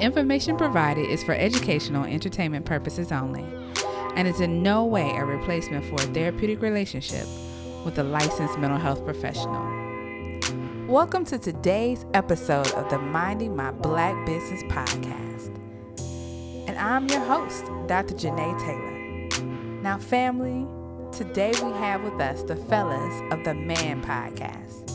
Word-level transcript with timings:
Information 0.00 0.56
provided 0.56 1.10
is 1.10 1.22
for 1.22 1.34
educational 1.34 2.04
entertainment 2.04 2.64
purposes 2.64 3.12
only 3.12 3.44
and 4.16 4.26
is 4.26 4.40
in 4.40 4.62
no 4.62 4.82
way 4.82 5.10
a 5.10 5.22
replacement 5.26 5.84
for 5.84 5.96
a 5.96 6.14
therapeutic 6.14 6.62
relationship 6.62 7.26
with 7.84 7.98
a 7.98 8.02
licensed 8.02 8.58
mental 8.58 8.78
health 8.78 9.04
professional. 9.04 9.62
Welcome 10.88 11.26
to 11.26 11.38
today's 11.38 12.06
episode 12.14 12.72
of 12.72 12.88
the 12.88 12.98
Minding 12.98 13.54
My 13.54 13.72
Black 13.72 14.24
Business 14.24 14.62
podcast. 14.72 15.54
And 16.66 16.78
I'm 16.78 17.06
your 17.08 17.20
host, 17.20 17.66
Dr. 17.86 18.14
Janae 18.14 18.58
Taylor. 18.58 19.42
Now, 19.82 19.98
family, 19.98 20.66
today 21.12 21.52
we 21.62 21.72
have 21.72 22.02
with 22.04 22.18
us 22.22 22.42
the 22.44 22.56
fellas 22.56 23.32
of 23.32 23.44
the 23.44 23.52
Man 23.52 24.02
Podcast. 24.02 24.88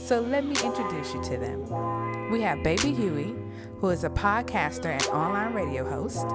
So 0.00 0.20
let 0.20 0.46
me 0.46 0.54
introduce 0.64 1.12
you 1.12 1.22
to 1.24 1.36
them. 1.36 2.30
We 2.30 2.40
have 2.40 2.62
Baby 2.62 2.94
Huey, 2.94 3.34
who 3.80 3.90
is 3.90 4.04
a 4.04 4.10
podcaster 4.10 4.86
and 4.86 5.06
online 5.08 5.52
radio 5.52 5.88
host. 5.88 6.26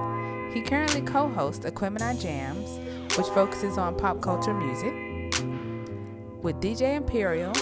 He 0.54 0.62
currently 0.62 1.00
co 1.02 1.28
hosts 1.28 1.64
Aquemini 1.64 2.20
Jams, 2.20 2.78
which 3.16 3.26
focuses 3.28 3.78
on 3.78 3.96
pop 3.96 4.20
culture 4.20 4.54
music, 4.54 4.92
with 6.42 6.60
DJ 6.60 6.96
Imperial, 6.96 7.52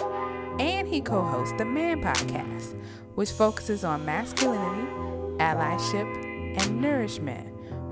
and 0.61 0.87
he 0.87 1.01
co 1.01 1.23
hosts 1.23 1.55
the 1.57 1.65
Man 1.65 2.03
Podcast, 2.03 2.77
which 3.15 3.31
focuses 3.31 3.85
on 3.85 4.05
masculinity, 4.05 4.87
allyship, 5.39 6.61
and 6.61 6.81
nourishment 6.81 7.47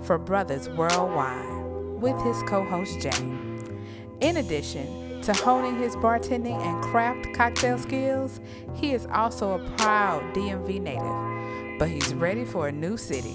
for 0.05 0.19
brothers 0.19 0.69
worldwide, 0.71 2.01
with 2.01 2.21
his 2.23 2.43
co 2.43 2.65
host 2.65 3.01
Jay. 3.01 3.39
In 4.21 4.39
addition 4.39 5.23
to 5.23 5.33
honing 5.33 5.79
his 5.79 5.95
bartending 5.97 6.61
and 6.61 6.83
craft 6.85 7.35
cocktail 7.35 7.79
skills, 7.79 8.41
he 8.75 8.93
is 8.93 9.07
also 9.07 9.53
a 9.53 9.71
proud 9.77 10.23
DMV 10.35 10.81
native, 10.81 11.38
but 11.79 11.89
he's 11.89 12.13
ready 12.15 12.45
for 12.45 12.69
a 12.69 12.73
new 12.73 12.97
city. 12.97 13.35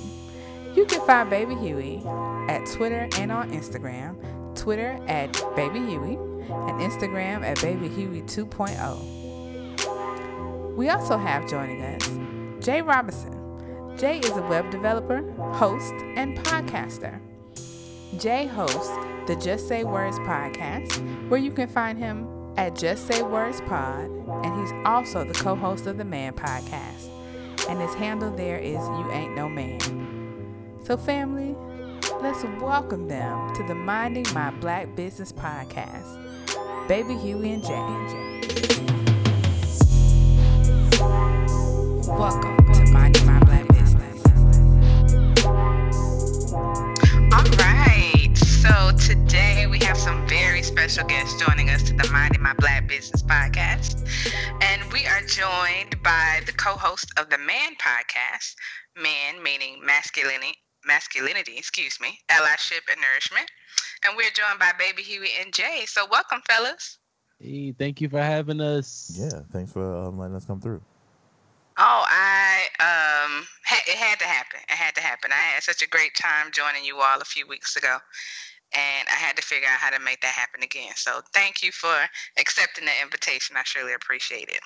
You 0.75 0.85
can 0.85 1.05
find 1.05 1.29
Baby 1.29 1.55
Huey 1.55 2.01
at 2.49 2.65
Twitter 2.65 3.07
and 3.17 3.31
on 3.31 3.51
Instagram. 3.51 4.15
Twitter 4.55 4.97
at 5.07 5.31
Baby 5.55 5.79
Huey 5.79 6.15
and 6.15 6.81
Instagram 6.81 7.43
at 7.43 7.61
Baby 7.61 7.87
Huey 7.89 8.21
2.0. 8.23 10.75
We 10.75 10.89
also 10.89 11.17
have 11.17 11.49
joining 11.49 11.81
us 11.83 12.65
Jay 12.65 12.81
Robinson. 12.81 13.39
Jay 13.97 14.19
is 14.19 14.31
a 14.31 14.41
web 14.43 14.71
developer, 14.71 15.21
host, 15.53 15.93
and 16.15 16.37
podcaster. 16.39 17.19
Jay 18.17 18.47
hosts 18.47 18.89
the 19.27 19.35
Just 19.35 19.67
Say 19.67 19.83
Words 19.83 20.17
podcast, 20.19 21.29
where 21.29 21.39
you 21.39 21.51
can 21.51 21.67
find 21.67 21.97
him 21.97 22.27
at 22.57 22.75
Just 22.75 23.07
Say 23.07 23.21
Words 23.21 23.61
Pod, 23.61 24.09
and 24.43 24.59
he's 24.59 24.71
also 24.85 25.23
the 25.23 25.33
co 25.33 25.55
host 25.55 25.87
of 25.87 25.97
the 25.97 26.05
Man 26.05 26.33
podcast. 26.33 27.12
And 27.69 27.79
his 27.79 27.93
handle 27.93 28.29
there 28.29 28.57
is 28.57 28.73
You 28.73 29.11
Ain't 29.11 29.35
No 29.35 29.47
Man. 29.47 29.79
So, 30.83 30.97
family, 30.97 31.55
let's 32.21 32.43
welcome 32.61 33.07
them 33.07 33.55
to 33.55 33.63
the 33.63 33.73
Minding 33.75 34.25
My 34.33 34.51
Black 34.51 34.93
Business 34.95 35.31
podcast. 35.31 36.19
Baby 36.89 37.15
Huey 37.15 37.53
and 37.53 37.63
Jay. 37.63 38.03
Welcome 42.07 42.57
to 42.73 42.91
My 42.91 43.02
today 49.13 49.67
we 49.67 49.77
have 49.77 49.95
some 49.95 50.27
very 50.27 50.63
special 50.63 51.05
guests 51.05 51.39
joining 51.45 51.69
us 51.69 51.83
to 51.83 51.93
the 51.93 52.09
Minding 52.11 52.41
My 52.41 52.55
Black 52.55 52.87
Business 52.87 53.21
podcast. 53.21 54.01
And 54.59 54.81
we 54.91 55.05
are 55.05 55.21
joined 55.27 56.01
by 56.01 56.41
the 56.47 56.51
co-host 56.53 57.13
of 57.17 57.29
the 57.29 57.37
Man 57.37 57.73
podcast, 57.79 58.55
Man 58.97 59.43
meaning 59.43 59.79
masculinity, 59.85 60.55
masculinity, 60.83 61.57
excuse 61.57 61.99
me, 62.01 62.17
allyship 62.31 62.81
and 62.91 62.99
nourishment. 63.01 63.45
And 64.03 64.17
we're 64.17 64.31
joined 64.33 64.57
by 64.57 64.71
Baby 64.79 65.03
Huey 65.03 65.29
and 65.39 65.53
Jay. 65.53 65.83
So 65.85 66.07
welcome, 66.09 66.41
fellas. 66.47 66.97
Hey, 67.39 67.71
thank 67.77 68.01
you 68.01 68.09
for 68.09 68.19
having 68.19 68.61
us. 68.61 69.15
Yeah, 69.15 69.41
thanks 69.51 69.71
for 69.71 69.95
um, 69.95 70.17
letting 70.17 70.35
us 70.35 70.45
come 70.45 70.59
through. 70.59 70.81
Oh, 71.77 72.05
I 72.07 72.65
um, 72.79 73.47
ha- 73.65 73.83
it 73.87 73.97
had 73.97 74.19
to 74.19 74.25
happen. 74.25 74.59
It 74.69 74.75
had 74.75 74.93
to 74.95 75.01
happen. 75.01 75.31
I 75.31 75.35
had 75.35 75.63
such 75.63 75.81
a 75.81 75.89
great 75.89 76.15
time 76.15 76.51
joining 76.51 76.85
you 76.85 76.97
all 76.97 77.19
a 77.19 77.25
few 77.25 77.47
weeks 77.47 77.75
ago, 77.75 77.97
and 78.73 79.07
I 79.07 79.15
had 79.15 79.35
to 79.37 79.41
figure 79.41 79.67
out 79.67 79.79
how 79.79 79.89
to 79.89 79.99
make 79.99 80.21
that 80.21 80.33
happen 80.33 80.63
again. 80.63 80.93
So 80.95 81.21
thank 81.33 81.63
you 81.63 81.71
for 81.71 81.93
accepting 82.37 82.85
the 82.85 82.91
invitation. 83.01 83.55
I 83.57 83.63
surely 83.63 83.93
appreciate 83.93 84.49
it. 84.49 84.61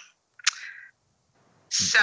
So, 1.69 1.99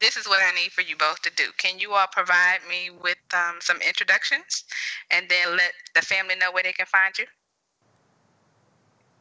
this 0.00 0.16
is 0.16 0.26
what 0.26 0.40
I 0.42 0.54
need 0.54 0.72
for 0.72 0.82
you 0.82 0.96
both 0.96 1.22
to 1.22 1.30
do. 1.36 1.44
Can 1.56 1.78
you 1.78 1.92
all 1.92 2.06
provide 2.10 2.60
me 2.68 2.90
with 3.02 3.18
um, 3.34 3.56
some 3.60 3.78
introductions, 3.86 4.64
and 5.10 5.28
then 5.28 5.56
let 5.56 5.72
the 5.94 6.02
family 6.02 6.34
know 6.36 6.52
where 6.52 6.62
they 6.62 6.72
can 6.72 6.86
find 6.86 7.16
you? 7.18 7.26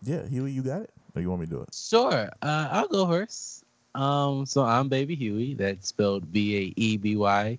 Yeah, 0.03 0.25
Huey, 0.28 0.52
you 0.52 0.62
got 0.62 0.81
it? 0.81 0.91
Or 1.16 1.22
you 1.22 1.30
want 1.30 1.41
me 1.41 1.47
to 1.47 1.52
do 1.52 1.62
it? 1.62 1.74
Sure, 1.74 2.30
uh, 2.41 2.68
I'll 2.72 2.88
go 2.88 3.08
first. 3.08 3.64
Um, 3.94 4.46
so 4.46 4.64
I'm 4.64 4.90
Baby 4.90 5.16
Huey. 5.16 5.53
That's 5.53 5.88
spelled 5.88 6.31
B 6.31 6.58
A 6.58 6.74
E 6.75 6.97
B 6.97 7.16
Y, 7.16 7.58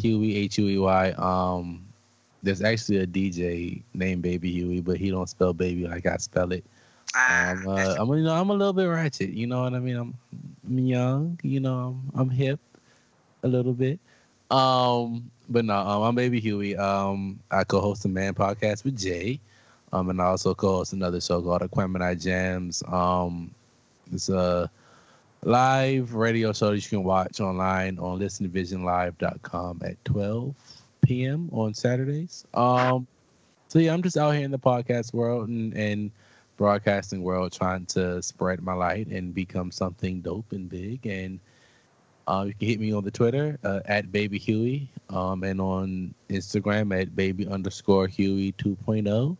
Huey 0.00 0.36
H 0.36 0.58
U 0.58 0.68
E 0.68 0.78
Y. 0.78 1.10
Um, 1.12 1.86
there's 2.44 2.62
actually 2.62 2.98
a 2.98 3.06
DJ 3.06 3.84
named 3.94 4.22
Baby 4.22 4.52
Huey, 4.52 4.80
but 4.82 4.98
he 4.98 5.10
don't 5.10 5.28
spell 5.28 5.54
baby 5.54 5.86
like 5.88 6.06
I 6.06 6.18
spell 6.18 6.52
it. 6.52 6.64
Ah, 7.14 7.52
Um, 7.52 7.68
uh, 7.68 7.96
I'm, 7.98 8.08
you 8.14 8.24
know, 8.24 8.34
I'm 8.34 8.50
a 8.50 8.54
little 8.54 8.72
bit 8.74 8.86
ratchet. 8.86 9.30
You 9.30 9.46
know 9.46 9.62
what 9.62 9.74
I 9.74 9.80
mean? 9.80 9.96
I'm, 9.96 10.14
I'm 10.66 10.78
young. 10.78 11.40
You 11.42 11.60
know, 11.60 11.76
I'm, 12.14 12.20
I'm 12.20 12.30
hip 12.30 12.60
a 13.42 13.48
little 13.48 13.74
bit. 13.74 14.00
Um, 14.50 15.30
but 15.48 15.64
no, 15.64 15.74
um, 15.76 16.02
I'm 16.02 16.14
Baby 16.14 16.40
Huey. 16.40 16.76
Um, 16.76 17.40
I 17.50 17.64
co-host 17.64 18.04
a 18.04 18.08
Man 18.08 18.34
podcast 18.34 18.84
with 18.84 18.98
Jay. 18.98 19.40
Um, 19.92 20.10
and 20.10 20.20
I 20.20 20.26
also 20.26 20.54
co-host 20.54 20.92
another 20.92 21.20
show 21.20 21.42
called 21.42 21.62
Aquemini 21.62 22.20
Jams. 22.22 22.82
Um, 22.86 23.54
it's 24.12 24.28
a 24.28 24.70
live 25.42 26.14
radio 26.14 26.52
show 26.52 26.70
that 26.70 26.76
you 26.76 26.88
can 26.88 27.04
watch 27.04 27.40
online 27.40 27.98
on 27.98 28.18
listenvisionlive.com 28.20 29.80
at 29.84 30.04
12 30.04 30.54
p.m. 31.04 31.48
on 31.52 31.74
Saturdays. 31.74 32.44
Um, 32.54 33.06
so 33.68 33.78
yeah, 33.78 33.92
I'm 33.92 34.02
just 34.02 34.16
out 34.16 34.30
here 34.32 34.44
in 34.44 34.50
the 34.50 34.58
podcast 34.58 35.12
world 35.12 35.48
and, 35.48 35.74
and 35.74 36.10
broadcasting 36.56 37.22
world 37.22 37.52
trying 37.52 37.86
to 37.86 38.22
spread 38.22 38.62
my 38.62 38.74
light 38.74 39.08
and 39.08 39.34
become 39.34 39.70
something 39.70 40.20
dope 40.20 40.52
and 40.52 40.68
big. 40.68 41.06
And 41.06 41.40
uh, 42.26 42.44
you 42.46 42.54
can 42.54 42.68
hit 42.68 42.80
me 42.80 42.92
on 42.92 43.04
the 43.04 43.10
Twitter 43.10 43.58
uh, 43.64 43.80
at 43.86 44.10
Baby 44.12 44.38
Huey 44.38 44.88
um, 45.10 45.42
and 45.42 45.60
on 45.60 46.14
Instagram 46.30 46.98
at 46.98 47.14
Baby 47.14 47.46
underscore 47.46 48.06
Huey 48.06 48.52
2.0. 48.52 49.36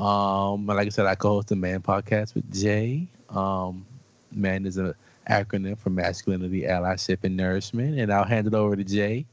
Um, 0.00 0.66
like 0.66 0.86
I 0.86 0.90
said, 0.90 1.06
I 1.06 1.14
co-host 1.14 1.48
the 1.48 1.56
Man 1.56 1.80
podcast 1.80 2.34
with 2.34 2.52
Jay. 2.52 3.08
Um, 3.30 3.86
Man 4.30 4.66
is 4.66 4.76
an 4.76 4.94
acronym 5.28 5.78
for 5.78 5.90
masculinity, 5.90 6.62
allyship, 6.62 7.24
and 7.24 7.36
nourishment. 7.36 7.98
And 7.98 8.12
I'll 8.12 8.24
hand 8.24 8.46
it 8.46 8.54
over 8.54 8.76
to 8.76 8.84
Jay 8.84 9.26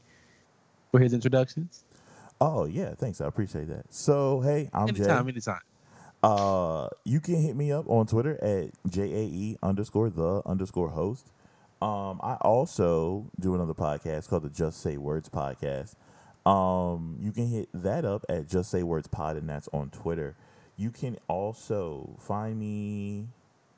for 0.94 1.00
his 1.00 1.12
introductions. 1.12 1.82
Oh, 2.40 2.66
yeah, 2.66 2.94
thanks. 2.94 3.20
I 3.20 3.26
appreciate 3.26 3.66
that. 3.66 3.92
So, 3.92 4.40
hey, 4.40 4.70
I'm 4.72 4.88
anytime, 4.88 5.26
Jay. 5.26 5.32
anytime. 5.32 5.60
Uh, 6.22 6.88
you 7.04 7.18
can 7.18 7.42
hit 7.42 7.56
me 7.56 7.72
up 7.72 7.88
on 7.88 8.06
Twitter 8.06 8.38
at 8.42 8.70
JAE 8.88 9.56
underscore 9.60 10.08
the 10.08 10.40
underscore 10.46 10.90
host. 10.90 11.32
Um, 11.82 12.20
I 12.22 12.34
also 12.42 13.26
do 13.40 13.56
another 13.56 13.74
podcast 13.74 14.28
called 14.28 14.44
the 14.44 14.50
Just 14.50 14.80
Say 14.80 14.96
Words 14.96 15.28
podcast. 15.28 15.94
Um, 16.46 17.16
you 17.20 17.32
can 17.32 17.48
hit 17.48 17.68
that 17.74 18.04
up 18.04 18.24
at 18.28 18.48
Just 18.48 18.70
Say 18.70 18.84
Words 18.84 19.08
Pod, 19.08 19.36
and 19.36 19.48
that's 19.48 19.68
on 19.72 19.90
Twitter. 19.90 20.36
You 20.76 20.90
can 20.90 21.18
also 21.26 22.16
find 22.20 22.56
me 22.58 23.26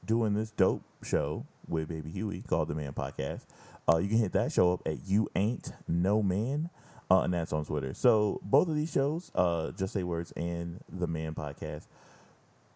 doing 0.05 0.35
this 0.35 0.51
dope 0.51 0.83
show 1.03 1.47
with 1.67 1.89
Baby 1.89 2.11
Huey 2.11 2.43
called 2.47 2.69
the 2.69 2.75
Man 2.75 2.93
Podcast. 2.93 3.47
Uh, 3.89 3.97
you 3.99 4.09
can 4.09 4.19
hit 4.19 4.33
that 4.33 4.53
show 4.53 4.73
up 4.73 4.83
at 4.85 5.07
You 5.07 5.31
Ain't 5.35 5.73
No 5.89 6.23
Man, 6.23 6.69
uh, 7.11 7.21
and 7.21 7.33
that's 7.33 7.53
on 7.53 7.65
Twitter. 7.65 7.95
So 7.95 8.41
both 8.43 8.69
of 8.69 8.77
these 8.77 8.93
shows, 8.93 9.31
uh, 9.35 9.73
Just 9.73 9.93
Say 9.93 10.03
Words 10.03 10.33
and 10.33 10.81
the 10.89 11.07
Man 11.07 11.35
Podcast, 11.35 11.87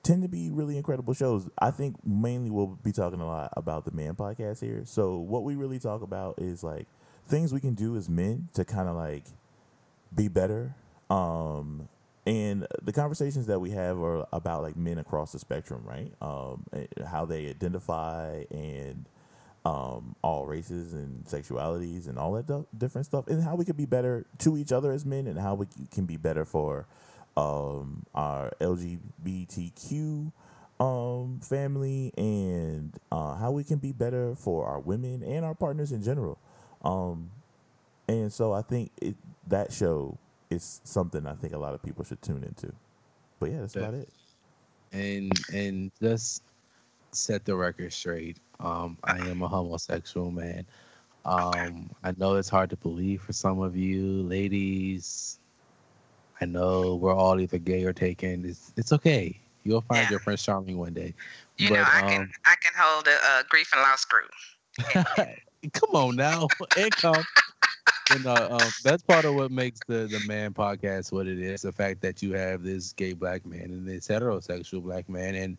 tend 0.03 0.23
to 0.23 0.29
be 0.29 0.51
really 0.51 0.77
incredible 0.77 1.15
shows. 1.15 1.49
I 1.59 1.71
think 1.71 1.97
mainly 2.07 2.51
we'll 2.51 2.79
be 2.83 2.93
talking 2.93 3.21
a 3.21 3.27
lot 3.27 3.53
about 3.57 3.85
the 3.85 3.93
Man 3.93 4.15
Podcast 4.15 4.61
here. 4.61 4.83
So 4.85 5.17
what 5.17 5.45
we 5.45 5.57
really 5.57 5.79
talk 5.79 6.03
about 6.03 6.37
is 6.39 6.63
like 6.63 6.87
things 7.29 7.53
we 7.53 7.61
can 7.61 7.75
do 7.75 7.97
as 7.97 8.09
men 8.09 8.49
to 8.55 8.65
kind 8.65 8.89
of 8.89 8.97
like 8.97 9.25
be 10.15 10.29
better. 10.29 10.75
Um, 11.09 11.89
and 12.27 12.67
the 12.83 12.93
conversations 12.93 13.47
that 13.47 13.61
we 13.61 13.71
have 13.71 13.99
are 13.99 14.27
about 14.33 14.63
like 14.63 14.77
men 14.77 14.99
across 14.99 15.33
the 15.33 15.39
spectrum, 15.39 15.83
right? 15.85 16.13
Um, 16.23 16.65
how 17.07 17.25
they 17.25 17.49
identify 17.49 18.45
and 18.51 19.07
um, 19.65 20.15
all 20.23 20.47
races 20.47 20.93
and 20.95 21.25
sexualities 21.27 22.09
and 22.09 22.19
all 22.19 22.33
that 22.33 22.47
du- 22.47 22.67
different 22.77 23.07
stuff, 23.07 23.27
and 23.29 23.43
how 23.43 23.55
we 23.57 23.65
could 23.65 23.77
be 23.77 23.87
better 23.87 24.27
to 24.39 24.57
each 24.57 24.73
other 24.73 24.93
as 24.93 25.05
men, 25.05 25.27
and 25.27 25.39
how 25.39 25.55
we 25.55 25.67
c- 25.67 25.87
can 25.91 26.07
be 26.07 26.17
better 26.17 26.45
for 26.45 26.87
um, 27.37 28.05
our 28.15 28.53
LGBTQ 28.61 30.33
um, 30.81 31.41
family, 31.43 32.13
and 32.17 32.99
uh, 33.13 33.35
how 33.37 33.51
we 33.51 33.65
can 33.65 33.79
be 33.79 33.93
better 33.93 34.35
for 34.35 34.67
our 34.67 34.81
women 34.81 35.23
and 35.23 35.45
our 35.45 35.55
partners 35.55 35.93
in 35.93 36.03
general. 36.03 36.39
Um, 36.83 37.31
and 38.09 38.33
so 38.33 38.53
I 38.53 38.63
think 38.63 38.91
it, 39.01 39.15
that 39.49 39.73
show 39.73 40.17
is 40.49 40.81
something 40.85 41.27
I 41.27 41.35
think 41.35 41.53
a 41.53 41.59
lot 41.59 41.75
of 41.75 41.83
people 41.83 42.05
should 42.05 42.23
tune 42.23 42.43
into. 42.43 42.73
But 43.39 43.51
yeah, 43.51 43.61
that's 43.61 43.77
about 43.77 43.95
it. 43.95 44.09
and 44.93 45.31
and 45.53 45.91
just 46.03 46.43
set 47.13 47.45
the 47.45 47.55
record 47.57 47.93
straight. 47.93 48.39
Um, 48.61 48.99
I 49.05 49.21
am 49.21 49.43
a 49.43 49.49
homosexual 49.49 50.31
man. 50.31 50.67
Um, 51.25 51.91
I 52.03 52.13
know 52.13 52.37
it's 52.37 52.49
hard 52.49 52.71
to 52.71 52.77
believe 52.77 53.23
for 53.23 53.33
some 53.33 53.61
of 53.61 53.77
you 53.77 54.23
ladies. 54.23 55.39
I 56.41 56.47
know 56.47 56.97
we're 56.97 57.15
all 57.15 57.41
either 57.41 57.59
gay 57.59 57.85
or 57.85 57.93
taken. 57.93 58.45
It's 58.45 58.73
it's 58.77 58.93
okay. 58.93 59.41
You'll 59.63 59.81
find 59.83 60.09
Yeah. 60.09 60.11
your 60.11 60.19
Prince 60.21 60.43
Charming 60.45 60.79
one 60.79 60.95
day. 60.95 61.15
You 61.59 61.71
But, 61.71 61.73
know, 61.73 61.85
I 61.87 62.03
can 62.09 62.21
um, 62.21 62.33
I 62.47 62.55
can 62.63 62.73
hold 62.77 63.07
a, 63.07 63.17
uh 63.25 63.43
grief 63.49 63.73
and 63.73 63.83
loss 63.83 64.05
group. 64.05 64.31
Come 65.73 65.91
on 65.95 66.17
now, 66.17 66.53
it 66.75 66.97
come. 66.97 67.27
You 68.09 68.19
know, 68.19 68.49
um, 68.51 68.75
that's 68.83 69.03
part 69.03 69.25
of 69.25 69.35
what 69.35 69.51
makes 69.51 69.81
the 69.83 70.09
the 70.09 70.21
man 70.21 70.53
podcast 70.53 71.13
what 71.13 71.27
it 71.27 71.39
is. 71.39 71.63
The 71.63 71.73
fact 71.73 72.01
that 72.03 72.23
you 72.23 72.33
have 72.35 72.63
this 72.63 72.93
gay 72.93 73.13
black 73.13 73.45
man 73.47 73.65
and 73.71 73.87
this 73.87 74.09
heterosexual 74.09 74.83
black 74.83 75.09
man, 75.09 75.35
and 75.35 75.57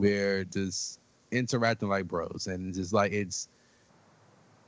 we're 0.00 0.44
just 0.44 1.00
interacting 1.30 1.88
like 1.88 2.06
bros, 2.06 2.46
and 2.46 2.74
just 2.74 2.92
like 2.92 3.12
it's. 3.12 3.48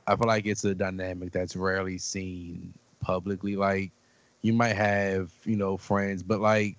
I 0.07 0.15
feel 0.15 0.27
like 0.27 0.45
it's 0.45 0.63
a 0.65 0.73
dynamic 0.73 1.31
that's 1.31 1.55
rarely 1.55 1.97
seen 1.99 2.73
publicly. 3.01 3.55
Like, 3.55 3.91
you 4.41 4.51
might 4.53 4.75
have 4.75 5.31
you 5.43 5.55
know 5.55 5.77
friends, 5.77 6.23
but 6.23 6.39
like 6.39 6.77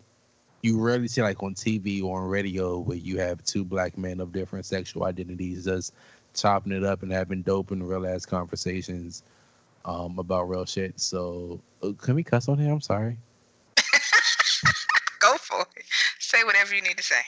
you 0.63 0.81
rarely 0.81 1.09
see 1.09 1.23
like 1.23 1.43
on 1.43 1.55
TV 1.55 2.03
or 2.03 2.21
on 2.21 2.29
radio 2.29 2.79
where 2.79 2.97
you 2.97 3.19
have 3.19 3.43
two 3.45 3.65
black 3.65 3.99
men 3.99 4.21
of 4.21 4.33
different 4.33 4.65
sexual 4.65 5.05
identities 5.05 5.65
just 5.65 5.93
chopping 6.35 6.73
it 6.73 6.85
up 6.85 7.03
and 7.03 7.13
having 7.13 7.43
dope 7.43 7.73
and 7.73 7.87
real 7.87 8.07
ass 8.07 8.25
conversations 8.25 9.23
um, 9.85 10.19
about 10.19 10.49
real 10.49 10.65
shit. 10.65 10.99
So 11.01 11.61
uh, 11.83 11.93
can 11.99 12.15
we 12.15 12.23
cuss 12.23 12.49
on 12.49 12.59
here? 12.59 12.73
I'm 12.73 12.81
sorry. 12.81 13.19
Go 15.21 15.37
for 15.37 15.67
it. 15.77 15.85
Say 16.21 16.45
whatever 16.45 16.75
you 16.75 16.83
need 16.83 16.97
to 16.97 17.03
say. 17.03 17.21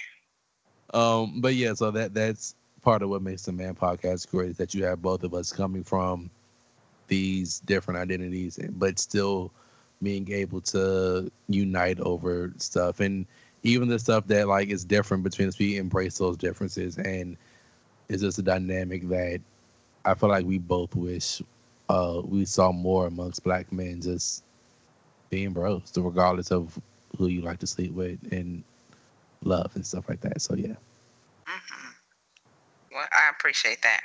Um, 0.94 1.40
but 1.40 1.54
yeah, 1.54 1.74
so 1.74 1.90
that 1.90 2.14
that's 2.14 2.54
part 2.82 3.02
of 3.02 3.10
what 3.10 3.22
makes 3.22 3.42
the 3.42 3.52
Man 3.52 3.74
Podcast 3.74 4.30
great 4.30 4.50
is 4.50 4.56
that 4.58 4.74
you 4.74 4.84
have 4.84 5.02
both 5.02 5.24
of 5.24 5.34
us 5.34 5.52
coming 5.52 5.82
from 5.82 6.30
these 7.08 7.60
different 7.60 7.98
identities, 8.00 8.58
but 8.72 8.98
still 8.98 9.50
being 10.02 10.30
able 10.30 10.60
to 10.60 11.30
unite 11.48 12.00
over 12.00 12.52
stuff, 12.58 13.00
and 13.00 13.26
even 13.64 13.88
the 13.88 13.98
stuff 13.98 14.26
that 14.28 14.46
like 14.48 14.68
is 14.68 14.84
different 14.84 15.24
between 15.24 15.48
us, 15.48 15.58
we 15.58 15.76
embrace 15.78 16.18
those 16.18 16.36
differences, 16.36 16.96
and 16.98 17.36
it's 18.08 18.22
just 18.22 18.38
a 18.38 18.42
dynamic 18.42 19.08
that 19.08 19.40
I 20.04 20.14
feel 20.14 20.28
like 20.28 20.46
we 20.46 20.58
both 20.58 20.94
wish 20.94 21.42
uh, 21.88 22.22
we 22.24 22.44
saw 22.44 22.72
more 22.72 23.06
amongst 23.06 23.42
black 23.44 23.72
men 23.72 24.00
just 24.00 24.44
being 25.30 25.52
bros, 25.52 25.92
regardless 25.96 26.52
of 26.52 26.78
who 27.18 27.26
you 27.26 27.42
like 27.42 27.58
to 27.60 27.66
sleep 27.66 27.92
with. 27.92 28.18
And 28.32 28.62
love 29.44 29.72
and 29.74 29.86
stuff 29.86 30.08
like 30.08 30.20
that. 30.22 30.40
So 30.42 30.54
yeah. 30.54 30.74
hmm 31.46 31.90
Well, 32.92 33.06
I 33.12 33.30
appreciate 33.30 33.82
that. 33.82 34.00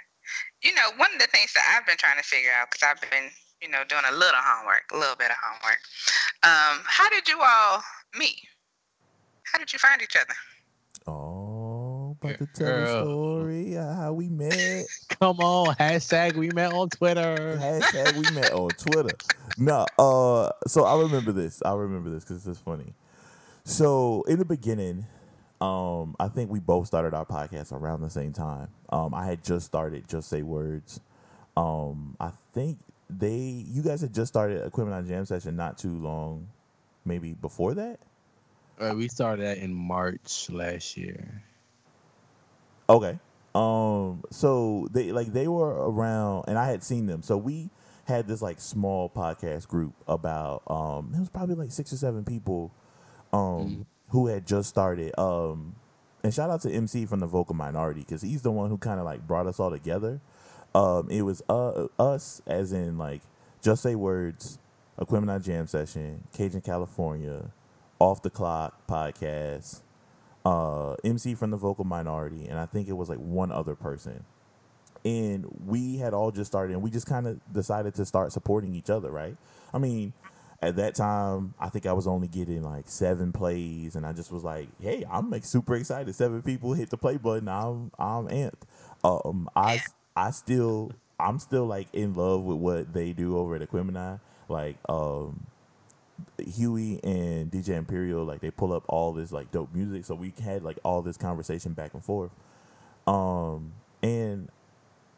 You 0.61 0.73
know, 0.75 0.89
one 0.97 1.13
of 1.13 1.19
the 1.19 1.27
things 1.27 1.53
that 1.53 1.63
I've 1.75 1.87
been 1.87 1.97
trying 1.97 2.17
to 2.17 2.23
figure 2.23 2.51
out 2.51 2.69
because 2.71 2.87
I've 2.87 3.01
been, 3.09 3.29
you 3.61 3.69
know, 3.69 3.83
doing 3.87 4.03
a 4.07 4.11
little 4.11 4.39
homework, 4.41 4.83
a 4.93 4.97
little 4.97 5.15
bit 5.15 5.31
of 5.31 5.37
homework. 5.41 5.79
Um, 6.43 6.83
how 6.85 7.09
did 7.09 7.27
you 7.27 7.39
all 7.41 7.81
meet? 8.17 8.39
How 9.51 9.57
did 9.57 9.73
you 9.73 9.79
find 9.79 10.01
each 10.01 10.15
other? 10.15 10.33
Oh, 11.07 12.15
about 12.21 12.37
to 12.39 12.45
tell 12.47 12.65
the 12.67 12.85
Girl. 12.85 13.05
story 13.05 13.77
uh, 13.77 13.93
how 13.95 14.13
we 14.13 14.29
met. 14.29 14.87
Come 15.19 15.39
on, 15.39 15.75
hashtag 15.75 16.35
we 16.35 16.51
met 16.51 16.71
on 16.71 16.89
Twitter. 16.89 17.57
Hashtag 17.59 18.13
we 18.13 18.27
met 18.29 18.51
on 18.53 18.73
Twitter. 18.73 19.15
No, 19.57 19.87
uh, 19.97 20.51
so 20.67 20.83
I 20.85 20.95
remember 20.95 21.31
this. 21.31 21.61
I 21.65 21.73
remember 21.73 22.09
this 22.09 22.23
because 22.23 22.43
this 22.43 22.57
is 22.57 22.61
funny. 22.61 22.93
So 23.65 24.23
in 24.27 24.39
the 24.39 24.45
beginning, 24.45 25.05
um, 25.61 26.15
I 26.19 26.27
think 26.29 26.49
we 26.49 26.59
both 26.59 26.87
started 26.87 27.13
our 27.13 27.25
podcast 27.25 27.71
around 27.71 28.01
the 28.01 28.09
same 28.09 28.31
time. 28.31 28.69
Um, 28.89 29.13
I 29.13 29.25
had 29.25 29.43
just 29.43 29.65
started 29.65 30.07
Just 30.07 30.29
Say 30.29 30.41
Words. 30.41 31.01
Um, 31.57 32.15
I 32.19 32.31
think 32.53 32.77
they, 33.09 33.65
you 33.67 33.81
guys 33.81 34.01
had 34.01 34.13
just 34.13 34.31
started 34.31 34.71
Aquemini 34.71 35.07
Jam 35.07 35.25
Session 35.25 35.55
not 35.55 35.77
too 35.77 35.97
long, 35.97 36.47
maybe 37.03 37.33
before 37.33 37.73
that. 37.73 37.99
Uh, 38.79 38.93
we 38.95 39.09
started 39.09 39.45
that 39.45 39.57
in 39.57 39.73
March 39.73 40.49
last 40.49 40.95
year. 40.95 41.43
Okay. 42.89 43.19
Um. 43.53 44.23
So 44.31 44.87
they 44.91 45.11
like 45.11 45.33
they 45.33 45.47
were 45.47 45.89
around, 45.89 46.45
and 46.47 46.57
I 46.57 46.69
had 46.69 46.83
seen 46.83 47.05
them. 47.07 47.21
So 47.23 47.35
we 47.35 47.69
had 48.05 48.27
this 48.27 48.41
like 48.41 48.61
small 48.61 49.09
podcast 49.09 49.67
group 49.67 49.93
about 50.07 50.63
um. 50.67 51.11
It 51.13 51.19
was 51.19 51.29
probably 51.29 51.55
like 51.55 51.71
six 51.71 51.91
or 51.91 51.97
seven 51.97 52.23
people, 52.23 52.71
um, 53.33 53.85
who 54.09 54.27
had 54.27 54.45
just 54.45 54.69
started. 54.69 55.17
Um, 55.19 55.75
and 56.23 56.33
shout 56.33 56.49
out 56.49 56.61
to 56.61 56.71
MC 56.71 57.05
from 57.05 57.19
the 57.19 57.27
Vocal 57.27 57.55
Minority 57.55 58.01
because 58.01 58.21
he's 58.21 58.41
the 58.41 58.51
one 58.51 58.69
who 58.69 58.77
kind 58.77 58.99
of 58.99 59.05
like 59.05 59.25
brought 59.25 59.47
us 59.47 59.59
all 59.59 59.71
together. 59.71 60.19
Um, 60.75 61.09
it 61.09 61.23
was 61.23 61.41
uh 61.49 61.87
us 61.97 62.43
as 62.45 62.73
in 62.73 62.97
like 62.97 63.21
just 63.61 63.81
say 63.81 63.95
words, 63.95 64.59
Aquemini 64.99 65.43
Jam 65.43 65.65
Session, 65.67 66.23
Cajun 66.33 66.61
California, 66.61 67.51
Off 67.99 68.21
the 68.21 68.29
Clock 68.29 68.85
podcast 68.87 69.81
uh, 70.45 70.95
MC 71.03 71.35
from 71.35 71.51
the 71.51 71.57
vocal 71.57 71.85
minority, 71.85 72.47
and 72.47 72.59
I 72.59 72.65
think 72.65 72.87
it 72.87 72.93
was 72.93 73.09
like 73.09 73.19
one 73.19 73.51
other 73.51 73.75
person. 73.75 74.23
And 75.05 75.45
we 75.65 75.97
had 75.97 76.13
all 76.13 76.31
just 76.31 76.51
started, 76.51 76.73
and 76.73 76.81
we 76.81 76.89
just 76.89 77.07
kind 77.07 77.27
of 77.27 77.39
decided 77.53 77.95
to 77.95 78.05
start 78.05 78.31
supporting 78.31 78.75
each 78.75 78.89
other, 78.89 79.11
right? 79.11 79.37
I 79.73 79.77
mean, 79.77 80.13
at 80.61 80.75
that 80.75 80.95
time, 80.95 81.53
I 81.59 81.69
think 81.69 81.85
I 81.85 81.93
was 81.93 82.07
only 82.07 82.27
getting 82.27 82.63
like 82.63 82.89
seven 82.89 83.31
plays, 83.31 83.95
and 83.95 84.05
I 84.05 84.13
just 84.13 84.31
was 84.31 84.43
like, 84.43 84.67
"Hey, 84.81 85.05
I'm 85.09 85.29
like 85.29 85.45
super 85.45 85.75
excited! 85.75 86.13
Seven 86.15 86.41
people 86.41 86.73
hit 86.73 86.89
the 86.89 86.97
play 86.97 87.17
button. 87.17 87.47
I'm 87.47 87.91
I'm 87.97 88.27
amped." 88.27 88.63
Um, 89.03 89.49
I 89.55 89.81
I 90.15 90.31
still 90.31 90.91
I'm 91.19 91.39
still 91.39 91.65
like 91.65 91.87
in 91.93 92.13
love 92.13 92.43
with 92.43 92.57
what 92.57 92.93
they 92.93 93.13
do 93.13 93.37
over 93.37 93.55
at 93.55 93.61
Aquemini. 93.61 94.19
Like, 94.47 94.77
um, 94.87 95.45
Huey 96.37 96.99
and 97.03 97.51
DJ 97.51 97.77
Imperial, 97.77 98.23
like 98.23 98.41
they 98.41 98.51
pull 98.51 98.73
up 98.73 98.83
all 98.87 99.13
this 99.13 99.31
like 99.31 99.51
dope 99.51 99.73
music. 99.73 100.05
So 100.05 100.15
we 100.15 100.33
had 100.43 100.63
like 100.63 100.79
all 100.83 101.01
this 101.01 101.17
conversation 101.17 101.73
back 101.73 101.93
and 101.93 102.03
forth. 102.03 102.31
Um, 103.07 103.73
and 104.01 104.49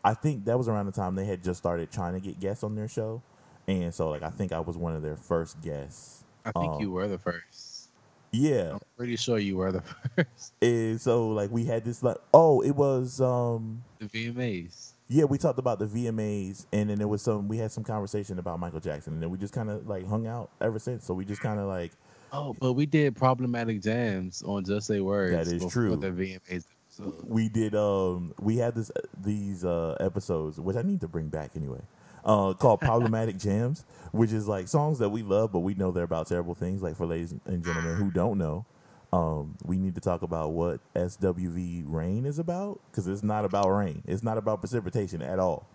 I 0.03 0.13
think 0.13 0.45
that 0.45 0.57
was 0.57 0.67
around 0.67 0.87
the 0.87 0.91
time 0.91 1.15
they 1.15 1.25
had 1.25 1.43
just 1.43 1.59
started 1.59 1.91
trying 1.91 2.13
to 2.13 2.19
get 2.19 2.39
guests 2.39 2.63
on 2.63 2.75
their 2.75 2.87
show. 2.87 3.21
And 3.67 3.93
so 3.93 4.09
like 4.09 4.23
I 4.23 4.29
think 4.29 4.51
I 4.51 4.59
was 4.59 4.77
one 4.77 4.95
of 4.95 5.01
their 5.01 5.17
first 5.17 5.61
guests. 5.61 6.23
I 6.45 6.51
think 6.51 6.73
Um, 6.73 6.81
you 6.81 6.91
were 6.91 7.07
the 7.07 7.17
first. 7.19 7.89
Yeah. 8.31 8.71
I'm 8.73 8.79
pretty 8.97 9.17
sure 9.17 9.37
you 9.37 9.57
were 9.57 9.71
the 9.71 9.81
first. 10.15 10.53
And 10.61 10.99
so 10.99 11.29
like 11.29 11.51
we 11.51 11.65
had 11.65 11.83
this 11.85 12.01
like 12.01 12.17
oh, 12.33 12.61
it 12.61 12.71
was 12.71 13.19
um 13.21 13.83
The 13.99 14.05
VMAs. 14.07 14.93
yeah, 15.09 15.25
we 15.25 15.37
talked 15.37 15.59
about 15.59 15.79
the 15.79 15.85
VMAs 15.85 16.65
and 16.71 16.89
then 16.89 16.97
there 16.97 17.07
was 17.07 17.21
some 17.21 17.47
we 17.47 17.57
had 17.57 17.71
some 17.71 17.83
conversation 17.83 18.39
about 18.39 18.59
Michael 18.59 18.79
Jackson 18.79 19.13
and 19.13 19.21
then 19.21 19.29
we 19.29 19.37
just 19.37 19.53
kinda 19.53 19.81
like 19.85 20.07
hung 20.07 20.27
out 20.27 20.49
ever 20.61 20.79
since. 20.79 21.05
So 21.05 21.13
we 21.13 21.25
just 21.25 21.41
kinda 21.41 21.65
like 21.65 21.91
Oh, 22.33 22.55
but 22.59 22.73
we 22.73 22.85
did 22.85 23.15
problematic 23.17 23.81
jams 23.81 24.41
on 24.43 24.63
Just 24.63 24.87
Say 24.87 25.01
Words. 25.01 25.33
That 25.49 25.53
is 25.53 25.65
true. 25.71 25.97
The 25.97 26.11
VMAs 26.11 26.63
episode. 26.87 27.21
we 27.27 27.49
did 27.49 27.75
um 27.75 28.33
we 28.39 28.55
had 28.57 28.73
this 28.75 28.89
these 29.21 29.65
uh 29.65 29.97
episodes 29.99 30.57
which 30.59 30.77
I 30.77 30.81
need 30.81 31.01
to 31.01 31.07
bring 31.09 31.27
back 31.27 31.51
anyway. 31.57 31.81
Uh 32.25 32.53
called 32.53 32.81
Problematic 32.81 33.37
Jams, 33.37 33.85
which 34.11 34.31
is 34.31 34.47
like 34.47 34.67
songs 34.67 34.99
that 34.99 35.09
we 35.09 35.23
love 35.23 35.51
but 35.51 35.59
we 35.59 35.73
know 35.75 35.91
they're 35.91 36.03
about 36.03 36.27
terrible 36.27 36.55
things 36.55 36.81
like 36.81 36.95
for 36.95 37.05
ladies 37.05 37.33
and 37.45 37.63
gentlemen 37.63 37.95
who 37.97 38.11
don't 38.11 38.37
know. 38.37 38.65
Um 39.13 39.55
we 39.65 39.77
need 39.77 39.95
to 39.95 40.01
talk 40.01 40.21
about 40.21 40.51
what 40.51 40.79
SWV 40.95 41.83
rain 41.87 42.25
is 42.25 42.39
about 42.39 42.79
cuz 42.93 43.07
it's 43.07 43.23
not 43.23 43.45
about 43.45 43.69
rain. 43.69 44.03
It's 44.07 44.23
not 44.23 44.37
about 44.37 44.59
precipitation 44.61 45.21
at 45.21 45.39
all. 45.39 45.67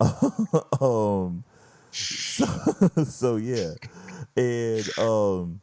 um 0.80 1.44
so, 1.92 2.46
so 3.04 3.36
yeah. 3.36 3.74
And 4.36 4.98
um 4.98 5.60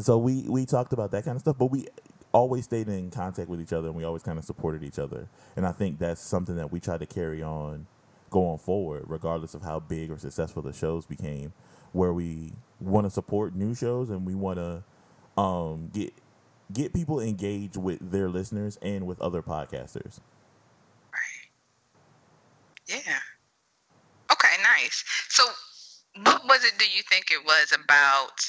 so 0.00 0.18
we 0.18 0.42
we 0.48 0.66
talked 0.66 0.92
about 0.92 1.10
that 1.12 1.24
kind 1.24 1.36
of 1.36 1.40
stuff 1.42 1.56
but 1.58 1.66
we 1.66 1.86
always 2.32 2.64
stayed 2.64 2.88
in 2.88 3.10
contact 3.10 3.48
with 3.48 3.60
each 3.60 3.72
other 3.72 3.88
and 3.88 3.96
we 3.96 4.04
always 4.04 4.22
kind 4.22 4.38
of 4.38 4.44
supported 4.44 4.82
each 4.82 4.98
other 4.98 5.26
and 5.56 5.66
i 5.66 5.72
think 5.72 5.98
that's 5.98 6.20
something 6.20 6.56
that 6.56 6.70
we 6.70 6.78
try 6.78 6.98
to 6.98 7.06
carry 7.06 7.42
on 7.42 7.86
going 8.30 8.58
forward 8.58 9.04
regardless 9.06 9.54
of 9.54 9.62
how 9.62 9.80
big 9.80 10.10
or 10.10 10.18
successful 10.18 10.62
the 10.62 10.72
shows 10.72 11.06
became 11.06 11.52
where 11.92 12.12
we 12.12 12.52
want 12.80 13.06
to 13.06 13.10
support 13.10 13.54
new 13.54 13.74
shows 13.74 14.10
and 14.10 14.26
we 14.26 14.34
want 14.34 14.58
to 14.58 14.82
um 15.40 15.90
get 15.92 16.12
get 16.72 16.92
people 16.92 17.20
engaged 17.20 17.76
with 17.76 18.10
their 18.10 18.28
listeners 18.28 18.78
and 18.82 19.06
with 19.06 19.20
other 19.20 19.42
podcasters 19.42 20.20
Right. 21.12 21.50
Yeah. 22.86 23.20
Okay, 24.32 24.54
nice. 24.62 25.04
So, 25.28 25.44
what 26.22 26.44
was 26.46 26.64
it 26.64 26.78
do 26.78 26.86
you 26.88 27.02
think 27.02 27.30
it 27.30 27.44
was 27.44 27.72
about? 27.72 28.40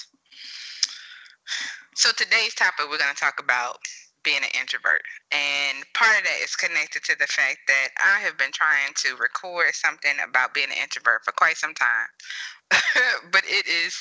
So, 1.96 2.12
today's 2.12 2.54
topic, 2.56 2.86
we're 2.90 2.98
going 2.98 3.14
to 3.14 3.20
talk 3.20 3.40
about 3.40 3.80
being 4.24 4.44
an 4.44 4.52
introvert. 4.60 5.02
And 5.32 5.86
part 5.94 6.18
of 6.18 6.24
that 6.24 6.40
is 6.44 6.56
connected 6.56 7.04
to 7.06 7.16
the 7.18 7.28
fact 7.28 7.60
that 7.68 7.90
I 7.98 8.20
have 8.20 8.38
been 8.38 8.52
trying 8.52 8.94
to 8.96 9.16
record 9.16 9.74
something 9.74 10.18
about 10.24 10.54
being 10.54 10.70
an 10.70 10.82
introvert 10.82 11.24
for 11.24 11.32
quite 11.32 11.58
some 11.58 11.74
time. 11.74 12.10
but 13.32 13.44
it 13.46 13.68
is 13.68 13.96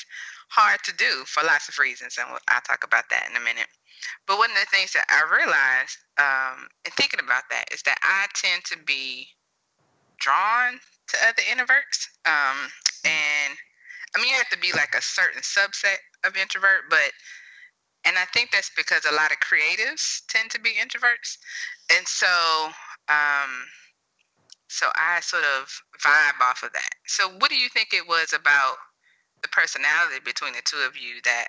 hard 0.49 0.81
to 0.85 0.93
do 0.97 1.25
for 1.27 1.43
lots 1.45 1.69
of 1.69 1.79
reasons, 1.79 2.19
and 2.19 2.29
I'll 2.49 2.61
talk 2.63 2.85
about 2.85 3.05
that 3.11 3.29
in 3.31 3.37
a 3.37 3.45
minute. 3.45 3.69
But 4.27 4.39
one 4.39 4.51
of 4.51 4.57
the 4.57 4.71
things 4.71 4.93
that 4.93 5.07
I 5.09 5.25
realized 5.29 5.99
um, 6.19 6.69
in 6.85 6.93
thinking 6.93 7.21
about 7.21 7.45
that 7.51 7.73
is 7.73 7.83
that 7.83 7.99
I 8.03 8.27
tend 8.35 8.65
to 8.67 8.79
be 8.85 9.29
drawn 10.19 10.79
to 11.09 11.17
other 11.27 11.43
introverts. 11.49 12.09
Um, 12.27 12.69
and 13.05 13.57
I 14.15 14.21
mean, 14.21 14.31
you 14.31 14.37
have 14.37 14.51
to 14.51 14.59
be 14.59 14.73
like 14.73 14.95
a 14.97 15.03
certain 15.03 15.43
subset 15.43 16.01
of 16.25 16.37
introvert, 16.37 16.89
but 16.91 17.13
and 18.05 18.17
I 18.17 18.25
think 18.33 18.51
that's 18.51 18.71
because 18.77 19.05
a 19.05 19.15
lot 19.15 19.33
of 19.33 19.39
creatives 19.41 20.23
tend 20.29 20.51
to 20.51 20.61
be 20.61 20.71
introverts, 20.71 21.39
and 21.97 22.07
so 22.07 22.71
um, 23.09 23.51
so 24.69 24.87
I 24.95 25.21
sort 25.21 25.45
of 25.45 25.69
vibe 26.01 26.41
off 26.43 26.63
of 26.63 26.73
that. 26.73 26.91
So, 27.07 27.29
what 27.39 27.51
do 27.51 27.57
you 27.57 27.69
think 27.69 27.89
it 27.93 28.07
was 28.07 28.33
about 28.33 28.77
the 29.43 29.49
personality 29.49 30.21
between 30.25 30.53
the 30.53 30.63
two 30.65 30.79
of 30.87 30.97
you 30.97 31.21
that 31.25 31.49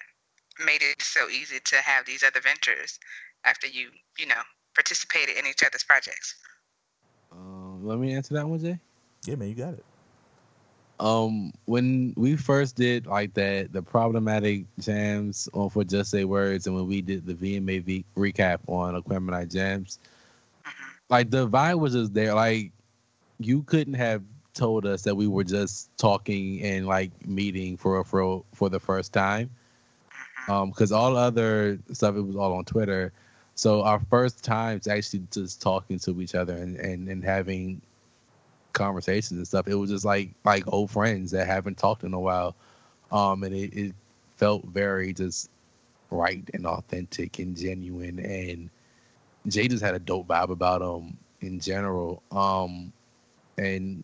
made 0.64 0.82
it 0.82 1.02
so 1.02 1.30
easy 1.30 1.60
to 1.64 1.76
have 1.78 2.06
these 2.06 2.24
other 2.24 2.42
ventures 2.42 3.00
after 3.44 3.68
you, 3.68 3.90
you 4.18 4.26
know, 4.26 4.42
participated 4.76 5.38
in 5.38 5.46
each 5.48 5.64
other's 5.64 5.84
projects? 5.84 6.36
Um, 7.32 7.86
let 7.86 8.00
me 8.00 8.14
answer 8.14 8.34
that 8.36 8.48
one, 8.48 8.60
Jay. 8.60 8.80
Yeah, 9.26 9.36
man, 9.36 9.50
you 9.50 9.56
got 9.56 9.74
it. 9.74 9.86
Um, 11.00 11.52
when 11.66 12.14
we 12.18 12.36
first 12.36 12.76
did 12.76 13.08
like 13.08 13.34
that, 13.36 13.72
the 13.74 13.82
problematic 13.82 14.66
jams 14.80 15.48
on 15.54 15.70
for 15.70 15.84
Just 15.84 16.12
Say 16.12 16.26
Words, 16.26 16.68
and 16.68 16.76
when 16.76 16.88
we 16.88 17.02
did 17.02 17.26
the 17.26 17.34
VMA 17.34 17.84
v- 17.84 18.06
recap 18.18 18.60
on 18.68 19.02
Aquemini 19.02 19.52
Jams, 19.52 20.00
Mm-hmm. 20.66 20.90
like 21.10 21.30
the 21.30 21.48
vibe 21.48 21.80
was 21.80 21.94
just 21.94 22.14
there. 22.14 22.34
Like 22.34 22.72
you 23.40 23.64
couldn't 23.64 23.94
have 23.96 24.24
told 24.54 24.86
us 24.86 25.04
that 25.04 25.16
we 25.16 25.28
were 25.28 25.44
just 25.44 25.96
talking 25.98 26.62
and 26.64 26.88
like 26.88 27.12
meeting 27.26 27.78
for 27.78 28.04
for 28.04 28.44
for 28.54 28.70
the 28.70 28.80
first 28.80 29.14
time. 29.14 29.50
Um, 30.48 30.70
because 30.70 30.92
all 30.92 31.16
other 31.16 31.80
stuff 31.92 32.16
it 32.16 32.22
was 32.22 32.36
all 32.36 32.54
on 32.54 32.66
Twitter. 32.66 33.12
So 33.56 33.84
our 33.84 34.00
first 34.00 34.44
times 34.44 34.88
actually 34.88 35.24
just 35.32 35.62
talking 35.62 36.00
to 36.00 36.22
each 36.22 36.36
other 36.36 36.56
and, 36.56 36.78
and, 36.78 37.08
and 37.08 37.24
having 37.24 37.82
conversations 38.74 39.38
and 39.38 39.48
stuff. 39.48 39.68
It 39.68 39.76
was 39.76 39.90
just 39.90 40.06
like 40.06 40.32
like 40.44 40.64
old 40.68 40.92
friends 40.92 41.32
that 41.32 41.48
haven't 41.48 41.78
talked 41.78 42.04
in 42.04 42.14
a 42.14 42.20
while. 42.20 42.56
Um, 43.12 43.44
and 43.44 43.54
it, 43.54 43.74
it 43.76 43.96
felt 44.38 44.66
very 44.66 45.14
just 45.14 45.50
right 46.12 46.48
and 46.54 46.66
authentic 46.66 47.40
and 47.40 47.58
genuine. 47.58 48.20
And 48.20 48.70
Jay 49.48 49.68
just 49.68 49.84
had 49.84 49.96
a 49.96 50.00
dope 50.00 50.28
vibe 50.28 50.50
about 50.50 50.82
him 50.82 51.18
in 51.42 51.60
general. 51.60 52.22
Um, 52.32 52.94
and 53.58 54.04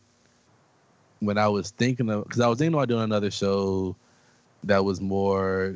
when 1.19 1.37
I 1.37 1.47
was 1.47 1.71
thinking 1.71 2.09
of, 2.09 2.23
because 2.23 2.41
I 2.41 2.47
was 2.47 2.57
thinking 2.57 2.73
about 2.73 2.87
doing 2.87 3.03
another 3.03 3.31
show 3.31 3.95
that 4.63 4.83
was 4.83 4.99
more 4.99 5.75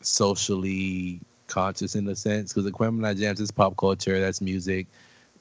socially 0.00 1.20
conscious 1.46 1.94
in 1.94 2.06
a 2.08 2.16
sense, 2.16 2.52
because 2.52 2.70
Aquemini 2.70 3.18
Jams 3.18 3.40
is 3.40 3.50
pop 3.50 3.76
culture, 3.76 4.20
that's 4.20 4.40
music. 4.40 4.86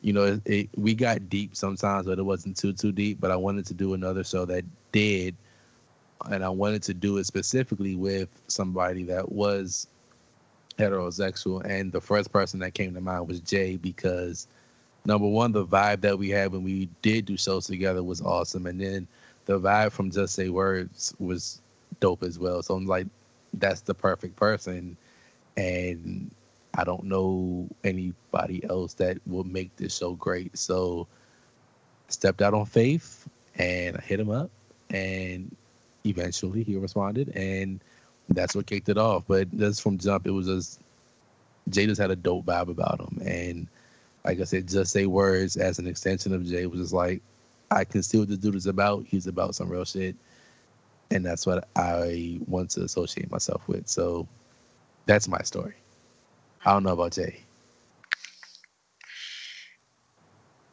You 0.06 0.14
know, 0.14 0.24
it, 0.24 0.42
it, 0.46 0.70
we 0.78 0.94
got 0.94 1.30
deep 1.30 1.56
sometimes, 1.56 2.06
but 2.06 2.20
it 2.20 2.24
wasn't 2.24 2.58
too 2.58 2.74
too 2.74 2.92
deep. 2.92 3.20
But 3.20 3.32
I 3.32 3.36
wanted 3.36 3.66
to 3.66 3.74
do 3.74 3.96
another 3.96 4.24
show 4.24 4.46
that 4.46 4.64
did, 4.92 5.36
and 6.30 6.46
I 6.46 6.50
wanted 6.50 6.84
to 6.84 6.94
do 6.94 7.18
it 7.18 7.26
specifically 7.26 7.96
with 7.96 8.30
somebody 8.48 9.02
that 9.06 9.32
was 9.32 9.88
heterosexual. 10.78 11.66
And 11.66 11.92
the 11.92 12.02
first 12.02 12.32
person 12.32 12.60
that 12.60 12.76
came 12.76 12.94
to 12.94 13.02
mind 13.02 13.28
was 13.28 13.40
Jay 13.40 13.78
because 13.78 14.48
number 15.06 15.28
one, 15.28 15.52
the 15.52 15.66
vibe 15.66 16.02
that 16.02 16.20
we 16.20 16.30
had 16.30 16.52
when 16.52 16.64
we 16.64 16.88
did 17.02 17.26
do 17.26 17.36
shows 17.36 17.66
together 17.66 18.04
was 18.04 18.22
awesome, 18.22 18.68
and 18.68 18.80
then 18.80 19.08
the 19.46 19.60
vibe 19.60 19.92
from 19.92 20.12
Just 20.12 20.36
Say 20.36 20.50
Words 20.50 21.16
was 21.18 21.62
dope 22.00 22.22
as 22.22 22.38
well. 22.38 22.62
So 22.62 22.76
I'm 22.76 22.86
like, 22.86 23.08
that's 23.56 23.82
the 23.82 23.96
perfect 23.96 24.36
person, 24.36 24.98
and 25.58 26.30
I 26.78 26.84
don't 26.84 27.06
know 27.06 27.70
anybody 27.84 28.64
else 28.70 28.96
that 28.96 29.18
will 29.26 29.46
make 29.46 29.76
this 29.78 29.98
show 29.98 30.14
great. 30.14 30.58
So 30.58 31.08
I 32.08 32.12
stepped 32.12 32.42
out 32.42 32.54
on 32.54 32.66
faith 32.66 33.28
and 33.58 33.96
I 33.98 34.02
hit 34.02 34.20
him 34.20 34.30
up, 34.30 34.52
and 34.90 35.56
eventually 36.06 36.64
he 36.64 36.76
responded, 36.76 37.30
and 37.36 37.80
that's 38.30 38.54
what 38.54 38.66
kicked 38.66 38.90
it 38.90 38.98
off. 38.98 39.24
But 39.28 39.56
just 39.58 39.82
from 39.82 39.98
jump, 39.98 40.28
it 40.28 40.32
was 40.32 40.48
just 40.48 40.82
Jay 41.70 41.86
just 41.86 42.02
had 42.02 42.12
a 42.12 42.16
dope 42.16 42.46
vibe 42.46 42.70
about 42.70 43.00
him, 43.00 43.22
and 43.26 43.68
like 44.26 44.42
I 44.42 44.44
said, 44.44 44.68
just 44.68 44.92
say 44.92 45.06
words 45.06 45.56
as 45.56 45.80
an 45.80 45.88
extension 45.88 46.34
of 46.34 46.46
Jay 46.46 46.66
was 46.66 46.82
just 46.82 46.94
like, 46.94 47.22
I 47.72 47.86
can 47.86 48.04
see 48.04 48.18
what 48.18 48.28
this 48.28 48.40
dude 48.40 48.56
is 48.56 48.66
about. 48.66 49.06
He's 49.06 49.28
about 49.28 49.56
some 49.56 49.70
real 49.70 49.86
shit, 49.86 50.16
and 51.12 51.26
that's 51.26 51.46
what 51.46 51.68
I 51.76 52.40
want 52.48 52.72
to 52.72 52.84
associate 52.84 53.32
myself 53.32 53.68
with. 53.68 53.88
So 53.88 54.28
that's 55.06 55.28
my 55.28 55.42
story. 55.44 55.76
I 56.66 56.74
don't 56.74 56.84
know 56.84 56.94
about 56.94 57.14
Jay. 57.14 57.42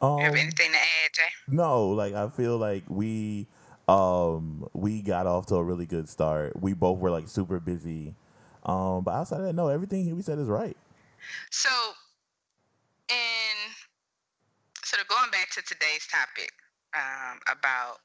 Um, 0.01 0.17
you 0.19 0.25
have 0.25 0.35
anything 0.35 0.71
to 0.71 0.77
add, 0.77 1.13
Jay? 1.13 1.29
No, 1.47 1.89
like 1.89 2.13
I 2.13 2.29
feel 2.29 2.57
like 2.57 2.83
we 2.89 3.47
um 3.87 4.67
we 4.73 5.01
got 5.01 5.27
off 5.27 5.45
to 5.47 5.55
a 5.55 5.63
really 5.63 5.85
good 5.85 6.09
start. 6.09 6.59
We 6.61 6.73
both 6.73 6.99
were 6.99 7.11
like 7.11 7.27
super 7.27 7.59
busy. 7.59 8.15
Um, 8.65 9.03
but 9.03 9.11
outside 9.11 9.39
of 9.41 9.45
that, 9.45 9.53
no, 9.53 9.67
everything 9.67 10.15
we 10.15 10.21
said 10.21 10.39
is 10.39 10.47
right. 10.47 10.77
So, 11.51 11.69
in 13.09 13.73
sort 14.83 15.01
of 15.01 15.07
going 15.07 15.31
back 15.31 15.49
to 15.51 15.61
today's 15.61 16.07
topic 16.07 16.51
um, 16.95 17.39
about 17.51 17.97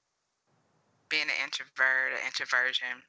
being 1.09 1.23
an 1.23 1.45
introvert 1.45 2.13
or 2.13 2.27
introversion, 2.27 3.03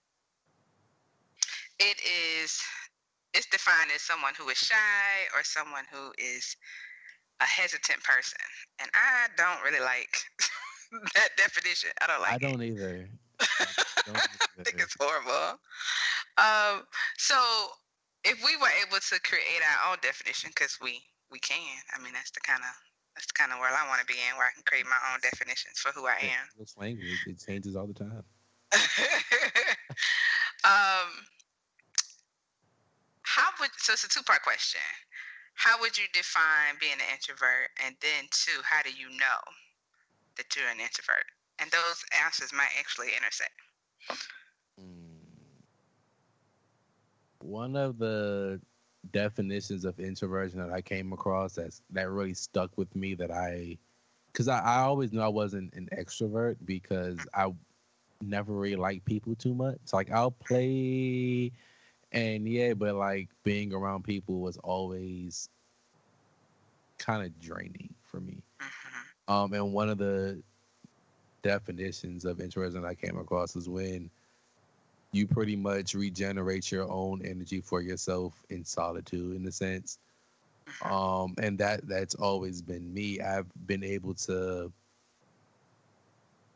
it 1.80 1.98
is 2.02 2.62
it's 3.34 3.48
defined 3.48 3.92
as 3.94 4.02
someone 4.02 4.34
who 4.38 4.50
is 4.50 4.58
shy 4.58 5.28
or 5.36 5.44
someone 5.44 5.86
who 5.92 6.12
is 6.18 6.56
a 7.42 7.46
hesitant 7.46 8.04
person, 8.04 8.42
and 8.82 8.90
I 8.94 9.28
don't 9.38 9.64
really 9.64 9.84
like 9.84 10.18
that 11.16 11.30
definition. 11.38 11.92
I 12.02 12.08
don't 12.08 12.22
like 12.22 12.34
I 12.34 12.38
don't 12.38 12.62
either. 12.64 13.08
I 13.40 13.66
don't 14.06 14.18
I 14.60 14.64
think 14.64 14.82
it's 14.82 14.96
horrible. 15.00 15.60
Um, 16.38 16.84
so 17.18 17.36
if 18.24 18.44
we 18.44 18.58
were 18.58 18.74
able 18.86 19.00
to 19.00 19.16
create 19.22 19.64
our 19.64 19.92
own 19.92 19.98
definition, 20.02 20.52
because 20.54 20.78
we 20.82 21.02
we 21.32 21.40
can, 21.40 21.80
I 21.96 22.02
mean 22.02 22.14
that's 22.14 22.32
the 22.32 22.42
kind 22.42 22.60
of 22.60 22.74
that's 23.16 23.28
the 23.28 23.38
kind 23.38 23.52
of 23.52 23.60
world 23.60 23.76
I 23.78 23.88
want 23.88 24.02
to 24.02 24.08
be 24.08 24.20
in, 24.20 24.36
where 24.38 24.48
I 24.48 24.54
can 24.54 24.64
create 24.66 24.86
my 24.86 25.00
own 25.14 25.20
definitions 25.22 25.80
for 25.80 25.92
who 25.92 26.08
I 26.08 26.18
am. 26.20 26.48
English 26.56 26.76
language 26.78 27.24
it 27.28 27.40
changes 27.40 27.76
all 27.76 27.88
the 27.88 27.94
time. 27.94 28.24
um, 30.64 31.10
how 33.30 33.50
would 33.60 33.70
so 33.78 33.94
it's 33.94 34.04
a 34.04 34.10
two 34.10 34.24
part 34.24 34.42
question. 34.42 34.82
How 35.54 35.80
would 35.82 35.98
you 35.98 36.06
define 36.14 36.80
being 36.80 36.94
an 36.94 37.14
introvert, 37.14 37.70
and 37.86 37.96
then 38.02 38.26
two, 38.32 38.60
how 38.64 38.82
do 38.82 38.90
you 38.90 39.10
know 39.10 39.42
that 40.38 40.56
you're 40.56 40.70
an 40.70 40.80
introvert? 40.80 41.26
And 41.60 41.70
those 41.70 42.04
answers 42.24 42.54
might 42.54 42.74
actually 42.80 43.10
intersect. 43.16 43.52
Mm. 44.80 45.20
One 47.42 47.76
of 47.76 48.00
the 48.00 48.60
definitions 49.12 49.86
of 49.86 50.00
introversion 50.00 50.60
that 50.60 50.72
I 50.72 50.82
came 50.82 51.14
across 51.14 51.56
that's 51.56 51.82
that 51.92 52.10
really 52.10 52.34
stuck 52.34 52.78
with 52.78 52.94
me 52.96 53.14
that 53.16 53.32
I 53.32 53.78
because 54.32 54.48
I, 54.48 54.60
I 54.60 54.80
always 54.80 55.12
knew 55.12 55.22
I 55.22 55.28
wasn't 55.28 55.74
an 55.76 55.88
extrovert 55.96 56.56
because 56.66 57.20
I 57.34 57.54
never 58.22 58.54
really 58.54 58.76
liked 58.76 59.06
people 59.06 59.36
too 59.36 59.54
much. 59.54 59.78
Like 59.94 60.12
I'll 60.12 60.32
play 60.32 61.52
and 62.12 62.48
yeah, 62.48 62.74
but 62.74 62.96
like 62.96 63.30
being 63.44 63.74
around 63.74 64.04
people 64.04 64.40
was 64.40 64.58
always 64.58 65.50
kind 66.98 67.26
of 67.26 67.40
draining 67.40 67.94
for 68.04 68.20
me. 68.20 68.42
hmm 68.60 69.34
Um, 69.34 69.54
and 69.54 69.74
one 69.74 69.90
of 69.90 69.98
the 69.98 70.42
definitions 71.42 72.26
of 72.26 72.40
introversion 72.40 72.86
I 72.86 72.94
came 72.96 73.18
across 73.18 73.56
is 73.56 73.70
when 73.70 74.10
you 75.12 75.28
pretty 75.28 75.56
much 75.56 75.94
regenerate 75.94 76.72
your 76.72 76.90
own 76.90 77.22
energy 77.26 77.62
for 77.62 77.82
yourself 77.82 78.44
in 78.50 78.64
solitude, 78.64 79.36
in 79.36 79.46
a 79.48 79.52
sense. 79.52 80.00
Um, 80.82 81.36
and 81.42 81.58
that 81.60 81.88
that's 81.88 82.16
always 82.16 82.62
been 82.62 82.94
me. 82.94 83.20
I've 83.22 83.48
been 83.68 83.84
able 83.84 84.14
to 84.16 84.72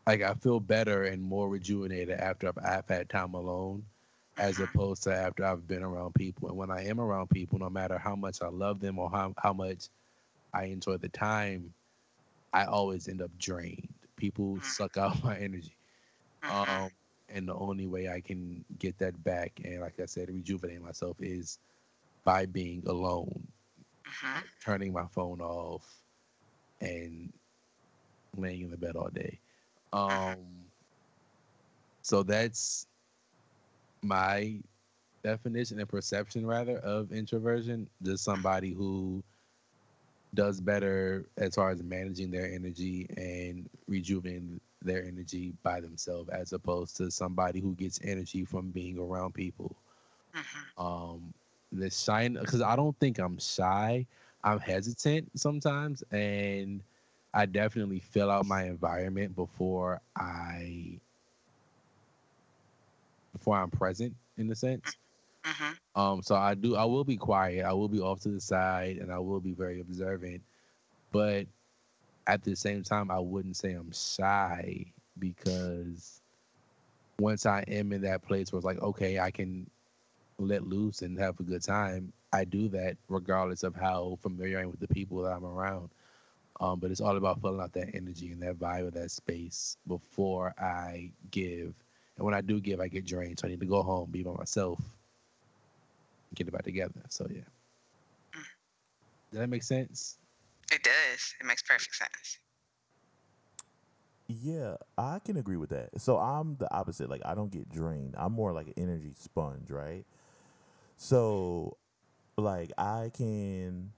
like 0.06 0.22
I 0.22 0.34
feel 0.36 0.60
better 0.60 1.04
and 1.04 1.22
more 1.22 1.50
rejuvenated 1.50 2.20
after 2.20 2.48
I've, 2.50 2.58
I've 2.66 2.88
had 2.88 3.10
time 3.10 3.34
alone, 3.34 3.84
as 4.38 4.60
opposed 4.60 5.04
to 5.04 5.14
after 5.14 5.46
I've 5.46 5.68
been 5.68 5.84
around 5.84 6.14
people. 6.16 6.50
And 6.50 6.58
when 6.58 6.72
I 6.72 6.86
am 6.86 7.00
around 7.00 7.30
people, 7.30 7.60
no 7.60 7.70
matter 7.70 7.98
how 7.98 8.16
much 8.16 8.42
I 8.42 8.48
love 8.48 8.80
them 8.80 9.00
or 9.00 9.10
how 9.10 9.34
how 9.38 9.54
much 9.54 9.90
I 10.54 10.66
enjoy 10.66 10.98
the 10.98 11.10
time, 11.10 11.74
I 12.54 12.66
always 12.66 13.08
end 13.08 13.22
up 13.22 13.32
drained. 13.38 13.90
People 14.18 14.60
suck 14.62 14.98
out 14.98 15.24
my 15.24 15.38
energy. 15.38 15.78
Mhm. 16.44 16.68
Um, 16.68 16.90
and 17.30 17.48
the 17.48 17.56
only 17.56 17.88
way 17.88 18.10
I 18.10 18.22
can 18.22 18.66
get 18.78 18.98
that 19.00 19.24
back 19.24 19.60
and, 19.64 19.82
like 19.82 20.00
I 20.00 20.06
said, 20.06 20.30
rejuvenate 20.30 20.82
myself 20.82 21.18
is 21.20 21.60
by 22.24 22.46
being 22.46 22.84
alone 22.88 23.48
hmm 24.06 24.42
turning 24.64 24.94
my 24.94 25.06
phone 25.08 25.42
off 25.42 26.04
and 26.82 27.34
laying 28.36 28.62
in 28.64 28.72
the 28.72 28.78
bed 28.78 28.96
all 28.96 29.10
day. 29.10 29.40
Um, 29.92 30.72
so 32.02 32.24
that's 32.24 32.88
my 34.04 34.60
definition 35.24 35.80
and 35.80 35.88
perception, 35.88 36.46
rather, 36.46 36.78
of 36.80 37.12
introversion. 37.12 37.88
Just 38.04 38.24
somebody 38.24 38.72
who 38.74 39.24
does 40.34 40.60
better 40.60 41.26
as 41.38 41.56
far 41.56 41.70
as 41.70 41.82
managing 41.84 42.32
their 42.32 42.52
energy 42.52 43.08
and 43.18 43.70
rejuvenating 43.88 44.60
their 44.82 45.04
energy 45.04 45.54
by 45.64 45.80
themselves, 45.80 46.30
as 46.30 46.52
opposed 46.54 46.96
to 46.98 47.10
somebody 47.10 47.60
who 47.60 47.74
gets 47.74 48.00
energy 48.04 48.44
from 48.44 48.70
being 48.70 48.98
around 48.98 49.34
people. 49.34 49.76
hmm 50.34 50.66
Um, 50.78 51.34
the 51.72 51.90
shy, 51.90 52.28
because 52.30 52.62
I 52.62 52.76
don't 52.76 52.98
think 53.00 53.20
I'm 53.20 53.38
shy. 53.38 54.06
I'm 54.44 54.60
hesitant 54.60 55.30
sometimes, 55.38 56.04
and 56.12 56.82
I 57.34 57.46
definitely 57.46 58.00
fill 58.00 58.30
out 58.30 58.46
my 58.46 58.64
environment 58.64 59.36
before 59.36 60.00
I 60.16 60.83
before 63.44 63.58
I'm 63.58 63.72
present 63.72 64.16
in 64.38 64.50
a 64.52 64.56
sense. 64.56 64.98
hmm 65.46 65.74
Um, 65.96 66.24
so 66.24 66.36
I 66.36 66.56
do. 66.56 66.76
I 66.76 66.86
will 66.86 67.04
be 67.04 67.18
quiet. 67.18 67.66
I 67.66 67.74
will 67.74 67.90
be 67.90 68.00
off 68.00 68.22
to 68.22 68.30
the 68.30 68.42
side, 68.42 68.98
and 68.98 69.12
I 69.12 69.20
will 69.20 69.42
be 69.42 69.54
very 69.54 69.82
observant. 69.82 70.44
But 71.12 71.48
at 72.28 72.44
the 72.44 72.56
same 72.56 72.84
time, 72.84 73.12
I 73.12 73.20
wouldn't 73.20 73.58
say 73.58 73.74
I'm 73.74 73.92
shy 73.92 74.86
because 75.20 76.22
once 77.20 77.46
I 77.46 77.62
am 77.68 77.92
in 77.94 78.02
that 78.02 78.24
place 78.24 78.52
where 78.52 78.58
it's 78.60 78.66
like, 78.66 78.82
okay, 78.82 79.20
I 79.20 79.32
can 79.32 79.70
let 80.40 80.68
loose 80.68 81.02
and 81.02 81.20
have 81.20 81.40
a 81.40 81.44
good 81.44 81.64
time, 81.64 82.14
I 82.34 82.46
do 82.46 82.70
that 82.70 82.98
regardless 83.10 83.64
of 83.64 83.76
how 83.76 84.18
familiar 84.22 84.60
I 84.60 84.64
am 84.64 84.72
with 84.72 84.80
the 84.80 84.88
people 84.88 85.24
that 85.24 85.34
I'm 85.34 85.46
around. 85.46 85.90
Um, 86.60 86.80
but 86.80 86.92
it's 86.92 87.02
all 87.02 87.18
about 87.18 87.42
filling 87.42 87.62
out 87.62 87.74
that 87.74 87.96
energy 87.96 88.32
and 88.32 88.42
that 88.44 88.60
vibe 88.60 88.88
of 88.88 88.94
that 88.94 89.12
space 89.12 89.78
before 89.88 90.54
I 90.60 91.12
give. 91.32 91.74
And 92.18 92.26
when 92.26 92.34
I 92.34 92.42
do 92.42 92.60
give, 92.60 92.80
I 92.80 92.88
get 92.88 93.06
drained. 93.06 93.40
So 93.40 93.48
I 93.48 93.52
need 93.52 93.60
to 93.60 93.66
go 93.66 93.82
home, 93.82 94.10
be 94.12 94.24
by 94.24 94.32
myself, 94.34 94.80
get 96.36 96.48
it 96.48 96.52
back 96.52 96.64
together. 96.64 97.02
So 97.10 97.28
yeah. 97.30 97.42
Does 99.32 99.40
that 99.40 99.50
make 99.50 99.64
sense? 99.64 100.18
It 100.72 100.84
does. 100.84 101.34
It 101.40 101.46
makes 101.46 101.64
perfect 101.64 101.96
sense. 101.96 102.38
Yeah, 104.28 104.76
I 104.98 105.20
can 105.20 105.38
agree 105.38 105.58
with 105.58 105.70
that. 105.72 105.90
So 106.00 106.18
I'm 106.18 106.56
the 106.58 106.72
opposite. 106.74 107.10
Like 107.10 107.22
I 107.26 107.36
don't 107.36 107.52
get 107.52 107.70
drained. 107.70 108.16
I'm 108.18 108.32
more 108.34 108.54
like 108.54 108.68
an 108.68 108.74
energy 108.78 109.12
sponge, 109.16 109.70
right? 109.70 110.06
So 110.98 111.78
like 112.38 112.72
I 112.78 113.12
can 113.14 113.92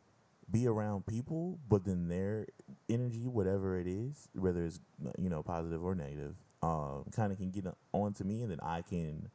be 0.51 0.67
around 0.67 1.05
people, 1.05 1.59
but 1.69 1.85
then 1.85 2.07
their 2.07 2.47
energy, 2.89 3.27
whatever 3.27 3.79
it 3.79 3.87
is, 3.87 4.29
whether 4.33 4.63
it's 4.63 4.79
you 5.17 5.29
know 5.29 5.43
positive 5.43 5.83
or 5.83 5.95
negative, 5.95 6.35
um, 6.65 7.05
kind 7.15 7.31
of 7.31 7.37
can 7.37 7.51
get 7.51 7.65
onto 7.93 8.23
me, 8.23 8.41
and 8.41 8.49
then 8.49 8.59
I 8.63 8.81
can 8.81 9.29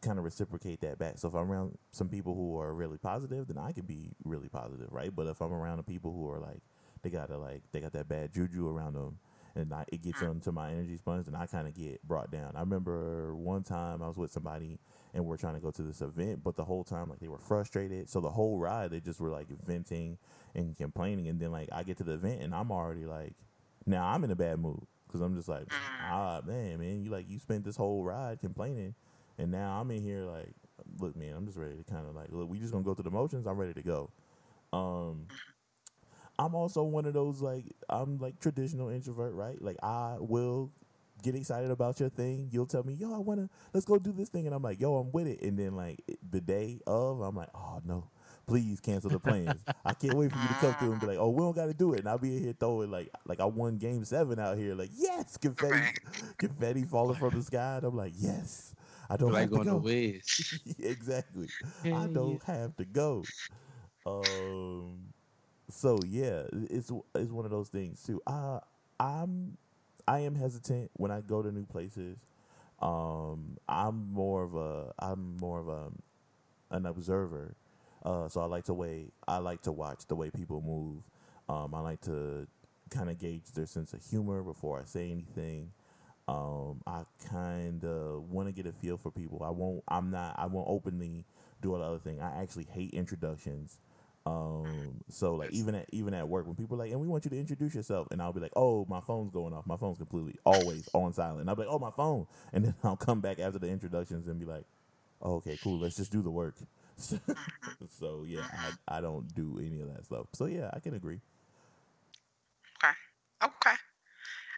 kind 0.00 0.18
of 0.18 0.24
reciprocate 0.24 0.80
that 0.80 0.98
back. 0.98 1.18
So 1.18 1.28
if 1.28 1.34
I'm 1.34 1.50
around 1.50 1.78
some 1.92 2.08
people 2.08 2.34
who 2.34 2.58
are 2.58 2.74
really 2.74 2.98
positive, 2.98 3.46
then 3.46 3.58
I 3.58 3.70
can 3.72 3.84
be 3.84 4.10
really 4.24 4.48
positive, 4.48 4.88
right? 4.90 5.14
But 5.14 5.28
if 5.28 5.40
I'm 5.40 5.52
around 5.52 5.76
the 5.76 5.84
people 5.84 6.12
who 6.12 6.28
are 6.30 6.40
like 6.40 6.60
they 7.02 7.10
gotta 7.10 7.38
like 7.38 7.62
they 7.70 7.80
got 7.80 7.92
that 7.92 8.08
bad 8.08 8.32
juju 8.34 8.68
around 8.68 8.94
them, 8.94 9.18
and 9.54 9.72
I, 9.72 9.84
it 9.92 10.02
gets 10.02 10.20
into 10.20 10.50
my 10.50 10.72
energy 10.72 10.96
sponge, 10.96 11.28
and 11.28 11.36
I 11.36 11.46
kind 11.46 11.68
of 11.68 11.74
get 11.74 12.02
brought 12.02 12.32
down. 12.32 12.52
I 12.56 12.60
remember 12.60 13.36
one 13.36 13.62
time 13.62 14.02
I 14.02 14.08
was 14.08 14.16
with 14.16 14.32
somebody 14.32 14.80
and 15.14 15.24
we're 15.24 15.36
trying 15.36 15.54
to 15.54 15.60
go 15.60 15.70
to 15.70 15.82
this 15.82 16.00
event, 16.00 16.42
but 16.42 16.56
the 16.56 16.64
whole 16.64 16.82
time 16.82 17.08
like 17.08 17.20
they 17.20 17.28
were 17.28 17.38
frustrated. 17.38 18.10
So 18.10 18.20
the 18.20 18.30
whole 18.30 18.58
ride 18.58 18.90
they 18.90 18.98
just 18.98 19.20
were 19.20 19.30
like 19.30 19.46
venting 19.64 20.18
and 20.56 20.76
complaining, 20.76 21.28
and 21.28 21.38
then 21.38 21.52
like 21.52 21.68
I 21.70 21.84
get 21.84 21.98
to 21.98 22.04
the 22.04 22.14
event 22.14 22.42
and 22.42 22.52
I'm 22.52 22.72
already 22.72 23.04
like, 23.04 23.34
now 23.86 24.06
I'm 24.06 24.24
in 24.24 24.32
a 24.32 24.36
bad 24.36 24.58
mood 24.58 24.88
because 25.14 25.24
I'm 25.24 25.36
just 25.36 25.48
like, 25.48 25.68
ah 26.02 26.40
man, 26.44 26.80
man, 26.80 27.04
you 27.04 27.10
like 27.10 27.30
you 27.30 27.38
spent 27.38 27.64
this 27.64 27.76
whole 27.76 28.02
ride 28.02 28.40
complaining, 28.40 28.96
and 29.38 29.52
now 29.52 29.80
I'm 29.80 29.88
in 29.92 30.02
here 30.02 30.22
like, 30.24 30.50
look, 30.98 31.14
man, 31.14 31.34
I'm 31.36 31.46
just 31.46 31.56
ready 31.56 31.76
to 31.76 31.84
kind 31.84 32.04
of 32.08 32.16
like, 32.16 32.30
look, 32.32 32.50
we 32.50 32.58
just 32.58 32.72
gonna 32.72 32.82
go 32.82 32.94
through 32.94 33.04
the 33.04 33.12
motions. 33.12 33.46
I'm 33.46 33.56
ready 33.56 33.74
to 33.74 33.82
go. 33.82 34.10
Um, 34.72 35.26
I'm 36.38 36.54
also 36.54 36.82
one 36.82 37.06
of 37.06 37.14
those 37.14 37.40
like 37.40 37.64
I'm 37.88 38.18
like 38.18 38.40
traditional 38.40 38.88
introvert, 38.88 39.34
right? 39.34 39.60
Like 39.62 39.76
I 39.82 40.16
will 40.18 40.72
get 41.22 41.36
excited 41.36 41.70
about 41.70 42.00
your 42.00 42.08
thing. 42.08 42.48
You'll 42.50 42.66
tell 42.66 42.82
me, 42.82 42.94
"Yo, 42.94 43.14
I 43.14 43.18
want 43.18 43.40
to 43.40 43.48
let's 43.72 43.86
go 43.86 43.98
do 43.98 44.12
this 44.12 44.28
thing." 44.30 44.46
And 44.46 44.54
I'm 44.54 44.62
like, 44.62 44.80
"Yo, 44.80 44.96
I'm 44.96 45.12
with 45.12 45.28
it." 45.28 45.42
And 45.42 45.58
then 45.58 45.76
like 45.76 46.02
the 46.30 46.40
day 46.40 46.80
of, 46.86 47.20
I'm 47.20 47.36
like, 47.36 47.50
"Oh 47.54 47.80
no. 47.84 48.08
Please 48.46 48.80
cancel 48.80 49.10
the 49.10 49.18
plans. 49.18 49.62
I 49.84 49.94
can't 49.94 50.14
wait 50.14 50.30
for 50.32 50.38
you 50.38 50.48
to 50.48 50.54
come 50.54 50.74
through 50.74 50.92
and 50.92 51.00
be 51.00 51.06
like, 51.06 51.18
"Oh, 51.18 51.30
we 51.30 51.38
don't 51.42 51.54
got 51.56 51.66
to 51.66 51.74
do 51.74 51.94
it." 51.94 52.00
And 52.00 52.08
I'll 52.08 52.18
be 52.18 52.36
in 52.36 52.42
here 52.44 52.54
throwing 52.58 52.90
like, 52.90 53.10
like 53.26 53.40
I 53.40 53.46
won 53.46 53.78
Game 53.78 54.04
Seven 54.04 54.38
out 54.38 54.58
here, 54.58 54.74
like, 54.74 54.90
yes, 54.94 55.36
confetti, 55.38 55.72
Right. 55.72 55.98
confetti 56.38 56.84
falling 56.84 57.16
from 57.16 57.30
the 57.34 57.42
sky. 57.42 57.76
And 57.76 57.84
I'm 57.86 57.96
like, 57.96 58.12
yes, 58.16 58.74
I 59.08 59.16
don't 59.16 59.32
like 59.32 59.42
have 59.42 59.50
to 59.50 59.56
going 59.56 59.68
to 59.68 59.80
go. 59.80 59.82
Exactly. 60.78 61.48
I 61.84 62.06
don't 62.06 62.42
have 62.44 62.76
to 62.76 62.84
go. 62.84 63.24
Um. 64.06 64.98
So 65.70 65.98
yeah, 66.06 66.44
it's 66.52 66.90
it's 67.14 67.30
one 67.32 67.44
of 67.44 67.50
those 67.50 67.68
things 67.68 68.02
too. 68.02 68.20
Uh, 68.26 68.60
I'm 69.00 69.56
I 70.06 70.20
am 70.20 70.34
hesitant 70.34 70.90
when 70.94 71.10
I 71.10 71.20
go 71.20 71.42
to 71.42 71.50
new 71.50 71.64
places. 71.66 72.18
Um, 72.80 73.56
I'm 73.68 74.12
more 74.12 74.42
of 74.44 74.54
a 74.54 74.92
I'm 74.98 75.36
more 75.38 75.60
of 75.60 75.68
a 75.68 75.90
an 76.70 76.86
observer. 76.86 77.54
Uh, 78.04 78.28
so 78.28 78.40
I 78.40 78.44
like 78.44 78.64
to 78.64 78.74
way 78.74 79.06
I 79.26 79.38
like 79.38 79.62
to 79.62 79.72
watch 79.72 80.06
the 80.06 80.14
way 80.14 80.30
people 80.30 80.62
move. 80.62 81.02
Um, 81.48 81.74
I 81.74 81.80
like 81.80 82.00
to 82.02 82.46
kind 82.90 83.10
of 83.10 83.18
gauge 83.18 83.52
their 83.54 83.66
sense 83.66 83.92
of 83.92 84.02
humor 84.04 84.42
before 84.42 84.80
I 84.80 84.84
say 84.84 85.10
anything. 85.10 85.70
Um, 86.26 86.80
I 86.86 87.02
kind 87.30 87.84
of 87.84 88.30
want 88.30 88.48
to 88.48 88.52
get 88.52 88.66
a 88.66 88.72
feel 88.72 88.96
for 88.96 89.10
people. 89.10 89.42
I 89.44 89.50
won't. 89.50 89.82
I'm 89.88 90.10
not. 90.10 90.34
I 90.38 90.46
won't 90.46 90.68
openly 90.68 91.24
do 91.60 91.72
all 91.72 91.80
the 91.80 91.84
other 91.84 91.98
thing. 91.98 92.20
I 92.20 92.42
actually 92.42 92.64
hate 92.64 92.92
introductions. 92.92 93.78
Um, 94.26 95.02
so 95.10 95.34
like 95.34 95.50
even 95.52 95.74
at 95.74 95.86
even 95.92 96.14
at 96.14 96.26
work 96.26 96.46
when 96.46 96.54
people 96.54 96.76
are 96.76 96.84
like, 96.84 96.92
and 96.92 97.00
we 97.00 97.06
want 97.06 97.24
you 97.26 97.30
to 97.30 97.38
introduce 97.38 97.74
yourself, 97.74 98.08
and 98.10 98.22
I'll 98.22 98.32
be 98.32 98.40
like, 98.40 98.52
oh, 98.56 98.86
my 98.88 99.00
phone's 99.00 99.30
going 99.30 99.52
off. 99.52 99.66
My 99.66 99.76
phone's 99.76 99.98
completely 99.98 100.36
always 100.44 100.88
on 100.94 101.12
silent. 101.12 101.40
And 101.40 101.50
I'll 101.50 101.56
be 101.56 101.62
like, 101.62 101.72
oh, 101.72 101.78
my 101.78 101.90
phone, 101.90 102.26
and 102.52 102.64
then 102.64 102.74
I'll 102.84 102.96
come 102.96 103.20
back 103.20 103.38
after 103.38 103.58
the 103.58 103.68
introductions 103.68 104.26
and 104.26 104.38
be 104.40 104.46
like, 104.46 104.64
oh, 105.20 105.36
okay, 105.36 105.58
cool. 105.62 105.78
Let's 105.78 105.96
just 105.96 106.10
do 106.10 106.22
the 106.22 106.30
work. 106.30 106.54
so 107.90 108.24
yeah, 108.26 108.46
I 108.88 108.98
I 108.98 109.00
don't 109.00 109.26
do 109.34 109.58
any 109.58 109.80
of 109.80 109.94
that 109.94 110.06
stuff. 110.06 110.26
So 110.32 110.46
yeah, 110.46 110.70
I 110.72 110.80
can 110.80 110.94
agree. 110.94 111.20
Okay. 112.82 112.94
Okay. 113.44 113.76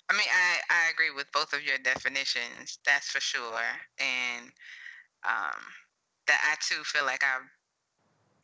I 0.08 0.12
mean, 0.12 0.28
I, 0.30 0.60
I 0.70 0.90
agree 0.90 1.10
with 1.10 1.30
both 1.32 1.52
of 1.52 1.64
your 1.64 1.78
definitions. 1.78 2.78
That's 2.86 3.08
for 3.08 3.20
sure. 3.20 3.66
And 3.98 4.46
um, 5.26 5.60
that 6.26 6.40
I 6.44 6.54
too 6.60 6.82
feel 6.84 7.04
like 7.04 7.24
I, 7.24 7.38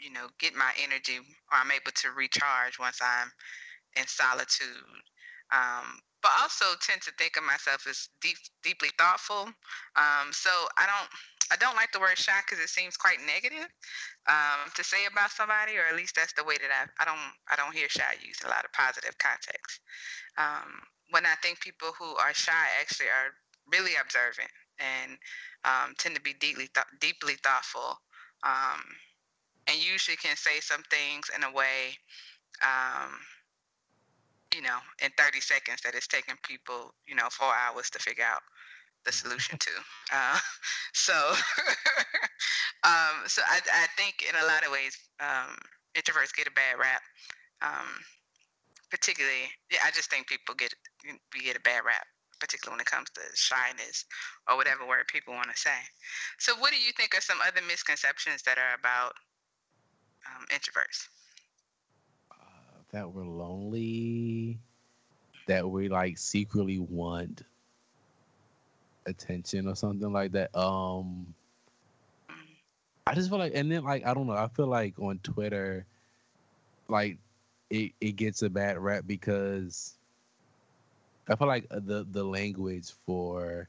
you 0.01 0.13
know, 0.13 0.27
get 0.41 0.55
my 0.55 0.73
energy 0.83 1.19
or 1.19 1.59
I'm 1.59 1.71
able 1.71 1.93
to 1.95 2.11
recharge 2.17 2.79
once 2.81 2.99
I'm 3.01 3.31
in 3.97 4.07
solitude. 4.09 4.67
Um, 5.53 6.01
but 6.23 6.31
also 6.41 6.79
tend 6.81 7.03
to 7.03 7.13
think 7.19 7.37
of 7.37 7.45
myself 7.45 7.87
as 7.89 8.09
deep, 8.21 8.39
deeply 8.63 8.91
thoughtful. 8.97 9.51
Um, 9.97 10.31
so 10.31 10.51
I 10.79 10.87
don't, 10.87 11.11
I 11.51 11.57
don't 11.57 11.77
like 11.77 11.93
the 11.93 12.01
word 12.01 12.17
shy 12.17 12.39
because 12.47 12.63
it 12.63 12.71
seems 12.71 12.97
quite 12.97 13.19
negative 13.27 13.69
um, 14.29 14.71
to 14.75 14.85
say 14.85 15.05
about 15.11 15.31
somebody, 15.31 15.77
or 15.77 15.85
at 15.91 15.97
least 15.97 16.15
that's 16.15 16.33
the 16.33 16.45
way 16.45 16.57
that 16.63 16.71
I, 16.71 16.87
I 17.03 17.05
don't, 17.05 17.35
I 17.51 17.57
don't 17.57 17.75
hear 17.75 17.89
shy 17.89 18.15
used 18.25 18.45
a 18.45 18.49
lot 18.49 18.65
of 18.65 18.73
positive 18.73 19.19
context. 19.19 19.81
Um, 20.39 20.87
when 21.11 21.27
I 21.27 21.35
think 21.43 21.61
people 21.61 21.93
who 21.99 22.17
are 22.17 22.33
shy 22.33 22.65
actually 22.81 23.11
are 23.11 23.35
really 23.71 23.93
observant 24.01 24.51
and 24.79 25.19
um, 25.65 25.95
tend 25.99 26.15
to 26.15 26.23
be 26.23 26.35
deeply, 26.35 26.71
th- 26.73 26.87
deeply 27.01 27.35
thoughtful, 27.43 28.01
um, 28.45 28.83
and 29.67 29.77
usually 29.77 30.17
can 30.17 30.37
say 30.37 30.61
some 30.61 30.83
things 30.91 31.31
in 31.35 31.45
a 31.45 31.53
way 31.53 31.99
um, 32.63 33.13
you 34.55 34.63
know, 34.63 34.79
in 35.03 35.11
30 35.17 35.41
seconds 35.41 35.81
that 35.85 35.95
it's 35.95 36.07
taken 36.07 36.37
people, 36.43 36.95
you 37.07 37.15
know, 37.15 37.29
four 37.31 37.53
hours 37.53 37.91
to 37.91 37.99
figure 37.99 38.25
out 38.25 38.43
the 39.05 39.13
solution 39.13 39.59
to. 39.59 39.71
Uh, 40.13 40.39
so, 40.93 41.15
um, 42.85 43.27
so 43.27 43.43
I, 43.49 43.61
I 43.73 43.87
think 43.97 44.25
in 44.29 44.37
a 44.37 44.47
lot 44.47 44.65
of 44.65 44.73
ways, 44.73 44.97
um, 45.21 45.57
introverts 45.97 46.35
get 46.35 46.47
a 46.47 46.53
bad 46.53 46.79
rap. 46.79 47.03
Um, 47.63 47.89
particularly, 48.91 49.49
yeah, 49.73 49.79
I 49.85 49.91
just 49.91 50.11
think 50.11 50.29
people 50.29 50.55
get 50.55 50.75
we 51.33 51.41
get 51.41 51.57
a 51.57 51.61
bad 51.61 51.81
rap, 51.87 52.05
particularly 52.39 52.77
when 52.77 52.81
it 52.81 52.93
comes 52.93 53.09
to 53.15 53.23
shyness 53.35 54.05
or 54.49 54.57
whatever 54.57 54.87
word 54.87 55.09
people 55.09 55.33
want 55.35 55.49
to 55.51 55.57
say. 55.57 55.81
So, 56.39 56.55
what 56.59 56.73
do 56.73 56.79
you 56.79 56.93
think 56.97 57.17
are 57.17 57.23
some 57.23 57.39
other 57.47 57.61
misconceptions 57.67 58.43
that 58.43 58.59
are 58.59 58.77
about 58.79 59.15
um, 60.29 60.45
introverts? 60.53 61.09
Uh, 62.31 62.85
that 62.93 63.11
we're 63.11 63.25
lonely, 63.25 64.12
that 65.47 65.69
we 65.69 65.89
like 65.89 66.19
secretly 66.19 66.79
want 66.79 67.43
attention 69.07 69.69
or 69.69 69.75
something 69.75 70.13
like 70.13 70.33
that. 70.33 70.57
Um, 70.57 71.35
I 73.07 73.15
just 73.15 73.31
feel 73.31 73.39
like, 73.39 73.53
and 73.55 73.71
then 73.71 73.85
like 73.85 74.07
I 74.07 74.15
don't 74.15 74.27
know, 74.27 74.35
I 74.35 74.49
feel 74.49 74.69
like 74.69 74.99
on 74.99 75.19
Twitter, 75.19 75.87
like 76.89 77.19
it 77.71 77.93
it 78.01 78.17
gets 78.17 78.43
a 78.43 78.51
bad 78.51 78.79
rap 78.79 79.05
because 79.07 79.95
I 81.29 81.37
feel 81.37 81.49
like 81.49 81.69
the 81.69 82.07
the 82.11 82.25
language 82.25 82.93
for 83.07 83.69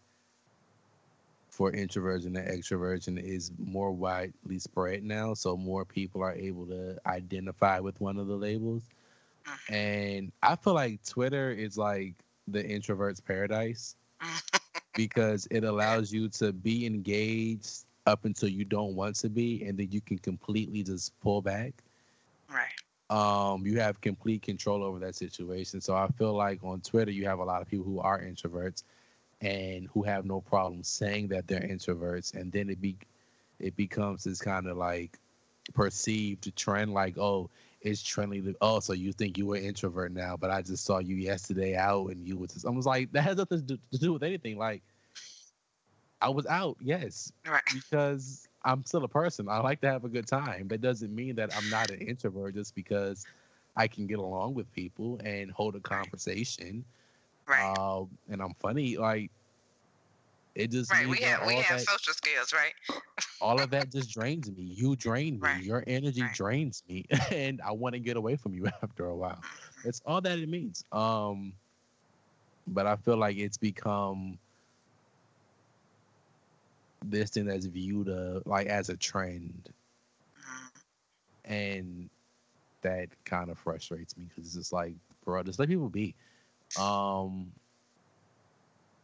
for 1.49 1.71
introversion 1.71 2.35
and 2.35 2.47
extroversion 2.47 3.21
is 3.21 3.51
more 3.59 3.91
widely 3.91 4.57
spread 4.57 5.03
now, 5.03 5.35
so 5.35 5.55
more 5.55 5.85
people 5.85 6.23
are 6.23 6.33
able 6.33 6.65
to 6.65 6.97
identify 7.05 7.79
with 7.79 7.99
one 8.01 8.17
of 8.17 8.27
the 8.27 8.35
labels. 8.35 8.83
And 9.69 10.31
I 10.41 10.55
feel 10.55 10.73
like 10.73 11.03
Twitter 11.03 11.51
is 11.51 11.77
like 11.77 12.13
the 12.47 12.65
introvert's 12.65 13.19
paradise 13.19 13.95
because 14.95 15.47
it 15.51 15.63
allows 15.63 16.11
you 16.11 16.29
to 16.29 16.53
be 16.53 16.85
engaged 16.85 17.85
up 18.05 18.25
until 18.25 18.49
you 18.49 18.65
don't 18.65 18.95
want 18.95 19.15
to 19.17 19.29
be, 19.29 19.63
and 19.65 19.77
then 19.77 19.89
you 19.91 20.01
can 20.01 20.17
completely 20.17 20.83
just 20.83 21.17
pull 21.21 21.41
back. 21.41 21.73
right. 22.49 22.67
Um, 23.09 23.65
you 23.67 23.79
have 23.79 24.01
complete 24.01 24.41
control 24.41 24.83
over 24.83 24.97
that 24.99 25.15
situation. 25.15 25.81
So 25.81 25.95
I 25.95 26.07
feel 26.07 26.33
like 26.33 26.63
on 26.63 26.81
Twitter, 26.81 27.11
you 27.11 27.27
have 27.27 27.39
a 27.39 27.43
lot 27.43 27.61
of 27.61 27.69
people 27.69 27.85
who 27.85 27.99
are 27.99 28.19
introverts 28.19 28.83
and 29.41 29.87
who 29.93 30.03
have 30.03 30.25
no 30.25 30.41
problem 30.41 30.83
saying 30.83 31.27
that 31.27 31.47
they're 31.47 31.59
introverts, 31.61 32.33
and 32.33 32.51
then 32.51 32.69
it 32.69 32.81
be 32.81 32.97
it 33.59 33.75
becomes 33.75 34.23
this 34.23 34.41
kind 34.41 34.67
of 34.67 34.77
like 34.77 35.19
perceived 35.73 36.55
trend, 36.55 36.93
like 36.93 37.17
oh, 37.17 37.49
it's 37.83 38.01
trendy. 38.01 38.43
To, 38.43 38.55
oh, 38.61 38.79
so 38.79 38.93
you 38.93 39.11
think 39.11 39.37
you 39.37 39.45
were 39.45 39.57
introvert 39.57 40.11
now, 40.11 40.37
but 40.37 40.49
I 40.49 40.61
just 40.61 40.85
saw 40.85 40.99
you 40.99 41.15
yesterday 41.15 41.75
out, 41.75 42.07
and 42.07 42.27
you 42.27 42.37
was. 42.37 42.53
Just, 42.53 42.65
I 42.65 42.69
was 42.69 42.85
like, 42.85 43.11
that 43.11 43.23
has 43.23 43.37
nothing 43.37 43.59
to 43.59 43.63
do, 43.63 43.77
to 43.91 43.99
do 43.99 44.13
with 44.13 44.23
anything. 44.23 44.57
Like, 44.57 44.81
I 46.21 46.29
was 46.29 46.45
out, 46.47 46.77
yes, 46.79 47.31
Right. 47.45 47.61
because 47.73 48.47
I'm 48.63 48.85
still 48.85 49.03
a 49.03 49.09
person. 49.09 49.49
I 49.49 49.59
like 49.59 49.81
to 49.81 49.91
have 49.91 50.05
a 50.05 50.09
good 50.09 50.25
time. 50.25 50.69
That 50.69 50.81
doesn't 50.81 51.13
mean 51.13 51.35
that 51.35 51.55
I'm 51.55 51.69
not 51.69 51.91
an 51.91 51.99
introvert 51.99 52.55
just 52.55 52.73
because 52.75 53.27
I 53.75 53.87
can 53.87 54.07
get 54.07 54.19
along 54.19 54.53
with 54.53 54.71
people 54.73 55.19
and 55.23 55.51
hold 55.51 55.75
a 55.75 55.81
conversation. 55.81 56.85
Right. 57.45 57.77
Um, 57.77 58.09
and 58.29 58.41
I'm 58.41 58.53
funny. 58.61 58.95
Like 58.95 59.31
it 60.55 60.71
just 60.71 60.93
right. 60.93 61.07
We 61.09 61.19
have 61.21 61.45
we 61.45 61.55
have 61.57 61.79
that, 61.79 61.81
social 61.81 62.13
skills, 62.13 62.53
right? 62.53 62.73
all 63.39 63.59
of 63.59 63.71
that 63.71 63.91
just 63.91 64.11
drains 64.11 64.51
me. 64.51 64.63
You 64.63 64.95
drain 64.95 65.39
me. 65.41 65.49
Right. 65.49 65.61
Your 65.61 65.83
energy 65.87 66.27
Right. 66.27 66.29
drains 66.29 66.83
me, 66.87 67.05
and 67.31 67.61
I 67.61 67.71
want 67.71 67.93
to 67.93 67.99
get 67.99 68.17
away 68.17 68.35
from 68.35 68.53
you 68.53 68.65
after 68.83 69.05
a 69.07 69.15
while. 69.15 69.45
It's 69.83 70.01
all 70.05 70.21
that 70.21 70.39
it 70.39 70.49
means. 70.49 70.83
Um, 70.91 71.53
but 72.67 72.85
I 72.87 72.95
feel 72.95 73.17
like 73.17 73.37
it's 73.37 73.57
become 73.57 74.39
this 77.03 77.31
thing 77.31 77.45
that's 77.45 77.65
viewed 77.65 78.09
uh, 78.09 78.41
like 78.45 78.67
as 78.67 78.89
a 78.89 78.97
trend, 78.97 79.69
Mhm. 80.37 80.81
and 81.45 82.09
that 82.81 83.09
kind 83.25 83.49
of 83.49 83.57
frustrates 83.57 84.15
me 84.17 84.25
because 84.25 84.45
it's 84.45 84.55
just 84.55 84.73
like, 84.73 84.95
bro, 85.23 85.43
just 85.43 85.59
let 85.59 85.69
people 85.69 85.89
be. 85.89 86.15
Um, 86.75 87.53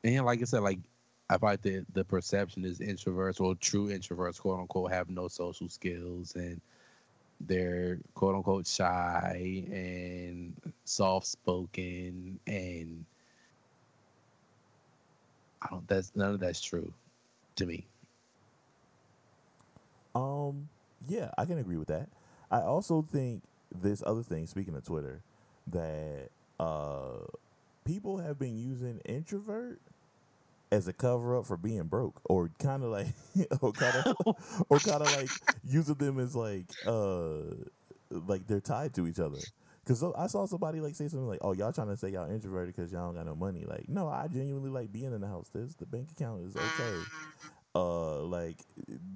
and 0.04 0.26
like 0.26 0.42
I 0.42 0.46
said, 0.46 0.62
like 0.62 0.80
I 1.30 1.38
like 1.42 1.62
the 1.62 1.86
the 1.94 2.04
perception 2.04 2.66
is 2.66 2.80
introverts 2.80 3.40
or 3.40 3.56
true 3.56 3.88
introverts, 3.90 4.40
quote 4.40 4.60
unquote, 4.60 4.92
have 4.92 5.10
no 5.10 5.28
social 5.28 5.70
skills 5.70 6.36
and 6.36 6.60
they're 7.42 8.00
quote 8.16 8.36
unquote 8.36 8.68
shy 8.68 9.66
and 9.72 10.54
soft 10.86 11.28
spoken 11.28 12.40
and 12.48 13.06
I 15.62 15.68
don't 15.70 15.88
that's 15.88 16.16
none 16.16 16.34
of 16.34 16.40
that's 16.40 16.62
true 16.62 16.94
to 17.58 17.66
me. 17.66 17.88
Um, 20.16 20.70
yeah, 21.08 21.32
I 21.38 21.46
can 21.46 21.58
agree 21.58 21.78
with 21.78 21.90
that. 21.90 22.10
I 22.52 22.62
also 22.62 23.02
think 23.02 23.44
this 23.74 24.04
other 24.06 24.24
thing, 24.24 24.48
speaking 24.48 24.76
of 24.76 24.84
Twitter, 24.86 25.22
that 25.68 26.30
uh 26.60 27.20
people 27.86 28.18
have 28.18 28.38
been 28.40 28.58
using 28.58 29.00
introvert 29.06 29.80
as 30.72 30.88
a 30.88 30.94
cover 30.94 31.38
up 31.38 31.46
for 31.46 31.58
being 31.58 31.84
broke 31.84 32.22
or 32.26 32.50
kind 32.60 32.84
of 32.84 32.90
like 32.90 33.08
or 33.62 33.72
kind 33.72 33.96
of 34.06 34.66
or 34.70 34.80
kind 34.80 35.02
of 35.02 35.12
like 35.16 35.30
using 35.64 35.96
them 35.96 36.20
as 36.20 36.36
like 36.36 36.66
uh 36.86 37.42
like 38.12 38.48
they're 38.48 38.60
tied 38.60 38.94
to 38.96 39.08
each 39.08 39.20
other. 39.20 39.40
Because 39.84 40.04
i 40.18 40.28
saw 40.28 40.46
somebody 40.46 40.80
like 40.82 40.94
say 40.94 41.08
something 41.08 41.28
like 41.28 41.40
oh 41.42 41.54
y'all 41.54 41.74
trying 41.74 41.88
to 41.88 41.98
say 41.98 42.10
y'all 42.10 42.30
introverted 42.30 42.76
because 42.76 42.92
y'all 42.92 43.08
don't 43.08 43.16
got 43.16 43.26
no 43.26 43.36
money. 43.36 43.66
Like 43.66 43.90
no 43.90 44.08
i 44.08 44.28
genuinely 44.28 44.70
like 44.70 44.92
being 44.92 45.14
in 45.14 45.22
the 45.22 45.28
house. 45.28 45.50
This 45.54 45.74
the 45.76 45.86
bank 45.86 46.12
account 46.12 46.46
is 46.46 46.56
okay. 46.56 47.04
Uh 47.74 48.22
like 48.24 48.58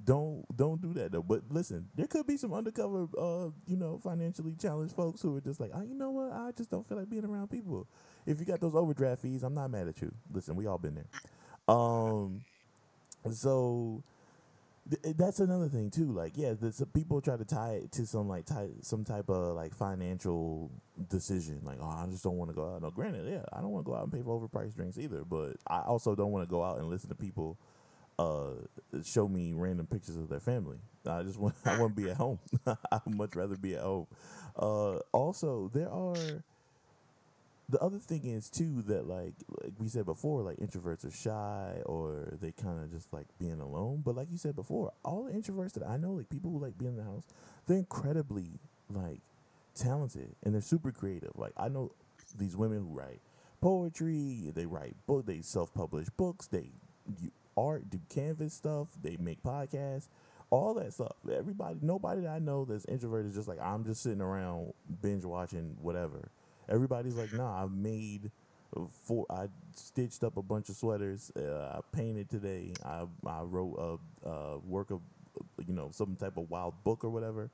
don't 0.04 0.44
don't 0.56 0.80
do 0.82 0.92
that 0.94 1.12
though. 1.12 1.22
But 1.22 1.42
listen 1.50 1.86
there 1.94 2.08
could 2.08 2.26
be 2.26 2.36
some 2.36 2.52
undercover 2.52 3.06
uh 3.16 3.50
you 3.68 3.76
know 3.76 3.98
financially 4.02 4.56
challenged 4.60 4.96
folks 4.96 5.22
who 5.22 5.36
are 5.36 5.40
just 5.40 5.60
like 5.60 5.70
oh 5.72 5.82
you 5.82 5.94
know 5.94 6.10
what? 6.10 6.32
I 6.32 6.50
just 6.56 6.70
don't 6.70 6.86
feel 6.86 6.98
like 6.98 7.10
being 7.10 7.24
around 7.24 7.48
people. 7.50 7.86
If 8.26 8.40
you 8.40 8.46
got 8.46 8.60
those 8.60 8.74
overdraft 8.74 9.22
fees 9.22 9.44
i'm 9.44 9.54
not 9.54 9.70
mad 9.70 9.86
at 9.86 10.02
you. 10.02 10.12
Listen 10.32 10.56
we 10.56 10.66
all 10.66 10.78
been 10.78 10.96
there 10.96 11.06
um 11.68 12.42
so 13.32 14.02
th- 14.90 15.16
that's 15.16 15.40
another 15.40 15.68
thing 15.68 15.90
too 15.90 16.12
like 16.12 16.32
yeah 16.36 16.54
some 16.70 16.88
people 16.88 17.20
try 17.20 17.36
to 17.36 17.44
tie 17.44 17.72
it 17.74 17.92
to 17.92 18.06
some 18.06 18.28
like 18.28 18.44
tie 18.46 18.68
some 18.82 19.04
type 19.04 19.28
of 19.28 19.54
like 19.56 19.74
financial 19.74 20.70
decision 21.10 21.60
like 21.64 21.78
oh 21.80 21.88
i 21.88 22.06
just 22.10 22.22
don't 22.24 22.36
want 22.36 22.50
to 22.50 22.54
go 22.54 22.74
out. 22.74 22.82
No 22.82 22.90
granted 22.90 23.26
yeah 23.30 23.42
i 23.52 23.60
don't 23.60 23.70
want 23.70 23.84
to 23.86 23.90
go 23.90 23.96
out 23.96 24.04
and 24.04 24.12
pay 24.12 24.22
for 24.22 24.40
overpriced 24.40 24.76
drinks 24.76 24.98
either 24.98 25.24
but 25.24 25.56
i 25.68 25.80
also 25.80 26.14
don't 26.14 26.32
want 26.32 26.46
to 26.46 26.50
go 26.50 26.62
out 26.62 26.78
and 26.78 26.88
listen 26.88 27.08
to 27.08 27.14
people 27.14 27.58
uh 28.18 28.52
show 29.04 29.28
me 29.28 29.52
random 29.54 29.86
pictures 29.86 30.16
of 30.16 30.28
their 30.28 30.40
family. 30.40 30.78
I 31.06 31.22
just 31.22 31.38
want 31.38 31.54
i 31.64 31.78
want 31.78 31.96
to 31.96 32.02
be 32.02 32.10
at 32.10 32.16
home. 32.16 32.38
I'd 32.66 33.00
much 33.06 33.34
rather 33.36 33.56
be 33.56 33.74
at 33.74 33.82
home. 33.82 34.06
Uh 34.56 34.98
also 35.12 35.70
there 35.74 35.90
are 35.90 36.44
the 37.68 37.80
other 37.80 37.98
thing 37.98 38.24
is 38.24 38.50
too 38.50 38.82
that 38.82 39.06
like 39.06 39.34
like 39.62 39.72
we 39.78 39.88
said 39.88 40.04
before 40.04 40.42
like 40.42 40.58
introverts 40.58 41.06
are 41.06 41.10
shy 41.10 41.80
or 41.86 42.36
they 42.40 42.52
kind 42.52 42.82
of 42.82 42.90
just 42.90 43.12
like 43.12 43.26
being 43.38 43.60
alone. 43.60 44.02
But 44.04 44.16
like 44.16 44.30
you 44.30 44.36
said 44.38 44.54
before 44.54 44.92
all 45.02 45.24
the 45.24 45.32
introverts 45.32 45.72
that 45.72 45.86
i 45.86 45.96
know 45.96 46.12
like 46.12 46.28
people 46.28 46.50
who 46.50 46.58
like 46.58 46.76
being 46.78 46.92
in 46.92 46.98
the 46.98 47.04
house 47.04 47.24
they're 47.66 47.78
incredibly 47.78 48.60
like 48.90 49.20
talented 49.74 50.34
and 50.42 50.54
they're 50.54 50.60
super 50.60 50.92
creative. 50.92 51.32
Like 51.36 51.52
i 51.56 51.68
know 51.68 51.92
these 52.36 52.56
women 52.56 52.80
who 52.80 52.98
write 52.98 53.20
poetry 53.60 54.52
they 54.54 54.66
write 54.66 54.94
book 55.06 55.24
they 55.24 55.40
self-publish 55.40 56.08
books 56.16 56.46
they 56.46 56.70
you, 57.20 57.30
art 57.56 57.88
do 57.88 57.98
canvas 58.10 58.52
stuff 58.52 58.88
they 59.02 59.16
make 59.18 59.42
podcasts 59.42 60.08
all 60.50 60.74
that 60.74 60.92
stuff. 60.92 61.14
Everybody 61.32 61.78
nobody 61.80 62.20
that 62.22 62.30
i 62.30 62.38
know 62.38 62.66
that's 62.66 62.84
introverted 62.84 63.30
is 63.30 63.36
just 63.36 63.48
like 63.48 63.60
i'm 63.60 63.84
just 63.84 64.02
sitting 64.02 64.20
around 64.20 64.74
binge 65.00 65.24
watching 65.24 65.76
whatever 65.80 66.28
everybody's 66.68 67.16
like 67.16 67.32
nah 67.32 67.64
i 67.64 67.66
made 67.66 68.30
four 69.04 69.24
i 69.30 69.46
stitched 69.74 70.24
up 70.24 70.36
a 70.36 70.42
bunch 70.42 70.68
of 70.68 70.74
sweaters 70.76 71.30
uh, 71.36 71.78
i 71.78 71.96
painted 71.96 72.28
today 72.28 72.72
i 72.84 73.04
i 73.26 73.40
wrote 73.42 74.00
a, 74.24 74.28
a 74.28 74.58
work 74.58 74.90
of 74.90 75.00
you 75.66 75.74
know 75.74 75.90
some 75.92 76.16
type 76.16 76.36
of 76.36 76.48
wild 76.50 76.74
book 76.84 77.04
or 77.04 77.10
whatever. 77.10 77.50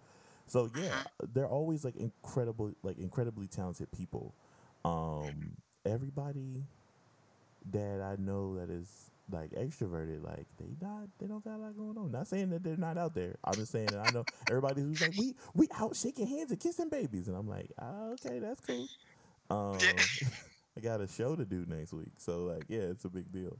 So 0.46 0.70
yeah 0.76 1.02
they're 1.32 1.46
always 1.46 1.84
like 1.84 1.96
incredible 1.96 2.72
like 2.82 2.98
incredibly 2.98 3.46
talented 3.46 3.90
people. 3.92 4.34
Um 4.84 5.56
everybody 5.86 6.64
that 7.72 8.00
i 8.00 8.16
know 8.20 8.56
that 8.56 8.70
is 8.70 9.09
like 9.32 9.50
extroverted 9.52 10.22
like 10.22 10.46
they 10.58 10.74
not 10.80 11.08
they 11.18 11.26
don't 11.26 11.44
got 11.44 11.56
a 11.56 11.58
lot 11.58 11.76
going 11.76 11.96
on 11.98 12.10
not 12.10 12.26
saying 12.26 12.50
that 12.50 12.62
they're 12.62 12.76
not 12.76 12.98
out 12.98 13.14
there 13.14 13.36
i'm 13.44 13.56
just 13.58 13.72
saying 13.72 13.90
that 13.90 14.00
i 14.00 14.10
know 14.10 14.26
everybody 14.48 14.82
who's 14.82 15.00
like 15.00 15.12
we 15.16 15.34
we 15.54 15.68
out 15.74 15.96
shaking 15.96 16.26
hands 16.26 16.50
and 16.50 16.60
kissing 16.60 16.88
babies 16.88 17.28
and 17.28 17.36
i'm 17.36 17.48
like 17.48 17.70
ah, 17.80 18.08
okay 18.10 18.38
that's 18.38 18.60
cool 18.60 18.88
um 19.50 19.78
Yeah. 19.80 20.04
i 20.76 20.80
got 20.80 21.00
a 21.00 21.08
show 21.08 21.36
to 21.36 21.44
do 21.44 21.64
next 21.66 21.92
week 21.92 22.12
so 22.18 22.44
like 22.44 22.64
yeah 22.68 22.80
it's 22.80 23.04
a 23.04 23.10
big 23.10 23.30
deal 23.32 23.58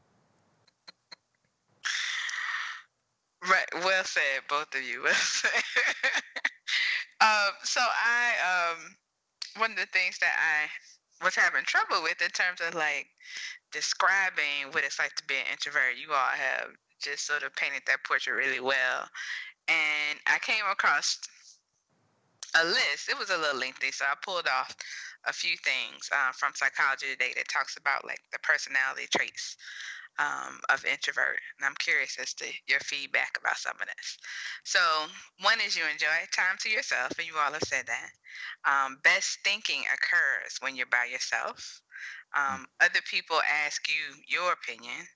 Right. 3.48 3.66
Well 3.74 4.04
said, 4.04 4.42
both 4.48 4.74
of 4.74 4.82
you. 4.82 5.02
Well 5.04 5.14
said. 5.14 5.62
um, 7.20 7.52
so 7.62 7.80
I 7.80 8.74
um 8.76 8.96
one 9.56 9.72
of 9.72 9.76
the 9.78 9.86
things 9.86 10.18
that 10.18 10.36
I 10.38 11.24
was 11.24 11.34
having 11.34 11.64
trouble 11.64 12.02
with 12.02 12.20
in 12.22 12.30
terms 12.30 12.60
of 12.60 12.74
like 12.74 13.08
describing 13.72 14.72
what 14.72 14.84
it's 14.84 14.98
like 14.98 15.14
to 15.16 15.24
be 15.26 15.34
an 15.34 15.46
introvert, 15.52 15.96
you 16.00 16.12
all 16.12 16.34
have 16.34 16.68
just 17.00 17.26
sort 17.26 17.42
of 17.42 17.54
painted 17.56 17.82
that 17.86 18.04
portrait 18.04 18.34
really 18.34 18.60
well. 18.60 19.08
And 19.68 20.18
I 20.26 20.38
came 20.40 20.64
across 20.70 21.18
a 22.60 22.64
list. 22.64 23.08
It 23.08 23.18
was 23.18 23.30
a 23.30 23.38
little 23.38 23.60
lengthy, 23.60 23.92
so 23.92 24.04
I 24.04 24.14
pulled 24.22 24.48
off 24.48 24.74
a 25.26 25.32
few 25.32 25.56
things 25.62 26.08
uh, 26.12 26.32
from 26.32 26.52
Psychology 26.54 27.06
Today 27.12 27.32
that 27.36 27.48
talks 27.48 27.76
about 27.76 28.04
like 28.04 28.20
the 28.32 28.38
personality 28.40 29.06
traits 29.14 29.56
um, 30.18 30.60
of 30.68 30.84
introvert. 30.84 31.40
And 31.58 31.66
I'm 31.66 31.76
curious 31.78 32.16
as 32.20 32.34
to 32.34 32.46
your 32.66 32.80
feedback 32.80 33.38
about 33.40 33.56
some 33.56 33.76
of 33.80 33.86
this. 33.86 34.18
So, 34.64 34.80
one 35.40 35.58
is 35.64 35.76
you 35.76 35.84
enjoy 35.90 36.26
time 36.32 36.56
to 36.60 36.70
yourself, 36.70 37.12
and 37.18 37.26
you 37.26 37.34
all 37.38 37.52
have 37.52 37.62
said 37.62 37.86
that. 37.86 38.10
Um, 38.64 38.98
best 39.02 39.38
thinking 39.44 39.82
occurs 39.92 40.58
when 40.60 40.76
you're 40.76 40.86
by 40.86 41.08
yourself. 41.10 41.80
Um, 42.36 42.66
other 42.80 43.00
people 43.10 43.40
ask 43.66 43.88
you 43.88 44.14
your 44.28 44.52
opinion 44.52 45.06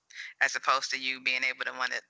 as 0.41 0.55
opposed 0.55 0.91
to 0.91 0.99
you 0.99 1.21
being 1.21 1.43
able 1.43 1.65
to 1.65 1.77
want 1.77 1.91
to, 1.93 2.01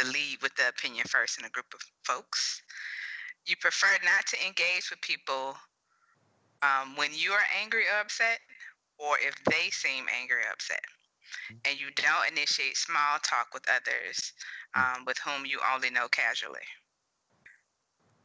to 0.00 0.08
lead 0.08 0.38
with 0.40 0.54
the 0.54 0.68
opinion 0.68 1.04
first 1.08 1.38
in 1.38 1.44
a 1.44 1.50
group 1.50 1.66
of 1.74 1.80
folks. 2.04 2.62
You 3.44 3.56
prefer 3.60 3.90
not 4.04 4.26
to 4.28 4.46
engage 4.46 4.88
with 4.90 5.00
people 5.00 5.56
um, 6.62 6.94
when 6.96 7.10
you 7.12 7.32
are 7.32 7.44
angry 7.60 7.82
or 7.82 8.00
upset, 8.00 8.38
or 8.98 9.16
if 9.20 9.34
they 9.50 9.70
seem 9.70 10.06
angry 10.20 10.36
or 10.36 10.52
upset, 10.52 10.80
and 11.64 11.78
you 11.80 11.88
don't 11.96 12.30
initiate 12.30 12.76
small 12.76 13.18
talk 13.22 13.48
with 13.52 13.64
others 13.68 14.32
um, 14.76 15.04
with 15.04 15.18
whom 15.18 15.44
you 15.44 15.58
only 15.74 15.90
know 15.90 16.06
casually. 16.08 16.66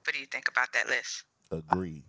What 0.05 0.13
do 0.13 0.19
you 0.19 0.27
think 0.27 0.47
about 0.47 0.71
that 0.73 0.87
list? 0.87 1.23
Agree. 1.51 2.03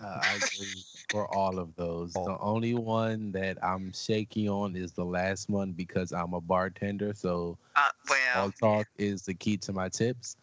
Uh, 0.00 0.06
I 0.22 0.34
agree 0.36 0.84
for 1.10 1.26
all 1.34 1.58
of 1.58 1.74
those. 1.76 2.12
The 2.14 2.38
only 2.40 2.74
one 2.74 3.32
that 3.32 3.62
I'm 3.62 3.92
shaky 3.92 4.48
on 4.48 4.76
is 4.76 4.92
the 4.92 5.04
last 5.04 5.48
one 5.48 5.72
because 5.72 6.12
I'm 6.12 6.34
a 6.34 6.40
bartender. 6.40 7.14
So 7.14 7.58
Uh, 7.76 7.88
all 8.34 8.42
well, 8.42 8.52
talk 8.52 8.86
is 8.98 9.22
the 9.24 9.34
key 9.34 9.56
to 9.58 9.72
my 9.72 9.88
tips, 9.88 10.36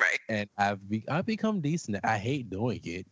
right. 0.00 0.18
and 0.28 0.48
I've 0.58 0.88
be- 0.88 1.08
I've 1.08 1.26
become 1.26 1.60
decent. 1.60 1.98
I 2.04 2.18
hate 2.18 2.50
doing 2.50 2.80
it, 2.84 3.06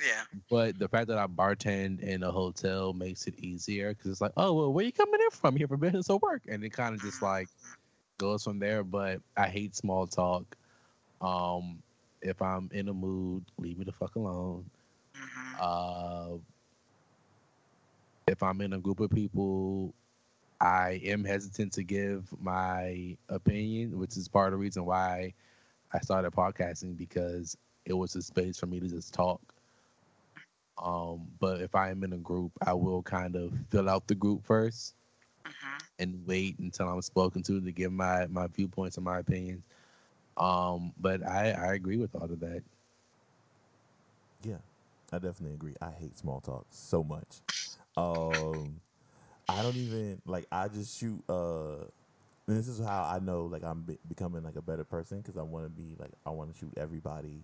Yeah. 0.00 0.24
but 0.48 0.78
the 0.78 0.88
fact 0.88 1.08
that 1.08 1.18
I 1.18 1.26
bartend 1.26 2.00
in 2.00 2.22
a 2.22 2.30
hotel 2.30 2.92
makes 2.92 3.26
it 3.26 3.38
easier 3.38 3.90
because 3.94 4.10
it's 4.10 4.20
like, 4.20 4.32
oh 4.36 4.52
well, 4.54 4.72
where 4.72 4.84
you 4.84 4.92
coming 4.92 5.20
in 5.20 5.30
from? 5.30 5.56
Here 5.56 5.68
for 5.68 5.76
business 5.76 6.10
or 6.10 6.18
work? 6.18 6.42
And 6.48 6.64
it 6.64 6.70
kind 6.70 6.94
of 6.94 7.00
just 7.00 7.22
like 7.22 7.48
goes 8.18 8.44
from 8.44 8.58
there. 8.58 8.82
But 8.84 9.20
I 9.36 9.48
hate 9.48 9.74
small 9.74 10.06
talk. 10.06 10.56
Um, 11.20 11.82
if 12.22 12.40
I'm 12.42 12.70
in 12.72 12.88
a 12.88 12.94
mood, 12.94 13.44
leave 13.58 13.78
me 13.78 13.84
the 13.84 13.92
fuck 13.92 14.16
alone. 14.16 14.64
Uh, 15.60 16.38
if 18.28 18.42
I'm 18.42 18.62
in 18.62 18.74
a 18.74 18.80
group 18.80 19.00
of 19.00 19.10
people, 19.10 19.94
I 20.60 21.00
am 21.04 21.24
hesitant 21.24 21.72
to 21.74 21.84
give 21.84 22.32
my 22.40 23.18
opinion, 23.28 23.98
which 23.98 24.16
is 24.16 24.28
part 24.28 24.48
of 24.48 24.52
the 24.52 24.58
reason 24.58 24.86
why 24.86 25.34
I 25.92 26.00
started 26.00 26.32
podcasting 26.32 26.96
because 26.96 27.56
it 27.86 27.94
was 27.94 28.16
a 28.16 28.22
space 28.22 28.58
for 28.58 28.66
me 28.66 28.80
to 28.80 28.88
just 28.88 29.14
talk. 29.14 29.40
Um, 30.82 31.28
but 31.40 31.60
if 31.62 31.74
I 31.74 31.90
am 31.90 32.04
in 32.04 32.12
a 32.14 32.18
group, 32.18 32.52
I 32.66 32.74
will 32.74 33.02
kind 33.02 33.36
of 33.36 33.52
fill 33.70 33.88
out 33.90 34.08
the 34.08 34.14
group 34.14 34.44
first 34.44 34.96
hmm 35.44 35.88
and 35.98 36.26
wait 36.26 36.58
until 36.58 36.88
I'm 36.88 37.02
spoken 37.02 37.42
to 37.44 37.60
to 37.60 37.72
give 37.72 37.92
my 37.92 38.26
my 38.28 38.48
viewpoints 38.48 38.96
and 38.96 39.04
my 39.04 39.18
opinions. 39.20 39.64
Um, 40.36 40.94
but 40.98 41.26
I 41.26 41.52
I 41.52 41.74
agree 41.74 41.98
with 41.98 42.14
all 42.16 42.24
of 42.24 42.40
that. 42.40 42.62
I 45.12 45.18
definitely 45.18 45.54
agree. 45.54 45.74
I 45.80 45.90
hate 45.90 46.18
small 46.18 46.40
talk 46.40 46.66
so 46.70 47.02
much. 47.02 47.40
Um, 47.96 48.80
I 49.48 49.62
don't 49.62 49.76
even 49.76 50.20
like. 50.26 50.46
I 50.52 50.68
just 50.68 50.98
shoot. 50.98 51.22
Uh, 51.28 51.84
and 52.46 52.58
this 52.58 52.68
is 52.68 52.84
how 52.84 53.04
I 53.04 53.20
know 53.20 53.44
like 53.44 53.62
I'm 53.62 53.82
be- 53.82 53.98
becoming 54.08 54.42
like 54.42 54.56
a 54.56 54.62
better 54.62 54.84
person 54.84 55.18
because 55.18 55.36
I 55.36 55.42
want 55.42 55.66
to 55.66 55.70
be 55.70 55.94
like 55.98 56.10
I 56.26 56.30
want 56.30 56.52
to 56.52 56.58
shoot 56.58 56.72
everybody. 56.76 57.42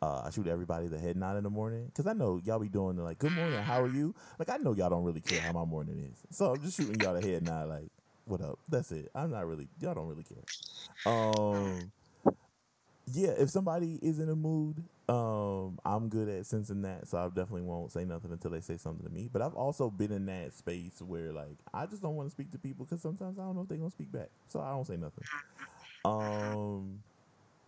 Uh, 0.00 0.22
I 0.26 0.30
shoot 0.30 0.46
everybody 0.46 0.88
the 0.88 0.98
head 0.98 1.16
nod 1.16 1.36
in 1.36 1.42
the 1.42 1.50
morning 1.50 1.86
because 1.86 2.06
I 2.06 2.12
know 2.12 2.40
y'all 2.44 2.58
be 2.58 2.68
doing 2.68 2.96
like 2.96 3.18
good 3.18 3.32
morning, 3.32 3.60
how 3.62 3.82
are 3.82 3.88
you? 3.88 4.14
Like 4.38 4.50
I 4.50 4.58
know 4.58 4.74
y'all 4.74 4.90
don't 4.90 5.04
really 5.04 5.20
care 5.20 5.40
how 5.40 5.52
my 5.52 5.64
morning 5.64 5.98
is, 6.12 6.36
so 6.36 6.52
I'm 6.52 6.62
just 6.62 6.76
shooting 6.76 7.00
y'all 7.00 7.14
the 7.14 7.26
head 7.26 7.42
nod 7.42 7.68
like 7.68 7.88
what 8.26 8.40
up? 8.40 8.58
That's 8.68 8.92
it. 8.92 9.10
I'm 9.14 9.30
not 9.30 9.46
really 9.46 9.68
y'all 9.80 9.94
don't 9.94 10.06
really 10.06 10.24
care. 10.24 11.12
Um, 11.12 11.90
yeah, 13.12 13.30
if 13.30 13.50
somebody 13.50 13.98
is 14.02 14.18
in 14.18 14.28
a 14.28 14.36
mood, 14.36 14.82
um, 15.08 15.78
I'm 15.84 16.08
good 16.08 16.28
at 16.28 16.46
sensing 16.46 16.82
that, 16.82 17.06
so 17.06 17.18
I 17.18 17.26
definitely 17.28 17.62
won't 17.62 17.92
say 17.92 18.04
nothing 18.04 18.32
until 18.32 18.50
they 18.50 18.60
say 18.60 18.76
something 18.76 19.06
to 19.06 19.12
me. 19.12 19.28
But 19.32 19.42
I've 19.42 19.54
also 19.54 19.88
been 19.88 20.10
in 20.10 20.26
that 20.26 20.52
space 20.54 21.00
where 21.00 21.32
like 21.32 21.58
I 21.72 21.86
just 21.86 22.02
don't 22.02 22.16
want 22.16 22.28
to 22.28 22.32
speak 22.32 22.50
to 22.52 22.58
people 22.58 22.84
because 22.84 23.02
sometimes 23.02 23.38
I 23.38 23.42
don't 23.42 23.54
know 23.54 23.62
if 23.62 23.68
they're 23.68 23.78
gonna 23.78 23.90
speak 23.90 24.10
back, 24.10 24.30
so 24.48 24.60
I 24.60 24.70
don't 24.70 24.86
say 24.86 24.96
nothing. 24.96 25.24
Um, 26.04 27.00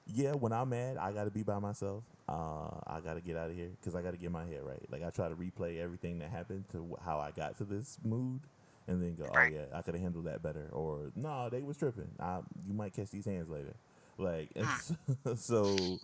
yeah, 0.06 0.32
when 0.32 0.52
I'm 0.52 0.70
mad, 0.70 0.96
I 0.96 1.12
got 1.12 1.24
to 1.24 1.30
be 1.30 1.42
by 1.42 1.58
myself. 1.58 2.02
Uh, 2.28 2.70
I 2.86 3.00
got 3.04 3.14
to 3.14 3.20
get 3.20 3.36
out 3.36 3.50
of 3.50 3.56
here 3.56 3.70
because 3.80 3.94
I 3.94 4.02
got 4.02 4.12
to 4.12 4.16
get 4.16 4.30
my 4.30 4.44
head 4.44 4.60
right. 4.62 4.84
Like 4.90 5.04
I 5.04 5.10
try 5.10 5.28
to 5.28 5.34
replay 5.34 5.78
everything 5.78 6.18
that 6.20 6.30
happened 6.30 6.64
to 6.72 6.96
how 7.04 7.18
I 7.18 7.30
got 7.30 7.56
to 7.58 7.64
this 7.64 7.98
mood, 8.04 8.40
and 8.86 9.02
then 9.02 9.14
go, 9.14 9.26
oh 9.32 9.42
yeah, 9.42 9.66
I 9.74 9.82
could 9.82 9.94
have 9.94 10.02
handled 10.02 10.24
that 10.24 10.42
better, 10.42 10.68
or 10.72 11.12
no, 11.14 11.48
they 11.50 11.62
was 11.62 11.76
tripping. 11.76 12.10
I, 12.18 12.40
you 12.66 12.74
might 12.74 12.94
catch 12.94 13.10
these 13.10 13.26
hands 13.26 13.48
later. 13.48 13.74
Like 14.18 14.50
and 14.56 15.38
so, 15.38 15.98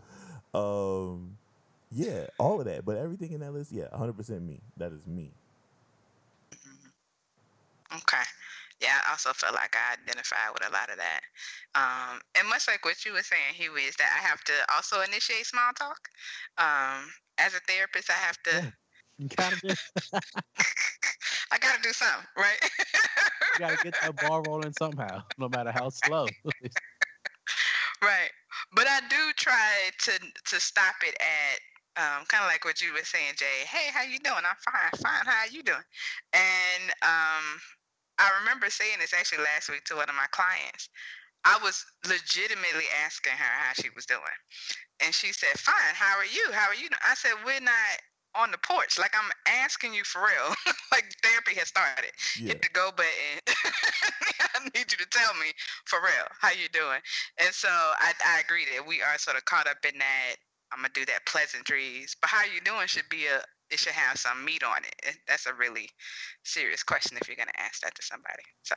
um, 0.54 1.36
yeah, 1.90 2.26
all 2.38 2.60
of 2.60 2.66
that, 2.66 2.84
but 2.84 2.96
everything 2.96 3.32
in 3.32 3.40
that 3.40 3.52
list, 3.52 3.72
yeah, 3.72 3.88
100 3.90 4.14
percent 4.16 4.42
me. 4.42 4.60
That 4.76 4.92
is 4.92 5.06
me. 5.06 5.32
Okay. 7.94 8.22
Yeah, 8.80 8.98
I 9.06 9.12
also 9.12 9.32
felt 9.32 9.54
like 9.54 9.74
I 9.76 9.94
identified 9.94 10.52
with 10.52 10.66
a 10.68 10.72
lot 10.72 10.90
of 10.90 10.98
that. 10.98 11.20
Um, 11.74 12.20
and 12.38 12.48
much 12.48 12.66
like 12.68 12.84
what 12.84 13.04
you 13.04 13.12
were 13.12 13.22
saying, 13.22 13.54
Huey, 13.54 13.82
is 13.84 13.96
that 13.96 14.10
I 14.18 14.26
have 14.26 14.42
to 14.44 14.52
also 14.74 15.00
initiate 15.02 15.46
small 15.46 15.72
talk. 15.74 16.08
Um, 16.58 17.12
as 17.38 17.54
a 17.54 17.60
therapist, 17.60 18.10
I 18.10 18.14
have 18.14 18.42
to, 18.44 18.50
Yeah. 18.52 18.70
You 19.18 19.28
gotta 19.36 19.56
get, 19.56 19.78
I 21.52 21.58
got 21.58 21.76
to 21.76 21.82
do 21.82 21.92
something, 21.92 22.26
right? 22.36 22.58
you 23.54 23.58
gotta 23.58 23.76
get 23.76 23.94
that 24.02 24.18
ball 24.18 24.40
rolling 24.42 24.72
somehow, 24.72 25.22
no 25.38 25.48
matter 25.48 25.72
how 25.72 25.88
slow. 25.90 26.34
right. 28.02 28.30
But 28.72 28.87
I 28.88 29.00
do 29.09 29.33
try 29.37 29.90
to 30.03 30.12
to 30.20 30.61
stop 30.61 30.96
it 31.07 31.16
at 31.20 31.59
um, 31.96 32.27
kind 32.27 32.42
of 32.42 32.48
like 32.50 32.64
what 32.64 32.83
you 32.83 32.92
were 32.92 33.05
saying, 33.05 33.35
Jay. 33.37 33.66
Hey, 33.66 33.90
how 33.92 34.03
you 34.03 34.18
doing? 34.18 34.42
I'm 34.42 34.59
fine. 34.59 35.00
Fine. 35.00 35.27
How 35.27 35.44
you 35.50 35.62
doing? 35.62 35.85
And 36.33 36.90
um, 37.03 37.44
I 38.18 38.31
remember 38.40 38.70
saying 38.70 38.98
this 39.00 39.14
actually 39.14 39.44
last 39.44 39.70
week 39.70 39.85
to 39.87 39.96
one 39.96 40.09
of 40.09 40.16
my 40.16 40.27
clients. 40.31 40.88
I 41.44 41.59
was 41.62 41.85
legitimately 42.09 42.88
asking 43.05 43.35
her 43.35 43.55
how 43.64 43.72
she 43.74 43.90
was 43.94 44.07
doing, 44.07 44.38
and 45.05 45.14
she 45.14 45.33
said, 45.33 45.59
"Fine. 45.59 45.94
How 45.94 46.16
are 46.18 46.27
you? 46.27 46.53
How 46.53 46.68
are 46.68 46.74
you?" 46.74 46.88
I 47.07 47.14
said, 47.14 47.33
"We're 47.44 47.61
not." 47.61 47.94
On 48.36 48.50
the 48.50 48.58
porch, 48.58 48.98
like 48.98 49.12
I'm 49.14 49.30
asking 49.46 49.94
you 49.94 50.02
for 50.04 50.22
real. 50.22 50.54
like 50.92 51.04
therapy 51.22 51.54
has 51.54 51.68
started. 51.68 52.10
Yeah, 52.38 52.48
Hit 52.48 52.62
the 52.62 52.68
go 52.72 52.90
button. 52.90 53.38
I 54.54 54.64
need 54.74 54.90
you 54.90 54.98
to 54.98 55.06
tell 55.10 55.32
me 55.34 55.52
for 55.84 56.00
real 56.00 56.26
how 56.40 56.50
you 56.50 56.68
doing. 56.72 57.00
And 57.38 57.54
so 57.54 57.68
I, 57.68 58.12
I 58.26 58.40
agree 58.40 58.64
that 58.74 58.86
we 58.86 59.02
are 59.02 59.18
sort 59.18 59.36
of 59.36 59.44
caught 59.44 59.68
up 59.68 59.78
in 59.84 59.98
that. 59.98 60.36
I'm 60.72 60.78
gonna 60.78 60.90
do 60.94 61.04
that 61.06 61.26
pleasantries, 61.26 62.16
but 62.20 62.30
how 62.30 62.44
you 62.44 62.60
doing 62.64 62.86
should 62.86 63.08
be 63.08 63.26
a. 63.26 63.42
It 63.70 63.78
should 63.78 63.94
have 63.94 64.18
some 64.18 64.44
meat 64.44 64.62
on 64.62 64.84
it. 64.84 65.16
That's 65.26 65.46
a 65.46 65.54
really 65.54 65.88
serious 66.44 66.82
question 66.82 67.16
if 67.20 67.26
you're 67.28 67.36
gonna 67.36 67.50
ask 67.56 67.82
that 67.82 67.94
to 67.94 68.02
somebody. 68.02 68.42
So 68.62 68.74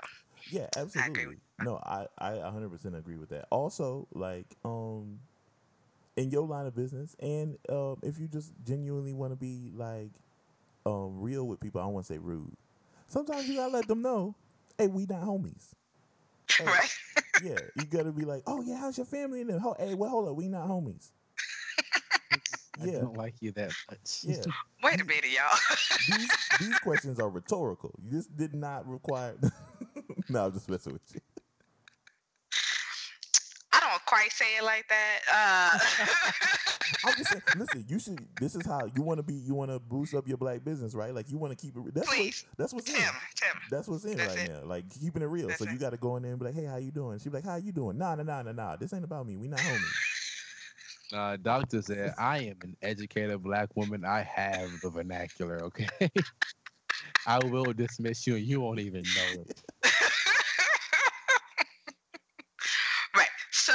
Yeah, 0.49 0.67
absolutely. 0.75 1.27
with 1.27 1.37
No, 1.59 1.77
I 1.77 2.07
I 2.17 2.31
100% 2.33 2.97
agree 2.97 3.17
with 3.17 3.29
that. 3.29 3.47
Also, 3.51 4.07
like 4.13 4.55
um 4.63 5.19
in 6.17 6.31
your 6.31 6.47
line 6.47 6.65
of 6.65 6.75
business 6.75 7.15
and 7.19 7.57
um 7.69 7.97
if 8.03 8.19
you 8.19 8.27
just 8.27 8.51
genuinely 8.65 9.13
want 9.13 9.31
to 9.31 9.37
be 9.37 9.71
like 9.75 10.11
um 10.85 11.21
real 11.21 11.47
with 11.47 11.59
people, 11.59 11.81
I 11.81 11.85
don't 11.85 11.93
want 11.93 12.07
to 12.07 12.13
say 12.13 12.19
rude. 12.19 12.55
Sometimes 13.07 13.47
you 13.47 13.55
got 13.55 13.67
to 13.67 13.73
let 13.73 13.87
them 13.87 14.01
know, 14.01 14.35
"Hey, 14.77 14.87
we 14.87 15.05
not 15.05 15.23
homies." 15.23 15.69
Hey, 16.59 16.65
right. 16.65 16.89
Yeah, 17.39 17.59
you 17.75 17.85
got 17.85 18.03
to 18.03 18.11
be 18.11 18.25
like, 18.25 18.41
"Oh, 18.47 18.61
yeah, 18.61 18.77
how's 18.77 18.97
your 18.97 19.05
family?" 19.05 19.41
And 19.41 19.49
then, 19.49 19.59
"Ho- 19.59 19.75
"Hey, 19.77 19.93
well, 19.93 20.09
hold 20.09 20.27
up, 20.27 20.35
we 20.35 20.47
not 20.47 20.67
homies." 20.67 21.11
I 22.81 22.85
don't 22.87 23.15
like 23.15 23.35
you 23.41 23.51
that 23.53 23.75
much. 23.89 24.23
Yeah. 24.23 24.43
Wait 24.83 25.01
a 25.01 25.05
minute, 25.05 25.31
y'all. 25.31 25.57
These 26.07 26.29
these 26.59 26.77
questions 26.79 27.19
are 27.19 27.29
rhetorical. 27.29 27.93
You 28.03 28.11
this 28.11 28.27
did 28.27 28.55
not 28.55 28.87
require 28.87 29.35
No, 30.29 30.45
I'm 30.45 30.53
just 30.53 30.69
messing 30.69 30.93
with 30.93 31.01
you. 31.13 31.21
I 33.87 33.91
don't 33.91 34.05
quite 34.05 34.31
say 34.31 34.45
it 34.59 34.63
like 34.63 34.85
that. 34.89 35.19
Uh, 35.33 35.79
I'm 37.05 37.15
just 37.15 37.29
saying, 37.29 37.41
listen, 37.57 37.85
you 37.87 37.99
should. 37.99 38.19
This 38.39 38.55
is 38.55 38.65
how 38.65 38.89
you 38.95 39.01
want 39.01 39.19
to 39.19 39.23
be. 39.23 39.33
You 39.33 39.53
want 39.53 39.71
to 39.71 39.79
boost 39.79 40.13
up 40.13 40.27
your 40.27 40.37
black 40.37 40.65
business, 40.65 40.93
right? 40.93 41.13
Like 41.13 41.29
you 41.29 41.37
want 41.37 41.57
to 41.57 41.65
keep 41.65 41.75
it. 41.77 41.93
That's 41.93 42.09
Please. 42.09 42.43
what. 42.49 42.57
That's 42.57 42.73
what's 42.73 42.89
in. 42.89 42.95
Tim, 42.95 43.13
Tim. 43.35 43.61
That's 43.71 43.87
what's 43.87 44.03
in 44.03 44.17
That's 44.17 44.35
right 44.35 44.49
it. 44.49 44.51
now. 44.51 44.67
Like 44.67 44.89
keeping 44.89 45.21
it 45.21 45.27
real. 45.27 45.47
That's 45.47 45.59
so 45.59 45.69
you 45.69 45.77
got 45.77 45.91
to 45.91 45.97
go 45.97 46.17
in 46.17 46.23
there 46.23 46.31
and 46.31 46.39
be 46.39 46.47
like, 46.47 46.55
"Hey, 46.55 46.65
how 46.65 46.77
you 46.77 46.91
doing?" 46.91 47.19
She 47.19 47.29
be 47.29 47.35
like, 47.35 47.45
"How 47.45 47.55
you 47.55 47.71
doing?" 47.71 47.97
Nah, 47.97 48.15
nah, 48.15 48.23
nah, 48.23 48.41
nah, 48.41 48.51
nah. 48.51 48.75
This 48.75 48.93
ain't 48.93 49.05
about 49.05 49.25
me. 49.25 49.37
We 49.37 49.47
not 49.47 49.59
homies. 49.59 49.81
Uh, 51.13 51.37
doctor 51.37 51.81
said, 51.81 52.13
I 52.19 52.39
am 52.39 52.57
an 52.63 52.75
educated 52.81 53.41
black 53.41 53.69
woman. 53.77 54.03
I 54.03 54.23
have 54.23 54.69
the 54.81 54.89
vernacular, 54.89 55.63
okay? 55.63 55.87
I 57.25 57.39
will 57.45 57.71
dismiss 57.71 58.27
you 58.27 58.35
and 58.35 58.45
you 58.45 58.59
won't 58.59 58.79
even 58.79 59.03
know 59.03 59.41
it. 59.43 59.63
right. 63.15 63.27
So, 63.51 63.73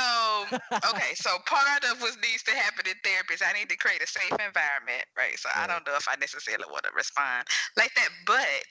okay. 0.92 1.14
So 1.14 1.31
part 1.46 1.85
of 1.90 2.00
what 2.00 2.16
needs 2.22 2.42
to 2.44 2.52
happen 2.52 2.87
in 2.87 2.94
therapy 3.05 3.35
is 3.35 3.42
I 3.42 3.52
need 3.52 3.68
to 3.68 3.76
create 3.76 4.02
a 4.02 4.07
safe 4.07 4.33
environment, 4.33 5.05
right? 5.16 5.38
So 5.38 5.48
I 5.55 5.66
don't 5.66 5.87
know 5.87 5.96
if 5.96 6.07
I 6.09 6.16
necessarily 6.20 6.64
want 6.70 6.85
to 6.85 6.90
respond 6.94 7.46
like 7.76 7.94
that, 7.94 8.11
but 8.26 8.70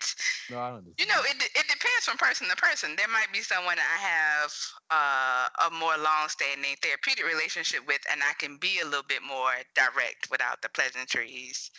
No, 0.50 0.60
I 0.60 0.70
don't 0.72 0.86
you 0.98 1.06
know, 1.08 1.22
it 1.26 1.38
it 1.42 1.68
depends 1.68 2.06
from 2.06 2.18
person 2.18 2.48
to 2.50 2.56
person. 2.56 2.96
There 2.96 3.08
might 3.08 3.32
be 3.34 3.42
someone 3.42 3.78
I 3.80 3.98
have 4.02 4.52
uh, 4.92 5.68
a 5.68 5.72
more 5.72 5.98
long-standing 5.98 6.76
therapeutic 6.82 7.26
relationship 7.26 7.88
with, 7.88 8.02
and 8.12 8.22
I 8.22 8.34
can 8.38 8.58
be 8.58 8.80
a 8.82 8.86
little 8.86 9.08
bit 9.08 9.22
more 9.26 9.52
direct 9.76 10.30
without 10.30 10.62
the 10.62 10.70
pleasantries, 10.70 11.72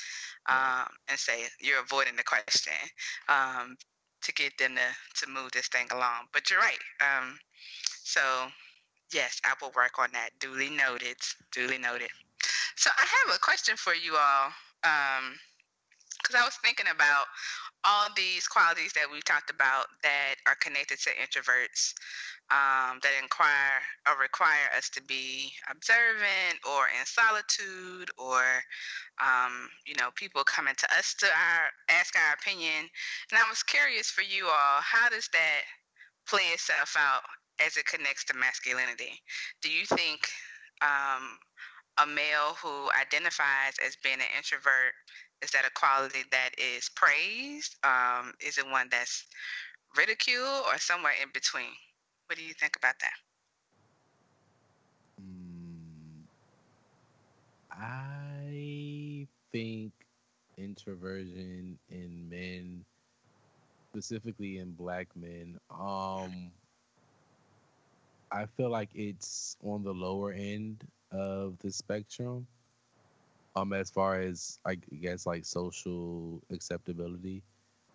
um, 0.49 0.89
and 1.09 1.19
say 1.19 1.45
you're 1.61 1.81
avoiding 1.81 2.17
the 2.17 2.25
question 2.25 2.75
um, 3.29 3.77
to 4.23 4.33
get 4.33 4.57
them 4.59 4.77
to 4.77 5.25
to 5.27 5.31
move 5.31 5.53
this 5.53 5.69
thing 5.69 5.87
along. 5.93 6.27
But 6.33 6.51
you're 6.51 6.61
right. 6.61 6.83
Um, 7.01 7.39
so 8.05 8.21
yes, 9.13 9.41
I 9.45 9.55
will 9.61 9.73
work 9.77 9.99
on 9.99 10.09
that. 10.13 10.31
Duly 10.41 10.71
noted. 10.71 11.17
Duly 11.53 11.79
noted. 11.79 12.09
So 12.77 12.91
I 12.97 13.03
have 13.03 13.37
a 13.37 13.39
question 13.39 13.77
for 13.77 13.95
you 13.95 14.17
all. 14.17 14.47
Um, 14.85 15.35
because 16.23 16.41
I 16.41 16.45
was 16.45 16.55
thinking 16.63 16.87
about 16.87 17.27
all 17.85 18.07
these 18.15 18.47
qualities 18.47 18.93
that 18.93 19.11
we've 19.11 19.25
talked 19.25 19.51
about 19.51 19.87
that 20.03 20.37
are 20.47 20.55
connected 20.61 20.99
to 21.01 21.11
introverts 21.19 21.95
um, 22.51 23.01
that 23.03 23.11
inquire 23.21 23.83
or 24.07 24.21
require 24.21 24.71
us 24.77 24.89
to 24.91 25.03
be 25.03 25.51
observant 25.69 26.63
or 26.63 26.87
in 26.95 27.05
solitude 27.07 28.11
or 28.19 28.43
um, 29.19 29.69
you 29.87 29.95
know 29.99 30.11
people 30.15 30.45
coming 30.45 30.75
to 30.79 30.87
us 30.97 31.15
to 31.19 31.27
our 31.27 31.71
ask 31.89 32.15
our 32.15 32.35
opinion 32.35 32.87
and 33.31 33.39
i 33.39 33.49
was 33.49 33.63
curious 33.63 34.11
for 34.11 34.23
you 34.23 34.47
all 34.47 34.81
how 34.81 35.09
does 35.09 35.29
that 35.33 35.63
play 36.27 36.43
itself 36.53 36.95
out 36.99 37.23
as 37.67 37.77
it 37.77 37.87
connects 37.87 38.25
to 38.25 38.35
masculinity. 38.35 39.21
Do 39.63 39.71
you 39.71 39.87
think 39.87 40.29
um, 40.81 41.39
a 42.03 42.07
male 42.07 42.57
who 42.63 42.89
identifies 42.99 43.75
as 43.85 43.97
being 44.03 44.17
an 44.17 44.33
introvert 44.37 44.95
is 45.43 45.51
that 45.51 45.67
a 45.67 45.71
quality 45.75 46.23
that 46.31 46.51
is 46.57 46.89
praised? 46.95 47.77
Um, 47.85 48.33
is 48.41 48.59
it 48.59 48.67
one 48.71 48.89
that's 48.91 49.27
ridiculed 49.97 50.65
or 50.67 50.79
somewhere 50.79 51.15
in 51.21 51.29
between? 51.35 51.75
What 52.27 52.39
do 52.39 52.45
you 52.45 52.55
think 52.55 52.77
about 52.77 52.95
that? 53.01 53.13
Mm, 55.21 56.23
I 57.73 59.27
think 59.51 59.93
introversion 60.57 61.79
in 61.91 62.29
men, 62.31 62.85
specifically 63.93 64.59
in 64.59 64.73
black 64.73 65.09
men, 65.17 65.59
um, 65.71 66.53
I 68.33 68.47
feel 68.47 68.71
like 68.71 68.91
it's 68.95 69.57
on 69.63 69.85
the 69.85 69.93
lower 69.93 70.33
end 70.33 70.85
of 71.11 71.59
the 71.59 71.71
spectrum. 71.71 72.47
Um, 73.55 73.75
as 73.75 73.91
far 73.91 74.19
as 74.19 74.59
I 74.65 74.77
guess 74.77 75.27
like 75.27 75.45
social 75.45 76.41
acceptability. 76.51 77.43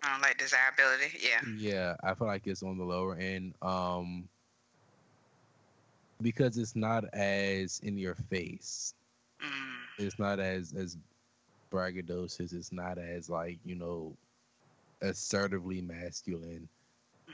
Um, 0.03 0.21
like 0.21 0.37
desirability, 0.37 1.17
yeah. 1.19 1.41
Yeah, 1.57 1.95
I 2.03 2.13
feel 2.13 2.27
like 2.27 2.45
it's 2.45 2.61
on 2.61 2.77
the 2.77 2.83
lower 2.83 3.15
end. 3.15 3.55
Um, 3.63 4.29
because 6.21 6.57
it's 6.57 6.75
not 6.75 7.05
as 7.13 7.79
in 7.83 7.97
your 7.97 8.15
face. 8.29 8.93
Mm. 9.43 10.05
It's 10.05 10.19
not 10.19 10.39
as 10.39 10.73
as 10.73 10.97
braggadocious. 11.71 12.53
It's 12.53 12.71
not 12.71 12.99
as 12.99 13.29
like 13.29 13.57
you 13.65 13.75
know, 13.75 14.15
assertively 15.01 15.81
masculine. 15.81 16.67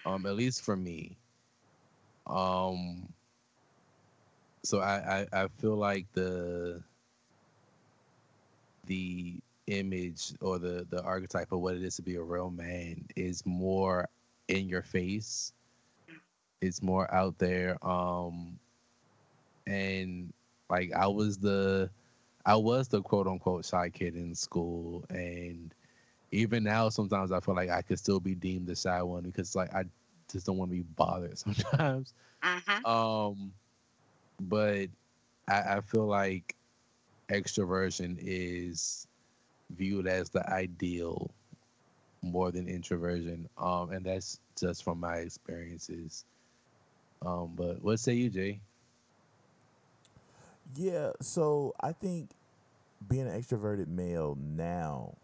Um, 0.05 0.25
at 0.25 0.35
least 0.35 0.63
for 0.63 0.75
me. 0.75 1.17
Um. 2.27 3.13
So 4.63 4.79
I 4.79 5.21
I, 5.33 5.43
I 5.43 5.47
feel 5.59 5.75
like 5.75 6.07
the 6.13 6.83
the 8.85 9.39
image 9.67 10.33
or 10.41 10.59
the 10.59 10.85
the 10.89 11.01
archetype 11.03 11.51
of 11.51 11.59
what 11.59 11.75
it 11.75 11.83
is 11.83 11.95
to 11.95 12.01
be 12.01 12.15
a 12.15 12.21
real 12.21 12.49
man 12.49 13.05
is 13.15 13.45
more 13.45 14.09
in 14.47 14.67
your 14.67 14.81
face 14.81 15.53
it's 16.61 16.81
more 16.81 17.11
out 17.13 17.37
there 17.37 17.77
um 17.85 18.59
and 19.67 20.33
like 20.69 20.91
i 20.93 21.07
was 21.07 21.37
the 21.37 21.89
i 22.45 22.55
was 22.55 22.87
the 22.87 23.01
quote 23.01 23.27
unquote 23.27 23.65
shy 23.65 23.89
kid 23.89 24.15
in 24.15 24.35
school 24.35 25.03
and 25.09 25.73
even 26.31 26.63
now 26.63 26.89
sometimes 26.89 27.31
i 27.31 27.39
feel 27.39 27.55
like 27.55 27.69
i 27.69 27.81
could 27.81 27.99
still 27.99 28.19
be 28.19 28.35
deemed 28.35 28.67
the 28.67 28.75
shy 28.75 29.01
one 29.01 29.23
because 29.23 29.55
like 29.55 29.73
i 29.73 29.83
just 30.33 30.45
don't 30.45 30.57
want 30.57 30.69
to 30.69 30.75
be 30.75 30.83
bothered 30.95 31.37
sometimes 31.37 32.13
mm-hmm. 32.43 32.85
um 32.85 33.53
but 34.41 34.89
I, 35.47 35.77
I 35.77 35.81
feel 35.81 36.05
like 36.05 36.55
extroversion 37.29 38.17
is 38.19 39.07
viewed 39.71 40.07
as 40.07 40.29
the 40.29 40.47
ideal 40.49 41.31
more 42.21 42.51
than 42.51 42.67
introversion. 42.67 43.49
Um, 43.57 43.91
and 43.91 44.05
that's 44.05 44.39
just 44.59 44.83
from 44.83 44.99
my 44.99 45.17
experiences. 45.17 46.25
Um, 47.25 47.53
but 47.55 47.81
what 47.81 47.99
say 47.99 48.13
you, 48.13 48.29
Jay? 48.29 48.59
Yeah, 50.75 51.11
so 51.21 51.73
I 51.79 51.91
think 51.91 52.29
being 53.07 53.27
an 53.27 53.39
extroverted 53.39 53.87
male 53.87 54.37
now 54.39 55.15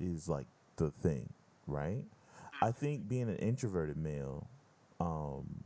is 0.00 0.28
like 0.28 0.46
the 0.76 0.90
thing, 0.90 1.28
right? 1.66 2.04
I 2.62 2.72
think 2.72 3.08
being 3.08 3.28
an 3.28 3.36
introverted 3.36 3.96
male 3.96 4.46
um, 5.00 5.64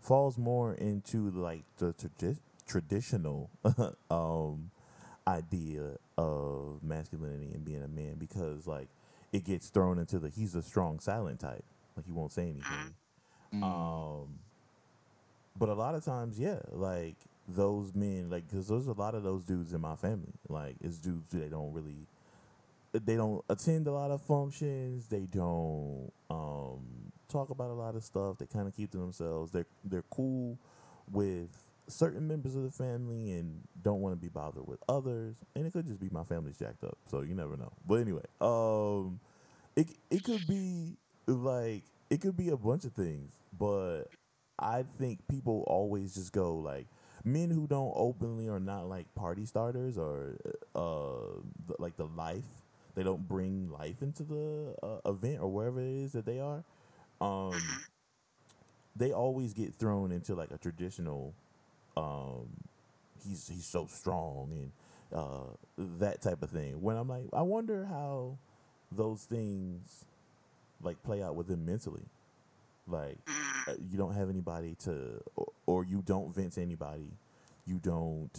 falls 0.00 0.36
more 0.38 0.74
into 0.74 1.30
like 1.30 1.62
the 1.78 1.94
tradi- 1.94 2.38
traditional 2.66 3.50
um, 4.10 4.70
idea 5.26 5.98
of 6.16 6.80
masculinity 6.82 7.50
and 7.54 7.64
being 7.64 7.82
a 7.82 7.88
man 7.88 8.16
because 8.18 8.66
like 8.66 8.88
it 9.32 9.44
gets 9.44 9.68
thrown 9.68 9.98
into 9.98 10.18
the 10.18 10.28
he's 10.30 10.54
a 10.54 10.62
strong 10.62 11.00
silent 11.00 11.40
type. 11.40 11.64
Like 11.96 12.06
he 12.06 12.12
won't 12.12 12.32
say 12.32 12.42
anything. 12.42 12.94
Mm. 13.54 13.62
um 13.62 14.28
but 15.58 15.70
a 15.70 15.74
lot 15.74 15.94
of 15.94 16.04
times 16.04 16.38
yeah 16.38 16.58
like 16.70 17.14
those 17.48 17.94
men 17.94 18.28
like 18.28 18.46
because 18.46 18.68
there's 18.68 18.86
a 18.86 18.92
lot 18.92 19.14
of 19.14 19.22
those 19.22 19.42
dudes 19.44 19.72
in 19.72 19.80
my 19.80 19.96
family. 19.96 20.32
Like 20.48 20.76
it's 20.82 20.98
dudes 20.98 21.32
they 21.32 21.48
don't 21.48 21.72
really 21.72 22.06
they 22.92 23.16
don't 23.16 23.44
attend 23.48 23.86
a 23.86 23.92
lot 23.92 24.10
of 24.10 24.22
functions. 24.22 25.06
They 25.08 25.26
don't 25.26 26.10
um 26.30 27.12
talk 27.28 27.50
about 27.50 27.70
a 27.70 27.74
lot 27.74 27.94
of 27.94 28.04
stuff. 28.04 28.38
They 28.38 28.46
kind 28.46 28.66
of 28.68 28.74
keep 28.74 28.90
to 28.92 28.98
themselves. 28.98 29.52
They're 29.52 29.66
they're 29.84 30.04
cool 30.10 30.58
with 31.10 31.50
certain 31.88 32.28
members 32.28 32.54
of 32.54 32.62
the 32.62 32.70
family 32.70 33.32
and 33.32 33.62
don't 33.82 34.00
want 34.00 34.12
to 34.14 34.20
be 34.20 34.28
bothered 34.28 34.66
with 34.66 34.82
others. 34.88 35.36
And 35.54 35.66
it 35.66 35.72
could 35.72 35.86
just 35.86 36.00
be 36.00 36.08
my 36.10 36.24
family's 36.24 36.58
jacked 36.58 36.84
up 36.84 36.98
so 37.10 37.22
you 37.22 37.34
never 37.34 37.56
know. 37.56 37.72
But 37.86 37.96
anyway 37.96 38.24
um 38.40 39.20
it 39.76 39.88
it 40.10 40.24
could 40.24 40.46
be 40.46 40.96
like 41.26 41.82
it 42.10 42.20
could 42.20 42.36
be 42.36 42.50
a 42.50 42.56
bunch 42.56 42.84
of 42.84 42.92
things. 42.92 43.32
But 43.58 44.04
i 44.58 44.84
think 44.98 45.20
people 45.28 45.64
always 45.68 46.14
just 46.14 46.32
go 46.32 46.56
like 46.56 46.86
men 47.24 47.50
who 47.50 47.66
don't 47.66 47.92
openly 47.94 48.48
or 48.48 48.58
not 48.58 48.88
like 48.88 49.12
party 49.14 49.44
starters 49.44 49.96
or 49.96 50.36
uh 50.74 51.40
like 51.78 51.96
the 51.96 52.06
life 52.06 52.44
they 52.98 53.04
don't 53.04 53.28
bring 53.28 53.70
life 53.70 54.02
into 54.02 54.24
the 54.24 54.74
uh, 54.82 55.08
event 55.08 55.38
or 55.40 55.46
wherever 55.46 55.78
it 55.80 55.86
is 55.86 56.10
that 56.10 56.26
they 56.26 56.40
are 56.40 56.64
um 57.20 57.54
they 58.96 59.12
always 59.12 59.52
get 59.52 59.72
thrown 59.78 60.10
into 60.10 60.34
like 60.34 60.50
a 60.50 60.58
traditional 60.58 61.32
um 61.96 62.48
he's 63.24 63.48
he's 63.48 63.64
so 63.64 63.86
strong 63.86 64.48
and 64.50 64.72
uh 65.16 65.44
that 65.76 66.20
type 66.20 66.42
of 66.42 66.50
thing. 66.50 66.82
When 66.82 66.96
i'm 66.96 67.08
like 67.08 67.26
i 67.32 67.40
wonder 67.40 67.84
how 67.84 68.36
those 68.90 69.22
things 69.22 70.04
like 70.82 71.00
play 71.04 71.22
out 71.22 71.36
with 71.36 71.46
them 71.46 71.64
mentally. 71.64 72.06
Like 72.88 73.18
uh, 73.68 73.74
you 73.88 73.96
don't 73.96 74.14
have 74.14 74.28
anybody 74.28 74.74
to 74.86 75.22
or, 75.36 75.46
or 75.66 75.84
you 75.84 76.02
don't 76.04 76.34
vent 76.34 76.54
to 76.54 76.62
anybody. 76.62 77.12
You 77.64 77.78
don't 77.78 78.36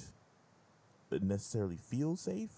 necessarily 1.21 1.77
feel 1.77 2.17
safe 2.17 2.49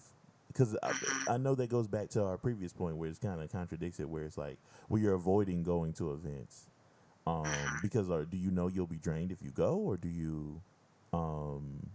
because 0.52 0.76
I, 0.82 0.92
I 1.28 1.36
know 1.38 1.54
that 1.56 1.68
goes 1.70 1.88
back 1.88 2.10
to 2.10 2.24
our 2.24 2.36
previous 2.38 2.72
point 2.72 2.96
where 2.96 3.08
it's 3.08 3.18
kind 3.18 3.40
of 3.40 3.50
contradicts 3.50 4.00
it 4.00 4.08
where 4.08 4.24
it's 4.24 4.38
like 4.38 4.58
well 4.88 5.00
you're 5.00 5.14
avoiding 5.14 5.62
going 5.62 5.92
to 5.94 6.12
events 6.12 6.66
um 7.26 7.46
because 7.82 8.10
or 8.10 8.24
do 8.24 8.36
you 8.36 8.50
know 8.50 8.68
you'll 8.68 8.86
be 8.86 8.98
drained 8.98 9.32
if 9.32 9.42
you 9.42 9.50
go 9.50 9.76
or 9.76 9.96
do 9.96 10.08
you 10.08 10.60
um 11.12 11.86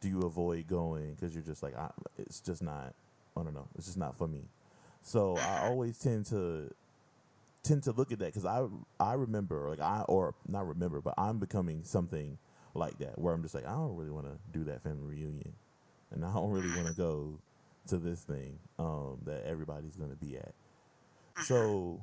do 0.00 0.08
you 0.08 0.22
avoid 0.22 0.66
going 0.68 1.14
because 1.14 1.34
you're 1.34 1.44
just 1.44 1.62
like 1.62 1.76
I, 1.76 1.90
it's 2.18 2.40
just 2.40 2.62
not 2.62 2.94
i 3.36 3.42
don't 3.42 3.54
know 3.54 3.68
it's 3.76 3.86
just 3.86 3.98
not 3.98 4.16
for 4.16 4.28
me. 4.28 4.42
So 5.02 5.36
i 5.36 5.66
always 5.66 5.98
tend 5.98 6.26
to 6.26 6.70
tend 7.62 7.82
to 7.84 7.92
look 7.92 8.12
at 8.12 8.18
that 8.20 8.26
because 8.26 8.44
i 8.44 8.64
i 9.00 9.14
remember 9.14 9.68
like 9.68 9.80
i 9.80 10.02
or 10.08 10.34
not 10.48 10.66
remember 10.66 11.00
but 11.00 11.14
i'm 11.18 11.38
becoming 11.38 11.82
something 11.84 12.38
like 12.74 12.98
that 12.98 13.18
where 13.18 13.34
i'm 13.34 13.42
just 13.42 13.54
like 13.54 13.66
i 13.66 13.72
don't 13.72 13.96
really 13.96 14.10
want 14.10 14.26
to 14.26 14.38
do 14.56 14.64
that 14.64 14.82
family 14.82 15.04
reunion 15.16 15.52
and 16.12 16.24
i 16.24 16.32
don't 16.32 16.50
really 16.50 16.74
want 16.76 16.86
to 16.86 16.94
go 16.94 17.38
to 17.88 17.96
this 17.98 18.20
thing 18.20 18.58
um 18.78 19.18
that 19.24 19.44
everybody's 19.46 19.96
going 19.96 20.10
to 20.10 20.16
be 20.16 20.36
at. 20.36 20.54
So 21.44 22.00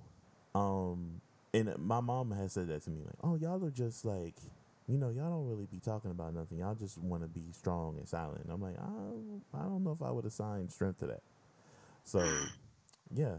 um 0.56 1.22
and 1.54 1.74
my 1.78 2.00
mom 2.00 2.32
has 2.32 2.54
said 2.54 2.68
that 2.70 2.84
to 2.84 2.90
me 2.90 3.02
like 3.04 3.16
oh 3.24 3.36
y'all 3.36 3.64
are 3.64 3.72
just 3.72 4.06
like 4.06 4.36
you 4.88 4.98
know 4.98 5.10
y'all 5.10 5.30
don't 5.30 5.48
really 5.48 5.68
be 5.72 5.80
talking 5.80 6.12
about 6.12 6.34
nothing. 6.34 6.60
Y'all 6.60 6.76
just 6.76 6.98
want 6.98 7.24
to 7.24 7.30
be 7.30 7.52
strong 7.52 7.98
and 7.98 8.08
silent. 8.08 8.44
And 8.44 8.52
i'm 8.52 8.62
like 8.62 8.76
i 8.78 8.86
don't, 8.86 9.42
I 9.54 9.64
don't 9.64 9.84
know 9.84 9.92
if 9.92 10.02
i 10.02 10.12
would 10.12 10.26
assign 10.26 10.70
strength 10.70 11.00
to 11.00 11.08
that. 11.08 11.24
So 12.04 12.26
yeah. 13.14 13.36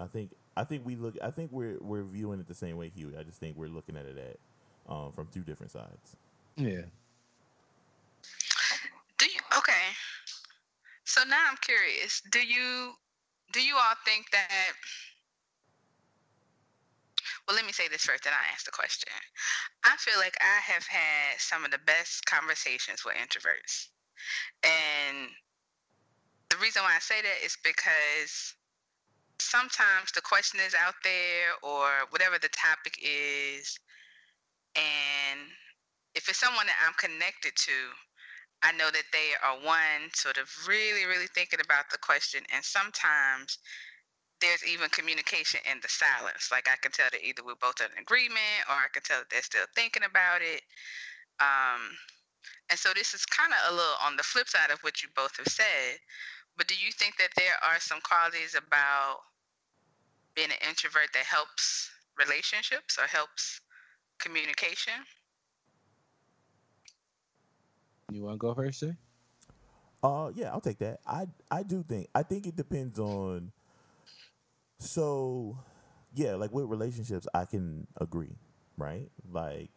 I 0.00 0.06
think 0.06 0.30
i 0.56 0.64
think 0.64 0.86
we 0.86 0.96
look 0.96 1.16
i 1.22 1.30
think 1.30 1.50
we're 1.52 1.76
we're 1.80 2.04
viewing 2.04 2.40
it 2.40 2.46
the 2.48 2.54
same 2.54 2.76
way 2.76 2.90
huey. 2.94 3.16
I 3.18 3.22
just 3.22 3.40
think 3.40 3.56
we're 3.56 3.68
looking 3.68 3.96
at 3.96 4.06
it 4.06 4.16
at 4.18 4.38
um, 4.88 5.12
from 5.12 5.28
two 5.32 5.42
different 5.42 5.70
sides. 5.70 6.16
Yeah. 6.56 6.82
Do 9.18 9.26
you 9.26 9.40
okay? 9.58 9.72
So 11.08 11.24
now 11.24 11.40
I'm 11.48 11.56
curious. 11.64 12.20
Do 12.30 12.38
you 12.38 12.92
do 13.54 13.62
you 13.62 13.74
all 13.74 13.96
think 14.04 14.30
that? 14.30 14.72
Well, 17.46 17.56
let 17.56 17.64
me 17.64 17.72
say 17.72 17.88
this 17.88 18.04
first, 18.04 18.24
then 18.24 18.34
I 18.34 18.52
ask 18.52 18.66
the 18.66 18.76
question. 18.76 19.08
I 19.84 19.96
feel 19.96 20.18
like 20.18 20.36
I 20.38 20.60
have 20.70 20.84
had 20.86 21.40
some 21.40 21.64
of 21.64 21.70
the 21.70 21.80
best 21.86 22.26
conversations 22.26 23.06
with 23.06 23.16
introverts, 23.16 23.88
and 24.62 25.28
the 26.50 26.58
reason 26.58 26.82
why 26.82 26.94
I 26.94 27.00
say 27.00 27.22
that 27.22 27.40
is 27.42 27.56
because 27.64 28.54
sometimes 29.40 30.12
the 30.12 30.20
question 30.20 30.60
is 30.60 30.74
out 30.74 31.00
there 31.04 31.56
or 31.62 31.88
whatever 32.10 32.36
the 32.38 32.50
topic 32.52 32.98
is 33.00 33.78
and 34.76 35.40
if 36.14 36.28
it's 36.28 36.40
someone 36.40 36.66
that 36.66 36.76
I'm 36.84 36.94
connected 36.98 37.52
to, 37.54 37.72
I 38.62 38.72
know 38.72 38.90
that 38.90 39.08
they 39.12 39.38
are 39.42 39.54
one 39.64 40.10
sort 40.14 40.36
of 40.38 40.50
really, 40.66 41.06
really 41.06 41.30
thinking 41.34 41.60
about 41.62 41.90
the 41.90 41.98
question. 41.98 42.42
And 42.54 42.64
sometimes 42.64 43.58
there's 44.40 44.66
even 44.66 44.88
communication 44.90 45.60
in 45.70 45.78
the 45.82 45.88
silence. 45.88 46.50
Like 46.50 46.68
I 46.70 46.76
can 46.82 46.92
tell 46.92 47.08
that 47.10 47.22
either 47.22 47.44
we're 47.44 47.60
both 47.60 47.80
in 47.80 47.90
agreement 48.00 48.66
or 48.68 48.74
I 48.74 48.90
can 48.92 49.02
tell 49.02 49.18
that 49.18 49.30
they're 49.30 49.42
still 49.42 49.66
thinking 49.74 50.04
about 50.04 50.42
it. 50.42 50.62
Um, 51.40 51.94
and 52.70 52.78
so 52.78 52.90
this 52.94 53.14
is 53.14 53.24
kind 53.26 53.52
of 53.52 53.72
a 53.72 53.76
little 53.76 53.98
on 54.04 54.16
the 54.16 54.22
flip 54.22 54.48
side 54.48 54.70
of 54.70 54.80
what 54.80 55.02
you 55.02 55.08
both 55.14 55.36
have 55.38 55.48
said. 55.48 55.98
But 56.56 56.66
do 56.66 56.74
you 56.74 56.90
think 56.92 57.16
that 57.18 57.30
there 57.36 57.54
are 57.62 57.78
some 57.80 58.00
qualities 58.02 58.54
about 58.54 59.22
being 60.34 60.50
an 60.50 60.68
introvert 60.68 61.10
that 61.14 61.24
helps 61.24 61.90
relationships 62.18 62.98
or 62.98 63.06
helps 63.06 63.60
communication? 64.18 65.06
You 68.12 68.22
want 68.22 68.34
to 68.34 68.38
go 68.38 68.54
first, 68.54 68.80
Jay? 68.80 68.96
Uh, 70.02 70.30
yeah, 70.34 70.50
I'll 70.52 70.60
take 70.60 70.78
that. 70.78 71.00
I 71.06 71.26
I 71.50 71.62
do 71.62 71.82
think 71.82 72.08
I 72.14 72.22
think 72.22 72.46
it 72.46 72.56
depends 72.56 72.98
on. 72.98 73.52
So, 74.78 75.58
yeah, 76.14 76.34
like 76.34 76.52
with 76.52 76.66
relationships, 76.66 77.26
I 77.34 77.44
can 77.44 77.86
agree, 78.00 78.36
right? 78.76 79.10
Like, 79.30 79.70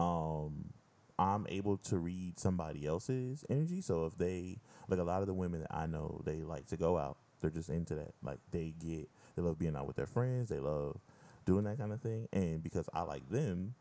um, 0.00 0.72
I'm 1.18 1.46
able 1.48 1.78
to 1.78 1.98
read 1.98 2.38
somebody 2.38 2.86
else's 2.86 3.44
energy. 3.50 3.80
So 3.80 4.06
if 4.06 4.18
they 4.18 4.58
like 4.88 5.00
a 5.00 5.04
lot 5.04 5.20
of 5.22 5.26
the 5.28 5.34
women 5.34 5.60
that 5.62 5.74
I 5.76 5.86
know, 5.86 6.22
they 6.24 6.42
like 6.42 6.66
to 6.68 6.76
go 6.76 6.98
out. 6.98 7.18
They're 7.40 7.50
just 7.50 7.70
into 7.70 7.94
that. 7.96 8.14
Like 8.22 8.38
they 8.52 8.74
get 8.78 9.08
they 9.36 9.42
love 9.42 9.58
being 9.58 9.76
out 9.76 9.86
with 9.86 9.96
their 9.96 10.06
friends. 10.06 10.50
They 10.50 10.60
love 10.60 10.98
doing 11.46 11.64
that 11.64 11.78
kind 11.78 11.92
of 11.92 12.00
thing. 12.02 12.28
And 12.32 12.62
because 12.62 12.88
I 12.94 13.02
like 13.02 13.28
them, 13.30 13.74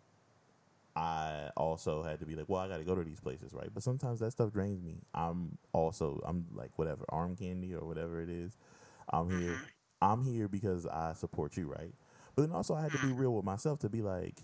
I 0.96 1.50
also 1.56 2.04
had 2.04 2.20
to 2.20 2.26
be 2.26 2.36
like, 2.36 2.50
well, 2.50 2.62
I 2.62 2.68
got 2.68 2.78
to 2.78 2.84
go 2.84 2.96
to 2.96 3.04
these 3.04 3.20
places, 3.20 3.54
right? 3.54 3.70
But 3.74 3.84
sometimes 3.84 4.20
that 4.20 4.32
stuff 4.32 4.52
drains 4.52 4.84
me. 4.84 4.98
I'm 5.14 5.58
also, 5.72 6.22
I'm 6.26 6.46
like, 6.54 6.72
whatever, 6.78 7.06
arm 7.10 7.36
candy 7.36 7.74
or 7.74 7.86
whatever 7.86 8.22
it 8.22 8.30
is. 8.30 8.58
I'm 9.12 9.30
here. 9.30 9.52
Mm-hmm. 9.52 9.64
I'm 10.02 10.24
here 10.24 10.48
because 10.48 10.86
I 10.86 11.14
support 11.14 11.58
you, 11.58 11.68
right? 11.68 11.94
But 12.36 12.44
then 12.44 12.52
also, 12.52 12.74
I 12.74 12.82
had 12.82 12.92
to 12.94 13.00
be 13.00 13.12
real 13.12 13.34
with 13.34 13.46
myself 13.46 13.80
to 13.80 13.90
be 13.90 14.02
like, 14.02 14.42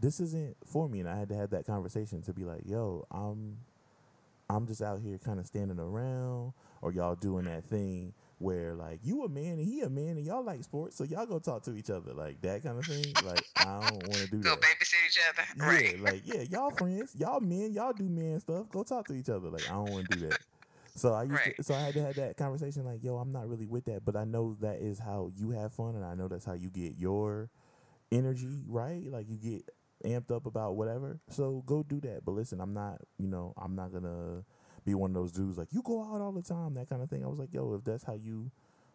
this 0.00 0.20
isn't 0.20 0.56
for 0.66 0.88
me. 0.88 1.00
And 1.00 1.08
I 1.08 1.16
had 1.16 1.28
to 1.28 1.36
have 1.36 1.50
that 1.50 1.66
conversation 1.66 2.22
to 2.22 2.32
be 2.32 2.44
like, 2.44 2.62
yo, 2.64 3.06
I'm, 3.10 3.58
I'm 4.48 4.66
just 4.66 4.82
out 4.82 5.00
here 5.00 5.18
kind 5.18 5.38
of 5.38 5.46
standing 5.46 5.78
around, 5.78 6.52
or 6.82 6.92
y'all 6.92 7.14
doing 7.14 7.44
that 7.44 7.64
thing 7.64 8.14
where 8.40 8.74
like 8.74 9.00
you 9.02 9.22
a 9.24 9.28
man 9.28 9.58
and 9.58 9.66
he 9.68 9.82
a 9.82 9.90
man 9.90 10.16
and 10.16 10.24
y'all 10.24 10.42
like 10.42 10.64
sports, 10.64 10.96
so 10.96 11.04
y'all 11.04 11.26
go 11.26 11.38
talk 11.38 11.62
to 11.64 11.74
each 11.76 11.90
other 11.90 12.14
like 12.14 12.40
that 12.40 12.62
kind 12.62 12.78
of 12.78 12.86
thing. 12.86 13.18
Like 13.20 13.46
I 13.58 13.74
don't 13.74 14.02
want 14.04 14.22
to 14.22 14.26
do 14.26 14.42
Go 14.42 14.50
that. 14.50 14.60
Go 14.60 14.66
babysit 14.66 14.94
each 15.06 15.18
other. 15.28 15.46
Yeah, 15.56 15.68
Right. 15.68 16.00
like 16.00 16.22
yeah, 16.24 16.42
y'all 16.50 16.70
friends, 16.70 17.14
y'all 17.14 17.40
men, 17.40 17.72
y'all 17.72 17.92
do 17.92 18.08
man 18.08 18.40
stuff. 18.40 18.70
Go 18.70 18.82
talk 18.82 19.06
to 19.08 19.14
each 19.14 19.28
other. 19.28 19.50
Like 19.50 19.66
I 19.66 19.72
don't 19.72 19.90
want 19.90 20.08
to 20.08 20.14
do 20.14 20.26
that. 20.28 20.38
So 20.96 21.12
I 21.12 21.24
used 21.24 21.34
Right. 21.34 21.54
to, 21.56 21.62
so 21.62 21.74
I 21.74 21.82
had 21.82 21.94
to 21.94 22.02
have 22.02 22.16
that 22.16 22.36
conversation. 22.38 22.84
Like 22.84 23.04
yo, 23.04 23.16
I'm 23.18 23.30
not 23.30 23.46
really 23.46 23.66
with 23.66 23.84
that, 23.84 24.04
but 24.04 24.16
I 24.16 24.24
know 24.24 24.56
that 24.60 24.76
is 24.80 24.98
how 24.98 25.30
you 25.36 25.50
have 25.50 25.74
fun, 25.74 25.94
and 25.94 26.04
I 26.04 26.14
know 26.14 26.26
that's 26.26 26.46
how 26.46 26.54
you 26.54 26.70
get 26.70 26.96
your 26.96 27.50
energy 28.10 28.64
right. 28.66 29.04
Like 29.10 29.28
you 29.28 29.36
get 29.36 29.70
amped 30.04 30.34
up 30.34 30.46
about 30.46 30.76
whatever. 30.76 31.20
So 31.28 31.62
go 31.66 31.82
do 31.82 32.00
that. 32.00 32.24
But 32.24 32.32
listen, 32.32 32.60
I'm 32.60 32.72
not. 32.72 33.02
You 33.18 33.28
know, 33.28 33.52
I'm 33.56 33.76
not 33.76 33.92
gonna 33.92 34.44
be 34.84 34.94
one 34.94 35.10
of 35.10 35.14
those 35.14 35.32
dudes 35.32 35.58
like 35.58 35.72
you 35.72 35.82
go 35.82 36.02
out 36.02 36.20
all 36.20 36.32
the 36.32 36.42
time, 36.42 36.74
that 36.74 36.88
kind 36.88 37.02
of 37.02 37.10
thing. 37.10 37.24
I 37.24 37.28
was 37.28 37.38
like, 37.38 37.52
yo, 37.52 37.74
if 37.74 37.84
that's 37.84 38.04
how 38.04 38.14
you 38.14 38.50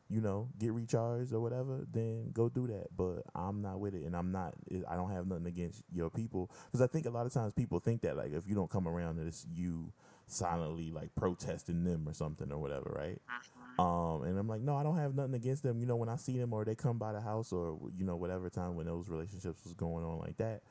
you 0.09 0.21
know, 0.21 0.49
get 0.59 0.71
recharged 0.71 1.33
or 1.33 1.39
whatever, 1.39 1.86
then 1.91 2.29
go 2.31 2.47
do 2.47 2.67
that. 2.67 2.88
But 2.95 3.23
I'm 3.33 3.61
not 3.61 3.79
with 3.79 3.95
it, 3.95 4.03
and 4.03 4.15
I'm 4.15 4.31
not. 4.31 4.53
I 4.88 4.95
don't 4.95 5.11
have 5.11 5.25
nothing 5.25 5.47
against 5.47 5.83
your 5.91 6.09
people 6.09 6.51
because 6.67 6.81
I 6.81 6.88
think 6.88 7.05
a 7.05 7.09
lot 7.09 7.25
of 7.25 7.33
times 7.33 7.53
people 7.53 7.79
think 7.79 8.01
that 8.01 8.15
like 8.15 8.31
if 8.31 8.47
you 8.47 8.53
don't 8.53 8.69
come 8.69 8.88
around, 8.88 9.19
it's 9.25 9.47
you 9.53 9.91
silently 10.27 10.91
like 10.91 11.13
protesting 11.15 11.83
them 11.83 12.07
or 12.07 12.13
something 12.13 12.51
or 12.51 12.59
whatever, 12.59 12.91
right? 12.95 13.19
Um, 13.79 14.23
and 14.23 14.38
I'm 14.38 14.47
like, 14.47 14.61
no, 14.61 14.75
I 14.75 14.83
don't 14.83 14.97
have 14.97 15.15
nothing 15.15 15.33
against 15.33 15.63
them. 15.63 15.79
You 15.79 15.86
know, 15.86 15.95
when 15.95 16.09
I 16.09 16.15
see 16.17 16.38
them 16.38 16.53
or 16.53 16.63
they 16.63 16.75
come 16.75 16.97
by 16.97 17.11
the 17.11 17.21
house 17.21 17.51
or 17.51 17.77
you 17.97 18.05
know 18.05 18.15
whatever 18.15 18.49
time 18.49 18.75
when 18.75 18.86
those 18.86 19.09
relationships 19.09 19.63
was 19.63 19.73
going 19.73 20.05
on 20.05 20.19
like 20.19 20.38
that, 20.38 20.61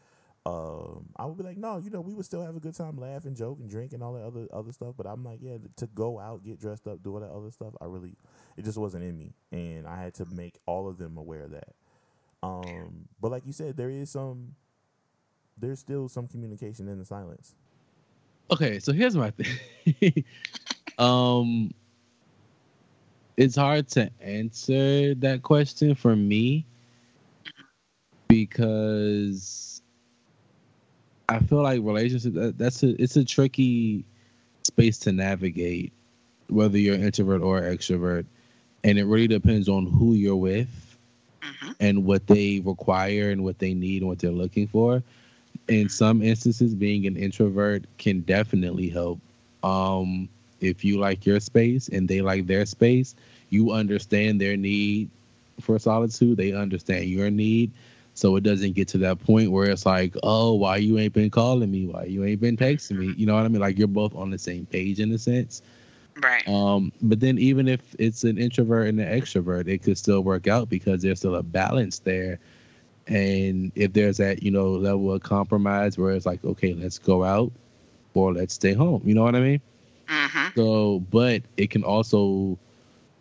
um, 0.47 1.07
I 1.17 1.25
would 1.25 1.39
be 1.39 1.45
like, 1.45 1.57
no, 1.57 1.79
you 1.79 1.91
know, 1.91 2.01
we 2.03 2.15
would 2.15 2.27
still 2.27 2.43
have 2.45 2.57
a 2.57 2.61
good 2.61 2.75
time, 2.75 2.99
laugh 2.99 3.25
and 3.25 3.37
joke 3.37 3.59
and 3.61 3.71
drink 3.71 3.93
and 3.95 4.03
all 4.03 4.13
that 4.15 4.25
other 4.25 4.47
other 4.53 4.73
stuff. 4.73 4.95
But 4.97 5.07
I'm 5.07 5.25
like, 5.25 5.39
yeah, 5.41 5.57
to 5.77 5.87
go 5.89 6.21
out, 6.21 6.45
get 6.45 6.61
dressed 6.61 6.87
up, 6.87 7.03
do 7.03 7.15
all 7.15 7.21
that 7.21 7.31
other 7.31 7.51
stuff, 7.51 7.75
I 7.81 7.87
really, 7.87 8.17
it 8.57 8.65
just 8.65 8.79
wasn't 8.79 9.05
in 9.05 9.17
me, 9.17 9.35
and 9.53 9.87
I 9.87 10.03
had 10.03 10.15
to 10.15 10.27
make 10.27 10.59
all 10.67 10.89
of 10.89 10.99
them 10.99 11.17
aware 11.17 11.45
of 11.45 11.53
that. 11.53 11.75
Um, 12.43 13.09
but 13.21 13.31
like 13.31 13.47
you 13.47 13.53
said, 13.53 13.77
there 13.77 13.91
is 13.91 14.11
some, 14.11 14.55
there's 15.57 15.81
still 15.81 16.09
some 16.09 16.29
communication 16.29 16.89
in 16.89 16.99
the 16.99 17.07
silence. 17.07 17.55
Okay, 18.51 18.79
so 18.81 18.93
here's 18.93 19.17
my 19.17 19.31
thing. 19.95 20.25
um, 20.99 21.73
it's 23.37 23.57
hard 23.57 23.89
to 23.91 24.11
answer 24.21 25.15
that 25.17 25.43
question 25.43 25.95
for 25.95 26.15
me 26.15 26.67
because 28.29 29.74
I 31.29 31.39
feel 31.41 31.63
like 31.63 31.81
relationships 31.83 32.35
that, 32.35 32.59
that's 32.59 32.83
a 32.83 33.01
it's 33.03 33.17
a 33.17 33.25
tricky 33.25 34.05
space 34.63 34.99
to 35.01 35.13
navigate, 35.13 35.93
whether 36.49 36.79
you're 36.79 36.95
introvert 36.95 37.43
or 37.43 37.61
extrovert, 37.63 38.27
and 38.85 38.99
it 38.99 39.05
really 39.05 39.29
depends 39.29 39.69
on 39.69 39.87
who 39.87 40.15
you're 40.15 40.37
with 40.37 40.99
hmm 41.43 41.73
and 41.81 42.05
what 42.05 42.27
they 42.27 42.61
require 42.61 43.31
and 43.31 43.43
what 43.45 43.59
they 43.59 43.75
need 43.75 44.03
and 44.03 44.09
what 44.09 44.19
they're 44.19 44.31
looking 44.31 44.67
for. 44.67 45.03
In 45.69 45.89
some 45.89 46.23
instances, 46.23 46.75
being 46.75 47.07
an 47.07 47.17
introvert 47.17 47.85
can 47.99 48.21
definitely 48.21 48.89
help. 48.89 49.19
Um, 49.63 50.29
if 50.61 50.85
you 50.85 50.99
like 50.99 51.27
your 51.27 51.41
space 51.41 51.89
and 51.89 52.09
they 52.09 52.21
like 52.23 52.47
their 52.47 52.65
space, 52.67 53.15
you 53.51 53.73
understand 53.73 54.41
their 54.41 54.57
need 54.57 55.11
for 55.61 55.79
solitude. 55.79 56.37
They 56.37 56.53
understand 56.53 57.07
your 57.07 57.31
need. 57.31 57.73
So 58.15 58.37
it 58.37 58.43
doesn't 58.43 58.75
get 58.75 58.89
to 58.89 58.99
that 58.99 59.21
point 59.21 59.51
where 59.53 59.71
it's 59.71 59.87
like, 59.87 60.17
oh, 60.23 60.55
why 60.55 60.77
you 60.77 60.99
ain't 60.99 61.13
been 61.15 61.31
calling 61.31 61.71
me? 61.71 61.87
Why 61.87 62.05
you 62.05 62.25
ain't 62.25 62.41
been 62.41 62.57
texting 62.57 62.97
me? 62.97 63.15
You 63.17 63.27
know 63.27 63.35
what 63.35 63.45
I 63.45 63.49
mean? 63.49 63.61
Like 63.61 63.79
you're 63.79 63.89
both 63.89 64.15
on 64.15 64.31
the 64.31 64.39
same 64.39 64.67
page 64.67 65.01
in 65.01 65.13
a 65.13 65.19
sense. 65.19 65.63
Right. 66.23 66.47
Um, 66.47 66.93
but 67.03 67.21
then 67.21 67.39
even 67.39 67.69
if 67.69 67.95
it's 67.99 68.25
an 68.25 68.39
introvert 68.39 68.89
and 68.89 69.01
an 69.01 69.07
extrovert, 69.21 69.69
it 69.69 69.83
could 69.83 69.99
still 69.99 70.23
work 70.23 70.47
out 70.47 70.69
because 70.69 71.03
there's 71.03 71.19
still 71.19 71.37
a 71.37 71.43
balance 71.43 71.99
there. 72.01 72.39
And 73.07 73.73
if 73.75 73.93
there's 73.93 74.19
that, 74.19 74.43
you 74.43 74.51
know, 74.51 74.71
level 74.73 75.13
of 75.13 75.23
compromise 75.23 75.99
where 75.99 76.13
it's 76.13 76.27
like, 76.27 76.45
okay, 76.45 76.75
let's 76.75 76.99
go 76.99 77.25
out 77.25 77.53
or 78.15 78.33
let's 78.33 78.55
stay 78.55 78.73
home. 78.75 79.03
You 79.05 79.15
know 79.15 79.23
what 79.23 79.35
I 79.37 79.41
mean? 79.41 79.61
hmm 80.09 80.51
So, 80.57 81.01
but 81.11 81.43
it 81.57 81.71
can 81.71 81.85
also 81.85 82.59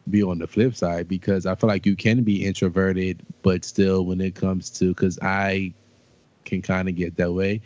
be 0.09 0.23
on 0.23 0.39
the 0.39 0.47
flip 0.47 0.75
side 0.75 1.07
because 1.07 1.45
I 1.45 1.55
feel 1.55 1.67
like 1.67 1.85
you 1.85 1.95
can 1.95 2.23
be 2.23 2.45
introverted, 2.45 3.21
but 3.41 3.63
still 3.65 4.05
when 4.05 4.21
it 4.21 4.35
comes 4.35 4.69
to, 4.71 4.89
because 4.89 5.19
I 5.21 5.73
can 6.45 6.61
kind 6.61 6.89
of 6.89 6.95
get 6.95 7.17
that 7.17 7.31
way. 7.33 7.61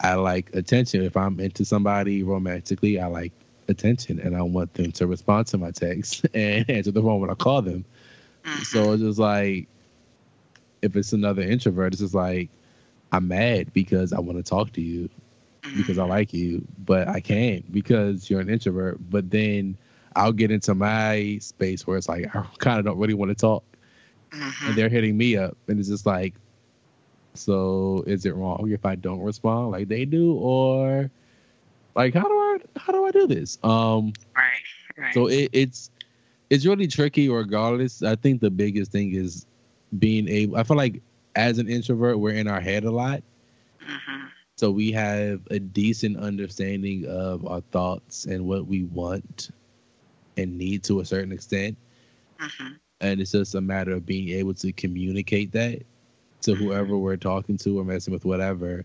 I 0.00 0.14
like 0.14 0.54
attention. 0.54 1.02
If 1.02 1.16
I'm 1.16 1.40
into 1.40 1.64
somebody 1.64 2.22
romantically, 2.22 3.00
I 3.00 3.06
like 3.06 3.32
attention 3.68 4.20
and 4.20 4.36
I 4.36 4.42
want 4.42 4.74
them 4.74 4.92
to 4.92 5.06
respond 5.06 5.46
to 5.48 5.58
my 5.58 5.70
text 5.70 6.26
and 6.34 6.68
answer 6.70 6.92
the 6.92 7.02
phone 7.02 7.20
when 7.20 7.30
I 7.30 7.34
call 7.34 7.62
them. 7.62 7.84
hmm 8.44 8.62
So 8.62 8.92
it's 8.92 9.02
just 9.02 9.18
like, 9.18 9.68
if 10.82 10.96
it's 10.96 11.12
another 11.12 11.42
introvert, 11.42 11.92
it's 11.92 12.02
just 12.02 12.14
like, 12.14 12.50
I'm 13.12 13.28
mad 13.28 13.72
because 13.72 14.12
I 14.12 14.20
want 14.20 14.36
to 14.38 14.42
talk 14.42 14.72
to 14.72 14.80
you 14.80 15.08
because 15.74 15.98
I 15.98 16.04
like 16.04 16.32
you, 16.32 16.66
but 16.84 17.08
I 17.08 17.20
can't 17.20 17.70
because 17.72 18.28
you're 18.30 18.40
an 18.40 18.48
introvert. 18.50 18.98
But 19.10 19.30
then 19.30 19.76
I'll 20.16 20.32
get 20.32 20.50
into 20.52 20.74
my 20.74 21.38
space 21.40 21.86
where 21.86 21.98
it's 21.98 22.08
like 22.08 22.34
I 22.36 22.44
kind 22.58 22.78
of 22.80 22.86
don't 22.86 22.98
really 22.98 23.14
want 23.14 23.30
to 23.30 23.36
talk, 23.36 23.64
hmm 24.32 24.50
and 24.66 24.76
they're 24.76 24.88
hitting 24.90 25.16
me 25.16 25.36
up, 25.36 25.56
and 25.68 25.78
it's 25.78 25.88
just 25.88 26.06
like, 26.06 26.34
so 27.34 28.04
is 28.06 28.26
it 28.26 28.34
wrong 28.34 28.70
if 28.70 28.84
I 28.86 28.96
don't 28.96 29.20
respond 29.20 29.72
like 29.72 29.88
they 29.88 30.04
do, 30.06 30.34
or 30.34 31.10
like 31.94 32.14
how 32.14 32.22
do 32.28 32.34
I 32.34 32.58
how 32.76 32.92
do 32.92 33.04
I 33.06 33.12
do 33.12 33.26
this? 33.26 33.58
Um, 33.64 34.12
Right. 34.36 34.62
Right. 34.96 35.14
so 35.14 35.26
it, 35.28 35.50
it's 35.52 35.90
it's 36.50 36.66
really 36.66 36.86
tricky 36.88 37.28
regardless. 37.28 38.02
I 38.02 38.16
think 38.16 38.40
the 38.40 38.50
biggest 38.50 38.92
thing 38.92 39.14
is 39.14 39.46
being 39.98 40.28
able. 40.28 40.56
I 40.56 40.64
feel 40.64 40.76
like 40.76 41.02
as 41.36 41.58
an 41.58 41.68
introvert, 41.68 42.18
we're 42.18 42.34
in 42.34 42.48
our 42.48 42.60
head 42.60 42.84
a 42.84 42.90
lot. 42.90 43.22
hmm 43.80 44.28
So 44.56 44.70
we 44.70 44.92
have 44.92 45.46
a 45.50 45.58
decent 45.58 46.16
understanding 46.18 47.06
of 47.06 47.46
our 47.46 47.60
thoughts 47.60 48.24
and 48.26 48.46
what 48.46 48.66
we 48.66 48.84
want 48.84 49.50
and 50.36 50.58
need 50.58 50.82
to 50.84 51.00
a 51.00 51.04
certain 51.04 51.32
extent. 51.32 51.76
hmm 52.38 52.74
And 53.00 53.20
it's 53.20 53.32
just 53.32 53.54
a 53.54 53.60
matter 53.60 53.92
of 53.92 54.06
being 54.06 54.28
able 54.30 54.54
to 54.54 54.72
communicate 54.72 55.52
that 55.52 55.82
to 56.42 56.54
whoever 56.54 56.96
we're 56.96 57.16
talking 57.16 57.56
to 57.58 57.78
or 57.78 57.84
messing 57.84 58.12
with, 58.12 58.24
whatever, 58.24 58.84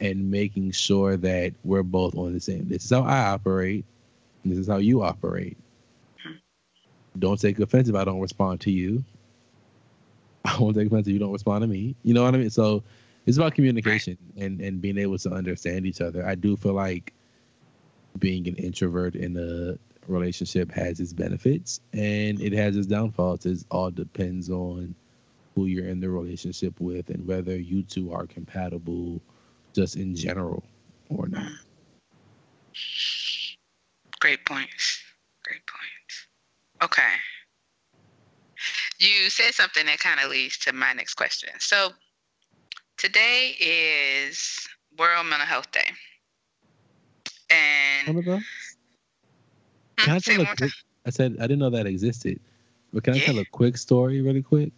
and 0.00 0.30
making 0.30 0.72
sure 0.72 1.16
that 1.18 1.54
we're 1.64 1.82
both 1.82 2.16
on 2.16 2.32
the 2.34 2.40
same. 2.40 2.68
This 2.68 2.84
is 2.84 2.90
how 2.90 3.02
I 3.02 3.18
operate. 3.30 3.84
This 4.44 4.58
is 4.58 4.68
how 4.68 4.78
you 4.78 5.02
operate. 5.02 5.56
don't 7.18 7.40
take 7.40 7.58
offense 7.58 7.88
if 7.88 7.94
I 7.94 8.04
don't 8.04 8.20
respond 8.20 8.60
to 8.62 8.70
you. 8.70 9.04
I 10.44 10.58
won't 10.58 10.76
take 10.76 10.86
offense 10.88 11.06
if 11.06 11.12
you 11.12 11.18
don't 11.18 11.32
respond 11.32 11.62
to 11.62 11.68
me. 11.68 11.94
You 12.02 12.14
know 12.14 12.24
what 12.24 12.34
I 12.34 12.38
mean? 12.38 12.50
So 12.50 12.82
it's 13.26 13.36
about 13.36 13.54
communication 13.54 14.16
and 14.36 14.60
and 14.60 14.80
being 14.80 14.98
able 14.98 15.18
to 15.18 15.30
understand 15.30 15.86
each 15.86 16.00
other. 16.00 16.26
I 16.26 16.34
do 16.34 16.56
feel 16.56 16.74
like 16.74 17.12
being 18.18 18.46
an 18.48 18.56
introvert 18.56 19.14
in 19.14 19.36
a 19.36 19.78
relationship 20.06 20.70
has 20.72 21.00
its 21.00 21.12
benefits 21.12 21.80
and 21.92 22.40
it 22.40 22.52
has 22.52 22.76
its 22.76 22.86
downfalls. 22.86 23.46
It 23.46 23.64
all 23.70 23.90
depends 23.90 24.50
on 24.50 24.94
who 25.54 25.66
you're 25.66 25.86
in 25.86 26.00
the 26.00 26.08
relationship 26.08 26.80
with 26.80 27.10
and 27.10 27.26
whether 27.26 27.56
you 27.56 27.82
two 27.82 28.12
are 28.12 28.26
compatible 28.26 29.20
just 29.72 29.96
in 29.96 30.14
general 30.14 30.62
or 31.08 31.28
not. 31.28 31.52
Great 34.20 34.44
points. 34.46 35.02
Great 35.44 35.62
points. 35.66 36.26
Okay. 36.82 37.02
You 38.98 39.30
said 39.30 39.52
something 39.52 39.84
that 39.86 39.98
kind 39.98 40.20
of 40.20 40.30
leads 40.30 40.58
to 40.58 40.72
my 40.72 40.92
next 40.92 41.14
question. 41.14 41.50
So 41.58 41.90
today 42.96 43.56
is 43.60 44.68
World 44.96 45.26
Mental 45.26 45.46
Health 45.46 45.70
Day. 45.72 45.90
And 47.50 48.24
Can 50.04 50.14
I, 50.14 50.18
tell 50.18 50.40
a 50.40 50.46
quick. 50.56 50.72
I 51.06 51.10
said 51.10 51.36
I 51.38 51.42
didn't 51.42 51.58
know 51.60 51.70
that 51.70 51.86
existed, 51.86 52.40
but 52.92 53.04
can 53.04 53.14
I 53.14 53.18
tell 53.18 53.38
a 53.38 53.44
quick 53.44 53.76
story 53.76 54.20
really 54.20 54.42
quick? 54.42 54.72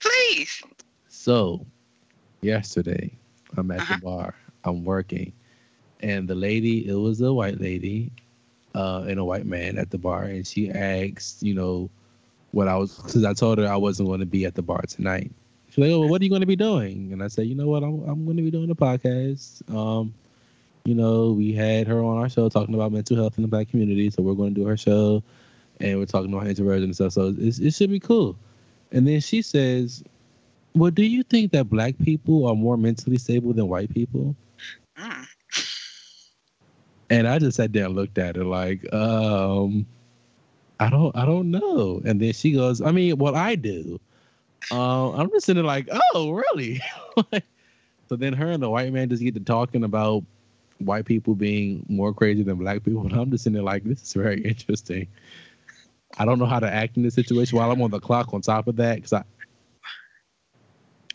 Please. 0.00 0.62
So, 1.08 1.64
yesterday, 2.42 3.10
I'm 3.56 3.70
at 3.70 3.80
Uh-huh. 3.80 3.94
the 3.94 4.00
bar. 4.00 4.34
I'm 4.64 4.84
working, 4.84 5.32
and 6.00 6.26
the 6.26 6.34
lady, 6.34 6.88
it 6.88 6.94
was 6.94 7.20
a 7.20 7.32
white 7.32 7.60
lady, 7.60 8.10
uh, 8.74 9.04
and 9.08 9.18
a 9.18 9.24
white 9.24 9.46
man 9.46 9.78
at 9.78 9.90
the 9.90 9.98
bar, 9.98 10.24
and 10.24 10.46
she 10.46 10.70
asked, 10.70 11.42
you 11.42 11.54
know, 11.54 11.90
what 12.52 12.66
I 12.68 12.76
was, 12.76 12.96
because 12.96 13.24
I 13.24 13.32
told 13.34 13.58
her 13.58 13.66
I 13.66 13.76
wasn't 13.76 14.08
going 14.08 14.20
to 14.20 14.26
be 14.26 14.44
at 14.46 14.54
the 14.54 14.62
bar 14.62 14.80
tonight. 14.88 15.30
She's 15.68 15.78
like, 15.78 15.90
"Oh, 15.90 16.00
well, 16.00 16.08
what 16.08 16.20
are 16.20 16.24
you 16.24 16.30
going 16.30 16.40
to 16.40 16.46
be 16.46 16.56
doing?" 16.56 17.12
And 17.12 17.22
I 17.22 17.28
said, 17.28 17.46
"You 17.46 17.54
know 17.54 17.66
what? 17.66 17.82
I'm 17.82 18.02
I'm 18.08 18.24
going 18.24 18.36
to 18.36 18.42
be 18.42 18.50
doing 18.50 18.70
a 18.70 18.74
podcast. 18.74 19.62
Um, 19.74 20.14
you 20.84 20.94
know, 20.94 21.32
we 21.32 21.52
had 21.52 21.86
her 21.86 22.02
on 22.02 22.18
our 22.18 22.28
show 22.28 22.48
talking 22.48 22.74
about 22.74 22.92
mental 22.92 23.16
health 23.16 23.38
in 23.38 23.42
the 23.42 23.48
black 23.48 23.68
community, 23.68 24.10
so 24.10 24.22
we're 24.22 24.34
going 24.34 24.54
to 24.54 24.60
do 24.60 24.66
her 24.66 24.76
show, 24.76 25.22
and 25.80 25.98
we're 25.98 26.06
talking 26.06 26.32
about 26.32 26.46
introversion 26.46 26.84
and 26.84 26.94
stuff. 26.94 27.12
So 27.12 27.34
it 27.38 27.72
should 27.72 27.90
be 27.90 28.00
cool." 28.00 28.36
And 28.92 29.08
then 29.08 29.20
she 29.20 29.42
says, 29.42 30.04
well, 30.74 30.90
do 30.90 31.04
you 31.04 31.22
think 31.22 31.52
that 31.52 31.70
black 31.70 31.96
people 31.98 32.46
are 32.46 32.54
more 32.54 32.76
mentally 32.76 33.16
stable 33.16 33.52
than 33.52 33.68
white 33.68 33.92
people? 33.92 34.34
Mm. 34.98 35.26
And 37.10 37.28
I 37.28 37.38
just 37.38 37.56
sat 37.56 37.72
there 37.72 37.86
and 37.86 37.94
looked 37.94 38.18
at 38.18 38.36
her 38.36 38.44
like, 38.44 38.92
um, 38.92 39.86
I 40.80 40.90
don't, 40.90 41.14
I 41.16 41.24
don't 41.24 41.50
know. 41.50 42.02
And 42.04 42.20
then 42.20 42.32
she 42.32 42.52
goes, 42.52 42.80
I 42.80 42.90
mean, 42.90 43.18
well, 43.18 43.36
I 43.36 43.54
do. 43.54 44.00
Uh, 44.72 45.12
I'm 45.12 45.30
just 45.30 45.46
sitting 45.46 45.62
there 45.62 45.66
like, 45.66 45.88
oh, 46.14 46.30
really? 46.32 46.80
so 48.08 48.16
then 48.16 48.32
her 48.32 48.50
and 48.50 48.62
the 48.62 48.70
white 48.70 48.92
man 48.92 49.08
just 49.08 49.22
get 49.22 49.34
to 49.34 49.40
talking 49.40 49.84
about 49.84 50.24
white 50.84 51.04
people 51.04 51.34
being 51.34 51.84
more 51.88 52.12
crazy 52.12 52.42
than 52.42 52.56
black 52.56 52.82
people. 52.82 53.02
And 53.02 53.12
I'm 53.12 53.30
just 53.30 53.44
sitting 53.44 53.54
there 53.54 53.62
like, 53.62 53.84
this 53.84 54.02
is 54.02 54.12
very 54.12 54.40
interesting. 54.44 55.08
I 56.16 56.24
don't 56.24 56.38
know 56.38 56.46
how 56.46 56.60
to 56.60 56.72
act 56.72 56.96
in 56.96 57.02
this 57.02 57.14
situation 57.14 57.58
while 57.58 57.70
I'm 57.70 57.82
on 57.82 57.90
the 57.90 58.00
clock 58.00 58.32
on 58.32 58.40
top 58.40 58.68
of 58.68 58.76
that. 58.76 59.02
Cause 59.02 59.12
I, 59.12 59.24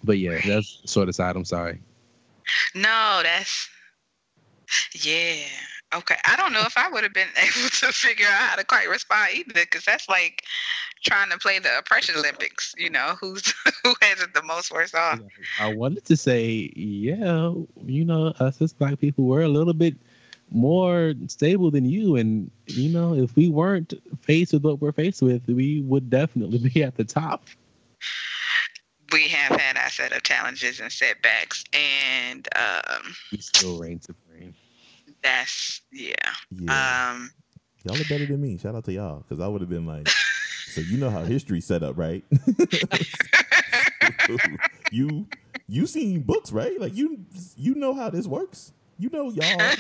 but 0.04 0.18
yeah, 0.18 0.40
that's 0.46 0.82
sort 0.86 1.10
of 1.10 1.16
side. 1.16 1.36
I'm 1.36 1.46
sorry. 1.46 1.82
No, 2.76 3.22
that's 3.24 3.70
yeah. 4.94 5.46
Okay. 5.94 6.18
I 6.24 6.36
don't 6.36 6.54
know 6.54 6.62
if 6.62 6.78
I 6.78 6.90
would 6.90 7.04
have 7.04 7.14
been 7.14 7.30
able 7.38 7.70
to 7.70 7.88
figure 7.92 8.28
out 8.28 8.50
how 8.50 8.56
to 8.56 8.64
quite 8.64 8.90
respond 8.90 9.32
either, 9.36 9.54
because 9.54 9.86
that's 9.86 10.08
like 10.08 10.44
trying 11.04 11.30
to 11.32 11.38
play 11.38 11.60
the 11.60 11.78
oppression 11.78 12.16
Olympics. 12.18 12.74
You 12.78 12.90
know, 12.90 13.16
who's 13.20 13.54
who 13.84 13.96
has 14.02 14.22
it 14.22 14.34
the 14.34 14.44
most 14.44 14.72
worse 14.72 14.94
off? 14.94 15.20
I 15.60 15.74
wanted 15.74 16.06
to 16.06 16.18
say, 16.18 16.72
yeah, 16.76 17.54
you 17.86 18.06
know, 18.06 18.28
us 18.40 18.62
as 18.62 18.74
black 18.74 19.00
people, 19.00 19.26
we're 19.26 19.42
a 19.42 19.50
little 19.50 19.74
bit 19.74 19.96
more 20.52 21.14
stable 21.28 21.72
than 21.72 21.86
you. 21.86 22.16
And, 22.16 22.50
you 22.68 22.90
know, 22.90 23.14
if 23.14 23.36
we 23.36 23.50
weren't 23.50 23.94
faced 24.22 24.54
with 24.54 24.64
what 24.64 24.82
we're 24.82 24.92
faced 24.92 25.22
with, 25.22 25.48
we 25.48 25.82
would 25.82 26.10
definitely 26.10 26.58
be 26.58 26.84
at 26.84 26.96
the 26.96 27.04
top. 27.04 27.46
We 29.12 29.28
have 29.30 29.60
had 29.60 29.76
our 29.76 29.90
set 29.90 30.12
of 30.12 30.22
challenges 30.22 30.80
and 30.80 30.92
setbacks, 30.92 31.64
and 31.74 32.48
um, 32.56 33.16
We 33.32 33.40
still 33.40 33.80
reign 33.80 34.00
supreme. 34.02 34.29
That's 35.24 35.82
yeah. 35.92 36.14
Yeah. 36.52 37.12
Um, 37.12 37.32
y'all 37.84 38.00
are 38.00 38.10
better 38.10 38.26
than 38.26 38.42
me. 38.42 38.58
Shout 38.58 38.76
out 38.76 38.86
to 38.86 38.94
y'all 38.94 39.20
because 39.20 39.44
I 39.44 39.48
would 39.48 39.62
have 39.62 39.70
been 39.70 39.86
like, 39.86 40.08
so 40.68 40.82
you 40.82 40.98
know 40.98 41.10
how 41.10 41.24
history 41.24 41.62
set 41.62 41.84
up, 41.84 41.98
right? 41.98 42.24
you 44.92 45.28
you 45.68 45.86
seen 45.86 46.22
books, 46.22 46.52
right? 46.52 46.80
Like 46.80 46.96
you 46.96 47.20
you 47.56 47.76
know 47.76 47.94
how 47.94 48.10
this 48.10 48.28
works. 48.28 48.74
You 48.98 49.10
know 49.12 49.30
y'all. 49.30 49.76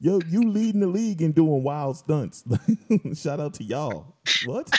Yo, 0.00 0.20
you 0.28 0.42
leading 0.42 0.80
the 0.80 0.86
league 0.86 1.22
and 1.22 1.34
doing 1.34 1.64
wild 1.64 1.96
stunts. 1.96 2.44
Shout 3.14 3.40
out 3.40 3.54
to 3.54 3.64
y'all. 3.64 4.14
What? 4.46 4.70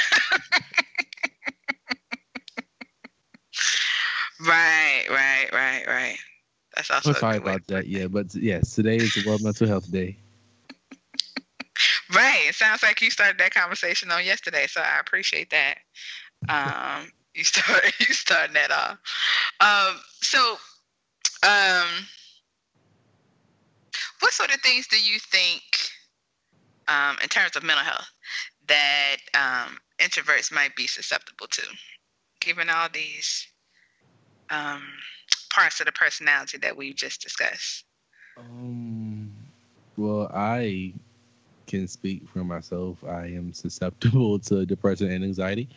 right, 4.48 5.04
right, 5.10 5.50
right, 5.52 5.88
right. 5.88 6.18
That's 6.80 6.92
also 7.08 7.20
sorry 7.20 7.38
about 7.38 7.68
that. 7.68 7.88
Yeah, 7.88 8.08
but 8.08 8.34
yes, 8.34 8.74
today 8.74 8.96
is 8.96 9.14
the 9.14 9.28
World 9.28 9.44
Mental 9.44 9.68
Health 9.68 9.92
Day. 9.92 10.18
Right. 12.16 12.46
It 12.48 12.56
sounds 12.56 12.82
like 12.82 13.02
you 13.02 13.12
started 13.12 13.38
that 13.38 13.54
conversation 13.54 14.10
on 14.12 14.24
yesterday, 14.24 14.66
so 14.66 14.80
I 14.80 15.00
appreciate 15.02 15.50
that. 15.50 15.80
Um, 16.48 17.12
you 17.36 17.44
start 17.44 17.84
you 18.00 18.14
starting 18.14 18.54
that 18.54 18.72
off. 18.72 18.98
Um, 19.60 20.00
so, 20.22 20.56
um, 21.44 21.88
what 24.22 24.32
sort 24.32 24.56
of 24.56 24.62
things 24.62 24.88
do 24.88 24.96
you 24.96 25.20
think, 25.20 25.64
um, 26.88 27.18
in 27.22 27.28
terms 27.28 27.58
of 27.58 27.64
mental 27.64 27.84
health, 27.84 28.10
that 28.70 29.18
um, 29.34 29.78
introverts 30.00 30.54
might 30.54 30.78
be 30.78 30.88
susceptible 30.88 31.48
to, 31.48 31.64
given 32.40 32.70
all 32.70 32.88
these 32.94 33.46
um, 34.50 34.82
parts 35.50 35.80
of 35.80 35.86
the 35.86 35.92
personality 35.92 36.58
that 36.60 36.78
we've 36.78 36.96
just 36.96 37.22
discussed? 37.22 37.86
Um, 38.38 39.32
well, 39.98 40.30
I 40.34 40.94
can 41.68 41.88
speak 41.88 42.28
for 42.30 42.44
myself. 42.44 43.04
I 43.04 43.28
am 43.28 43.54
susceptible 43.54 44.40
to 44.40 44.66
depression 44.66 45.12
and 45.12 45.24
anxiety, 45.24 45.70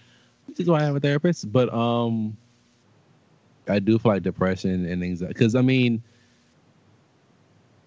which 0.47 0.61
is 0.61 0.69
why 0.69 0.81
I 0.81 0.85
have 0.85 0.97
a 0.97 1.01
therapist. 1.01 1.51
But 1.53 1.73
um, 1.73 2.37
I 3.69 3.79
do 3.79 3.99
feel 3.99 4.13
like 4.13 4.23
depression 4.23 4.87
and 4.87 5.03
anxiety 5.03 5.33
because 5.35 5.55
I 5.55 5.63
mean, 5.63 6.03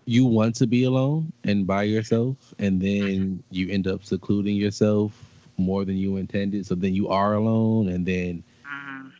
you 0.05 0.25
want 0.25 0.55
to 0.55 0.67
be 0.67 0.83
alone 0.83 1.31
and 1.43 1.65
by 1.67 1.83
yourself, 1.83 2.53
and 2.59 2.81
then 2.81 3.43
you 3.51 3.69
end 3.69 3.87
up 3.87 4.03
secluding 4.03 4.55
yourself 4.55 5.13
more 5.57 5.85
than 5.85 5.97
you 5.97 6.17
intended. 6.17 6.65
So 6.65 6.75
then 6.75 6.93
you 6.93 7.09
are 7.09 7.33
alone, 7.33 7.89
and 7.89 8.05
then 8.05 8.43
Mm, 8.65 9.11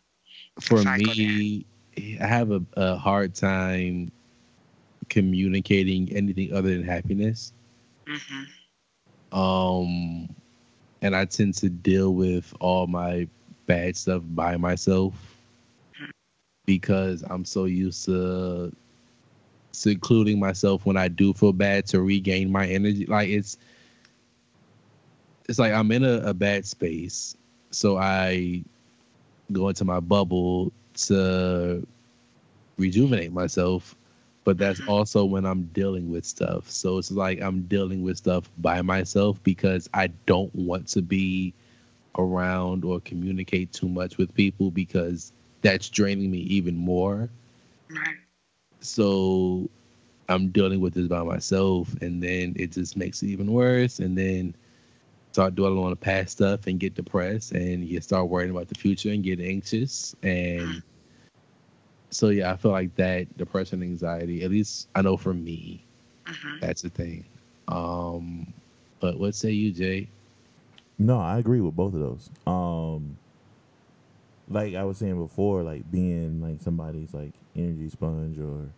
for 0.60 0.84
Cycle 0.84 1.14
me, 1.16 1.66
I 1.98 2.26
have 2.28 2.52
a, 2.52 2.62
a 2.76 2.96
hard 2.96 3.34
time 3.36 4.12
communicating 5.10 6.12
anything 6.14 6.54
other 6.54 6.70
than 6.70 6.84
happiness. 6.84 7.54
hmm 8.08 8.44
Um, 9.32 10.30
and 11.02 11.16
I 11.16 11.26
tend 11.26 11.56
to 11.56 11.70
deal 11.70 12.14
with 12.14 12.54
all 12.60 12.88
my 12.88 13.28
bad 13.66 13.96
stuff 13.98 14.24
by 14.30 14.58
myself 14.58 15.14
because 16.66 17.24
I'm 17.30 17.46
so 17.46 17.66
used 17.66 18.06
to 18.06 18.72
secluding 19.72 20.40
myself 20.40 20.86
when 20.86 20.98
I 20.98 21.08
do 21.08 21.34
feel 21.34 21.54
bad 21.54 21.86
to 21.88 22.02
regain 22.02 22.52
my 22.52 22.68
energy. 22.68 23.06
Like 23.06 23.30
it's, 23.30 23.58
it's 25.48 25.60
like 25.60 25.74
I'm 25.74 25.92
in 25.92 26.04
a, 26.04 26.20
a 26.30 26.34
bad 26.34 26.66
space, 26.66 27.36
so 27.72 27.98
I 27.98 28.64
go 29.52 29.70
into 29.70 29.86
my 29.86 30.00
bubble 30.00 30.72
to 30.96 31.86
rejuvenate 32.78 33.32
myself. 33.32 33.96
But 34.44 34.58
that's 34.58 34.82
also 34.88 35.26
when 35.26 35.46
I'm 35.46 35.64
dealing 35.74 36.12
with 36.12 36.26
stuff. 36.26 36.70
So 36.70 36.98
it's 36.98 37.12
like 37.12 37.42
I'm 37.42 37.64
dealing 37.64 38.04
with 38.04 38.18
stuff 38.18 38.50
by 38.60 38.82
myself 38.82 39.42
because 39.44 39.90
I 39.94 40.08
don't 40.26 40.54
want 40.56 40.88
to 40.90 41.02
be 41.02 41.54
around 42.18 42.84
or 42.86 43.00
communicate 43.02 43.72
too 43.74 43.88
much 43.90 44.18
with 44.18 44.34
people 44.36 44.72
because 44.72 45.32
that's 45.62 45.90
draining 45.90 46.32
me 46.32 46.40
even 46.40 46.76
more. 46.76 47.30
Right. 47.90 48.18
So 48.82 49.70
I'm 50.30 50.50
dealing 50.50 50.80
with 50.82 50.94
this 50.94 51.08
by 51.08 51.24
myself, 51.24 51.94
and 52.02 52.22
then 52.22 52.54
it 52.58 52.72
just 52.72 52.98
makes 52.98 53.22
it 53.24 53.28
even 53.28 53.52
worse. 53.52 54.00
And 54.00 54.18
then 54.18 54.56
start 55.36 55.58
dwelling 55.58 55.84
on 55.84 55.92
the 55.92 55.98
past 55.98 56.34
stuff 56.34 56.68
and 56.68 56.80
get 56.80 56.96
depressed, 56.96 57.54
and 57.54 57.86
you 57.86 58.02
start 58.02 58.30
worrying 58.30 58.52
about 58.52 58.70
the 58.70 58.76
future 58.76 59.12
and 59.12 59.24
get 59.24 59.42
anxious. 59.42 60.16
And 60.24 60.84
so 62.12 62.30
yeah, 62.30 62.52
I 62.52 62.58
feel 62.58 62.72
like 62.72 62.96
that 62.96 63.38
depression, 63.38 63.84
anxiety. 63.84 64.44
At 64.44 64.52
least 64.52 64.90
I 64.96 65.02
know 65.02 65.18
for 65.18 65.34
me, 65.34 65.86
hmm 66.26 66.60
that's 66.62 66.82
the 66.84 66.90
thing. 66.90 67.26
Um, 67.68 68.54
but 69.00 69.20
what 69.20 69.36
say 69.36 69.52
you, 69.52 69.72
Jay? 69.72 70.10
No, 70.98 71.20
I 71.20 71.38
agree 71.40 71.62
with 71.62 71.76
both 71.76 71.94
of 71.94 72.00
those. 72.00 72.30
Um, 72.48 73.18
like 74.50 74.76
I 74.76 74.84
was 74.84 74.98
saying 74.98 75.20
before, 75.20 75.64
like 75.64 75.92
being 75.92 76.42
like 76.42 76.62
somebody's 76.62 77.14
like 77.14 77.34
energy 77.56 77.90
sponge 77.90 78.40
or 78.40 78.70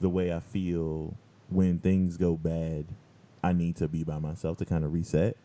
the 0.00 0.08
way 0.08 0.32
I 0.32 0.40
feel 0.40 1.14
when 1.50 1.78
things 1.78 2.16
go 2.16 2.36
bad, 2.36 2.86
I 3.42 3.52
need 3.52 3.76
to 3.76 3.88
be 3.88 4.04
by 4.04 4.18
myself 4.18 4.58
to 4.58 4.64
kind 4.66 4.84
of 4.84 4.92
reset. 4.92 5.36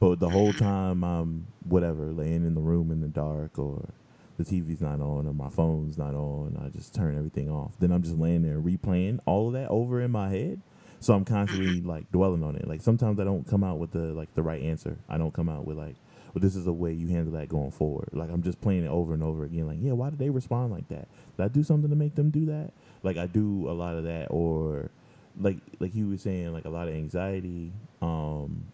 But 0.00 0.18
the 0.18 0.30
whole 0.30 0.54
time 0.54 1.04
I'm 1.04 1.46
whatever, 1.62 2.10
laying 2.10 2.46
in 2.46 2.54
the 2.54 2.60
room 2.60 2.90
in 2.90 3.02
the 3.02 3.08
dark 3.08 3.58
or 3.58 3.90
the 4.38 4.44
TV's 4.44 4.80
not 4.80 5.00
on 5.00 5.26
or 5.26 5.34
my 5.34 5.50
phone's 5.50 5.98
not 5.98 6.14
on, 6.14 6.58
I 6.64 6.70
just 6.70 6.94
turn 6.94 7.18
everything 7.18 7.50
off. 7.50 7.74
Then 7.78 7.92
I'm 7.92 8.02
just 8.02 8.16
laying 8.16 8.42
there 8.42 8.58
replaying 8.58 9.20
all 9.26 9.48
of 9.48 9.52
that 9.52 9.68
over 9.68 10.00
in 10.00 10.10
my 10.10 10.30
head. 10.30 10.62
So 11.00 11.12
I'm 11.14 11.26
constantly 11.26 11.82
like 11.82 12.10
dwelling 12.12 12.42
on 12.42 12.56
it. 12.56 12.66
Like 12.66 12.80
sometimes 12.80 13.20
I 13.20 13.24
don't 13.24 13.46
come 13.46 13.62
out 13.62 13.78
with 13.78 13.92
the 13.92 14.14
like 14.14 14.34
the 14.34 14.42
right 14.42 14.62
answer. 14.62 14.96
I 15.08 15.18
don't 15.18 15.34
come 15.34 15.50
out 15.50 15.66
with 15.66 15.76
like, 15.76 15.96
well, 16.32 16.40
this 16.40 16.56
is 16.56 16.66
a 16.66 16.72
way 16.72 16.92
you 16.92 17.08
handle 17.08 17.34
that 17.34 17.50
going 17.50 17.70
forward. 17.70 18.08
Like 18.12 18.30
I'm 18.30 18.42
just 18.42 18.60
playing 18.62 18.84
it 18.84 18.88
over 18.88 19.12
and 19.12 19.22
over 19.22 19.44
again. 19.44 19.66
Like, 19.66 19.78
yeah, 19.80 19.92
why 19.92 20.08
did 20.08 20.18
they 20.18 20.30
respond 20.30 20.72
like 20.72 20.88
that? 20.88 21.08
Did 21.36 21.44
I 21.44 21.48
do 21.48 21.62
something 21.62 21.90
to 21.90 21.96
make 21.96 22.14
them 22.14 22.30
do 22.30 22.46
that? 22.46 22.72
Like 23.02 23.18
I 23.18 23.26
do 23.26 23.68
a 23.68 23.72
lot 23.72 23.96
of 23.96 24.04
that, 24.04 24.28
or 24.30 24.90
like 25.38 25.58
like 25.78 25.92
he 25.92 26.04
was 26.04 26.22
saying, 26.22 26.54
like 26.54 26.64
a 26.64 26.70
lot 26.70 26.88
of 26.88 26.94
anxiety. 26.94 27.72
Um, 28.00 28.64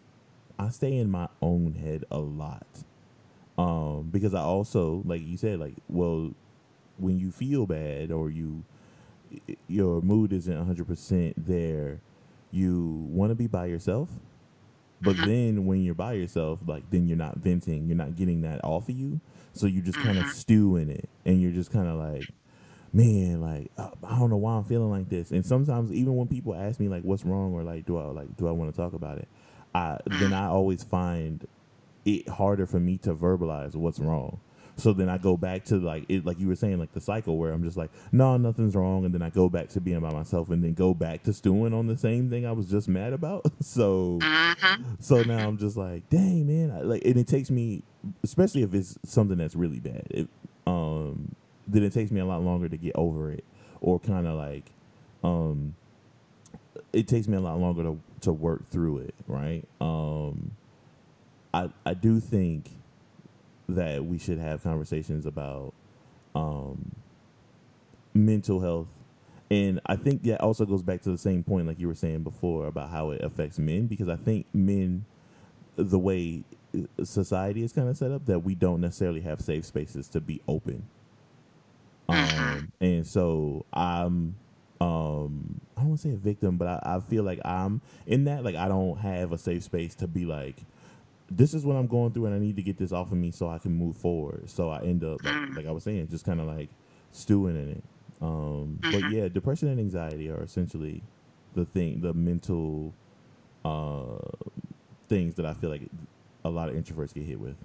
I 0.59 0.69
stay 0.71 0.97
in 0.97 1.11
my 1.11 1.29
own 1.43 1.75
head 1.75 2.05
a 2.11 2.19
lot. 2.19 2.67
Um, 3.59 4.09
because 4.11 4.35
I 4.35 4.41
also, 4.41 5.03
like 5.05 5.23
you 5.23 5.37
said, 5.37 5.59
like, 5.59 5.75
well, 5.89 6.33
when 6.99 7.19
you 7.19 7.31
feel 7.31 7.67
bad 7.67 8.11
or 8.11 8.31
you, 8.31 8.65
your 9.67 10.03
mood 10.03 10.33
isn't 10.33 10.55
100% 10.55 11.35
there, 11.37 12.01
you 12.51 13.07
want 13.11 13.31
to 13.31 13.35
be 13.35 13.47
by 13.47 13.67
yourself. 13.67 14.09
But 15.01 15.17
then 15.19 15.67
when 15.67 15.83
you're 15.85 15.95
by 15.95 16.15
yourself, 16.15 16.61
like, 16.67 16.91
then 16.91 17.07
you're 17.07 17.19
not 17.19 17.39
venting, 17.39 17.87
you're 17.87 17.97
not 17.97 18.17
getting 18.17 18.43
that 18.43 18.65
off 18.65 18.89
of 18.89 18.97
you. 18.97 19.21
So 19.53 19.67
you 19.67 19.83
just 19.83 19.99
kind 19.99 20.19
of 20.19 20.27
stew 20.27 20.77
in 20.77 20.91
it 20.91 21.09
and 21.25 21.41
you're 21.41 21.53
just 21.53 21.71
kind 21.71 21.89
of 21.89 21.97
like, 21.97 22.29
man, 22.93 23.41
like 23.41 23.71
uh, 23.77 23.91
I 24.05 24.19
don't 24.19 24.31
know 24.31 24.37
why 24.37 24.55
I'm 24.55 24.65
feeling 24.65 24.91
like 24.91 25.09
this. 25.09 25.31
And 25.31 25.45
sometimes 25.45 25.93
even 25.93 26.17
when 26.17 26.29
people 26.29 26.55
ask 26.55 26.81
me 26.81 26.89
like 26.89 27.03
what's 27.03 27.25
wrong 27.25 27.53
or 27.53 27.63
like 27.63 27.87
do 27.87 27.99
I 27.99 28.05
like 28.05 28.37
do 28.37 28.49
I 28.49 28.51
want 28.53 28.71
to 28.71 28.77
talk 28.77 28.95
about 28.95 29.19
it, 29.19 29.29
I 29.77 29.99
then 30.07 30.33
I 30.33 30.47
always 30.47 30.83
find 30.83 31.47
it 32.07 32.29
harder 32.29 32.67
for 32.67 32.81
me 32.81 32.97
to 32.99 33.15
verbalize 33.15 33.75
what's 33.75 33.99
wrong. 33.99 34.41
So 34.79 34.93
then 34.93 35.09
I 35.09 35.17
go 35.17 35.37
back 35.37 35.65
to 35.67 35.77
like 35.77 36.05
it, 36.09 36.25
like 36.25 36.39
you 36.39 36.49
were 36.49 36.57
saying, 36.57 36.79
like 36.79 36.93
the 36.93 37.01
cycle 37.01 37.39
where 37.39 37.53
I'm 37.53 37.63
just 37.63 37.77
like, 37.77 37.91
no, 38.13 38.37
nothing's 38.37 38.75
wrong, 38.75 39.05
and 39.05 39.15
then 39.15 39.23
I 39.23 39.31
go 39.31 39.49
back 39.49 39.69
to 39.71 39.81
being 39.81 40.01
by 40.01 40.13
myself, 40.13 40.51
and 40.51 40.63
then 40.63 40.75
go 40.75 40.93
back 40.95 41.23
to 41.25 41.33
stewing 41.33 41.73
on 41.73 41.87
the 41.87 41.97
same 41.97 42.29
thing 42.29 42.47
I 42.47 42.53
was 42.53 42.69
just 42.71 42.89
mad 42.89 43.13
about. 43.13 43.51
so, 43.61 44.19
so 44.99 45.23
now 45.23 45.49
I'm 45.49 45.57
just 45.57 45.77
like, 45.77 46.09
dang 46.11 46.47
man, 46.47 46.77
I, 46.77 46.83
like, 46.83 47.05
and 47.05 47.17
it 47.17 47.27
takes 47.27 47.51
me, 47.51 47.83
especially 48.23 48.63
if 48.63 48.75
it's 48.75 48.99
something 49.05 49.39
that's 49.39 49.55
really 49.55 49.81
bad, 49.81 50.07
it, 50.11 50.29
um, 50.67 51.35
then 51.67 51.83
it 51.83 51.93
takes 51.93 52.11
me 52.11 52.21
a 52.21 52.27
lot 52.27 52.43
longer 52.43 52.69
to 52.69 52.77
get 52.77 52.93
over 52.97 53.33
it, 53.33 53.45
or 53.81 53.99
kind 53.99 54.27
of 54.27 54.35
like, 54.35 54.71
um, 55.25 55.75
it 56.93 57.09
takes 57.09 57.29
me 57.29 57.37
a 57.37 57.41
lot 57.41 57.59
longer 57.59 57.83
to 57.83 57.99
to 58.27 58.33
work 58.33 58.69
through 58.71 58.99
it, 58.99 59.15
right? 59.29 59.63
Um, 59.81 60.51
I 61.55 61.71
I 61.87 61.95
do 61.95 62.19
think 62.19 62.71
that 63.69 64.05
we 64.05 64.19
should 64.19 64.39
have 64.39 64.65
conversations 64.65 65.27
about 65.27 65.73
um, 66.35 66.91
mental 68.15 68.61
health, 68.61 68.89
and 69.49 69.81
I 69.87 69.95
think 69.95 70.25
that 70.25 70.41
also 70.41 70.67
goes 70.67 70.83
back 70.83 71.03
to 71.03 71.11
the 71.11 71.19
same 71.19 71.45
point 71.45 71.69
like 71.69 71.79
you 71.79 71.87
were 71.87 71.95
saying 71.95 72.25
before 72.25 72.67
about 72.67 72.91
how 72.91 73.13
it 73.13 73.23
affects 73.23 73.61
men 73.61 73.87
because 73.87 74.09
I 74.09 74.17
think 74.17 74.47
men, 74.53 75.05
the 75.77 75.99
way 75.99 76.43
society 77.05 77.63
is 77.63 77.73
kind 77.73 77.89
of 77.89 77.97
set 77.97 78.11
up, 78.11 78.27
that 78.27 78.41
we 78.41 78.57
don't 78.57 78.81
necessarily 78.81 79.21
have 79.21 79.41
safe 79.41 79.65
spaces 79.65 80.09
to 80.09 80.21
be 80.21 80.43
open. 80.49 80.83
Um, 82.09 82.73
and 82.81 83.07
so 83.07 83.65
I'm 83.73 84.35
um 84.81 85.61
I 85.77 85.81
don't 85.81 85.91
want 85.91 86.01
to 86.01 86.09
say 86.09 86.15
a 86.15 86.19
victim, 86.19 86.57
but 86.57 86.69
I, 86.69 86.97
I 86.97 87.01
feel 87.01 87.25
like 87.25 87.41
I'm 87.45 87.81
in 88.07 88.25
that. 88.25 88.45
Like 88.45 88.57
I 88.57 88.69
don't 88.69 88.99
have 88.99 89.33
a 89.33 89.39
safe 89.39 89.63
space 89.65 89.95
to 89.97 90.07
be 90.07 90.25
like, 90.25 90.57
this 91.31 91.55
is 91.55 91.65
what 91.65 91.77
I'm 91.77 91.87
going 91.87 92.13
through, 92.13 92.27
and 92.27 92.35
I 92.35 92.39
need 92.39 92.57
to 92.57 92.63
get 92.63 92.79
this 92.79 92.93
off 92.93 93.13
of 93.13 93.19
me 93.19 93.31
so 93.31 93.49
I 93.49 93.59
can 93.59 93.73
move 93.73 93.97
forward. 93.97 94.49
So 94.49 94.71
I 94.71 94.83
end 94.83 95.05
up 95.05 95.25
like, 95.25 95.43
like 95.55 95.67
I 95.67 95.71
was 95.73 95.85
saying, 95.85 96.09
just 96.09 96.25
kind 96.25 96.41
of 96.41 96.47
like 96.47 96.71
stewing 97.13 97.57
in 97.57 97.71
it. 97.71 97.85
Um, 98.23 98.81
but 98.91 99.05
yeah, 99.05 99.29
depression 99.29 99.69
and 99.69 99.79
anxiety 99.81 100.31
are 100.31 100.43
essentially 100.43 101.03
the 101.55 101.65
thing, 101.65 102.01
the 102.01 102.15
mental 102.15 102.95
uh, 103.65 104.19
things 105.09 105.35
that 105.35 105.47
I 105.47 105.55
feel 105.55 105.71
like 105.71 105.83
a 106.45 106.51
lot 106.51 106.69
of 106.69 106.75
introverts 106.75 107.15
get 107.15 107.25
hit 107.25 107.41
with. 107.41 107.57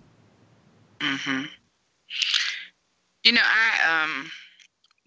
hmm 1.01 1.43
You 3.23 3.31
know, 3.33 3.41
I 3.43 4.03
um 4.03 4.31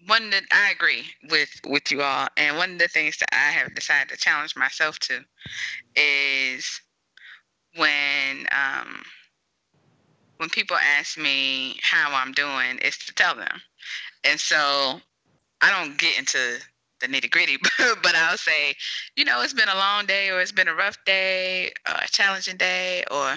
one 0.07 0.29
that 0.31 0.43
I 0.51 0.71
agree 0.71 1.05
with 1.29 1.49
with 1.67 1.91
you 1.91 2.01
all, 2.01 2.27
and 2.37 2.57
one 2.57 2.73
of 2.73 2.79
the 2.79 2.87
things 2.87 3.17
that 3.17 3.29
I 3.33 3.51
have 3.51 3.75
decided 3.75 4.09
to 4.09 4.17
challenge 4.17 4.55
myself 4.55 4.99
to 4.99 5.21
is 5.95 6.81
when 7.75 8.47
um 8.51 9.03
when 10.37 10.49
people 10.49 10.77
ask 10.77 11.17
me 11.17 11.79
how 11.81 12.13
I'm 12.13 12.33
doing, 12.33 12.77
is 12.79 12.97
to 12.99 13.13
tell 13.13 13.35
them, 13.35 13.61
and 14.23 14.39
so 14.39 14.99
I 15.61 15.71
don't 15.71 15.97
get 15.97 16.19
into 16.19 16.59
the 16.99 17.07
nitty 17.07 17.29
gritty, 17.29 17.57
but 17.77 18.15
I'll 18.15 18.37
say, 18.37 18.75
you 19.15 19.25
know, 19.25 19.41
it's 19.41 19.53
been 19.53 19.69
a 19.69 19.75
long 19.75 20.05
day, 20.05 20.29
or 20.29 20.41
it's 20.41 20.51
been 20.51 20.67
a 20.67 20.75
rough 20.75 20.97
day, 21.05 21.67
or 21.87 21.95
a 22.01 22.07
challenging 22.07 22.57
day, 22.57 23.03
or 23.11 23.31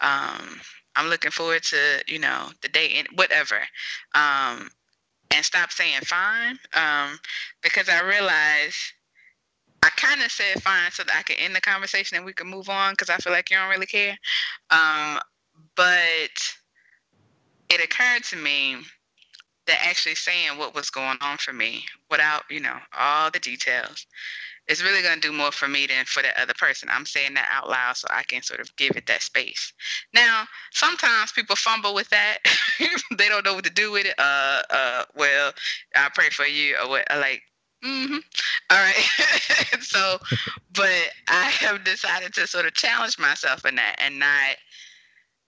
um, 0.00 0.60
I'm 0.96 1.08
looking 1.08 1.30
forward 1.30 1.62
to, 1.64 2.02
you 2.06 2.18
know, 2.18 2.48
the 2.62 2.68
day 2.68 2.86
in 2.86 3.06
whatever. 3.14 3.58
Um, 4.14 4.70
and 5.34 5.44
stop 5.44 5.72
saying 5.72 6.00
fine 6.04 6.58
um, 6.74 7.18
because 7.62 7.88
I 7.88 8.02
realize 8.02 8.76
I 9.82 9.90
kind 9.96 10.22
of 10.22 10.30
said 10.30 10.62
fine 10.62 10.90
so 10.92 11.02
that 11.04 11.16
I 11.16 11.22
could 11.22 11.36
end 11.38 11.54
the 11.54 11.60
conversation 11.60 12.16
and 12.16 12.24
we 12.24 12.32
could 12.32 12.46
move 12.46 12.68
on 12.68 12.92
because 12.92 13.10
I 13.10 13.16
feel 13.18 13.32
like 13.32 13.50
you 13.50 13.56
don't 13.56 13.68
really 13.68 13.86
care. 13.86 14.16
Um, 14.70 15.20
but 15.76 16.30
it 17.70 17.84
occurred 17.84 18.24
to 18.24 18.36
me 18.36 18.76
that 19.66 19.78
actually 19.84 20.14
saying 20.14 20.56
what 20.56 20.74
was 20.74 20.90
going 20.90 21.18
on 21.20 21.38
for 21.38 21.52
me 21.52 21.84
without, 22.10 22.42
you 22.50 22.60
know, 22.60 22.76
all 22.96 23.30
the 23.30 23.38
details 23.40 24.06
is 24.68 24.82
really 24.82 25.02
going 25.02 25.20
to 25.20 25.28
do 25.28 25.32
more 25.32 25.52
for 25.52 25.68
me 25.68 25.86
than 25.86 26.04
for 26.06 26.22
that 26.22 26.40
other 26.40 26.54
person. 26.54 26.88
I'm 26.90 27.06
saying 27.06 27.34
that 27.34 27.48
out 27.52 27.68
loud 27.68 27.96
so 27.96 28.08
I 28.10 28.22
can 28.22 28.42
sort 28.42 28.60
of 28.60 28.74
give 28.76 28.96
it 28.96 29.06
that 29.06 29.22
space. 29.22 29.72
Now, 30.14 30.44
sometimes 30.72 31.32
people 31.32 31.56
fumble 31.56 31.94
with 31.94 32.08
that. 32.10 32.38
they 33.16 33.28
don't 33.28 33.44
know 33.44 33.54
what 33.54 33.64
to 33.64 33.70
do 33.70 33.92
with 33.92 34.06
it. 34.06 34.14
Uh, 34.18 34.62
uh, 34.70 35.04
well, 35.14 35.52
I 35.94 36.08
pray 36.14 36.30
for 36.30 36.46
you 36.46 36.76
or 36.82 36.88
what, 36.88 37.06
like, 37.10 37.42
mm-hmm. 37.84 38.16
All 38.70 38.78
right. 38.78 39.80
so, 39.80 40.18
but 40.72 41.10
I 41.28 41.44
have 41.60 41.84
decided 41.84 42.32
to 42.34 42.46
sort 42.46 42.66
of 42.66 42.74
challenge 42.74 43.18
myself 43.18 43.64
in 43.66 43.74
that 43.76 43.96
and 43.98 44.18
not 44.18 44.56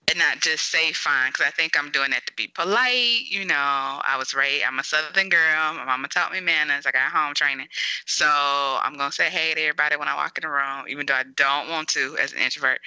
and 0.09 0.19
not 0.19 0.39
just 0.39 0.71
say 0.71 0.93
fine 0.93 1.31
because 1.31 1.45
I 1.45 1.51
think 1.51 1.77
I'm 1.77 1.91
doing 1.91 2.11
that 2.11 2.25
to 2.27 2.33
be 2.33 2.47
polite. 2.47 3.25
You 3.29 3.45
know, 3.45 3.55
I 3.55 4.15
was 4.17 4.33
raised, 4.33 4.63
I'm 4.65 4.79
a 4.79 4.83
Southern 4.83 5.29
girl. 5.29 5.73
My 5.73 5.85
mama 5.85 6.07
taught 6.07 6.31
me 6.31 6.39
manners. 6.39 6.85
I 6.85 6.91
got 6.91 7.11
home 7.11 7.33
training. 7.33 7.67
So 8.05 8.25
I'm 8.25 8.97
going 8.97 9.09
to 9.09 9.15
say 9.15 9.29
hey 9.29 9.53
to 9.53 9.61
everybody 9.61 9.97
when 9.97 10.07
I 10.07 10.15
walk 10.15 10.37
in 10.37 10.43
the 10.43 10.49
room, 10.49 10.85
even 10.87 11.05
though 11.05 11.13
I 11.13 11.23
don't 11.35 11.69
want 11.69 11.89
to 11.89 12.17
as 12.21 12.31
an 12.31 12.39
introvert. 12.39 12.79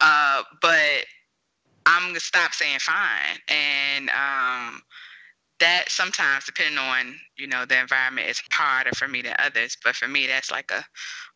Uh, 0.00 0.42
but 0.60 1.06
I'm 1.86 2.02
going 2.02 2.14
to 2.14 2.20
stop 2.20 2.52
saying 2.52 2.80
fine. 2.80 3.38
And 3.48 4.10
um, 4.10 4.82
that 5.60 5.84
sometimes, 5.88 6.44
depending 6.44 6.78
on, 6.78 7.16
you 7.38 7.46
know, 7.46 7.64
the 7.64 7.80
environment, 7.80 8.28
is 8.28 8.42
harder 8.52 8.90
for 8.94 9.08
me 9.08 9.22
than 9.22 9.34
others. 9.38 9.76
But 9.82 9.96
for 9.96 10.08
me, 10.08 10.26
that's 10.26 10.50
like 10.50 10.70
a, 10.70 10.84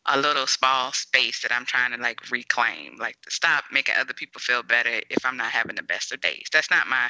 a 0.07 0.19
little 0.19 0.47
small 0.47 0.91
space 0.91 1.41
that 1.41 1.53
I'm 1.53 1.65
trying 1.65 1.91
to 1.91 1.97
like 1.97 2.31
reclaim, 2.31 2.97
like 2.97 3.21
to 3.21 3.31
stop 3.31 3.65
making 3.71 3.95
other 3.99 4.13
people 4.13 4.39
feel 4.39 4.63
better 4.63 5.01
if 5.09 5.25
I'm 5.25 5.37
not 5.37 5.51
having 5.51 5.75
the 5.75 5.83
best 5.83 6.11
of 6.11 6.21
days. 6.21 6.47
That's 6.51 6.71
not 6.71 6.87
my 6.87 7.09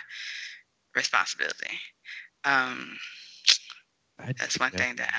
responsibility. 0.95 1.79
Um, 2.43 2.97
that's 4.37 4.59
one 4.59 4.71
thing 4.71 4.95
that 4.97 5.11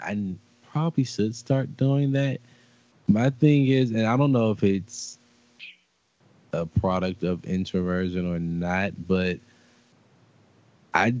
I. 0.00 0.10
I 0.10 0.34
probably 0.72 1.04
should 1.04 1.36
start 1.36 1.76
doing 1.76 2.12
that. 2.12 2.40
My 3.06 3.30
thing 3.30 3.66
is, 3.68 3.90
and 3.90 4.06
I 4.06 4.16
don't 4.16 4.32
know 4.32 4.50
if 4.50 4.62
it's 4.62 5.18
a 6.52 6.66
product 6.66 7.22
of 7.22 7.44
introversion 7.44 8.32
or 8.32 8.38
not, 8.38 8.92
but 9.06 9.38
I 10.94 11.14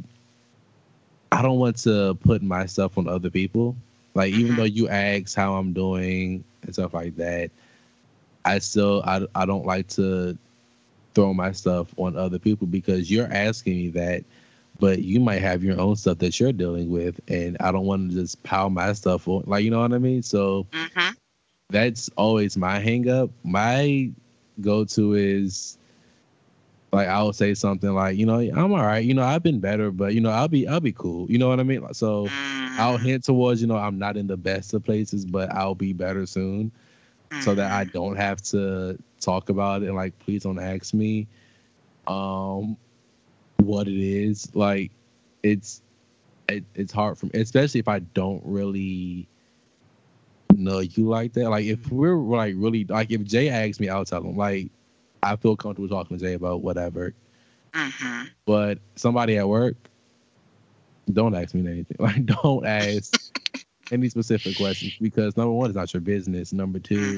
I 1.30 1.42
don't 1.42 1.58
want 1.58 1.76
to 1.78 2.16
put 2.22 2.42
myself 2.42 2.96
on 2.96 3.08
other 3.08 3.30
people. 3.30 3.76
Like 4.14 4.32
even 4.32 4.56
though 4.56 4.64
you 4.64 4.88
ask 4.88 5.34
how 5.36 5.54
I'm 5.54 5.72
doing 5.72 6.44
and 6.62 6.72
stuff 6.74 6.94
like 6.94 7.16
that, 7.16 7.50
I 8.44 8.58
still 8.58 9.02
I, 9.04 9.26
I 9.34 9.46
don't 9.46 9.66
like 9.66 9.88
to 9.88 10.36
throw 11.14 11.32
my 11.34 11.52
stuff 11.52 11.92
on 11.98 12.16
other 12.16 12.38
people 12.38 12.66
because 12.66 13.10
you're 13.10 13.30
asking 13.32 13.76
me 13.76 13.88
that, 13.90 14.24
but 14.78 15.02
you 15.02 15.20
might 15.20 15.40
have 15.42 15.62
your 15.64 15.80
own 15.80 15.96
stuff 15.96 16.18
that 16.18 16.38
you're 16.40 16.52
dealing 16.52 16.90
with, 16.90 17.20
and 17.28 17.56
I 17.60 17.72
don't 17.72 17.86
want 17.86 18.10
to 18.10 18.16
just 18.16 18.42
pile 18.42 18.70
my 18.70 18.92
stuff 18.92 19.28
on. 19.28 19.44
Like 19.46 19.64
you 19.64 19.70
know 19.70 19.80
what 19.80 19.92
I 19.92 19.98
mean? 19.98 20.22
So 20.22 20.66
Mm-hmm. 20.72 21.14
that's 21.70 22.08
always 22.16 22.56
my 22.56 22.78
hang 22.78 23.08
up. 23.08 23.30
My 23.42 24.10
go 24.60 24.84
to 24.84 25.14
is 25.14 25.78
like 26.94 27.08
I'll 27.08 27.32
say 27.32 27.54
something 27.54 27.94
like, 27.94 28.16
you 28.18 28.26
know, 28.26 28.38
I'm 28.40 28.72
all 28.72 28.84
right. 28.84 29.04
You 29.04 29.14
know, 29.14 29.24
I've 29.24 29.42
been 29.42 29.60
better, 29.60 29.90
but 29.90 30.14
you 30.14 30.20
know, 30.20 30.30
I'll 30.30 30.48
be 30.48 30.66
I'll 30.68 30.80
be 30.80 30.92
cool. 30.92 31.30
You 31.30 31.38
know 31.38 31.48
what 31.48 31.60
I 31.60 31.64
mean? 31.64 31.86
So 31.94 32.34
I'll 32.76 32.98
Mm, 32.98 33.10
hint 33.10 33.24
towards, 33.24 33.60
you 33.62 33.68
know, 33.68 33.76
I'm 33.76 33.98
not 33.98 34.16
in 34.16 34.26
the 34.26 34.36
best 34.36 34.74
of 34.74 34.84
places, 34.84 35.26
but 35.26 35.52
I'll 35.54 35.74
be 35.74 35.92
better 35.92 36.26
soon. 36.26 36.72
So 37.38 37.54
that 37.54 37.72
I 37.72 37.84
mhm. 37.84 37.92
don't 37.92 38.16
have 38.16 38.40
to 38.44 38.98
talk 39.20 39.50
about 39.50 39.82
it 39.82 39.86
and 39.86 39.96
like 39.96 40.18
please 40.18 40.42
don't 40.44 40.58
ask 40.60 40.94
me 40.94 41.28
um 42.06 42.76
what 43.58 43.88
it 43.88 43.98
is. 43.98 44.54
Like 44.54 44.92
it's 45.42 45.82
it, 46.48 46.64
it's 46.74 46.92
hard 46.92 47.18
for 47.18 47.26
me, 47.26 47.32
especially 47.34 47.80
if 47.80 47.88
I 47.88 48.00
don't 48.00 48.42
really 48.44 49.28
know 50.56 50.80
you 50.80 51.08
like 51.08 51.32
that. 51.34 51.50
Like 51.50 51.64
if 51.66 51.90
we're 51.90 52.16
like 52.16 52.54
really 52.56 52.84
like 52.84 53.10
if 53.10 53.24
Jay 53.24 53.48
asks 53.48 53.80
me, 53.80 53.88
I'll 53.88 54.04
tell 54.04 54.22
him. 54.22 54.36
Like 54.36 54.70
I 55.24 55.36
feel 55.36 55.56
comfortable 55.56 55.88
talking 55.88 56.18
to 56.18 56.24
Jay 56.24 56.34
about 56.34 56.62
whatever. 56.62 57.14
Mhm. 57.74 58.30
But 58.46 58.78
somebody 58.96 59.38
at 59.38 59.48
work, 59.48 59.76
don't 61.12 61.34
ask 61.34 61.54
me 61.54 61.68
anything. 61.70 61.96
Like 62.00 62.26
don't 62.26 62.66
ask 62.66 63.20
any 63.90 64.08
specific 64.08 64.56
questions 64.56 64.92
because 65.00 65.36
number 65.36 65.52
one, 65.52 65.70
it's 65.70 65.76
not 65.76 65.92
your 65.94 66.00
business. 66.00 66.52
Number 66.52 66.78
two, 66.80 67.16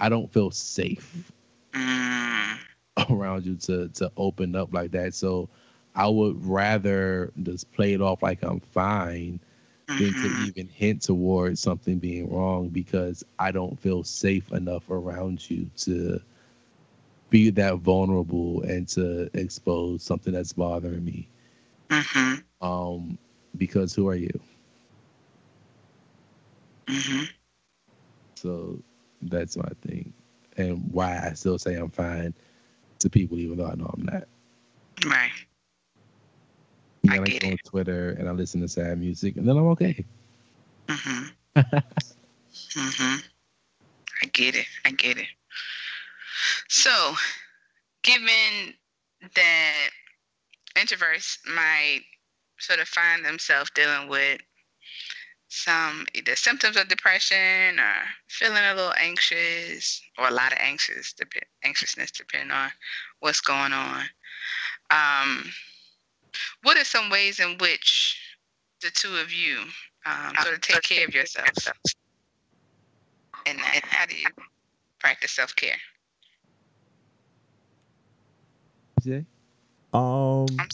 I 0.00 0.08
don't 0.08 0.30
feel 0.32 0.50
safe 0.50 1.32
Mm, 1.74 2.58
around 3.10 3.46
you 3.46 3.56
to 3.56 3.88
to 3.88 4.12
open 4.16 4.54
up 4.56 4.72
like 4.72 4.92
that. 4.92 5.14
So 5.14 5.48
I 5.94 6.08
would 6.08 6.44
rather 6.44 7.32
just 7.42 7.70
play 7.72 7.94
it 7.94 8.00
off 8.02 8.22
like 8.22 8.42
I'm 8.42 8.60
fine 8.60 9.40
than 9.96 10.14
to 10.14 10.28
mhm. 10.28 10.40
even 10.40 10.68
hint 10.68 11.02
towards 11.02 11.60
something 11.60 11.98
being 11.98 12.32
wrong 12.32 12.68
because 12.68 13.24
I 13.38 13.52
don't 13.52 13.78
feel 13.78 14.04
safe 14.04 14.52
enough 14.52 14.90
around 14.90 15.48
you 15.50 15.70
to 15.78 16.20
be 17.30 17.50
that 17.50 17.76
vulnerable 17.78 18.62
and 18.62 18.88
to 18.88 19.28
expose 19.34 20.02
something 20.02 20.32
that's 20.32 20.52
bothering 20.52 21.04
me. 21.04 21.28
Mhm. 21.90 22.44
Um, 22.60 23.18
because 23.56 23.94
who 23.94 24.08
are 24.08 24.14
you? 24.14 24.40
Mhm. 26.88 27.28
So 28.36 28.78
that's 29.22 29.56
my 29.56 29.68
thing, 29.82 30.12
and 30.56 30.90
why 30.92 31.18
I 31.28 31.32
still 31.34 31.58
say 31.58 31.74
I'm 31.74 31.90
fine 31.90 32.34
to 33.00 33.10
people 33.10 33.38
even 33.38 33.58
though 33.58 33.66
I 33.66 33.74
know 33.74 33.90
I'm 33.92 34.02
not. 34.04 34.24
Right. 35.06 35.32
You 37.02 37.10
I 37.10 37.18
know, 37.20 37.26
get 37.26 37.40
go 37.40 37.48
on. 37.48 37.58
Twitter 37.64 38.10
and 38.18 38.28
I 38.28 38.32
listen 38.32 38.60
to 38.62 38.68
sad 38.68 38.98
music, 38.98 39.36
and 39.36 39.48
then 39.48 39.56
I'm 39.56 39.66
okay. 39.68 40.04
Mhm. 40.88 41.36
mhm. 42.76 43.22
I 44.22 44.26
get 44.26 44.54
it. 44.56 44.66
I 44.84 44.90
get 44.92 45.18
it. 45.18 45.28
So, 46.68 47.14
given 48.02 48.74
that 49.34 49.88
introverts 50.76 51.38
might 51.46 52.02
sort 52.58 52.80
of 52.80 52.88
find 52.88 53.24
themselves 53.24 53.70
dealing 53.74 54.08
with 54.08 54.40
some 55.48 56.06
either 56.14 56.36
symptoms 56.36 56.76
of 56.76 56.88
depression 56.88 57.80
or 57.80 57.94
feeling 58.28 58.62
a 58.64 58.74
little 58.74 58.92
anxious 58.98 60.02
or 60.18 60.28
a 60.28 60.32
lot 60.32 60.52
of 60.52 60.58
anxious 60.60 61.14
dep- 61.14 61.32
anxiousness 61.64 62.10
depending 62.10 62.50
on 62.50 62.70
what's 63.20 63.40
going 63.40 63.72
on 63.72 64.04
um, 64.90 65.44
what 66.62 66.76
are 66.76 66.84
some 66.84 67.10
ways 67.10 67.40
in 67.40 67.58
which 67.58 68.20
the 68.82 68.90
two 68.90 69.16
of 69.16 69.32
you 69.32 69.60
um, 70.06 70.34
sort 70.40 70.54
of 70.54 70.60
take 70.60 70.82
care 70.82 71.06
of 71.06 71.14
yourselves? 71.14 71.68
And, 73.46 73.58
how 73.60 74.06
do 74.06 74.16
you 74.16 74.28
practice 74.98 75.32
self-care 75.32 75.76
Jay? 79.00 79.24
Um, 79.92 80.46
I'm 80.58 80.68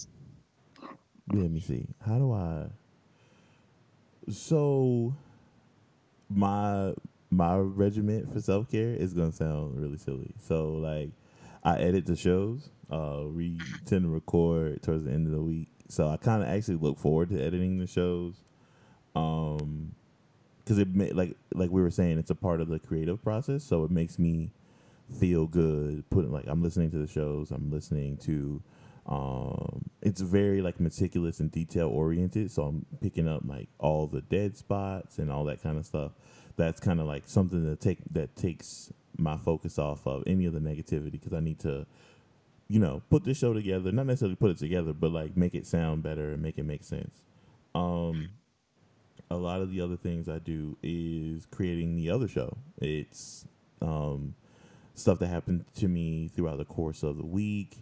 let 1.33 1.51
me 1.51 1.61
see. 1.61 1.87
How 2.07 2.19
do 2.19 2.33
I? 2.33 2.67
So, 4.31 5.15
my 6.31 6.95
my 7.31 7.57
regiment 7.57 8.33
for 8.33 8.41
self 8.41 8.71
care 8.71 8.95
is 8.95 9.15
gonna 9.15 9.33
sound 9.33 9.81
really 9.81 9.99
silly. 9.99 10.33
So, 10.41 10.75
like, 10.75 11.11
I 11.63 11.77
edit 11.79 12.07
the 12.07 12.17
shows. 12.17 12.71
Uh, 12.91 13.25
we 13.27 13.59
tend 13.87 14.05
to 14.05 14.09
record 14.09 14.83
towards 14.83 15.05
the 15.05 15.11
end 15.11 15.27
of 15.27 15.33
the 15.33 15.43
week, 15.43 15.69
so 15.89 16.09
I 16.09 16.17
kind 16.17 16.43
of 16.43 16.49
actually 16.49 16.77
look 16.77 16.99
forward 16.99 17.31
to 17.31 17.43
editing 17.43 17.79
the 17.79 17.87
shows. 17.87 18.35
Um, 19.17 19.95
because 20.59 20.79
it 20.79 20.95
ma- 20.95 21.07
like 21.13 21.37
like 21.55 21.71
we 21.71 21.83
were 21.83 21.91
saying, 21.91 22.19
it's 22.19 22.31
a 22.31 22.35
part 22.35 22.61
of 22.61 22.69
the 22.69 22.79
creative 22.79 23.23
process, 23.23 23.65
so 23.65 23.85
it 23.85 23.91
makes 23.91 24.19
me 24.19 24.51
feel 25.15 25.47
good. 25.47 26.09
Putting 26.11 26.33
like 26.33 26.45
I'm 26.47 26.63
listening 26.63 26.91
to 26.93 26.99
the 26.99 27.07
shows, 27.07 27.51
I'm 27.51 27.71
listening 27.71 28.17
to. 28.19 28.63
Um, 29.07 29.91
it's 30.01 30.23
very 30.23 30.63
like 30.63 30.81
meticulous 30.81 31.39
and 31.41 31.53
detail 31.53 31.89
oriented, 31.89 32.51
so 32.51 32.63
I'm 32.63 32.87
picking 33.03 33.29
up 33.29 33.43
like 33.45 33.69
all 33.79 34.07
the 34.07 34.23
dead 34.23 34.57
spots 34.57 35.19
and 35.19 35.31
all 35.31 35.45
that 35.45 35.63
kind 35.63 35.77
of 35.77 35.85
stuff. 35.85 36.13
That's 36.57 36.81
kind 36.81 37.01
of 37.01 37.07
like 37.07 37.25
something 37.27 37.69
that 37.69 37.81
take 37.81 37.99
that 38.13 38.35
takes 38.35 38.93
my 39.19 39.37
focus 39.37 39.79
off 39.79 40.07
of 40.07 40.23
any 40.27 40.47
of 40.47 40.55
the 40.55 40.61
negativity 40.61 41.13
because 41.13 41.33
I 41.33 41.41
need 41.41 41.61
to, 41.61 41.87
you 42.69 42.81
know, 42.81 43.03
put 43.11 43.25
this 43.25 43.39
show 43.39 43.53
together. 43.53 43.93
Not 43.93 44.07
necessarily 44.07 44.37
put 44.37 44.51
it 44.51 44.59
together, 44.59 44.93
but 44.93 45.13
like 45.13 45.37
make 45.37 45.55
it 45.55 45.67
sound 45.67 46.03
better 46.03 46.33
and 46.33 46.43
make 46.43 46.59
it 46.59 46.65
make 46.65 46.85
sense. 46.85 47.23
Um, 47.75 48.31
a 49.31 49.37
lot 49.37 49.61
of 49.61 49.71
the 49.71 49.81
other 49.81 49.97
things 49.97 50.29
I 50.29 50.39
do 50.39 50.77
is 50.83 51.47
creating 51.51 51.97
the 51.97 52.11
other 52.11 52.29
show. 52.29 52.57
It's 52.79 53.47
um, 53.83 54.35
stuff 54.95 55.19
that 55.19 55.27
happened 55.29 55.65
to 55.77 55.89
me 55.89 56.29
throughout 56.29 56.59
the 56.59 56.65
course 56.65 57.03
of 57.03 57.17
the 57.17 57.27
week, 57.27 57.77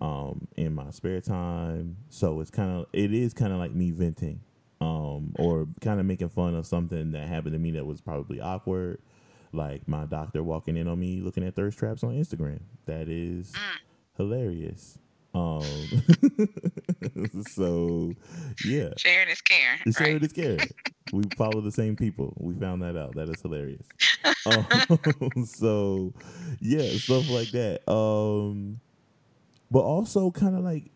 um, 0.00 0.46
in 0.56 0.74
my 0.74 0.90
spare 0.90 1.20
time. 1.20 1.96
So 2.08 2.40
it's 2.40 2.50
kind 2.50 2.70
of 2.70 2.86
it 2.92 3.12
is 3.12 3.34
kind 3.34 3.52
of 3.52 3.58
like 3.58 3.72
me 3.72 3.90
venting, 3.90 4.40
um, 4.80 5.34
or 5.38 5.66
kind 5.80 6.00
of 6.00 6.06
making 6.06 6.28
fun 6.28 6.54
of 6.54 6.66
something 6.66 7.12
that 7.12 7.28
happened 7.28 7.52
to 7.54 7.58
me 7.58 7.72
that 7.72 7.86
was 7.86 8.00
probably 8.00 8.40
awkward, 8.40 9.00
like 9.52 9.88
my 9.88 10.04
doctor 10.04 10.42
walking 10.42 10.76
in 10.76 10.88
on 10.88 10.98
me 11.00 11.20
looking 11.20 11.44
at 11.44 11.54
thirst 11.56 11.78
traps 11.78 12.02
on 12.04 12.10
Instagram. 12.10 12.60
That 12.86 13.08
is 13.08 13.52
hilarious. 14.16 14.98
Um, 15.34 15.62
so 17.50 18.14
yeah, 18.64 18.90
sharing 18.96 19.28
is 19.28 19.40
caring 19.42 19.80
the 19.84 19.92
sharing 19.92 20.12
right 20.14 20.22
is 20.22 20.32
caring. 20.32 20.60
we 21.12 21.24
follow 21.36 21.60
the 21.60 21.72
same 21.72 21.96
people. 21.96 22.34
We 22.38 22.54
found 22.54 22.82
that 22.82 22.96
out. 22.96 23.14
That 23.14 23.28
is 23.28 23.40
hilarious. 23.40 23.86
um, 24.46 25.44
so, 25.44 26.12
yeah, 26.60 26.88
stuff 26.96 27.28
like 27.30 27.50
that. 27.50 27.88
Um, 27.90 28.80
but 29.70 29.80
also 29.80 30.30
kind 30.30 30.56
of 30.56 30.64
like 30.64 30.90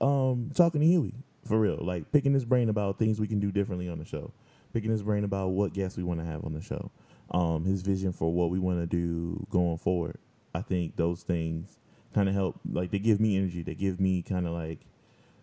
um, 0.00 0.50
talking 0.54 0.80
to 0.80 0.86
Huey 0.86 1.14
for 1.46 1.58
real, 1.58 1.78
like 1.80 2.10
picking 2.12 2.34
his 2.34 2.44
brain 2.44 2.68
about 2.68 2.98
things 2.98 3.20
we 3.20 3.26
can 3.26 3.40
do 3.40 3.50
differently 3.50 3.88
on 3.88 3.98
the 3.98 4.04
show, 4.04 4.32
picking 4.72 4.90
his 4.90 5.02
brain 5.02 5.24
about 5.24 5.48
what 5.48 5.72
guests 5.72 5.96
we 5.96 6.04
want 6.04 6.20
to 6.20 6.26
have 6.26 6.44
on 6.44 6.52
the 6.52 6.60
show, 6.60 6.90
um, 7.30 7.64
his 7.64 7.82
vision 7.82 8.12
for 8.12 8.32
what 8.32 8.50
we 8.50 8.58
want 8.58 8.80
to 8.80 8.86
do 8.86 9.44
going 9.50 9.78
forward. 9.78 10.18
I 10.54 10.60
think 10.60 10.96
those 10.96 11.22
things 11.22 11.78
kind 12.14 12.28
of 12.28 12.34
help. 12.34 12.60
Like 12.70 12.90
they 12.90 12.98
give 12.98 13.20
me 13.20 13.36
energy. 13.36 13.62
They 13.62 13.74
give 13.74 14.00
me 14.00 14.22
kind 14.22 14.46
of 14.46 14.52
like 14.52 14.80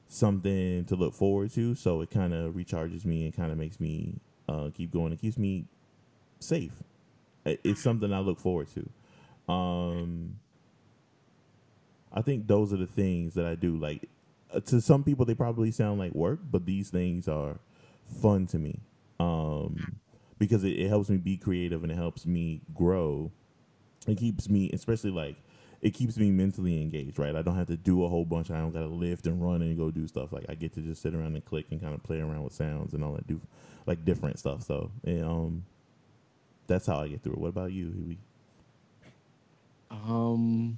something 0.07 0.85
to 0.85 0.95
look 0.95 1.13
forward 1.13 1.51
to. 1.53 1.75
So 1.75 2.01
it 2.01 2.09
kind 2.09 2.33
of 2.33 2.53
recharges 2.53 3.05
me 3.05 3.25
and 3.25 3.33
kind 3.33 3.51
of 3.51 3.57
makes 3.57 3.79
me 3.79 4.19
uh, 4.47 4.69
keep 4.73 4.91
going. 4.91 5.13
It 5.13 5.21
keeps 5.21 5.37
me 5.37 5.65
safe. 6.39 6.73
It's 7.45 7.81
something 7.81 8.11
I 8.13 8.19
look 8.19 8.39
forward 8.39 8.67
to. 8.73 9.51
Um, 9.51 10.39
I 12.11 12.21
think 12.21 12.47
those 12.47 12.73
are 12.73 12.77
the 12.77 12.87
things 12.87 13.33
that 13.35 13.45
I 13.45 13.55
do. 13.55 13.77
Like 13.77 14.09
uh, 14.53 14.59
to 14.61 14.81
some 14.81 15.03
people, 15.03 15.25
they 15.25 15.35
probably 15.35 15.71
sound 15.71 15.99
like 15.99 16.13
work, 16.13 16.39
but 16.51 16.65
these 16.65 16.89
things 16.89 17.27
are 17.27 17.59
fun 18.21 18.47
to 18.47 18.57
me 18.57 18.79
um, 19.19 19.99
because 20.37 20.63
it, 20.63 20.71
it 20.71 20.89
helps 20.89 21.09
me 21.09 21.17
be 21.17 21.37
creative 21.37 21.83
and 21.83 21.91
it 21.91 21.95
helps 21.95 22.25
me 22.25 22.61
grow. 22.73 23.31
It 24.07 24.17
keeps 24.17 24.49
me, 24.49 24.69
especially 24.71 25.11
like 25.11 25.35
it 25.81 25.91
keeps 25.93 26.17
me 26.17 26.31
mentally 26.31 26.81
engaged, 26.81 27.19
right? 27.19 27.35
I 27.35 27.41
don't 27.41 27.55
have 27.55 27.67
to 27.67 27.77
do 27.77 28.03
a 28.03 28.09
whole 28.09 28.25
bunch. 28.25 28.51
I 28.51 28.59
don't 28.59 28.71
got 28.73 28.81
to 28.81 28.87
lift 28.87 29.27
and 29.27 29.41
run 29.41 29.61
and 29.61 29.77
go 29.77 29.91
do 29.91 30.07
stuff. 30.07 30.33
Like 30.33 30.45
I 30.49 30.55
get 30.55 30.73
to 30.73 30.81
just 30.81 31.01
sit 31.01 31.15
around 31.15 31.35
and 31.35 31.45
click 31.45 31.67
and 31.71 31.81
kind 31.81 31.93
of 31.95 32.03
play 32.03 32.19
around 32.19 32.43
with 32.43 32.53
sounds 32.53 32.93
and 32.93 33.03
all 33.03 33.13
that, 33.13 33.27
do 33.27 33.39
like 33.85 34.03
different 34.05 34.39
stuff. 34.39 34.63
So, 34.63 34.91
and, 35.05 35.23
um, 35.23 35.65
that's 36.67 36.85
how 36.85 36.99
I 37.01 37.07
get 37.07 37.23
through 37.23 37.33
it. 37.33 37.39
What 37.39 37.49
about 37.49 37.71
you, 37.71 37.91
Huey? 37.91 38.17
Um, 39.91 40.77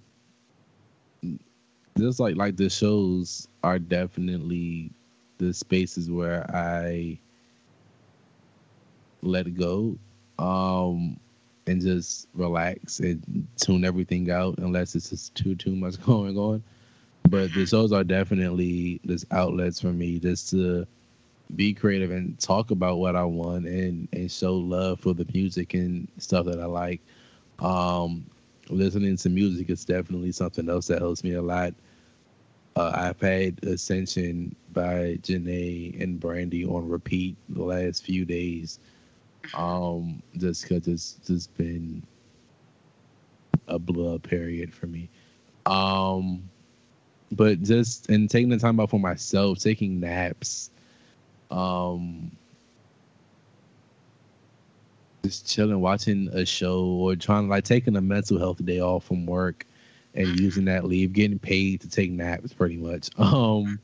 just 1.97 2.20
like 2.20 2.36
like 2.36 2.56
the 2.56 2.70
shows 2.70 3.47
are 3.64 3.80
definitely 3.80 4.91
the 5.38 5.54
spaces 5.54 6.10
where 6.10 6.45
I 6.56 7.20
let 9.22 9.54
go, 9.56 9.97
um, 10.39 11.20
and 11.72 11.82
just 11.82 12.28
relax 12.34 13.00
and 13.00 13.48
tune 13.56 13.86
everything 13.86 14.30
out 14.30 14.58
unless 14.60 14.96
it's 14.96 15.10
just 15.10 15.34
too 15.36 15.56
too 15.56 15.76
much 15.76 16.00
going 16.06 16.38
on. 16.38 16.64
But 17.30 17.54
the 17.54 17.66
shows 17.66 17.92
are 17.92 18.04
definitely 18.04 19.00
just 19.06 19.26
outlets 19.32 19.80
for 19.80 19.94
me 19.94 20.20
just 20.20 20.50
to 20.52 20.86
be 21.56 21.74
creative 21.74 22.12
and 22.12 22.40
talk 22.40 22.72
about 22.72 22.98
what 22.98 23.16
I 23.16 23.24
want 23.24 23.66
and 23.66 24.08
and 24.14 24.32
show 24.32 24.56
love 24.56 25.00
for 25.00 25.14
the 25.14 25.26
music 25.34 25.74
and 25.74 26.08
stuff 26.18 26.46
that 26.46 26.60
I 26.60 26.66
like. 26.66 27.02
Um, 27.60 28.26
listening 28.70 29.18
to 29.18 29.30
music 29.30 29.70
is 29.70 29.86
definitely 29.86 30.32
something 30.32 30.70
else 30.70 30.88
that 30.88 31.00
helps 31.00 31.24
me 31.24 31.34
a 31.34 31.42
lot. 31.42 31.74
Uh, 32.76 32.92
I've 32.96 33.20
had 33.20 33.64
Ascension 33.66 34.56
by 34.72 35.18
Jhené 35.24 36.02
and 36.02 36.20
Brandy 36.20 36.66
on 36.66 36.88
repeat 36.88 37.36
the 37.50 37.64
last 37.64 38.04
few 38.04 38.24
days. 38.24 38.80
Um, 39.54 40.22
just 40.38 40.64
because 40.64 40.88
it's 40.88 41.14
just 41.26 41.56
been 41.58 42.04
a 43.68 43.80
blood 43.80 44.24
period 44.24 44.74
for 44.74 44.88
me. 44.88 45.10
Um, 45.66 46.50
but 47.32 47.62
just 47.62 48.10
and 48.10 48.30
taking 48.30 48.50
the 48.50 48.58
time 48.58 48.80
out 48.80 48.89
for 48.89 49.00
myself, 49.00 49.60
taking 49.60 50.00
naps, 50.00 50.70
um, 51.50 52.32
just 55.24 55.48
chilling, 55.48 55.80
watching 55.80 56.28
a 56.34 56.46
show, 56.46 56.84
or 56.84 57.16
trying 57.16 57.48
like 57.48 57.64
taking 57.64 57.96
a 57.96 58.02
mental 58.02 58.38
health 58.38 58.64
day 58.66 58.80
off 58.80 59.06
from 59.06 59.26
work 59.26 59.66
and 60.14 60.39
using 60.39 60.66
that 60.66 60.86
leave, 60.86 61.14
getting 61.14 61.39
paid 61.39 61.82
to 61.82 61.89
take 61.89 62.12
naps, 62.12 62.54
pretty 62.54 62.78
much. 62.78 63.10
Um, 63.18 63.80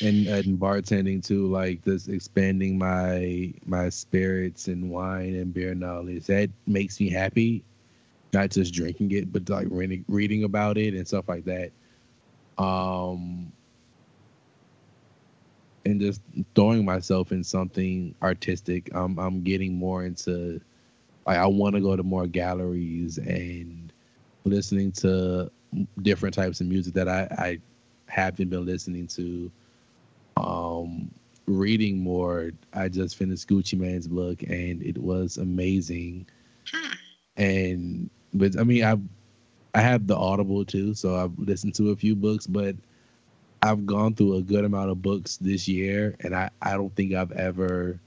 and 0.00 0.28
and 0.28 0.58
bartending 0.58 1.24
too, 1.24 1.46
like 1.46 1.84
just 1.84 2.08
expanding 2.08 2.78
my 2.78 3.52
my 3.64 3.88
spirits 3.88 4.68
and 4.68 4.90
wine 4.90 5.34
and 5.36 5.54
beer 5.54 5.74
knowledge. 5.74 6.26
That 6.26 6.50
makes 6.66 7.00
me 7.00 7.10
happy, 7.10 7.64
not 8.32 8.50
just 8.50 8.74
drinking 8.74 9.12
it, 9.12 9.32
but 9.32 9.48
like 9.48 9.68
reading 9.70 10.04
reading 10.08 10.44
about 10.44 10.78
it 10.78 10.94
and 10.94 11.06
stuff 11.06 11.28
like 11.28 11.44
that. 11.46 11.72
Um, 12.62 13.52
and 15.84 16.00
just 16.00 16.20
throwing 16.54 16.84
myself 16.84 17.32
in 17.32 17.44
something 17.44 18.14
artistic. 18.22 18.90
I'm 18.94 19.18
I'm 19.18 19.42
getting 19.42 19.74
more 19.74 20.04
into 20.04 20.60
like 21.26 21.38
I 21.38 21.46
want 21.46 21.74
to 21.76 21.80
go 21.80 21.96
to 21.96 22.02
more 22.02 22.26
galleries 22.26 23.18
and 23.18 23.92
listening 24.44 24.92
to 24.92 25.50
different 26.02 26.34
types 26.34 26.60
of 26.60 26.66
music 26.66 26.94
that 26.94 27.08
I, 27.08 27.28
I 27.38 27.58
haven't 28.08 28.50
been 28.50 28.66
listening 28.66 29.06
to. 29.08 29.50
Um, 30.36 31.10
reading 31.46 31.98
more. 31.98 32.50
I 32.72 32.88
just 32.88 33.16
finished 33.16 33.48
Gucci 33.48 33.78
Mane's 33.78 34.08
book 34.08 34.42
and 34.42 34.82
it 34.82 34.98
was 34.98 35.36
amazing. 35.38 36.26
And 37.36 38.10
but 38.34 38.58
I 38.58 38.64
mean 38.64 38.84
I 38.84 38.96
I 39.74 39.80
have 39.82 40.06
the 40.06 40.16
Audible 40.16 40.64
too, 40.64 40.94
so 40.94 41.16
I've 41.16 41.38
listened 41.38 41.74
to 41.76 41.90
a 41.90 41.96
few 41.96 42.14
books, 42.16 42.46
but 42.46 42.76
I've 43.62 43.86
gone 43.86 44.14
through 44.14 44.36
a 44.36 44.42
good 44.42 44.64
amount 44.64 44.90
of 44.90 45.02
books 45.02 45.36
this 45.38 45.68
year, 45.68 46.16
and 46.20 46.34
I, 46.34 46.50
I 46.62 46.72
don't 46.72 46.94
think 46.94 47.12
I've 47.14 47.32
ever 47.32 47.98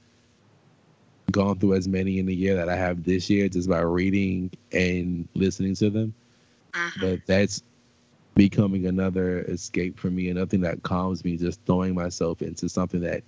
gone 1.30 1.58
through 1.58 1.74
as 1.74 1.86
many 1.86 2.18
in 2.18 2.28
a 2.28 2.32
year 2.32 2.56
that 2.56 2.68
I 2.68 2.76
have 2.76 3.04
this 3.04 3.30
year 3.30 3.48
just 3.48 3.68
by 3.68 3.80
reading 3.80 4.50
and 4.72 5.28
listening 5.34 5.74
to 5.76 5.90
them. 5.90 6.14
Mhm. 6.72 7.00
But 7.00 7.26
that's 7.26 7.62
becoming 8.40 8.86
another 8.86 9.40
escape 9.40 9.98
for 9.98 10.10
me 10.10 10.30
and 10.30 10.38
nothing 10.38 10.62
that 10.62 10.82
calms 10.82 11.26
me, 11.26 11.36
just 11.36 11.60
throwing 11.66 11.94
myself 11.94 12.40
into 12.40 12.70
something 12.70 13.02
that 13.02 13.22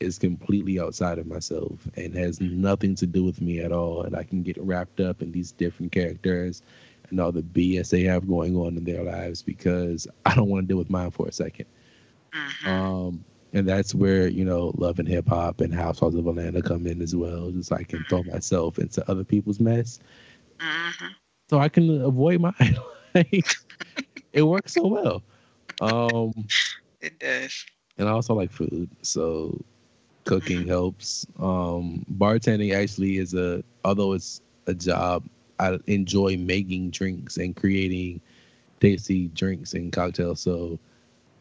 is 0.00 0.18
completely 0.18 0.80
outside 0.80 1.16
of 1.16 1.28
myself 1.28 1.86
and 1.96 2.12
has 2.12 2.40
nothing 2.40 2.96
to 2.96 3.06
do 3.06 3.22
with 3.22 3.40
me 3.40 3.60
at 3.60 3.70
all. 3.70 4.02
And 4.02 4.16
I 4.16 4.24
can 4.24 4.42
get 4.42 4.58
wrapped 4.60 4.98
up 4.98 5.22
in 5.22 5.30
these 5.30 5.52
different 5.52 5.92
characters 5.92 6.62
and 7.08 7.20
all 7.20 7.30
the 7.30 7.42
BS 7.42 7.90
they 7.90 8.02
have 8.02 8.26
going 8.26 8.56
on 8.56 8.76
in 8.76 8.82
their 8.82 9.04
lives 9.04 9.42
because 9.42 10.08
I 10.26 10.34
don't 10.34 10.48
want 10.48 10.64
to 10.64 10.66
deal 10.66 10.76
with 10.78 10.90
mine 10.90 11.12
for 11.12 11.28
a 11.28 11.32
second. 11.32 11.66
Mhm. 12.34 12.66
Um, 12.66 13.24
and 13.52 13.68
that's 13.68 13.94
where 13.94 14.26
you 14.26 14.44
know 14.44 14.72
love 14.76 14.98
and 14.98 15.06
hip 15.08 15.28
hop 15.28 15.60
and 15.60 15.72
Housewives 15.72 16.16
of 16.16 16.26
Atlanta 16.26 16.62
come 16.62 16.84
in 16.88 17.00
as 17.00 17.14
well. 17.14 17.52
Just 17.52 17.72
I 17.72 17.84
can 17.84 18.04
throw 18.08 18.24
myself 18.24 18.80
into 18.80 19.08
other 19.08 19.22
people's 19.24 19.60
mess, 19.60 20.00
Mhm. 20.58 21.14
so 21.48 21.58
I 21.60 21.68
can 21.68 22.02
avoid 22.02 22.40
mine. 22.40 22.76
like, 23.14 23.46
it 24.32 24.42
works 24.42 24.74
so 24.74 24.86
well. 24.86 25.22
Um, 25.80 26.32
It 27.00 27.18
does. 27.20 27.64
and 27.96 28.08
I 28.08 28.12
also 28.12 28.34
like 28.34 28.50
food, 28.50 28.88
so 29.02 29.56
cooking 30.24 30.66
helps. 30.66 31.26
Um, 31.38 32.04
bartending 32.18 32.74
actually 32.74 33.18
is 33.18 33.34
a 33.34 33.62
although 33.84 34.12
it's 34.14 34.40
a 34.66 34.74
job, 34.74 35.24
I 35.60 35.78
enjoy 35.86 36.36
making 36.36 36.90
drinks 36.90 37.36
and 37.36 37.54
creating 37.54 38.20
tasty 38.80 39.28
drinks 39.28 39.74
and 39.74 39.92
cocktails. 39.92 40.40
So 40.40 40.78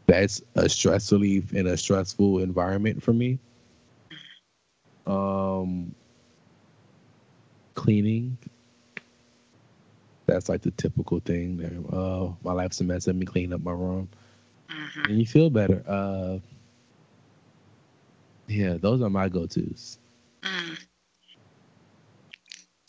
that's 0.05 0.41
a 0.55 0.69
stress 0.69 1.11
relief 1.11 1.53
in 1.53 1.67
a 1.67 1.77
stressful 1.77 2.39
environment 2.39 3.01
for 3.01 3.13
me. 3.13 3.39
Um, 5.07 5.93
cleaning. 7.73 8.37
That's 10.27 10.49
like 10.49 10.61
the 10.61 10.71
typical 10.71 11.21
thing 11.21 11.57
there. 11.57 11.71
Uh, 11.91 12.33
my 12.43 12.51
life's 12.51 12.81
a 12.81 12.83
mess. 12.83 13.07
Let 13.07 13.15
me 13.15 13.25
clean 13.25 13.53
up 13.53 13.63
my 13.63 13.71
room 13.71 14.09
Mhm. 14.69 15.05
and 15.05 15.19
you 15.19 15.25
feel 15.25 15.49
better. 15.49 15.83
Uh, 15.87 16.39
yeah, 18.47 18.73
those 18.73 19.01
are 19.01 19.09
my 19.09 19.29
go-tos. 19.29 19.97
Mm. 20.41 20.77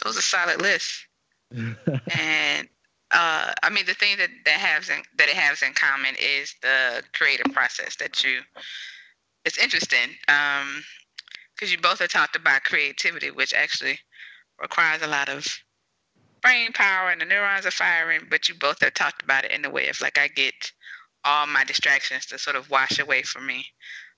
Those 0.05 0.18
are 0.18 0.22
solid 0.22 0.61
lists. 0.61 1.07
and 1.53 2.68
uh, 3.11 3.55
I 3.62 3.70
mean 3.70 3.86
the 3.86 3.95
thing 3.95 4.18
that 4.18 4.30
that 4.45 4.61
has 4.61 4.91
in, 4.91 5.03
that 5.16 5.28
it 5.28 5.36
has 5.36 5.62
in 5.62 5.72
common 5.74 6.14
is 6.20 6.55
the 6.61 7.03
creative 7.12 7.53
process 7.53 7.97
that 7.97 8.22
you. 8.24 8.41
It's 9.45 9.59
interesting 9.59 10.11
because 11.55 11.72
you 11.72 11.78
both 11.78 12.01
have 12.01 12.11
talked 12.11 12.36
about 12.36 12.64
creativity, 12.64 13.30
which 13.30 13.55
actually 13.55 13.99
requires 14.61 15.01
a 15.03 15.07
lot 15.07 15.28
of 15.28 15.47
brain 16.43 16.72
power 16.72 17.11
and 17.11 17.20
the 17.20 17.24
neurons 17.24 17.66
are 17.66 17.70
firing. 17.70 18.22
But 18.30 18.49
you 18.49 18.55
both 18.55 18.80
have 18.80 18.95
talked 18.95 19.22
about 19.22 19.45
it 19.45 19.53
in 19.53 19.62
the 19.62 19.70
way 19.70 19.89
of 19.89 20.01
like 20.01 20.18
I 20.18 20.28
get 20.28 20.72
all 21.24 21.47
my 21.47 21.64
distractions 21.64 22.26
to 22.26 22.39
sort 22.39 22.57
of 22.57 22.70
wash 22.70 22.99
away 22.99 23.22
from 23.22 23.47
me 23.47 23.66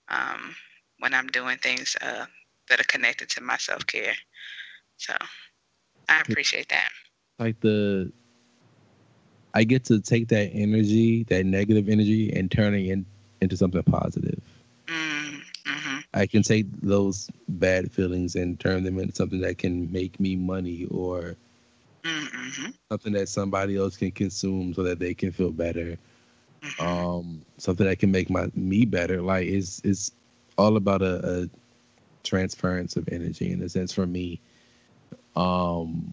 um, 0.09 0.55
when 0.99 1.15
I'm 1.15 1.27
doing 1.29 1.59
things 1.59 1.97
uh, 2.01 2.27
that 2.69 2.81
are 2.81 2.85
connected 2.85 3.29
to 3.31 3.43
my 3.43 3.57
self 3.57 3.87
care. 3.87 4.15
So 4.97 5.15
I 6.09 6.21
appreciate 6.21 6.69
that. 6.69 6.91
like 7.39 7.59
the, 7.61 8.13
I 9.55 9.65
get 9.65 9.85
to 9.87 10.01
take 10.01 10.29
that 10.29 10.51
energy, 10.53 11.25
that 11.25 11.47
negative 11.47 11.89
energy, 11.89 12.33
and 12.33 12.51
turning 12.51 12.87
it 12.87 12.93
in, 12.93 13.07
into 13.41 13.57
something 13.57 13.83
positive. 13.83 14.41
Mm, 14.87 15.41
hmm 15.67 15.99
I 16.13 16.27
can 16.27 16.43
take 16.43 16.67
those 16.83 17.31
bad 17.49 17.93
feelings 17.93 18.35
and 18.35 18.59
turn 18.59 18.83
them 18.83 18.99
into 18.99 19.15
something 19.15 19.41
that 19.41 19.59
can 19.59 19.91
make 19.93 20.19
me 20.19 20.35
money 20.37 20.87
or 20.91 21.37
Mm-hmm. 22.05 22.71
something 22.91 23.13
that 23.13 23.29
somebody 23.29 23.77
else 23.77 23.97
can 23.97 24.11
consume 24.11 24.75
so 24.75 24.83
that 24.83 24.99
they 24.99 25.15
can 25.15 25.33
feel 25.33 25.51
better. 25.53 25.99
Mm-hmm. 26.63 26.79
um 26.79 27.43
something 27.59 27.87
that 27.87 27.99
can 27.99 28.11
make 28.11 28.31
my 28.31 28.51
me 28.55 28.85
better 28.85 29.21
like 29.23 29.47
it's 29.47 29.81
it's 29.85 30.13
all 30.59 30.77
about 30.77 31.03
a, 31.03 31.43
a 31.43 31.49
transference 32.23 32.97
of 32.97 33.09
energy 33.11 33.51
in 33.53 33.63
a 33.63 33.69
sense 33.69 33.93
for 33.93 34.07
me 34.07 34.41
um 35.37 36.13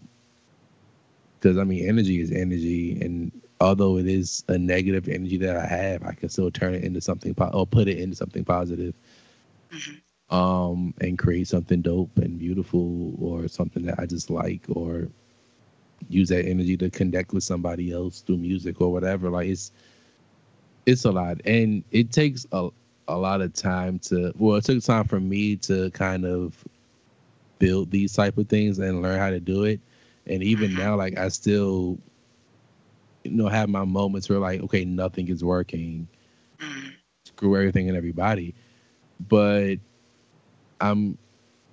because 1.38 1.58
i 1.58 1.64
mean 1.64 1.88
energy 1.88 2.20
is 2.20 2.30
energy 2.30 2.98
and 3.00 3.30
although 3.60 3.96
it 3.98 4.06
is 4.06 4.44
a 4.48 4.58
negative 4.58 5.08
energy 5.08 5.36
that 5.38 5.56
i 5.56 5.66
have 5.66 6.02
i 6.04 6.12
can 6.12 6.28
still 6.28 6.50
turn 6.50 6.74
it 6.74 6.84
into 6.84 7.00
something 7.00 7.34
po- 7.34 7.50
or 7.52 7.66
put 7.66 7.88
it 7.88 7.98
into 7.98 8.16
something 8.16 8.44
positive 8.44 8.94
Mhm. 9.70 10.02
um 10.30 10.94
and 11.00 11.18
create 11.18 11.46
something 11.48 11.80
dope 11.80 12.16
and 12.18 12.38
beautiful 12.38 13.14
or 13.20 13.48
something 13.48 13.84
that 13.84 13.98
i 13.98 14.06
just 14.06 14.30
like 14.30 14.62
or 14.70 15.08
use 16.08 16.28
that 16.28 16.44
energy 16.46 16.76
to 16.76 16.90
connect 16.90 17.32
with 17.32 17.42
somebody 17.42 17.92
else 17.92 18.20
through 18.20 18.38
music 18.38 18.80
or 18.80 18.92
whatever. 18.92 19.28
Like 19.30 19.48
it's 19.48 19.72
it's 20.86 21.04
a 21.04 21.10
lot. 21.12 21.40
And 21.44 21.84
it 21.90 22.10
takes 22.10 22.46
a, 22.52 22.68
a 23.08 23.16
lot 23.16 23.40
of 23.40 23.52
time 23.52 23.98
to 24.00 24.32
well 24.36 24.56
it 24.56 24.64
took 24.64 24.82
time 24.82 25.04
for 25.04 25.20
me 25.20 25.56
to 25.56 25.90
kind 25.90 26.24
of 26.24 26.64
build 27.58 27.90
these 27.90 28.12
type 28.14 28.36
of 28.38 28.48
things 28.48 28.78
and 28.78 29.02
learn 29.02 29.18
how 29.18 29.30
to 29.30 29.40
do 29.40 29.64
it. 29.64 29.80
And 30.26 30.42
even 30.42 30.74
Mhm. 30.74 30.76
now 30.76 30.96
like 30.96 31.18
i 31.18 31.28
still 31.28 31.98
you 33.24 33.30
know 33.32 33.48
have 33.48 33.68
my 33.68 33.84
moments 33.84 34.28
where 34.28 34.38
like 34.38 34.60
okay 34.62 34.84
nothing 34.84 35.28
is 35.28 35.44
working. 35.44 36.08
Mm, 36.60 36.94
screw 37.26 37.56
everything 37.56 37.88
and 37.88 37.96
everybody. 37.96 38.54
But 39.28 39.76
i'm 40.80 41.18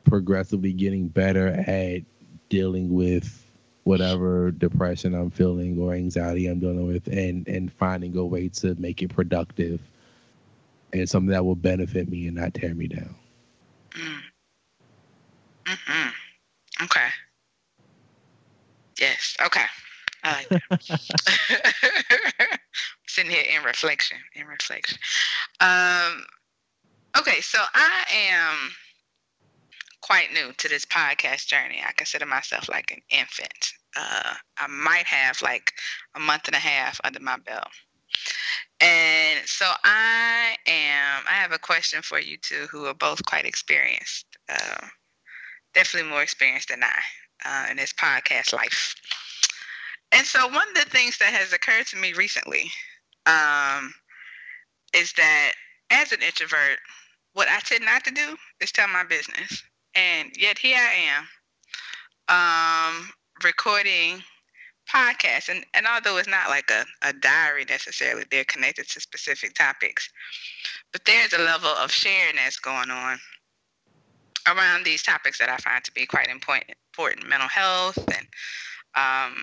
progressively 0.04 0.74
getting 0.74 1.08
better 1.08 1.48
at 1.48 2.02
dealing 2.50 2.94
with 2.94 3.45
whatever 3.86 4.52
depression 4.52 5.16
i'm 5.16 5.32
feeling 5.32 5.80
or 5.80 5.94
anxiety 5.96 6.48
i'm 6.48 6.60
dealing 6.60 6.88
with 6.88 7.08
and 7.08 7.48
and 7.48 7.74
finding 7.74 8.18
a 8.18 8.26
way 8.26 8.50
to 8.50 8.76
make 8.76 9.02
it 9.02 9.10
productive 9.10 9.82
and 10.94 11.10
something 11.10 11.32
that 11.32 11.46
will 11.46 11.56
benefit 11.56 12.10
me 12.10 12.28
and 12.28 12.36
not 12.36 12.54
tear 12.54 12.76
me 12.76 12.88
down 12.88 13.16
mm. 13.92 14.22
Mhm. 15.66 16.12
Okay. 16.84 17.10
Yes. 19.00 19.36
Okay. 19.46 19.66
I 20.24 20.34
like 20.34 20.50
that. 20.50 20.60
Sitting 23.08 23.32
here 23.32 23.44
in 23.58 23.64
reflection. 23.64 24.18
In 24.36 24.48
reflection. 24.48 24.98
Um. 25.60 26.26
Okay, 27.18 27.42
so 27.42 27.60
I 27.74 28.06
am 28.12 28.72
quite 30.06 30.32
new 30.32 30.54
to 30.54 30.70
this 30.70 30.86
podcast 30.86 31.48
journey. 31.48 31.82
I 31.84 31.92
consider 31.94 32.28
myself 32.28 32.70
like 32.70 32.92
an 32.92 33.02
infant. 33.10 33.74
Uh, 33.98 34.36
I 34.56 34.68
might 34.68 35.08
have 35.08 35.42
like 35.42 35.74
a 36.14 36.20
month 36.20 36.44
and 36.46 36.56
a 36.56 36.60
half 36.60 37.02
under 37.04 37.20
my 37.20 37.38
belt. 37.38 37.70
And 38.80 39.40
so 39.48 39.66
I 39.84 40.56
am, 40.68 41.24
I 41.28 41.34
have 41.34 41.54
a 41.54 41.58
question 41.58 42.04
for 42.04 42.20
you 42.20 42.38
two 42.38 42.68
who 42.70 42.86
are 42.86 42.94
both 42.94 43.26
quite 43.26 43.46
experienced, 43.46 44.28
uh, 44.48 44.86
definitely 45.74 46.12
more 46.12 46.22
experienced 46.22 46.70
than 46.70 46.84
I 46.84 47.00
uh, 47.44 47.72
in 47.72 47.78
this 47.78 47.94
podcast 47.94 48.54
life. 48.54 48.94
And 50.12 50.24
so 50.24 50.48
one 50.48 50.70
of 50.70 50.76
the 50.76 50.90
things 50.92 51.18
that 51.18 51.34
has 51.34 51.52
occurred 51.52 51.88
to 51.88 51.98
me 51.98 52.14
recently 52.14 52.70
um, 53.26 53.92
is 54.94 55.14
that 55.14 55.54
as 55.90 56.12
an 56.12 56.22
introvert, 56.22 56.78
what 57.34 57.48
I 57.50 57.60
tend 57.62 57.86
not 57.86 58.04
to 58.04 58.12
do 58.12 58.38
is 58.62 58.72
tell 58.72 58.88
my 58.88 59.04
business. 59.04 59.64
And 59.96 60.32
yet 60.38 60.58
here 60.58 60.78
I 60.78 61.26
am 62.30 62.98
um, 62.98 63.10
recording 63.44 64.22
podcasts. 64.94 65.50
And, 65.50 65.66
and 65.74 65.86
although 65.88 66.18
it's 66.18 66.28
not 66.28 66.50
like 66.50 66.70
a, 66.70 66.86
a 67.08 67.14
diary 67.14 67.66
necessarily, 67.68 68.24
they're 68.30 68.44
connected 68.46 68.88
to 68.90 69.00
specific 69.00 69.54
topics. 69.54 70.10
But 70.92 71.06
there's 71.06 71.34
a 71.34 71.40
level 71.40 71.70
of 71.70 71.92
sharing 71.92 72.36
that's 72.36 72.60
going 72.60 72.92
on 72.92 73.20
around 74.48 74.86
these 74.86 75.02
topics 75.02 75.40
that 75.40 75.50
I 75.50 75.58
find 75.58 75.84
to 75.84 75.92
be 75.92 76.06
quite 76.06 76.28
important, 76.28 76.78
important 76.94 77.28
mental 77.28 77.50
health 77.50 77.98
and 77.98 78.28
um, 78.96 79.34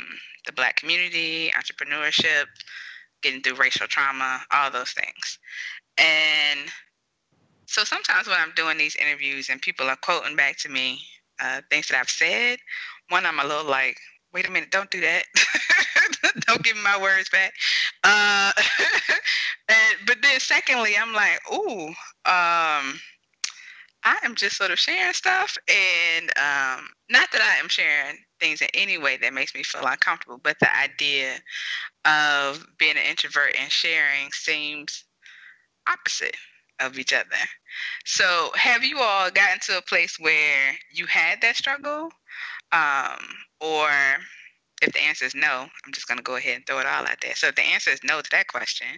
the 0.47 0.53
black 0.53 0.77
community, 0.77 1.51
entrepreneurship, 1.57 2.45
getting 3.23 3.41
through 3.43 3.57
racial 3.57 3.87
trauma, 3.87 4.41
all 4.51 4.71
those 4.71 4.93
things. 4.93 5.39
And 5.99 6.61
so 7.73 7.85
sometimes 7.85 8.27
when 8.29 8.37
I'm 8.39 8.53
doing 8.55 8.77
these 8.77 8.97
interviews 8.97 9.49
and 9.49 9.61
people 9.61 9.87
are 9.89 9.97
quoting 9.97 10.37
back 10.37 10.59
to 10.59 10.69
me 10.69 11.01
uh, 11.43 11.63
things 11.71 11.89
that 11.89 11.99
I've 11.99 12.11
said, 12.11 12.59
one, 13.09 13.25
I'm 13.25 13.41
a 13.41 13.47
little 13.47 13.65
like, 13.65 13.97
wait 14.35 14.47
a 14.47 14.51
minute, 14.51 14.71
don't 14.71 14.91
do 14.91 15.01
that. 15.01 15.25
don't 16.47 16.63
give 16.63 16.77
my 16.77 17.01
words 17.01 17.31
back. 17.31 17.55
Uh, 18.05 18.53
and, 19.71 19.97
but 20.07 20.19
then 20.23 20.39
secondly, 20.39 20.93
I'm 21.01 21.15
like, 21.15 21.41
ooh, 21.51 21.89
um, 22.27 23.01
I 24.05 24.19
am 24.23 24.35
just 24.35 24.57
sort 24.59 24.71
of 24.71 24.79
sharing 24.79 25.15
stuff, 25.15 25.57
and 25.67 26.29
um, 26.31 26.89
not 27.09 27.29
that 27.33 27.41
I 27.41 27.59
am 27.59 27.69
sharing 27.69 28.19
things 28.39 28.61
in 28.61 28.69
any 28.75 28.99
way 28.99 29.17
that 29.17 29.33
makes 29.33 29.55
me 29.55 29.63
feel 29.63 29.87
uncomfortable, 29.87 30.41
but 30.43 30.59
the 30.61 30.69
idea 30.77 31.37
of 32.05 32.67
being 32.79 32.97
an 32.97 33.09
introvert 33.09 33.55
and 33.59 33.71
sharing 33.71 34.31
seems 34.33 35.05
opposite 35.89 36.37
of 36.87 36.99
each 36.99 37.13
other. 37.13 37.27
So, 38.05 38.51
have 38.55 38.85
you 38.85 38.99
all 39.01 39.31
gotten 39.31 39.61
to 39.67 39.79
a 39.79 39.83
place 39.83 40.19
where 40.19 40.73
you 40.93 41.07
had 41.07 41.41
that 41.43 41.57
struggle? 41.57 42.11
Um, 42.73 43.19
or 43.61 43.89
if 44.83 44.93
the 44.93 45.03
answer 45.03 45.25
is 45.25 45.35
no, 45.35 45.67
I'm 45.85 45.93
just 45.93 46.09
going 46.09 46.19
to 46.19 46.25
go 46.25 46.37
ahead 46.37 46.57
and 46.57 46.67
throw 46.67 46.81
it 46.81 46.87
all 46.87 47.07
out 47.07 47.21
there. 47.23 47.35
So, 47.35 47.49
if 47.49 47.55
the 47.55 47.63
answer 47.63 47.91
is 47.91 48.01
no 48.05 48.21
to 48.21 48.31
that 48.33 48.49
question, 48.49 48.89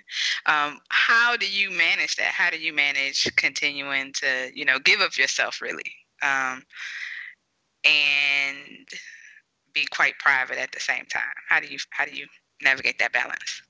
um, 0.46 0.80
how 0.88 1.36
do 1.36 1.48
you 1.48 1.70
manage 1.70 2.16
that? 2.16 2.28
How 2.28 2.50
do 2.50 2.58
you 2.58 2.72
manage 2.72 3.30
continuing 3.36 4.12
to, 4.14 4.50
you 4.54 4.64
know, 4.64 4.78
give 4.78 5.00
of 5.00 5.16
yourself 5.16 5.60
really? 5.60 5.92
Um, 6.22 6.62
and 7.84 8.88
be 9.74 9.86
quite 9.90 10.18
private 10.18 10.56
at 10.56 10.72
the 10.72 10.80
same 10.80 11.04
time. 11.06 11.22
How 11.48 11.60
do 11.60 11.66
you 11.66 11.78
how 11.90 12.04
do 12.04 12.12
you 12.12 12.26
navigate 12.62 12.98
that 13.00 13.12
balance? 13.12 13.62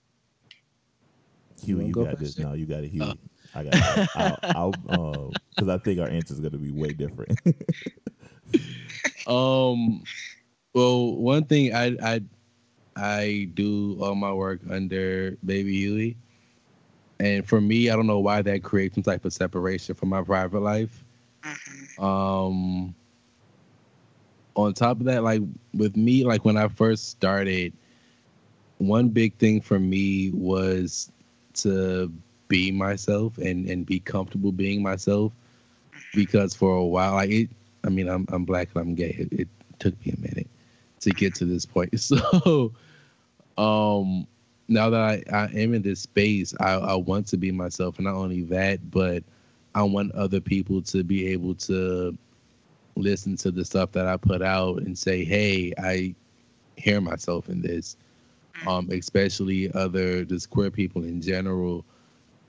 Huey, 1.65 1.87
you 1.87 1.93
got 1.93 2.19
this. 2.19 2.39
No, 2.39 2.53
you 2.53 2.67
got 2.67 2.85
it, 2.85 2.91
Huey. 2.91 3.09
Uh. 3.09 3.15
I 3.55 3.65
got. 3.65 3.75
It. 3.75 4.39
I'll 4.57 4.73
because 4.73 5.69
uh, 5.69 5.75
I 5.75 5.79
think 5.79 6.01
our 6.01 6.09
answer 6.09 6.35
is 6.35 6.41
going 6.41 6.53
to 6.53 6.59
be 6.59 6.71
way 6.71 6.93
different. 6.93 7.41
um. 9.27 10.03
Well, 10.75 11.15
one 11.15 11.45
thing 11.45 11.73
I 11.75 11.97
I 12.03 12.21
I 12.97 13.49
do 13.55 13.97
all 14.01 14.17
my 14.17 14.33
work 14.33 14.61
under 14.69 15.37
Baby 15.45 15.77
Huey, 15.77 16.17
and 17.21 17.47
for 17.47 17.61
me, 17.61 17.91
I 17.91 17.97
don't 17.97 18.09
know 18.09 18.19
why 18.19 18.43
that 18.43 18.65
creates 18.65 18.97
some 18.97 19.05
type 19.05 19.25
of 19.25 19.33
separation 19.33 19.95
from 19.95 20.09
my 20.09 20.23
private 20.23 20.61
life. 20.61 21.05
Mm-hmm. 21.43 22.05
Um. 22.05 22.95
On 24.57 24.73
top 24.73 25.01
of 25.01 25.07
that, 25.07 25.25
like 25.25 25.43
with 25.73 25.97
me, 25.97 26.25
like 26.25 26.45
when 26.45 26.57
I 26.57 26.69
first 26.69 27.09
started, 27.09 27.73
one 28.79 29.09
big 29.09 29.37
thing 29.37 29.61
for 29.61 29.81
me 29.81 30.31
was 30.31 31.11
to 31.55 32.13
be 32.55 32.71
myself 32.71 33.37
and 33.39 33.69
and 33.69 33.85
be 33.85 33.99
comfortable 33.99 34.53
being 34.53 34.81
myself 34.81 35.33
because 36.15 36.55
for 36.55 36.77
a 36.77 36.85
while 36.85 37.15
like 37.15 37.29
it 37.31 37.51
i 37.85 37.89
mean 37.89 38.09
i'm 38.09 38.25
i'm 38.31 38.45
black 38.45 38.69
and 38.75 38.81
i'm 38.81 38.95
gay. 38.95 39.17
It, 39.19 39.41
it 39.41 39.49
took 39.81 39.95
me 40.07 40.15
a 40.17 40.21
minute 40.21 40.47
to 41.01 41.11
get 41.11 41.35
to 41.37 41.45
this 41.47 41.67
point. 41.67 41.91
So 41.99 42.73
um 43.59 44.25
now 44.69 44.89
that 44.89 45.01
I, 45.01 45.23
I 45.37 45.45
am 45.47 45.75
in 45.75 45.83
this 45.83 45.99
space 45.99 46.55
I, 46.61 46.75
I 46.75 46.95
want 46.95 47.27
to 47.29 47.37
be 47.37 47.51
myself 47.51 47.99
and 47.99 48.05
not 48.05 48.15
only 48.15 48.43
that 48.45 48.89
but 48.93 49.25
i 49.75 49.83
want 49.83 50.13
other 50.13 50.41
people 50.41 50.81
to 50.83 51.03
be 51.03 51.27
able 51.27 51.57
to 51.57 52.17
listen 52.95 53.37
to 53.39 53.51
the 53.51 53.65
stuff 53.65 53.91
that 53.93 54.07
i 54.07 54.17
put 54.17 54.43
out 54.43 54.79
and 54.79 54.97
say 54.97 55.25
hey 55.25 55.73
i 55.79 56.15
hear 56.77 57.01
myself 57.01 57.49
in 57.49 57.63
this. 57.63 57.97
Um 58.65 58.89
especially 58.93 59.73
other 59.73 60.25
just 60.25 60.51
queer 60.51 60.71
people 60.71 61.03
in 61.03 61.21
general 61.21 61.85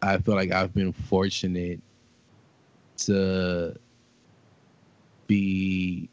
I 0.05 0.17
feel 0.19 0.35
like 0.35 0.51
I've 0.51 0.73
been 0.73 0.93
fortunate 0.93 1.81
to 2.97 3.75
be 5.27 6.09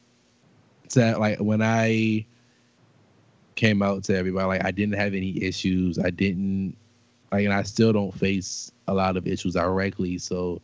to 0.90 1.18
like 1.18 1.38
when 1.38 1.62
I 1.62 2.26
came 3.54 3.82
out 3.82 4.04
to 4.04 4.16
everybody, 4.16 4.46
like 4.46 4.64
I 4.64 4.70
didn't 4.70 4.94
have 4.94 5.14
any 5.14 5.42
issues. 5.42 5.98
I 5.98 6.10
didn't 6.10 6.76
like, 7.30 7.44
and 7.44 7.52
I 7.52 7.62
still 7.62 7.92
don't 7.92 8.14
face 8.14 8.72
a 8.88 8.94
lot 8.94 9.16
of 9.16 9.26
issues 9.26 9.54
directly. 9.54 10.18
So 10.18 10.60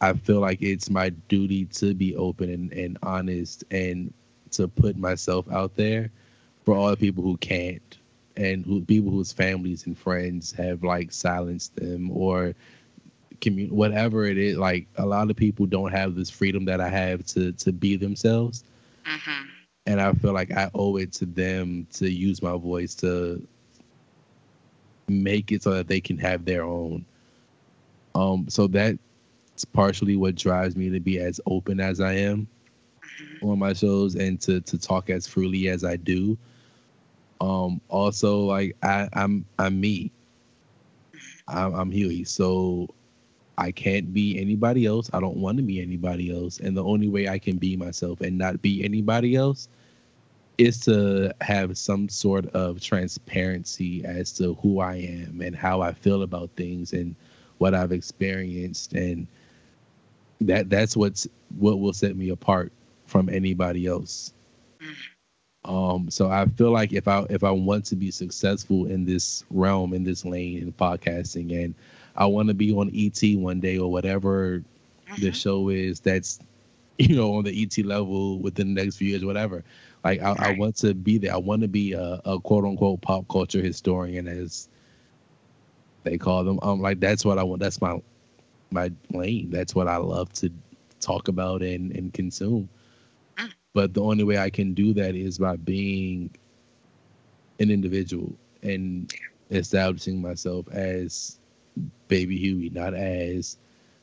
I 0.00 0.12
feel 0.14 0.40
like 0.40 0.62
it's 0.62 0.90
my 0.90 1.10
duty 1.28 1.66
to 1.66 1.94
be 1.94 2.16
open 2.16 2.50
and, 2.50 2.72
and 2.72 2.98
honest 3.02 3.64
and 3.70 4.12
to 4.52 4.68
put 4.68 4.96
myself 4.96 5.50
out 5.50 5.76
there 5.76 6.10
for 6.64 6.74
all 6.74 6.90
the 6.90 6.96
people 6.96 7.22
who 7.22 7.36
can't 7.36 7.98
and 8.40 8.64
who 8.64 8.80
people 8.80 9.10
whose 9.10 9.32
families 9.32 9.86
and 9.86 9.98
friends 9.98 10.50
have 10.50 10.82
like 10.82 11.12
silenced 11.12 11.76
them 11.76 12.10
or 12.10 12.54
commun- 13.40 13.68
whatever 13.68 14.24
it 14.24 14.38
is 14.38 14.56
like 14.56 14.86
a 14.96 15.04
lot 15.04 15.30
of 15.30 15.36
people 15.36 15.66
don't 15.66 15.92
have 15.92 16.14
this 16.14 16.30
freedom 16.30 16.64
that 16.64 16.80
i 16.80 16.88
have 16.88 17.24
to 17.24 17.52
to 17.52 17.70
be 17.70 17.96
themselves 17.96 18.64
mm-hmm. 19.06 19.46
and 19.86 20.00
i 20.00 20.12
feel 20.14 20.32
like 20.32 20.50
i 20.52 20.70
owe 20.74 20.96
it 20.96 21.12
to 21.12 21.26
them 21.26 21.86
to 21.92 22.10
use 22.10 22.42
my 22.42 22.56
voice 22.56 22.94
to 22.94 23.46
make 25.08 25.52
it 25.52 25.62
so 25.62 25.72
that 25.72 25.86
they 25.86 26.00
can 26.00 26.16
have 26.16 26.44
their 26.46 26.64
own 26.64 27.04
um 28.14 28.46
so 28.48 28.66
that's 28.66 28.98
partially 29.74 30.16
what 30.16 30.34
drives 30.34 30.76
me 30.76 30.88
to 30.88 31.00
be 31.00 31.18
as 31.18 31.40
open 31.44 31.78
as 31.78 32.00
i 32.00 32.14
am 32.14 32.46
mm-hmm. 33.02 33.50
on 33.50 33.58
my 33.58 33.74
shows 33.74 34.14
and 34.14 34.40
to 34.40 34.62
to 34.62 34.78
talk 34.78 35.10
as 35.10 35.26
freely 35.26 35.68
as 35.68 35.84
i 35.84 35.94
do 35.94 36.38
um, 37.40 37.80
also, 37.88 38.40
like 38.40 38.76
I, 38.82 39.08
I'm 39.12 39.44
I'm 39.58 39.80
me. 39.80 40.10
I'm, 41.48 41.74
I'm 41.74 41.90
Huey, 41.90 42.24
so 42.24 42.88
I 43.58 43.72
can't 43.72 44.12
be 44.12 44.38
anybody 44.40 44.86
else. 44.86 45.10
I 45.12 45.20
don't 45.20 45.36
want 45.36 45.56
to 45.58 45.62
be 45.62 45.80
anybody 45.80 46.30
else, 46.30 46.60
and 46.60 46.76
the 46.76 46.84
only 46.84 47.08
way 47.08 47.28
I 47.28 47.38
can 47.38 47.56
be 47.56 47.76
myself 47.76 48.20
and 48.20 48.38
not 48.38 48.62
be 48.62 48.84
anybody 48.84 49.36
else 49.36 49.68
is 50.58 50.78
to 50.80 51.32
have 51.40 51.78
some 51.78 52.08
sort 52.08 52.46
of 52.48 52.80
transparency 52.82 54.04
as 54.04 54.30
to 54.32 54.54
who 54.56 54.80
I 54.80 54.96
am 54.96 55.40
and 55.40 55.56
how 55.56 55.80
I 55.80 55.92
feel 55.94 56.22
about 56.22 56.50
things 56.54 56.92
and 56.92 57.14
what 57.58 57.74
I've 57.74 57.92
experienced 57.92 58.92
and 58.92 59.26
that 60.42 60.68
that's 60.68 60.96
what's 60.96 61.26
what 61.58 61.80
will 61.80 61.94
set 61.94 62.16
me 62.16 62.28
apart 62.30 62.72
from 63.06 63.30
anybody 63.30 63.86
else. 63.86 64.34
Mm. 64.82 64.94
Um, 65.64 66.10
so 66.10 66.30
I 66.30 66.46
feel 66.46 66.70
like 66.70 66.92
if 66.92 67.06
I 67.06 67.26
if 67.28 67.44
I 67.44 67.50
want 67.50 67.84
to 67.86 67.96
be 67.96 68.10
successful 68.10 68.86
in 68.86 69.04
this 69.04 69.44
realm, 69.50 69.92
in 69.92 70.04
this 70.04 70.24
lane 70.24 70.58
in 70.58 70.72
podcasting, 70.72 71.64
and 71.64 71.74
I 72.16 72.26
want 72.26 72.48
to 72.48 72.54
be 72.54 72.72
on 72.72 72.90
ET 72.94 73.20
one 73.38 73.60
day 73.60 73.78
or 73.78 73.90
whatever 73.90 74.62
the 75.18 75.26
mm-hmm. 75.26 75.30
show 75.30 75.68
is 75.68 76.00
that's 76.00 76.38
you 76.98 77.16
know 77.16 77.34
on 77.34 77.44
the 77.44 77.62
ET 77.62 77.84
level 77.84 78.38
within 78.38 78.74
the 78.74 78.82
next 78.82 78.96
few 78.96 79.08
years, 79.08 79.24
whatever. 79.24 79.64
Like 80.02 80.22
I, 80.22 80.34
I 80.38 80.52
want 80.58 80.76
to 80.76 80.94
be 80.94 81.18
there. 81.18 81.34
I 81.34 81.36
want 81.36 81.60
to 81.62 81.68
be 81.68 81.92
a, 81.92 82.20
a, 82.24 82.40
quote 82.40 82.64
unquote 82.64 83.02
pop 83.02 83.28
culture 83.28 83.60
historian, 83.60 84.28
as 84.28 84.68
they 86.04 86.16
call 86.16 86.42
them. 86.44 86.58
Um, 86.62 86.80
like 86.80 87.00
that's 87.00 87.22
what 87.24 87.38
I 87.38 87.42
want. 87.42 87.60
That's 87.60 87.82
my 87.82 88.00
my 88.70 88.90
lane. 89.10 89.50
That's 89.50 89.74
what 89.74 89.88
I 89.88 89.96
love 89.96 90.32
to 90.34 90.50
talk 91.00 91.28
about 91.28 91.62
and 91.62 91.92
and 91.92 92.14
consume. 92.14 92.70
But 93.72 93.94
the 93.94 94.02
only 94.02 94.24
way 94.24 94.38
I 94.38 94.50
can 94.50 94.74
do 94.74 94.92
that 94.94 95.14
is 95.14 95.38
by 95.38 95.56
being 95.56 96.30
an 97.60 97.70
individual 97.70 98.32
and 98.62 99.12
establishing 99.50 100.20
myself 100.20 100.68
as 100.70 101.38
Baby 102.08 102.36
Huey, 102.38 102.70
not 102.70 102.94
as 102.94 103.56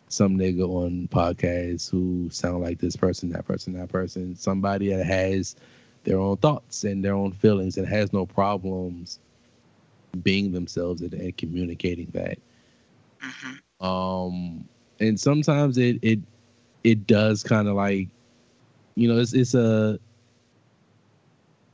some 0.10 0.38
nigga 0.38 0.68
on 0.68 1.10
podcasts 1.10 1.90
who 1.90 2.30
sound 2.32 2.64
like 2.64 2.80
this 2.80 2.96
person, 2.96 3.30
that 3.32 3.46
person, 3.46 3.74
that 3.74 3.90
person. 3.90 4.36
Somebody 4.36 4.90
that 4.94 5.06
has 5.06 5.56
their 6.06 6.18
own 6.18 6.38
thoughts 6.38 6.86
and 6.86 7.04
their 7.04 7.14
own 7.14 7.34
feelings 7.34 7.78
and 7.78 7.86
has 7.88 8.14
no 8.14 8.26
problems 8.26 9.20
being 10.24 10.54
themselves 10.54 11.02
and, 11.02 11.14
and 11.14 11.36
communicating 11.36 12.08
that. 12.14 12.40
Mm-hmm. 13.22 13.86
Um, 13.86 14.68
and 15.00 15.20
sometimes 15.20 15.78
it 15.78 16.00
it 16.02 16.20
it 16.84 17.06
does 17.06 17.44
kind 17.44 17.68
of 17.68 17.76
like, 17.76 18.08
you 18.98 19.08
know, 19.08 19.20
it's 19.20 19.34
it's 19.34 19.54
a 19.54 20.00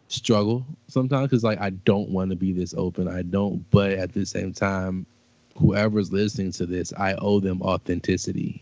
struggle 0.10 0.66
sometimes 0.88 1.30
because 1.30 1.44
like 1.44 1.60
I 1.60 1.70
don't 1.72 2.10
want 2.10 2.30
to 2.32 2.36
be 2.36 2.52
this 2.52 2.74
open. 2.78 3.08
I 3.08 3.22
don't, 3.22 3.64
but 3.72 3.92
at 3.94 4.12
the 4.12 4.26
same 4.26 4.52
time, 4.54 5.06
whoever's 5.58 6.12
listening 6.12 6.52
to 6.54 6.66
this, 6.66 6.92
I 6.98 7.14
owe 7.16 7.40
them 7.40 7.62
authenticity. 7.62 8.62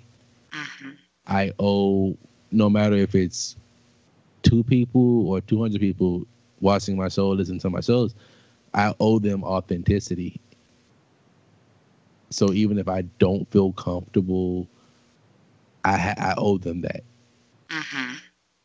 Mm-hmm. 0.52 0.92
I 1.26 1.52
owe 1.60 2.16
no 2.52 2.70
matter 2.70 2.96
if 2.96 3.16
it's 3.16 3.58
two 4.44 4.64
people 4.64 5.28
or 5.28 5.42
200 5.42 5.82
people 5.82 6.28
watching 6.60 6.96
my 6.96 7.10
show, 7.10 7.30
listening 7.30 7.60
to 7.62 7.70
my 7.72 7.82
shows, 7.82 8.14
I 8.76 8.94
owe 9.00 9.18
them 9.18 9.44
authenticity. 9.44 10.40
So 12.30 12.54
even 12.54 12.78
if 12.78 12.88
I 12.88 13.02
don't 13.18 13.50
feel 13.50 13.72
comfortable, 13.74 14.68
I 15.84 15.98
ha- 15.98 16.16
I 16.18 16.34
owe 16.38 16.60
them 16.60 16.82
that. 16.82 17.04
Mm-hmm. 17.70 18.14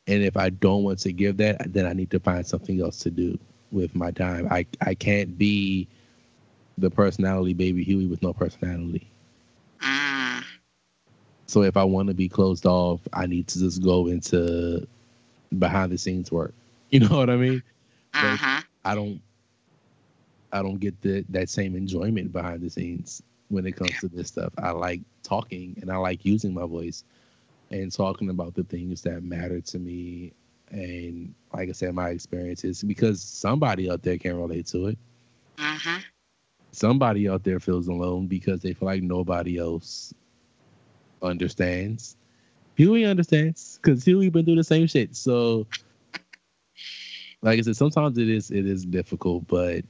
And 0.06 0.22
if 0.22 0.36
I 0.36 0.50
don't 0.50 0.84
want 0.84 1.00
to 1.00 1.12
give 1.12 1.36
that, 1.38 1.72
then 1.72 1.86
I 1.86 1.92
need 1.92 2.10
to 2.12 2.20
find 2.20 2.46
something 2.46 2.80
else 2.80 2.98
to 3.00 3.10
do 3.10 3.38
with 3.72 3.94
my 3.94 4.10
time. 4.10 4.46
I 4.50 4.66
I 4.80 4.94
can't 4.94 5.36
be 5.36 5.88
the 6.78 6.90
personality 6.90 7.54
baby 7.54 7.82
Huey 7.82 8.06
with 8.06 8.22
no 8.22 8.32
personality. 8.32 9.10
Mm. 9.80 10.44
So 11.46 11.62
if 11.62 11.76
I 11.76 11.84
want 11.84 12.08
to 12.08 12.14
be 12.14 12.28
closed 12.28 12.66
off, 12.66 13.00
I 13.12 13.26
need 13.26 13.46
to 13.48 13.58
just 13.58 13.82
go 13.82 14.06
into 14.06 14.86
behind 15.58 15.92
the 15.92 15.98
scenes 15.98 16.30
work. 16.30 16.54
You 16.90 17.00
know 17.00 17.18
what 17.18 17.30
I 17.30 17.36
mean? 17.36 17.64
Mm-hmm. 18.14 18.60
I 18.84 18.94
don't 18.94 19.20
I 20.52 20.62
don't 20.62 20.78
get 20.78 21.00
the 21.02 21.24
that 21.30 21.48
same 21.48 21.74
enjoyment 21.74 22.32
behind 22.32 22.62
the 22.62 22.70
scenes 22.70 23.22
when 23.48 23.66
it 23.66 23.72
comes 23.72 23.98
to 24.00 24.08
this 24.08 24.28
stuff. 24.28 24.52
I 24.56 24.70
like 24.70 25.00
talking 25.24 25.76
and 25.82 25.90
I 25.90 25.96
like 25.96 26.24
using 26.24 26.54
my 26.54 26.64
voice 26.64 27.02
and 27.70 27.92
talking 27.92 28.30
about 28.30 28.54
the 28.54 28.64
things 28.64 29.02
that 29.02 29.22
matter 29.22 29.60
to 29.60 29.78
me 29.78 30.32
and 30.70 31.34
like 31.52 31.68
I 31.68 31.72
said, 31.72 31.94
my 31.94 32.10
experiences 32.10 32.82
because 32.82 33.22
somebody 33.22 33.90
out 33.90 34.02
there 34.02 34.18
can 34.18 34.36
relate 34.36 34.66
to 34.68 34.88
it. 34.88 34.98
Mm-hmm. 35.56 36.00
Somebody 36.72 37.28
out 37.28 37.44
there 37.44 37.60
feels 37.60 37.88
alone 37.88 38.26
because 38.26 38.60
they 38.60 38.74
feel 38.74 38.86
like 38.86 39.02
nobody 39.02 39.58
else 39.58 40.12
understands. 41.22 42.16
Huey 42.74 43.04
understands 43.04 43.78
because 43.80 44.04
Huey 44.04 44.28
been 44.28 44.44
through 44.44 44.56
the 44.56 44.64
same 44.64 44.86
shit. 44.86 45.16
So 45.16 45.66
like 47.42 47.58
I 47.58 47.62
said, 47.62 47.76
sometimes 47.76 48.18
it 48.18 48.28
is 48.28 48.50
it 48.50 48.66
is 48.66 48.84
difficult, 48.84 49.46
but 49.46 49.84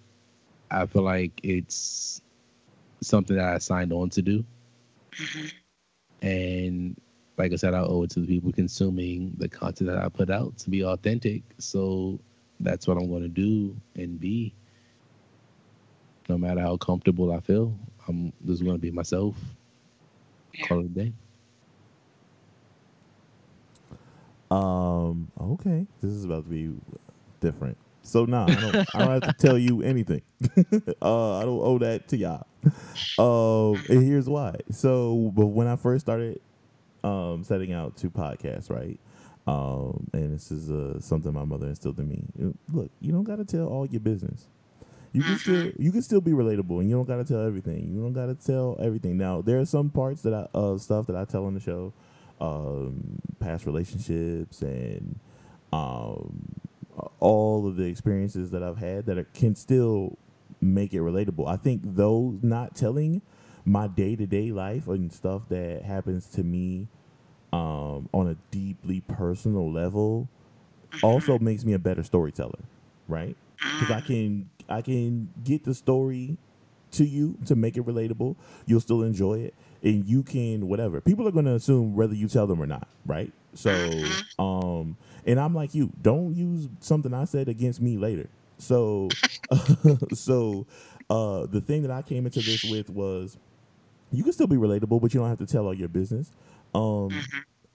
I 0.70 0.86
feel 0.86 1.02
like 1.02 1.40
it's 1.42 2.20
something 3.00 3.36
that 3.36 3.54
I 3.54 3.58
signed 3.58 3.92
on 3.92 4.10
to 4.10 4.22
do. 4.22 4.44
Mm-hmm. 5.12 6.26
And 6.26 7.00
like 7.38 7.52
I 7.52 7.56
said, 7.56 7.74
I 7.74 7.80
owe 7.80 8.02
it 8.02 8.10
to 8.10 8.20
the 8.20 8.26
people 8.26 8.52
consuming 8.52 9.32
the 9.36 9.48
content 9.48 9.90
that 9.90 9.98
I 9.98 10.08
put 10.08 10.30
out 10.30 10.56
to 10.58 10.70
be 10.70 10.84
authentic. 10.84 11.42
So 11.58 12.18
that's 12.60 12.86
what 12.86 12.96
I'm 12.96 13.08
going 13.08 13.22
to 13.22 13.28
do 13.28 13.76
and 13.94 14.18
be. 14.18 14.54
No 16.28 16.38
matter 16.38 16.60
how 16.60 16.76
comfortable 16.76 17.32
I 17.32 17.40
feel, 17.40 17.78
I'm 18.08 18.32
just 18.46 18.64
going 18.64 18.74
to 18.76 18.80
be 18.80 18.90
myself. 18.90 19.36
Yeah. 20.54 20.66
Call 20.66 20.80
it 20.80 20.86
a 20.86 20.88
day. 20.88 21.12
Um. 24.50 25.30
Okay. 25.40 25.86
This 26.00 26.12
is 26.12 26.24
about 26.24 26.44
to 26.44 26.50
be 26.50 26.72
different. 27.40 27.76
So 28.02 28.24
now 28.24 28.44
I 28.44 28.60
don't. 28.60 28.94
I 28.94 28.98
don't 28.98 29.10
have 29.10 29.22
to 29.22 29.32
tell 29.32 29.58
you 29.58 29.82
anything. 29.82 30.22
uh, 31.02 31.38
I 31.38 31.44
don't 31.44 31.60
owe 31.60 31.78
that 31.78 32.08
to 32.08 32.16
y'all. 32.16 32.46
Um. 33.18 33.84
And 33.88 34.04
here's 34.06 34.28
why. 34.28 34.56
So, 34.70 35.32
but 35.34 35.46
when 35.46 35.66
I 35.66 35.76
first 35.76 36.06
started, 36.06 36.40
um, 37.04 37.44
setting 37.44 37.72
out 37.72 37.96
to 37.98 38.10
podcast, 38.10 38.70
right? 38.70 38.98
Um, 39.46 40.08
and 40.12 40.34
this 40.34 40.50
is 40.50 40.70
uh 40.70 41.00
something 41.00 41.32
my 41.32 41.44
mother 41.44 41.68
instilled 41.68 41.98
in 42.00 42.08
me. 42.08 42.24
Look, 42.72 42.90
you 43.00 43.12
don't 43.12 43.24
gotta 43.24 43.44
tell 43.44 43.66
all 43.68 43.86
your 43.86 44.00
business. 44.00 44.46
You 45.12 45.22
can 45.22 45.38
still 45.38 45.72
you 45.78 45.92
can 45.92 46.02
still 46.02 46.20
be 46.20 46.32
relatable, 46.32 46.80
and 46.80 46.90
you 46.90 46.96
don't 46.96 47.06
gotta 47.06 47.24
tell 47.24 47.46
everything. 47.46 47.94
You 47.94 48.02
don't 48.02 48.12
gotta 48.12 48.34
tell 48.34 48.76
everything. 48.80 49.16
Now 49.16 49.42
there 49.42 49.60
are 49.60 49.64
some 49.64 49.88
parts 49.90 50.22
that 50.22 50.34
I 50.34 50.48
uh 50.56 50.78
stuff 50.78 51.06
that 51.06 51.16
I 51.16 51.24
tell 51.24 51.46
on 51.46 51.54
the 51.54 51.60
show, 51.60 51.92
um, 52.40 53.20
past 53.38 53.66
relationships 53.66 54.62
and 54.62 55.18
um 55.72 56.44
all 57.20 57.66
of 57.66 57.76
the 57.76 57.84
experiences 57.84 58.50
that 58.50 58.62
I've 58.62 58.78
had 58.78 59.06
that 59.06 59.18
are, 59.18 59.24
can 59.24 59.54
still 59.54 60.18
make 60.60 60.92
it 60.92 61.00
relatable. 61.00 61.46
I 61.46 61.56
think 61.56 61.82
those 61.84 62.42
not 62.42 62.74
telling 62.74 63.22
my 63.66 63.88
day 63.88 64.16
to 64.16 64.26
day 64.26 64.52
life 64.52 64.88
and 64.88 65.12
stuff 65.12 65.42
that 65.50 65.82
happens 65.82 66.26
to 66.28 66.42
me 66.44 66.86
um, 67.52 68.08
on 68.14 68.28
a 68.28 68.36
deeply 68.50 69.00
personal 69.02 69.70
level 69.70 70.28
also 71.02 71.38
makes 71.38 71.64
me 71.64 71.72
a 71.72 71.78
better 71.78 72.02
storyteller, 72.02 72.60
right? 73.08 73.36
Because 73.56 73.90
I 73.90 74.00
can 74.00 74.48
I 74.68 74.82
can 74.82 75.28
get 75.44 75.64
the 75.64 75.74
story 75.74 76.38
to 76.92 77.04
you 77.04 77.36
to 77.46 77.56
make 77.56 77.76
it 77.76 77.84
relatable. 77.84 78.36
You'll 78.66 78.80
still 78.80 79.02
enjoy 79.02 79.40
it, 79.40 79.54
and 79.82 80.06
you 80.06 80.22
can 80.22 80.68
whatever. 80.68 81.00
People 81.00 81.26
are 81.28 81.32
going 81.32 81.44
to 81.46 81.54
assume 81.54 81.94
whether 81.94 82.14
you 82.14 82.28
tell 82.28 82.46
them 82.46 82.60
or 82.60 82.66
not, 82.66 82.88
right? 83.04 83.32
So, 83.54 83.70
um, 84.38 84.96
and 85.26 85.40
I'm 85.40 85.54
like 85.54 85.74
you. 85.74 85.90
Don't 86.02 86.34
use 86.34 86.68
something 86.80 87.12
I 87.12 87.24
said 87.24 87.48
against 87.48 87.80
me 87.80 87.96
later. 87.96 88.28
So, 88.58 89.08
so, 90.14 90.66
uh, 91.10 91.46
the 91.46 91.60
thing 91.60 91.82
that 91.82 91.90
I 91.90 92.02
came 92.02 92.26
into 92.26 92.40
this 92.40 92.64
with 92.64 92.90
was, 92.90 93.36
you 94.12 94.22
can 94.22 94.32
still 94.32 94.46
be 94.46 94.56
relatable, 94.56 95.00
but 95.00 95.12
you 95.14 95.20
don't 95.20 95.28
have 95.28 95.38
to 95.38 95.46
tell 95.46 95.66
all 95.66 95.74
your 95.74 95.88
business. 95.88 96.30
Um, 96.74 97.10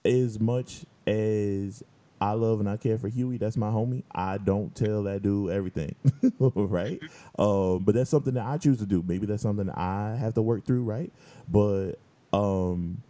as 0.04 0.40
much 0.40 0.84
as 1.06 1.82
I 2.20 2.32
love 2.32 2.60
and 2.60 2.68
I 2.68 2.76
care 2.76 2.98
for 2.98 3.08
Huey, 3.08 3.36
that's 3.36 3.56
my 3.56 3.68
homie. 3.68 4.04
I 4.12 4.38
don't 4.38 4.74
tell 4.74 5.02
that 5.04 5.22
dude 5.22 5.50
everything, 5.50 5.94
right? 6.38 7.00
Um, 7.38 7.80
but 7.80 7.94
that's 7.94 8.10
something 8.10 8.34
that 8.34 8.46
I 8.46 8.58
choose 8.58 8.78
to 8.78 8.86
do. 8.86 9.02
Maybe 9.06 9.26
that's 9.26 9.42
something 9.42 9.66
that 9.66 9.78
I 9.78 10.16
have 10.16 10.34
to 10.34 10.42
work 10.42 10.64
through, 10.64 10.84
right? 10.84 11.12
But 11.48 11.94
um, 12.32 13.02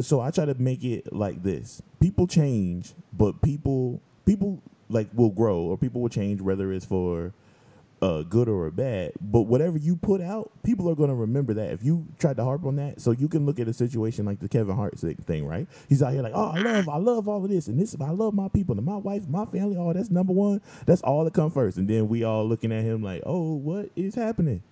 so 0.00 0.20
I 0.20 0.30
try 0.30 0.46
to 0.46 0.54
make 0.54 0.82
it 0.82 1.12
like 1.12 1.42
this: 1.42 1.82
people 2.00 2.26
change, 2.26 2.94
but 3.12 3.42
people 3.42 4.00
people 4.24 4.62
like 4.88 5.08
will 5.14 5.30
grow, 5.30 5.58
or 5.58 5.76
people 5.76 6.00
will 6.00 6.08
change, 6.08 6.40
whether 6.40 6.72
it's 6.72 6.86
for 6.86 7.32
uh, 8.02 8.22
good 8.22 8.48
or 8.48 8.66
a 8.66 8.72
bad. 8.72 9.12
But 9.20 9.42
whatever 9.42 9.78
you 9.78 9.96
put 9.96 10.20
out, 10.20 10.50
people 10.62 10.90
are 10.90 10.94
going 10.94 11.08
to 11.08 11.14
remember 11.14 11.54
that. 11.54 11.72
If 11.72 11.84
you 11.84 12.06
tried 12.18 12.36
to 12.36 12.44
harp 12.44 12.64
on 12.64 12.76
that, 12.76 13.00
so 13.00 13.10
you 13.10 13.28
can 13.28 13.46
look 13.46 13.58
at 13.58 13.68
a 13.68 13.72
situation 13.72 14.24
like 14.24 14.40
the 14.40 14.48
Kevin 14.48 14.76
Hart 14.76 14.98
thing, 14.98 15.46
right? 15.46 15.66
He's 15.88 16.02
out 16.02 16.12
here 16.12 16.22
like, 16.22 16.32
oh, 16.34 16.50
I 16.50 16.60
love, 16.60 16.88
I 16.88 16.96
love 16.98 17.28
all 17.28 17.44
of 17.44 17.50
this, 17.50 17.68
and 17.68 17.78
this, 17.78 17.96
I 18.00 18.10
love 18.10 18.34
my 18.34 18.48
people, 18.48 18.76
and 18.76 18.86
my 18.86 18.96
wife, 18.96 19.26
my 19.28 19.46
family. 19.46 19.76
Oh, 19.78 19.92
that's 19.92 20.10
number 20.10 20.32
one. 20.32 20.60
That's 20.86 21.02
all 21.02 21.24
that 21.24 21.34
come 21.34 21.50
first, 21.50 21.78
and 21.78 21.88
then 21.88 22.08
we 22.08 22.24
all 22.24 22.46
looking 22.46 22.72
at 22.72 22.84
him 22.84 23.02
like, 23.02 23.22
oh, 23.24 23.54
what 23.54 23.90
is 23.96 24.14
happening? 24.14 24.62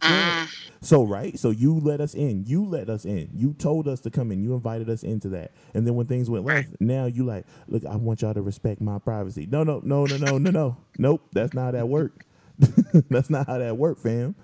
Mm. 0.00 0.48
So 0.80 1.04
right, 1.04 1.38
so 1.38 1.50
you 1.50 1.78
let 1.78 2.00
us 2.00 2.14
in. 2.14 2.46
You 2.46 2.64
let 2.64 2.88
us 2.88 3.04
in. 3.04 3.28
You 3.34 3.52
told 3.54 3.86
us 3.86 4.00
to 4.00 4.10
come 4.10 4.32
in. 4.32 4.42
You 4.42 4.54
invited 4.54 4.88
us 4.88 5.02
into 5.02 5.28
that. 5.30 5.52
And 5.74 5.86
then 5.86 5.94
when 5.94 6.06
things 6.06 6.30
went 6.30 6.46
left, 6.46 6.80
now 6.80 7.04
you 7.04 7.24
like, 7.24 7.44
look, 7.68 7.84
I 7.84 7.96
want 7.96 8.22
y'all 8.22 8.32
to 8.32 8.40
respect 8.40 8.80
my 8.80 8.98
privacy. 8.98 9.46
No, 9.50 9.62
no, 9.62 9.82
no, 9.84 10.06
no, 10.06 10.16
no, 10.16 10.38
no, 10.38 10.50
no. 10.50 10.76
Nope, 10.96 11.22
that's 11.32 11.52
not 11.52 11.66
how 11.66 11.70
that 11.72 11.88
worked. 11.88 12.24
that's 13.10 13.30
not 13.30 13.46
how 13.46 13.58
that 13.58 13.76
worked, 13.76 14.00
fam. 14.00 14.34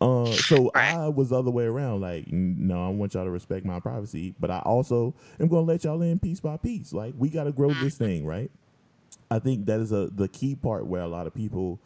Uh, 0.00 0.30
so 0.32 0.70
I 0.74 1.08
was 1.08 1.30
the 1.30 1.38
other 1.38 1.50
way 1.50 1.64
around. 1.64 2.02
Like, 2.02 2.30
no, 2.30 2.84
I 2.84 2.88
want 2.90 3.14
y'all 3.14 3.24
to 3.24 3.30
respect 3.30 3.64
my 3.64 3.80
privacy, 3.80 4.34
but 4.38 4.50
I 4.50 4.58
also 4.60 5.14
am 5.40 5.48
gonna 5.48 5.62
let 5.62 5.84
y'all 5.84 6.02
in 6.02 6.18
piece 6.18 6.40
by 6.40 6.56
piece. 6.56 6.92
Like, 6.92 7.14
we 7.16 7.28
gotta 7.28 7.52
grow 7.52 7.72
this 7.72 7.96
thing, 7.96 8.26
right? 8.26 8.50
I 9.30 9.38
think 9.38 9.66
that 9.66 9.80
is 9.80 9.92
a 9.92 10.08
the 10.12 10.28
key 10.28 10.54
part 10.54 10.86
where 10.86 11.02
a 11.02 11.08
lot 11.08 11.26
of 11.26 11.34
people 11.34 11.80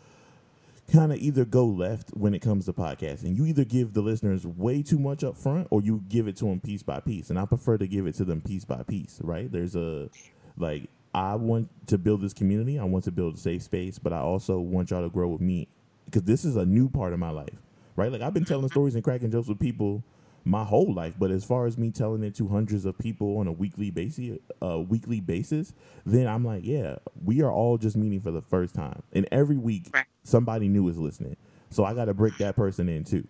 kind 0.93 1.13
of 1.13 1.19
either 1.19 1.45
go 1.45 1.67
left 1.67 2.11
when 2.11 2.35
it 2.35 2.41
comes 2.41 2.67
to 2.67 2.73
podcasting. 2.73 3.37
You 3.37 3.47
either 3.47 3.65
give 3.65 3.93
the 3.93 4.01
listeners 4.01 4.45
way 4.45 4.83
too 4.83 4.99
much 4.99 5.23
up 5.23 5.37
front 5.37 5.69
or 5.71 5.81
you 5.81 6.03
give 6.09 6.27
it 6.27 6.37
to 6.39 6.47
them 6.47 6.61
piece 6.61 6.83
by 6.83 6.99
piece. 7.01 7.31
And 7.31 7.39
I 7.39 7.45
prefer 7.47 7.79
to 7.79 7.87
give 7.87 8.07
it 8.07 8.17
to 8.17 8.25
them 8.25 8.41
piece 8.41 8.65
by 8.65 8.83
piece, 8.83 9.21
right? 9.23 9.51
There's 9.51 9.77
a 9.77 10.11
like 10.57 10.91
I 11.15 11.37
want 11.37 11.69
to 11.87 11.99
build 11.99 12.23
this 12.23 12.33
community. 12.33 12.79
I 12.79 12.85
want 12.85 13.05
to 13.05 13.13
build 13.13 13.35
a 13.35 13.39
safe 13.39 13.63
space, 13.63 13.99
but 13.99 14.13
I 14.13 14.19
also 14.19 14.59
want 14.59 14.91
y'all 14.91 15.03
to 15.03 15.11
grow 15.11 15.29
with 15.29 15.41
me 15.41 15.69
because 16.11 16.25
this 16.25 16.45
is 16.45 16.57
a 16.57 16.67
new 16.67 16.89
part 16.89 17.13
of 17.13 17.19
my 17.19 17.31
life, 17.31 17.55
right? 17.97 18.11
Like 18.13 18.23
I've 18.23 18.35
been 18.35 18.45
telling 18.45 18.69
stories 18.69 18.95
and 18.95 19.05
cracking 19.05 19.31
jokes 19.31 19.49
with 19.49 19.59
people 19.61 20.05
my 20.45 20.65
whole 20.65 20.93
life, 20.93 21.15
but 21.19 21.31
as 21.31 21.45
far 21.45 21.67
as 21.67 21.79
me 21.79 21.91
telling 21.91 22.25
it 22.25 22.35
to 22.37 22.49
hundreds 22.49 22.85
of 22.87 22.99
people 22.99 23.39
on 23.39 23.47
a 23.47 23.53
weekly 23.53 23.91
basis, 23.91 24.39
uh, 24.63 24.81
weekly 24.81 25.21
basis, 25.21 25.75
then 26.07 26.27
I'm 26.27 26.45
like, 26.45 26.65
yeah, 26.65 26.97
we 27.25 27.43
are 27.43 27.53
all 27.53 27.79
just 27.79 27.97
meeting 27.97 28.21
for 28.21 28.31
the 28.31 28.43
first 28.43 28.75
time, 28.75 29.03
and 29.13 29.29
every 29.31 29.59
week 29.59 29.93
Right. 29.93 30.07
somebody 30.25 30.69
new 30.69 30.89
is 30.89 30.99
listening, 30.99 31.37
so 31.71 31.85
I 31.85 31.95
got 31.95 32.07
to 32.07 32.15
break 32.15 32.39
that 32.39 32.57
person 32.57 32.89
in 32.89 33.05
too. 33.05 33.27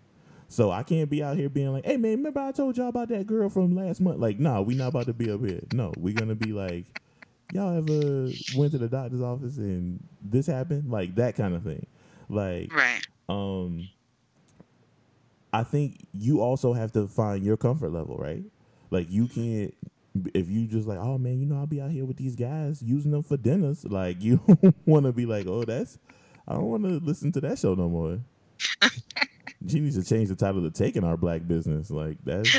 So 0.48 0.70
I 0.73 0.82
can't 0.82 1.11
be 1.11 1.23
out 1.23 1.36
here 1.36 1.48
being 1.48 1.73
like, 1.73 1.85
"Hey 1.86 1.97
man, 1.97 2.19
remember 2.19 2.40
I 2.40 2.52
told 2.52 2.77
y'all 2.77 2.89
about 2.89 3.09
that 3.11 3.27
girl 3.27 3.48
from 3.48 3.74
last 3.77 4.01
month?" 4.01 4.19
Like, 4.20 4.39
no, 4.40 4.62
we 4.62 4.74
not 4.74 4.89
about 4.89 5.07
to 5.09 5.12
be 5.15 5.31
up 5.31 5.44
here. 5.44 5.61
No, 5.70 5.94
we're 5.97 6.15
gonna 6.15 6.35
be 6.35 6.52
like, 6.52 6.86
y'all 7.51 7.77
ever 7.77 8.35
went 8.48 8.73
to 8.73 8.78
the 8.78 8.89
doctor's 8.89 9.23
office 9.23 9.57
and 9.59 10.02
this 10.23 10.47
happened? 10.47 10.90
Like 10.90 11.15
that 11.16 11.36
kind 11.36 11.55
of 11.55 11.62
thing. 11.62 11.86
Like, 12.31 12.73
Right. 12.74 13.02
um, 13.28 13.89
I 15.52 15.65
think 15.65 16.07
you 16.15 16.40
also 16.40 16.73
have 16.73 16.93
to 16.93 17.09
find 17.09 17.44
your 17.44 17.57
comfort 17.57 17.90
level, 17.93 18.16
right? 18.16 18.44
Like 18.90 19.11
you 19.11 19.27
can't 19.27 19.74
if 20.35 20.48
you 20.48 20.66
just 20.66 20.89
like, 20.89 20.98
oh 20.98 21.19
man, 21.19 21.39
you 21.40 21.47
know, 21.47 21.57
I'll 21.57 21.66
be 21.66 21.81
out 21.81 21.90
here 21.90 22.05
with 22.05 22.16
these 22.16 22.36
guys 22.36 22.82
using 22.82 23.11
them 23.12 23.23
for 23.23 23.36
dinners. 23.36 23.85
Like 23.85 24.16
you 24.23 24.40
want 24.86 25.07
to 25.07 25.12
be 25.12 25.27
like, 25.27 25.47
oh, 25.47 25.65
that's 25.65 25.98
I 26.47 26.55
don't 26.55 26.65
want 26.66 26.85
to 26.85 27.01
listen 27.05 27.32
to 27.32 27.40
that 27.43 27.59
show 27.59 27.74
no 27.74 27.89
more. 27.89 28.19
she 29.69 29.81
needs 29.81 29.97
to 29.97 30.05
change 30.05 30.28
the 30.28 30.35
title 30.36 30.62
to 30.62 30.70
"Taking 30.70 31.05
Our 31.05 31.16
Black 31.16 31.47
Business." 31.47 31.90
Like 31.90 32.19
that's 32.24 32.52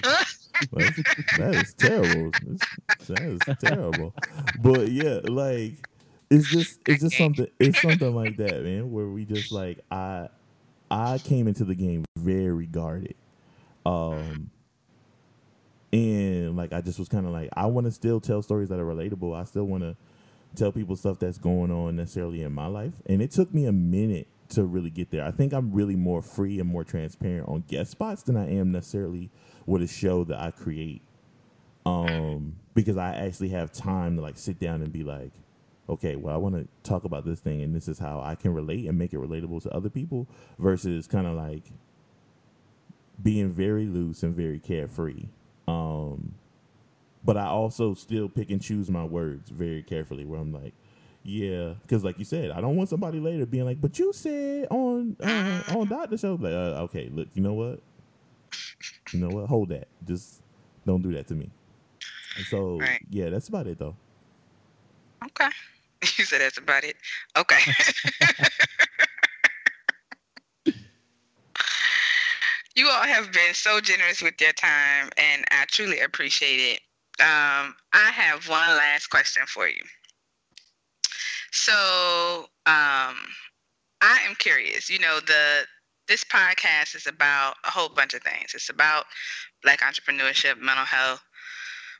like, 0.71 0.95
that 1.37 1.55
is 1.55 1.73
terrible. 1.73 2.31
That's, 2.45 3.07
that 3.07 3.21
is 3.21 3.57
terrible. 3.59 4.13
But 4.61 4.89
yeah, 4.89 5.19
like 5.23 5.73
it's 6.31 6.49
just 6.49 6.79
it's 6.87 7.03
just 7.03 7.17
something 7.17 7.47
it's 7.59 7.81
something 7.81 8.15
like 8.15 8.37
that, 8.37 8.63
man. 8.63 8.89
Where 8.89 9.07
we 9.07 9.25
just 9.25 9.51
like 9.51 9.79
I 9.91 10.29
I 10.89 11.17
came 11.17 11.47
into 11.47 11.65
the 11.65 11.75
game 11.75 12.05
very 12.17 12.67
guarded. 12.67 13.15
Um 13.85 14.49
and 15.91 16.55
like 16.55 16.71
I 16.71 16.79
just 16.79 16.99
was 16.99 17.09
kind 17.09 17.25
of 17.25 17.33
like 17.33 17.49
I 17.53 17.65
want 17.65 17.85
to 17.85 17.91
still 17.91 18.21
tell 18.21 18.41
stories 18.41 18.69
that 18.69 18.79
are 18.79 18.85
relatable. 18.85 19.37
I 19.37 19.43
still 19.43 19.65
want 19.65 19.83
to 19.83 19.97
tell 20.55 20.71
people 20.71 20.95
stuff 20.95 21.19
that's 21.19 21.37
going 21.37 21.69
on 21.69 21.97
necessarily 21.97 22.43
in 22.43 22.53
my 22.53 22.67
life. 22.67 22.93
And 23.07 23.21
it 23.21 23.31
took 23.31 23.53
me 23.53 23.65
a 23.65 23.73
minute 23.73 24.27
to 24.49 24.63
really 24.63 24.89
get 24.89 25.11
there. 25.11 25.25
I 25.25 25.31
think 25.31 25.51
I'm 25.53 25.73
really 25.73 25.97
more 25.97 26.21
free 26.21 26.61
and 26.61 26.69
more 26.69 26.85
transparent 26.85 27.49
on 27.49 27.65
guest 27.67 27.91
spots 27.91 28.23
than 28.23 28.37
I 28.37 28.49
am 28.49 28.71
necessarily 28.71 29.29
with 29.65 29.81
a 29.81 29.87
show 29.87 30.23
that 30.23 30.39
I 30.39 30.51
create. 30.51 31.01
Um 31.85 32.55
because 32.73 32.95
I 32.95 33.15
actually 33.15 33.49
have 33.49 33.73
time 33.73 34.15
to 34.15 34.21
like 34.21 34.37
sit 34.37 34.59
down 34.59 34.81
and 34.81 34.93
be 34.93 35.03
like 35.03 35.33
okay, 35.91 36.17
well, 36.17 36.35
I 36.35 36.39
want 36.39 36.55
to 36.55 36.67
talk 36.89 37.05
about 37.05 37.25
this 37.25 37.41
thing, 37.41 37.61
and 37.63 37.75
this 37.75 37.89
is 37.89 37.99
how 37.99 38.21
I 38.21 38.35
can 38.35 38.53
relate 38.55 38.87
and 38.87 38.97
make 38.99 39.13
it 39.13 39.19
relatable 39.19 39.63
to 39.63 39.71
other 39.75 39.89
people, 39.91 40.27
versus 40.59 41.07
kind 41.07 41.27
of 41.27 41.35
like 41.35 41.65
being 43.23 43.51
very 43.51 43.85
loose 43.87 44.23
and 44.23 44.35
very 44.35 44.59
carefree. 44.59 45.25
Um, 45.67 46.35
but 47.25 47.37
I 47.37 47.47
also 47.47 47.93
still 47.95 48.29
pick 48.29 48.51
and 48.51 48.61
choose 48.61 48.89
my 48.89 49.05
words 49.05 49.49
very 49.51 49.83
carefully, 49.83 50.25
where 50.25 50.39
I'm 50.41 50.53
like, 50.53 50.73
yeah, 51.23 51.75
because 51.83 52.03
like 52.03 52.19
you 52.19 52.25
said, 52.25 52.51
I 52.51 52.61
don't 52.61 52.77
want 52.77 52.89
somebody 52.89 53.19
later 53.19 53.45
being 53.45 53.65
like, 53.65 53.81
but 53.81 53.99
you 53.99 54.13
said 54.13 54.67
on 54.71 55.17
uh, 55.21 55.63
on 55.67 55.87
Doctor 55.89 56.17
Show, 56.17 56.35
like, 56.35 56.53
uh, 56.53 56.83
okay, 56.85 57.09
look, 57.13 57.29
you 57.35 57.43
know 57.43 57.53
what, 57.53 57.81
you 59.13 59.19
know 59.19 59.31
what, 59.31 59.47
hold 59.47 59.69
that, 59.69 59.87
just 60.07 60.41
don't 60.85 61.01
do 61.03 61.13
that 61.13 61.27
to 61.27 61.35
me. 61.35 61.51
And 62.37 62.47
so 62.47 62.77
Right. 62.79 63.01
yeah, 63.11 63.29
that's 63.29 63.49
about 63.49 63.67
it 63.67 63.79
though. 63.79 63.95
Okay. 65.25 65.49
You 66.17 66.25
said 66.25 66.41
that's 66.41 66.57
about 66.57 66.83
it. 66.83 66.95
Okay. 67.37 67.59
you 72.75 72.87
all 72.87 73.03
have 73.03 73.31
been 73.31 73.53
so 73.53 73.79
generous 73.79 74.21
with 74.21 74.41
your 74.41 74.53
time, 74.53 75.09
and 75.17 75.45
I 75.51 75.65
truly 75.67 75.99
appreciate 75.99 76.57
it. 76.59 76.79
Um, 77.21 77.75
I 77.93 78.09
have 78.13 78.49
one 78.49 78.67
last 78.69 79.07
question 79.07 79.43
for 79.45 79.67
you. 79.67 79.81
So, 81.51 82.45
um, 82.65 83.15
I 84.01 84.19
am 84.27 84.35
curious. 84.39 84.89
You 84.89 84.99
know, 84.99 85.19
the 85.19 85.65
this 86.07 86.23
podcast 86.23 86.95
is 86.95 87.05
about 87.07 87.55
a 87.63 87.69
whole 87.69 87.89
bunch 87.89 88.13
of 88.13 88.23
things. 88.23 88.53
It's 88.55 88.69
about 88.69 89.05
black 89.61 89.81
entrepreneurship, 89.81 90.57
mental 90.59 90.85
health, 90.85 91.21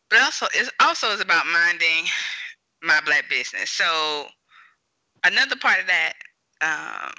but 0.10 0.22
also 0.22 0.48
it 0.54 0.70
also 0.80 1.12
is 1.12 1.22
about 1.22 1.46
minding 1.46 2.06
my 2.82 3.00
black 3.06 3.30
business. 3.30 3.70
So 3.70 4.28
another 5.24 5.56
part 5.56 5.80
of 5.80 5.88
that 5.88 6.14
um, 6.62 7.14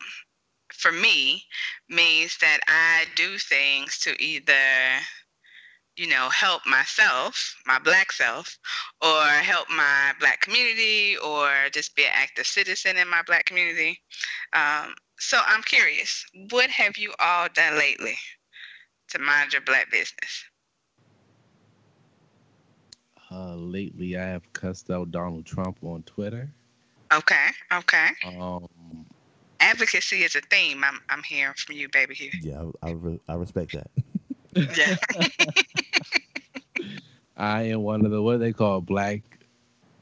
for 0.73 0.93
me 0.93 1.45
means 1.89 2.37
that 2.41 2.61
I 2.67 3.05
do 3.17 3.39
things 3.39 3.99
to 4.01 4.21
either, 4.23 4.53
you 5.97 6.09
know, 6.09 6.29
help 6.31 6.63
myself, 6.67 7.55
my 7.67 7.79
black 7.79 8.13
self, 8.13 8.59
or 9.01 9.23
help 9.25 9.69
my 9.71 10.13
black 10.19 10.41
community, 10.41 11.17
or 11.19 11.51
just 11.73 11.95
be 11.95 12.05
an 12.05 12.11
active 12.15 12.47
citizen 12.47 12.97
in 12.97 13.09
my 13.09 13.23
black 13.27 13.45
community. 13.45 14.01
Um, 14.53 14.95
so 15.19 15.39
I'm 15.47 15.63
curious, 15.63 16.25
what 16.51 16.71
have 16.71 16.97
you 16.97 17.13
all 17.21 17.49
done 17.55 17.79
lately 17.79 18.17
to 19.11 19.19
mind 19.19 19.53
your 19.53 19.63
black 19.63 19.91
business? 19.91 20.45
Uh, 23.33 23.55
lately, 23.55 24.19
I 24.19 24.25
have 24.25 24.53
cussed 24.53 24.91
out 24.91 25.11
Donald 25.11 25.47
Trump 25.47 25.79
on 25.83 26.03
Twitter. 26.03 26.51
Okay, 27.13 27.49
okay. 27.73 28.09
Um, 28.27 28.69
Advocacy 29.61 30.25
is 30.25 30.35
a 30.35 30.41
theme 30.41 30.85
I'm, 30.85 31.01
I'm 31.09 31.23
hearing 31.23 31.55
from 31.57 31.77
you, 31.77 31.89
baby. 31.89 32.15
Here. 32.15 32.31
Yeah, 32.43 32.65
I, 32.83 32.89
I, 32.89 32.93
re- 32.93 33.21
I 33.29 33.35
respect 33.35 33.73
that. 33.73 33.91
Yeah. 34.77 34.97
I 37.37 37.63
am 37.63 37.83
one 37.83 38.05
of 38.05 38.11
the 38.11 38.21
what 38.21 38.39
they 38.41 38.53
call 38.53 38.83
black, 38.83 39.23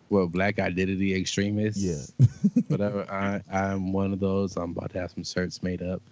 well, 0.09 0.27
black 0.27 0.59
identity 0.59 1.15
extremists. 1.15 1.83
Yeah. 1.83 2.27
whatever. 2.69 3.07
I 3.11 3.41
I'm 3.51 3.93
one 3.93 4.13
of 4.13 4.19
those. 4.19 4.57
I'm 4.57 4.73
about 4.73 4.93
to 4.93 5.01
have 5.01 5.13
some 5.13 5.25
shirts 5.25 5.63
made 5.63 5.83
up. 5.83 6.03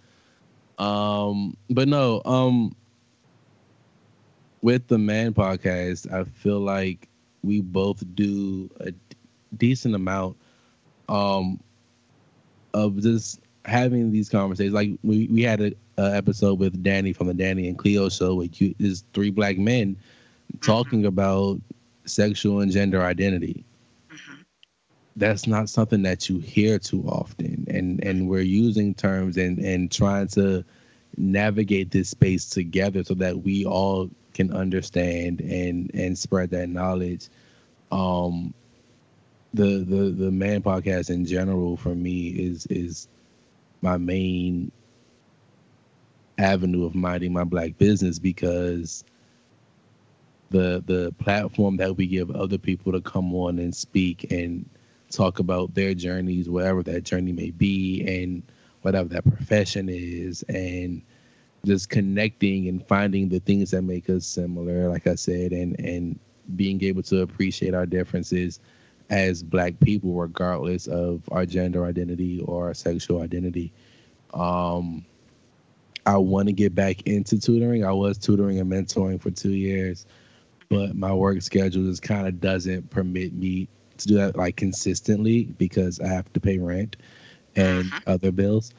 Um, 0.83 1.57
but 1.69 1.89
no. 1.89 2.21
Um, 2.23 2.75
with 4.61 4.87
the 4.87 4.97
Man 4.97 5.33
podcast, 5.33 6.11
I 6.11 6.23
feel 6.23 6.59
like 6.59 7.07
we 7.43 7.61
both 7.61 8.03
do 8.15 8.69
a 8.79 8.93
decent 9.55 9.95
amount 9.95 10.37
um 11.09 11.59
of 12.73 12.97
just 13.01 13.39
having 13.65 14.11
these 14.11 14.29
conversations. 14.29 14.73
Like 14.73 14.91
we 15.03 15.27
we 15.27 15.41
had 15.43 15.61
a, 15.61 15.71
a 15.97 16.15
episode 16.15 16.59
with 16.59 16.81
Danny 16.83 17.13
from 17.13 17.27
the 17.27 17.33
Danny 17.33 17.67
and 17.67 17.77
Cleo 17.77 18.09
show 18.09 18.35
with 18.35 18.61
you 18.61 18.73
is 18.79 19.03
three 19.13 19.31
black 19.31 19.57
men 19.57 19.97
talking 20.61 21.05
about 21.05 21.59
sexual 22.05 22.61
and 22.61 22.71
gender 22.71 23.01
identity 23.01 23.63
Mhm. 24.09 24.45
that's 25.15 25.47
not 25.47 25.69
something 25.69 26.03
that 26.03 26.29
you 26.29 26.39
hear 26.39 26.77
too 26.79 27.03
often 27.07 27.65
and 27.69 28.03
and 28.03 28.27
we're 28.29 28.39
using 28.41 28.93
terms 28.93 29.37
and 29.37 29.59
and 29.59 29.91
trying 29.91 30.27
to 30.27 30.63
navigate 31.17 31.91
this 31.91 32.09
space 32.09 32.49
together 32.49 33.03
so 33.03 33.13
that 33.15 33.41
we 33.43 33.65
all 33.65 34.09
can 34.39 34.53
understand 34.55 35.41
and 35.41 35.91
and 35.93 36.17
spread 36.17 36.51
that 36.51 36.69
knowledge. 36.69 37.27
Um 37.91 38.53
the 39.53 39.83
the 39.83 40.11
the 40.11 40.31
man 40.31 40.61
podcast 40.61 41.09
in 41.09 41.25
general 41.25 41.75
for 41.75 41.93
me 41.93 42.29
is 42.29 42.65
is 42.67 43.09
my 43.81 43.97
main 43.97 44.71
avenue 46.37 46.85
of 46.85 46.95
minding 46.95 47.33
my 47.33 47.43
black 47.43 47.77
business 47.77 48.17
because 48.17 49.03
the 50.51 50.81
the 50.85 51.13
platform 51.19 51.77
that 51.77 51.97
we 51.97 52.07
give 52.07 52.31
other 52.31 52.57
people 52.57 52.93
to 52.93 53.01
come 53.01 53.35
on 53.35 53.59
and 53.59 53.75
speak 53.75 54.31
and 54.31 54.69
talk 55.11 55.39
about 55.39 55.73
their 55.73 55.93
journeys, 55.93 56.49
whatever 56.49 56.81
that 56.83 57.03
journey 57.03 57.33
may 57.33 57.51
be, 57.51 58.05
and 58.07 58.43
whatever 58.83 59.09
that 59.09 59.25
profession 59.25 59.89
is, 59.89 60.43
and 60.43 61.01
just 61.65 61.89
connecting 61.89 62.67
and 62.67 62.85
finding 62.87 63.29
the 63.29 63.39
things 63.39 63.71
that 63.71 63.81
make 63.83 64.09
us 64.09 64.25
similar, 64.25 64.89
like 64.89 65.07
I 65.07 65.15
said, 65.15 65.51
and 65.51 65.79
and 65.79 66.19
being 66.55 66.83
able 66.83 67.03
to 67.03 67.21
appreciate 67.21 67.73
our 67.73 67.85
differences 67.85 68.59
as 69.09 69.43
black 69.43 69.79
people, 69.79 70.13
regardless 70.13 70.87
of 70.87 71.21
our 71.31 71.45
gender 71.45 71.85
identity 71.85 72.41
or 72.41 72.67
our 72.67 72.73
sexual 72.73 73.21
identity. 73.21 73.71
Um, 74.33 75.05
I 76.05 76.17
want 76.17 76.47
to 76.47 76.53
get 76.53 76.73
back 76.75 77.01
into 77.03 77.39
tutoring. 77.39 77.83
I 77.85 77.91
was 77.91 78.17
tutoring 78.17 78.59
and 78.59 78.71
mentoring 78.71 79.21
for 79.21 79.31
two 79.31 79.51
years, 79.51 80.05
but 80.69 80.95
my 80.95 81.13
work 81.13 81.41
schedule 81.41 81.83
just 81.83 82.01
kind 82.01 82.27
of 82.27 82.39
doesn't 82.39 82.89
permit 82.89 83.33
me 83.33 83.67
to 83.97 84.07
do 84.07 84.15
that 84.15 84.35
like 84.35 84.55
consistently 84.55 85.45
because 85.57 85.99
I 85.99 86.07
have 86.07 86.31
to 86.33 86.39
pay 86.39 86.57
rent 86.57 86.97
and 87.55 87.93
Mhm. 87.93 88.03
other 88.07 88.31
bills. 88.31 88.73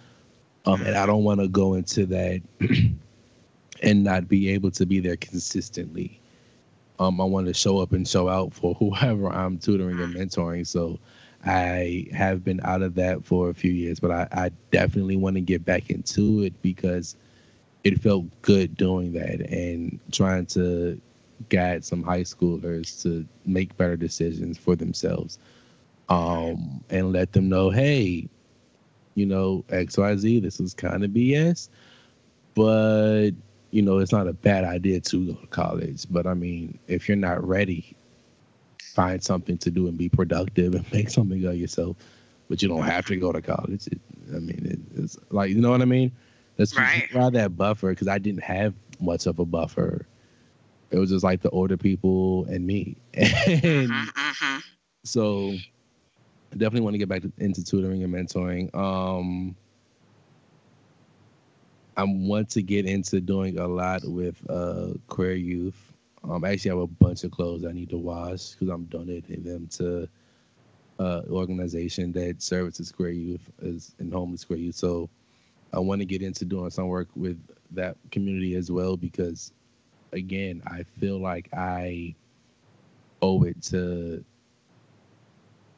Um, 0.66 0.82
and 0.82 0.96
I 0.96 1.06
don't 1.06 1.24
want 1.24 1.40
to 1.40 1.48
go 1.48 1.74
into 1.74 2.06
that 2.06 2.42
and 3.82 4.04
not 4.04 4.28
be 4.28 4.50
able 4.50 4.70
to 4.72 4.86
be 4.86 5.00
there 5.00 5.16
consistently. 5.16 6.20
Um, 6.98 7.20
I 7.20 7.24
want 7.24 7.46
to 7.46 7.54
show 7.54 7.78
up 7.78 7.92
and 7.92 8.06
show 8.06 8.28
out 8.28 8.52
for 8.52 8.74
whoever 8.78 9.28
I'm 9.28 9.58
tutoring 9.58 10.00
and 10.00 10.14
mentoring. 10.14 10.66
So 10.66 10.98
I 11.44 12.06
have 12.12 12.44
been 12.44 12.60
out 12.64 12.82
of 12.82 12.94
that 12.96 13.24
for 13.24 13.48
a 13.48 13.54
few 13.54 13.72
years, 13.72 13.98
but 13.98 14.10
I, 14.10 14.28
I 14.32 14.50
definitely 14.70 15.16
want 15.16 15.36
to 15.36 15.40
get 15.40 15.64
back 15.64 15.90
into 15.90 16.42
it 16.42 16.60
because 16.60 17.16
it 17.84 17.98
felt 18.00 18.26
good 18.42 18.76
doing 18.76 19.12
that 19.14 19.40
and 19.40 19.98
trying 20.12 20.44
to 20.46 21.00
guide 21.48 21.82
some 21.82 22.02
high 22.02 22.20
schoolers 22.20 23.02
to 23.02 23.26
make 23.46 23.74
better 23.78 23.96
decisions 23.96 24.58
for 24.58 24.76
themselves 24.76 25.38
um, 26.10 26.84
and 26.90 27.12
let 27.12 27.32
them 27.32 27.48
know, 27.48 27.70
hey, 27.70 28.28
you 29.14 29.26
know, 29.26 29.64
XYZ, 29.70 30.38
this 30.38 30.60
is 30.60 30.74
kind 30.74 31.04
of 31.04 31.12
BS, 31.12 31.68
but, 32.54 33.30
you 33.70 33.82
know, 33.82 33.98
it's 33.98 34.12
not 34.12 34.26
a 34.28 34.32
bad 34.32 34.64
idea 34.64 35.00
to 35.00 35.26
go 35.32 35.40
to 35.40 35.46
college. 35.46 36.06
But 36.10 36.26
I 36.26 36.34
mean, 36.34 36.78
if 36.88 37.08
you're 37.08 37.16
not 37.16 37.46
ready, 37.46 37.94
find 38.94 39.22
something 39.22 39.56
to 39.58 39.70
do 39.70 39.86
and 39.88 39.96
be 39.96 40.08
productive 40.08 40.74
and 40.74 40.90
make 40.92 41.08
something 41.10 41.44
of 41.44 41.56
yourself. 41.56 41.96
But 42.48 42.62
you 42.62 42.68
don't 42.68 42.84
have 42.84 43.06
to 43.06 43.16
go 43.16 43.32
to 43.32 43.40
college. 43.40 43.86
It, 43.86 44.00
I 44.34 44.38
mean, 44.38 44.66
it, 44.66 45.02
it's 45.02 45.16
like 45.30 45.50
you 45.50 45.60
know 45.60 45.70
what 45.70 45.82
I 45.82 45.86
mean. 45.86 46.12
That's 46.56 46.78
Right. 46.78 47.08
rather 47.12 47.38
that 47.38 47.56
buffer 47.56 47.90
because 47.90 48.08
I 48.08 48.18
didn't 48.18 48.42
have 48.42 48.74
much 49.00 49.26
of 49.26 49.38
a 49.38 49.44
buffer. 49.44 50.06
It 50.90 50.98
was 50.98 51.10
just 51.10 51.24
like 51.24 51.40
the 51.42 51.50
older 51.50 51.76
people 51.76 52.44
and 52.48 52.66
me, 52.66 52.96
and 53.14 54.10
Mm-hmm. 54.22 54.58
so 55.04 55.60
I 55.62 55.79
definitely 56.52 56.80
want 56.82 56.94
to 56.94 56.98
get 56.98 57.08
back 57.08 57.22
to, 57.22 57.32
into 57.38 57.64
tutoring 57.64 58.02
and 58.02 58.12
mentoring. 58.12 58.74
Um, 58.74 59.56
I 61.96 62.04
want 62.04 62.50
to 62.50 62.62
get 62.62 62.86
into 62.86 63.20
doing 63.20 63.58
a 63.58 63.68
lot 63.68 64.02
with 64.04 64.36
uh, 64.48 64.94
queer 65.08 65.34
youth. 65.34 65.92
Um, 66.24 66.44
I 66.44 66.50
actually 66.50 66.70
have 66.70 66.78
a 66.78 66.86
bunch 66.86 67.24
of 67.24 67.30
clothes 67.30 67.64
I 67.64 67.72
need 67.72 67.90
to 67.90 67.98
wash 67.98 68.50
because 68.50 68.68
I'm 68.68 68.84
donating 68.84 69.42
them 69.42 69.68
to 69.72 70.08
uh, 70.98 71.22
organization 71.30 72.12
that 72.12 72.42
services 72.42 72.92
queer 72.92 73.10
youth 73.10 73.50
as 73.62 73.92
and 73.98 74.12
homeless 74.12 74.44
queer 74.44 74.58
youth. 74.58 74.76
So 74.76 75.08
I 75.72 75.78
want 75.78 76.00
to 76.00 76.04
get 76.04 76.22
into 76.22 76.44
doing 76.44 76.70
some 76.70 76.88
work 76.88 77.08
with 77.16 77.38
that 77.72 77.96
community 78.10 78.54
as 78.56 78.70
well 78.70 78.96
because, 78.96 79.52
again, 80.12 80.62
I 80.66 80.82
feel 80.98 81.20
like 81.20 81.48
I 81.54 82.14
owe 83.22 83.42
it 83.44 83.62
to 83.64 84.24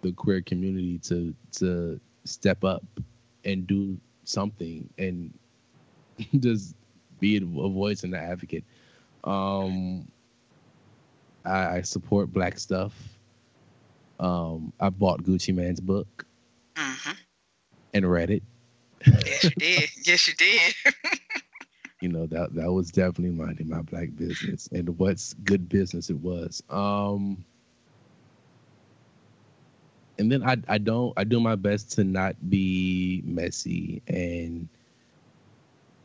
the 0.02 0.12
queer 0.12 0.42
community 0.42 0.98
to 1.00 1.34
to 1.52 2.00
step 2.24 2.64
up 2.64 2.84
and 3.44 3.66
do 3.66 3.98
something 4.24 4.88
and 4.98 5.32
just 6.40 6.76
be 7.20 7.36
a 7.38 7.40
voice 7.42 8.04
and 8.04 8.14
an 8.14 8.20
advocate. 8.20 8.64
Um, 9.24 10.08
I, 11.44 11.76
I 11.78 11.82
support 11.82 12.32
black 12.32 12.58
stuff. 12.58 13.18
Um, 14.20 14.72
I 14.80 14.90
bought 14.90 15.22
Gucci 15.24 15.54
Mane's 15.54 15.80
book 15.80 16.26
Mm-hmm. 16.76 17.12
and 17.94 18.10
read 18.10 18.30
it. 18.30 18.42
Yes, 19.24 19.48
you 19.50 19.56
did. 19.56 19.90
Yes, 20.06 20.28
you 20.28 20.34
did. 20.34 20.74
You 22.00 22.08
know 22.08 22.26
that 22.26 22.54
that 22.54 22.72
was 22.72 22.90
definitely 22.90 23.36
minding 23.36 23.68
my 23.68 23.82
black 23.82 24.14
business 24.16 24.68
and 24.72 24.98
what's 24.98 25.34
good 25.34 25.68
business 25.68 26.10
it 26.10 26.18
was. 26.20 26.62
Um, 26.68 27.44
and 30.18 30.30
then 30.30 30.42
I 30.42 30.56
I 30.68 30.78
don't 30.78 31.12
I 31.16 31.24
do 31.24 31.40
my 31.40 31.56
best 31.56 31.92
to 31.92 32.04
not 32.04 32.36
be 32.50 33.22
messy 33.24 34.02
and 34.08 34.68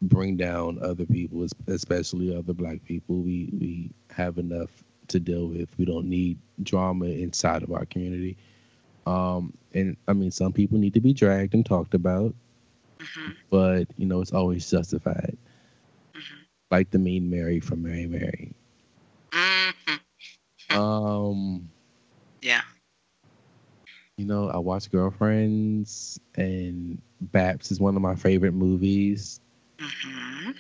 bring 0.02 0.36
down 0.38 0.80
other 0.82 1.06
people, 1.06 1.46
especially 1.68 2.36
other 2.36 2.54
black 2.54 2.84
people. 2.86 3.18
We 3.18 3.50
we 3.60 3.90
have 4.12 4.38
enough 4.38 4.84
to 5.10 5.20
deal 5.20 5.48
with. 5.48 5.70
We 5.78 5.86
don't 5.86 6.08
need 6.10 6.38
drama 6.64 7.06
inside 7.06 7.64
of 7.64 7.72
our 7.72 7.86
community. 7.86 8.38
Um, 9.06 9.54
and 9.74 9.96
I 10.08 10.14
mean, 10.14 10.32
some 10.32 10.54
people 10.54 10.78
need 10.78 10.94
to 10.94 11.02
be 11.02 11.14
dragged 11.14 11.54
and 11.54 11.66
talked 11.66 11.94
about, 11.94 12.34
hmm 13.00 13.32
but 13.50 13.86
you 13.98 14.06
know, 14.06 14.22
it's 14.22 14.34
always 14.34 14.70
justified. 14.70 15.38
Mhm. 16.16 16.48
Like 16.72 16.90
the 16.92 17.00
mean 17.00 17.30
Mary 17.30 17.60
from 17.60 17.84
Mary 17.84 18.06
Mary. 18.08 18.54
hmm 19.34 19.98
Um, 20.72 21.70
Yeah. 22.42 22.62
You 24.18 24.26
know, 24.26 24.50
I 24.50 24.58
watch 24.58 24.92
Girlfriends 24.92 26.20
and 26.36 27.00
Baps 27.22 27.72
is 27.72 27.80
one 27.80 27.96
of 27.96 28.02
my 28.02 28.16
favorite 28.16 28.54
movies. 28.54 29.40
hmm 29.80 30.52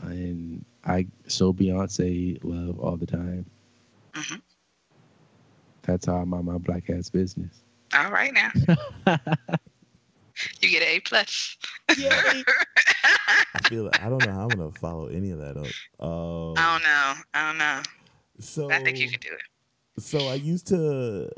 And 0.00 0.64
I 0.84 1.06
show 1.28 1.52
Beyonce 1.52 2.38
love 2.42 2.80
all 2.80 2.96
the 2.96 3.06
time. 3.06 3.46
Mhm. 4.14 4.42
That's 5.82 6.06
how 6.06 6.16
I 6.16 6.24
mind 6.24 6.46
my 6.46 6.58
black 6.58 6.90
ass 6.90 7.08
business. 7.10 7.62
All 7.94 8.10
right 8.10 8.32
now. 8.34 8.50
You 10.60 10.70
get 10.70 10.82
an 10.82 10.88
A 10.88 11.00
plus. 11.00 11.56
I 11.88 11.94
feel 13.68 13.84
like, 13.84 14.02
I 14.02 14.08
don't 14.08 14.24
know 14.24 14.32
how 14.32 14.46
I'm 14.48 14.56
gonna 14.56 14.72
follow 14.72 15.06
any 15.06 15.30
of 15.30 15.38
that 15.38 15.56
up. 15.56 15.74
Um, 16.04 16.54
I 16.56 16.72
don't 16.72 16.82
know. 16.82 17.14
I 17.34 17.48
don't 17.48 17.58
know. 17.58 17.82
so 18.40 18.70
I 18.70 18.78
think 18.82 18.98
you 18.98 19.08
can 19.08 19.20
do 19.20 19.28
it. 19.32 20.02
So 20.02 20.26
I 20.26 20.34
used 20.34 20.66
to 20.68 21.30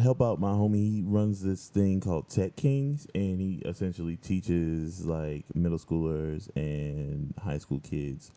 help 0.00 0.22
out 0.22 0.40
my 0.40 0.52
homie. 0.52 0.96
He 0.96 1.02
runs 1.04 1.42
this 1.42 1.68
thing 1.68 2.00
called 2.00 2.28
Tech 2.28 2.56
Kings, 2.56 3.06
and 3.14 3.40
he 3.40 3.62
essentially 3.64 4.16
teaches 4.16 5.04
like 5.04 5.44
middle 5.54 5.78
schoolers 5.78 6.48
and 6.56 7.34
high 7.42 7.58
school 7.58 7.80
kids 7.80 8.32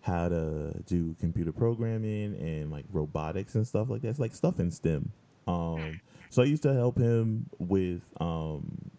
how 0.00 0.28
to 0.28 0.72
do 0.86 1.14
computer 1.20 1.52
programming 1.52 2.34
and 2.36 2.70
like 2.70 2.84
robotics 2.92 3.54
and 3.54 3.66
stuff 3.66 3.90
like 3.90 4.02
that. 4.02 4.08
It's 4.08 4.18
like 4.18 4.34
stuff 4.34 4.58
in 4.58 4.70
STEM. 4.70 5.12
Um, 5.46 6.00
so 6.30 6.42
I 6.42 6.46
used 6.46 6.62
to 6.62 6.74
help 6.74 6.98
him 6.98 7.48
with 7.58 8.02
um, 8.20 8.90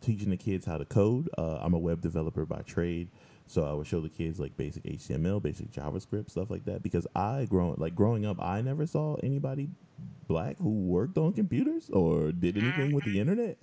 teaching 0.00 0.30
the 0.30 0.36
kids 0.36 0.66
how 0.66 0.78
to 0.78 0.84
code. 0.84 1.28
Uh, 1.36 1.58
I'm 1.60 1.74
a 1.74 1.78
web 1.78 2.00
developer 2.00 2.44
by 2.46 2.62
trade. 2.62 3.08
So 3.46 3.64
I 3.64 3.72
would 3.74 3.86
show 3.86 4.00
the 4.00 4.08
kids 4.08 4.40
like 4.40 4.56
basic 4.56 4.82
HTML, 4.84 5.40
basic 5.42 5.70
JavaScript, 5.70 6.30
stuff 6.30 6.50
like 6.50 6.64
that. 6.64 6.82
Because 6.82 7.06
I 7.14 7.44
grown 7.44 7.74
like 7.78 7.94
growing 7.94 8.24
up, 8.26 8.40
I 8.42 8.60
never 8.62 8.86
saw 8.86 9.16
anybody 9.22 9.68
black 10.26 10.56
who 10.58 10.70
worked 10.70 11.18
on 11.18 11.32
computers 11.34 11.90
or 11.90 12.32
did 12.32 12.56
anything 12.56 12.92
with 12.92 13.04
the 13.04 13.20
internet. 13.20 13.58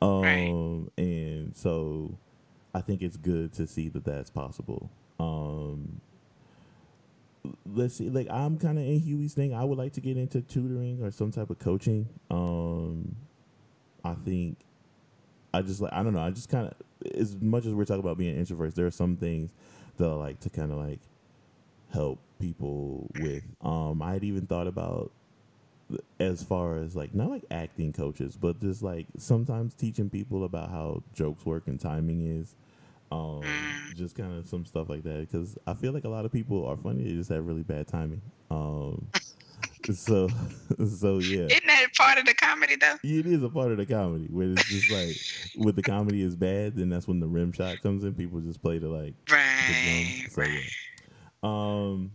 Um, 0.00 0.22
Right. 0.22 1.04
and 1.04 1.56
so 1.56 2.18
I 2.74 2.80
think 2.80 3.02
it's 3.02 3.16
good 3.16 3.52
to 3.54 3.66
see 3.68 3.88
that 3.90 4.04
that's 4.04 4.30
possible. 4.30 4.90
Um, 5.20 6.00
let's 7.66 7.94
see, 7.94 8.10
like 8.10 8.28
I'm 8.30 8.58
kind 8.58 8.78
of 8.78 8.84
in 8.84 8.98
Huey's 9.00 9.34
thing. 9.34 9.54
I 9.54 9.64
would 9.64 9.78
like 9.78 9.92
to 9.94 10.00
get 10.00 10.16
into 10.16 10.40
tutoring 10.40 11.02
or 11.02 11.10
some 11.12 11.30
type 11.30 11.50
of 11.50 11.58
coaching. 11.60 12.08
Um, 12.30 13.14
I 14.04 14.14
think 14.14 14.58
I 15.54 15.62
just 15.62 15.80
like 15.80 15.92
I 15.92 16.02
don't 16.02 16.14
know. 16.14 16.22
I 16.22 16.30
just 16.30 16.48
kind 16.48 16.66
of 16.68 17.12
as 17.14 17.36
much 17.36 17.66
as 17.66 17.74
we're 17.74 17.84
talking 17.84 18.00
about 18.00 18.18
being 18.18 18.36
introverts, 18.36 18.74
there 18.74 18.86
are 18.86 18.90
some 18.90 19.16
things 19.16 19.50
that 19.98 20.08
I 20.08 20.14
like 20.14 20.40
to 20.40 20.50
kind 20.50 20.72
of 20.72 20.78
like 20.78 21.00
help 21.92 22.18
people 22.40 23.08
with. 23.20 23.42
Um, 23.60 24.02
I 24.02 24.14
had 24.14 24.24
even 24.24 24.46
thought 24.46 24.66
about 24.66 25.12
as 26.18 26.42
far 26.42 26.76
as 26.76 26.96
like 26.96 27.14
not 27.14 27.30
like 27.30 27.44
acting 27.50 27.92
coaches, 27.92 28.36
but 28.40 28.60
just 28.60 28.82
like 28.82 29.06
sometimes 29.18 29.74
teaching 29.74 30.08
people 30.08 30.44
about 30.44 30.70
how 30.70 31.02
jokes 31.14 31.44
work 31.44 31.66
and 31.66 31.78
timing 31.78 32.40
is. 32.40 32.54
Um, 33.10 33.42
just 33.94 34.16
kind 34.16 34.38
of 34.38 34.48
some 34.48 34.64
stuff 34.64 34.88
like 34.88 35.02
that 35.02 35.30
because 35.30 35.58
I 35.66 35.74
feel 35.74 35.92
like 35.92 36.04
a 36.04 36.08
lot 36.08 36.24
of 36.24 36.32
people 36.32 36.66
are 36.66 36.78
funny. 36.78 37.04
They 37.04 37.12
just 37.12 37.28
have 37.28 37.44
really 37.44 37.62
bad 37.62 37.86
timing. 37.86 38.22
Um, 38.50 39.06
so 39.92 40.28
so 40.86 41.18
yeah. 41.18 41.44
Isn't 41.44 41.66
that 41.66 41.81
part 41.96 42.18
of 42.18 42.24
the 42.24 42.34
comedy 42.34 42.76
though? 42.76 42.96
It 43.02 43.26
is 43.26 43.42
a 43.42 43.48
part 43.48 43.72
of 43.72 43.78
the 43.78 43.86
comedy 43.86 44.26
where 44.30 44.52
it's 44.52 44.64
just 44.64 44.90
like 44.90 45.16
when 45.64 45.74
the 45.74 45.82
comedy 45.82 46.22
is 46.22 46.36
bad, 46.36 46.76
then 46.76 46.88
that's 46.88 47.06
when 47.08 47.20
the 47.20 47.26
rim 47.26 47.52
shot 47.52 47.80
comes 47.82 48.04
in. 48.04 48.14
People 48.14 48.40
just 48.40 48.62
play 48.62 48.78
to 48.78 48.88
like 48.88 49.14
Right. 49.30 50.26
So 50.30 50.40
right. 50.40 50.50
yeah. 50.50 50.60
Um, 51.42 52.12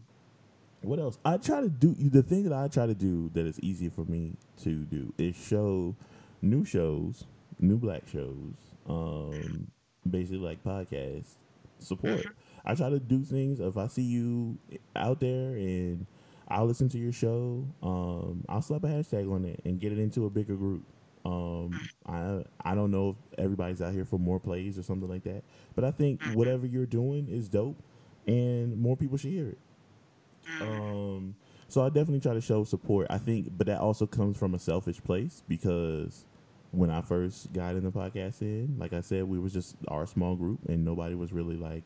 what 0.81 0.99
else? 0.99 1.17
I 1.25 1.37
try 1.37 1.61
to 1.61 1.69
do 1.69 1.93
the 1.93 2.23
thing 2.23 2.43
that 2.43 2.53
I 2.53 2.67
try 2.67 2.85
to 2.85 2.95
do 2.95 3.29
that 3.33 3.45
is 3.45 3.59
easy 3.61 3.89
for 3.89 4.05
me 4.05 4.37
to 4.63 4.85
do 4.85 5.13
is 5.17 5.35
show 5.35 5.95
new 6.41 6.63
shows, 6.63 7.25
new 7.59 7.77
black 7.77 8.03
shows. 8.07 8.53
Um, 8.87 9.67
basically 10.09 10.37
like 10.37 10.63
podcasts 10.63 11.35
support. 11.79 12.25
I 12.65 12.75
try 12.75 12.89
to 12.89 12.99
do 12.99 13.23
things. 13.23 13.59
If 13.59 13.77
I 13.77 13.87
see 13.87 14.03
you 14.03 14.57
out 14.95 15.19
there 15.19 15.51
and 15.55 16.05
I'll 16.47 16.65
listen 16.65 16.89
to 16.89 16.97
your 16.97 17.11
show, 17.11 17.65
um, 17.83 18.45
I'll 18.47 18.61
slap 18.61 18.83
a 18.83 18.87
hashtag 18.87 19.31
on 19.31 19.45
it 19.45 19.59
and 19.65 19.79
get 19.79 19.91
it 19.91 19.99
into 19.99 20.25
a 20.25 20.29
bigger 20.29 20.55
group. 20.55 20.83
Um, 21.25 21.77
I 22.05 22.43
I 22.61 22.73
don't 22.73 22.91
know 22.91 23.09
if 23.09 23.39
everybody's 23.39 23.81
out 23.81 23.93
here 23.93 24.05
for 24.05 24.17
more 24.17 24.39
plays 24.39 24.77
or 24.79 24.83
something 24.83 25.09
like 25.09 25.23
that, 25.23 25.43
but 25.75 25.83
I 25.83 25.91
think 25.91 26.23
whatever 26.33 26.65
you're 26.65 26.85
doing 26.85 27.27
is 27.29 27.49
dope, 27.49 27.75
and 28.25 28.79
more 28.79 28.95
people 28.95 29.17
should 29.17 29.31
hear 29.31 29.49
it. 29.49 29.57
Um, 30.61 31.35
so 31.67 31.83
I 31.83 31.89
definitely 31.89 32.21
try 32.21 32.33
to 32.33 32.41
show 32.41 32.63
support. 32.63 33.07
I 33.09 33.17
think, 33.17 33.57
but 33.57 33.67
that 33.67 33.81
also 33.81 34.05
comes 34.05 34.37
from 34.37 34.53
a 34.53 34.59
selfish 34.59 35.03
place 35.03 35.43
because 35.49 36.23
when 36.71 36.89
I 36.89 37.01
first 37.01 37.51
got 37.51 37.75
in 37.75 37.83
the 37.83 37.91
podcast 37.91 38.41
in, 38.41 38.75
like 38.77 38.93
I 38.93 39.01
said, 39.01 39.25
we 39.25 39.39
was 39.39 39.51
just 39.51 39.75
our 39.89 40.05
small 40.05 40.35
group 40.35 40.59
and 40.67 40.85
nobody 40.85 41.15
was 41.15 41.33
really 41.33 41.57
like 41.57 41.83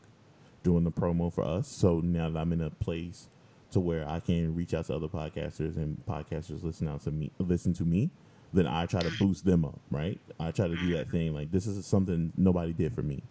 doing 0.62 0.84
the 0.84 0.92
promo 0.92 1.32
for 1.32 1.44
us. 1.44 1.66
So 1.66 2.00
now 2.00 2.30
that 2.30 2.38
I'm 2.38 2.52
in 2.52 2.60
a 2.60 2.70
place 2.70 3.28
to 3.72 3.80
where 3.80 4.08
I 4.08 4.20
can 4.20 4.54
reach 4.54 4.74
out 4.74 4.86
to 4.86 4.94
other 4.94 5.08
podcasters 5.08 5.76
and 5.76 6.02
podcasters 6.06 6.62
listen 6.62 6.88
out 6.88 7.02
to 7.02 7.10
me, 7.10 7.30
listen 7.38 7.72
to 7.74 7.84
me, 7.84 8.10
then 8.52 8.66
I 8.66 8.86
try 8.86 9.02
to 9.02 9.10
boost 9.18 9.44
them 9.44 9.64
up, 9.64 9.80
right? 9.90 10.20
I 10.38 10.50
try 10.50 10.68
to 10.68 10.76
do 10.76 10.92
that 10.94 11.10
thing 11.10 11.34
like 11.34 11.50
this 11.50 11.66
is 11.66 11.84
something 11.86 12.32
nobody 12.36 12.72
did 12.72 12.94
for 12.94 13.02
me. 13.02 13.22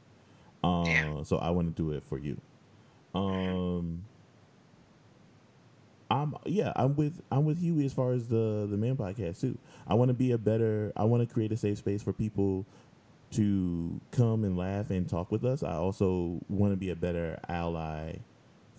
Uh, 0.64 0.84
Yeah. 0.86 1.24
so 1.24 1.38
I 1.38 1.50
want 1.52 1.76
to 1.76 1.84
do 1.84 1.92
it 1.92 2.04
for 2.04 2.18
you. 2.18 2.40
Um, 3.14 4.04
I'm 6.10 6.36
yeah, 6.46 6.74
I'm 6.76 6.96
with 6.96 7.22
I'm 7.32 7.46
with 7.46 7.60
Huey 7.60 7.86
as 7.86 7.94
far 7.94 8.12
as 8.12 8.28
the 8.28 8.68
the 8.70 8.78
man 8.78 8.98
podcast 8.98 9.40
too. 9.42 9.58
I 9.88 9.94
want 9.94 10.10
to 10.10 10.14
be 10.14 10.32
a 10.32 10.38
better. 10.38 10.92
I 10.96 11.06
want 11.06 11.28
to 11.28 11.34
create 11.34 11.52
a 11.52 11.58
safe 11.58 11.78
space 11.78 12.04
for 12.04 12.12
people 12.14 12.66
to 13.32 14.00
come 14.12 14.44
and 14.44 14.58
laugh 14.58 14.90
and 14.90 15.08
talk 15.08 15.32
with 15.32 15.46
us. 15.46 15.64
I 15.64 15.74
also 15.76 16.42
want 16.50 16.74
to 16.74 16.78
be 16.78 16.90
a 16.90 16.96
better 16.98 17.40
ally 17.48 18.18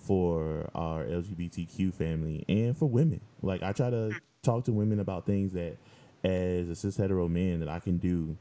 for 0.03 0.69
our 0.75 1.05
LGBTQ 1.05 1.95
family 1.95 2.45
and 2.49 2.77
for 2.77 2.89
women. 2.89 3.21
Like 3.43 3.63
I 3.63 3.73
try 3.73 3.91
to 3.91 4.13
talk 4.43 4.65
to 4.65 4.73
women 4.73 5.01
about 5.01 5.27
things 5.27 5.53
that 5.53 5.77
as 6.25 6.69
a 6.69 6.77
cis 6.77 6.97
hetero 6.97 7.29
man 7.29 7.61
that 7.61 7.69
I 7.69 7.79
can 7.79 7.99
do 7.99 8.37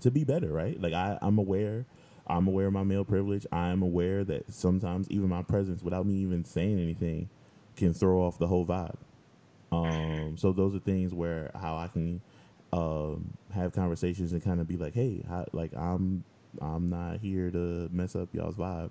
to 0.00 0.10
be 0.10 0.24
better, 0.24 0.48
right? 0.52 0.80
Like 0.80 0.92
I, 0.92 1.18
I'm 1.20 1.38
aware 1.38 1.86
I'm 2.28 2.46
aware 2.46 2.66
of 2.66 2.72
my 2.72 2.82
male 2.84 3.04
privilege. 3.04 3.46
I'm 3.50 3.82
aware 3.82 4.22
that 4.24 4.52
sometimes 4.52 5.10
even 5.10 5.28
my 5.28 5.42
presence, 5.42 5.82
without 5.82 6.06
me 6.06 6.14
even 6.16 6.44
saying 6.44 6.78
anything, 6.78 7.28
can 7.76 7.94
throw 7.94 8.20
off 8.20 8.38
the 8.38 8.46
whole 8.46 8.66
vibe. 8.66 8.96
Um, 9.72 10.36
so 10.36 10.52
those 10.52 10.74
are 10.74 10.78
things 10.78 11.14
where 11.14 11.50
how 11.54 11.76
I 11.76 11.88
can 11.88 12.20
um, 12.72 13.32
have 13.54 13.72
conversations 13.72 14.32
and 14.32 14.42
kind 14.42 14.60
of 14.60 14.68
be 14.68 14.76
like, 14.76 14.94
hey, 14.94 15.24
how, 15.28 15.46
like 15.52 15.74
I'm 15.74 16.24
I'm 16.60 16.90
not 16.90 17.20
here 17.20 17.50
to 17.50 17.88
mess 17.92 18.14
up 18.14 18.28
y'all's 18.34 18.56
vibe. 18.56 18.90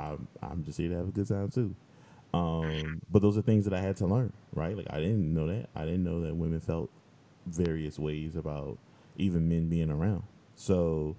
I'm 0.00 0.28
I'm 0.42 0.64
just 0.64 0.78
here 0.78 0.90
to 0.90 0.96
have 0.96 1.08
a 1.08 1.12
good 1.12 1.28
time 1.28 1.50
too. 1.50 1.74
Um, 2.32 3.02
but 3.10 3.22
those 3.22 3.36
are 3.38 3.42
things 3.42 3.64
that 3.64 3.74
I 3.74 3.80
had 3.80 3.96
to 3.98 4.06
learn, 4.06 4.32
right? 4.54 4.76
Like 4.76 4.86
I 4.90 4.98
didn't 5.00 5.34
know 5.34 5.46
that. 5.48 5.68
I 5.74 5.84
didn't 5.84 6.04
know 6.04 6.20
that 6.22 6.34
women 6.34 6.60
felt 6.60 6.90
various 7.46 7.98
ways 7.98 8.36
about 8.36 8.78
even 9.16 9.48
men 9.48 9.68
being 9.68 9.90
around. 9.90 10.22
So 10.56 11.16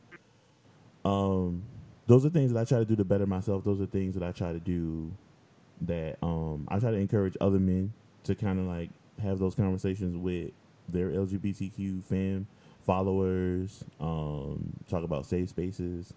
um, 1.04 1.64
those 2.08 2.26
are 2.26 2.30
things 2.30 2.54
that 2.54 2.60
I 2.60 2.66
try 2.66 2.80
to 2.80 2.86
do 2.86 2.96
to 2.96 3.06
better 3.06 3.26
myself. 3.26 3.64
Those 3.64 3.82
are 3.82 3.86
things 3.86 4.16
that 4.16 4.24
I 4.24 4.32
try 4.32 4.54
to 4.54 4.60
do 4.60 5.12
that 5.82 6.18
um, 6.22 6.68
I 6.70 6.80
try 6.80 6.92
to 6.92 6.98
encourage 6.98 7.36
other 7.42 7.60
men 7.60 7.94
to 8.24 8.36
kind 8.36 8.60
of 8.60 8.66
like 8.66 8.90
have 9.22 9.40
those 9.40 9.56
conversations 9.56 10.16
with 10.16 10.52
their 10.90 11.10
LGBTQ 11.10 12.04
fam 12.06 12.48
followers, 12.86 13.84
um, 14.00 14.74
talk 14.90 15.04
about 15.04 15.26
safe 15.26 15.50
spaces, 15.50 16.14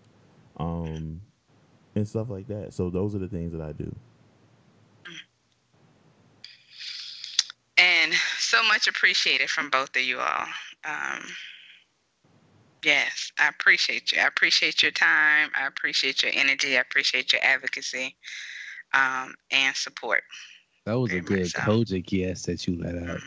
um, 0.58 1.20
and 1.94 2.06
stuff 2.06 2.28
like 2.30 2.46
that. 2.48 2.72
So 2.74 2.90
those 2.90 3.14
are 3.14 3.18
the 3.18 3.28
things 3.28 3.52
that 3.52 3.60
I 3.60 3.72
do. 3.72 3.94
And 7.76 8.12
so 8.38 8.62
much 8.62 8.86
appreciated 8.86 9.50
from 9.50 9.68
both 9.70 9.96
of 9.96 10.02
you 10.02 10.20
all. 10.20 10.46
Um, 10.84 11.22
yes, 12.84 13.32
I 13.38 13.48
appreciate 13.48 14.12
you. 14.12 14.20
I 14.20 14.26
appreciate 14.26 14.82
your 14.82 14.92
time. 14.92 15.50
I 15.58 15.66
appreciate 15.66 16.22
your 16.22 16.30
energy. 16.34 16.76
I 16.76 16.80
appreciate 16.80 17.32
your 17.32 17.42
advocacy 17.44 18.16
um, 18.92 19.34
and 19.50 19.74
support. 19.74 20.22
That 20.86 20.94
was 20.94 21.10
Very 21.10 21.20
a 21.20 21.24
good 21.24 21.40
much 21.40 21.50
so. 21.50 21.60
Kojic 21.60 22.12
yes 22.12 22.42
that 22.42 22.66
you 22.66 22.78
let 22.80 22.96
out. 22.96 23.20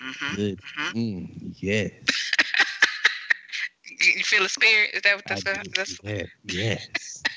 Mm-hmm. 0.00 0.34
Good. 0.36 0.60
Mhm. 0.60 0.92
Mm, 0.94 1.54
yes. 1.60 1.92
You, 4.00 4.12
you 4.16 4.22
feel 4.24 4.44
a 4.44 4.48
spirit? 4.48 4.90
Is 4.94 5.02
that 5.02 5.16
what 5.16 5.24
that's? 5.28 5.42
do. 5.42 5.52
that's 5.74 5.98
Yeah, 6.02 6.22
yes. 6.44 7.22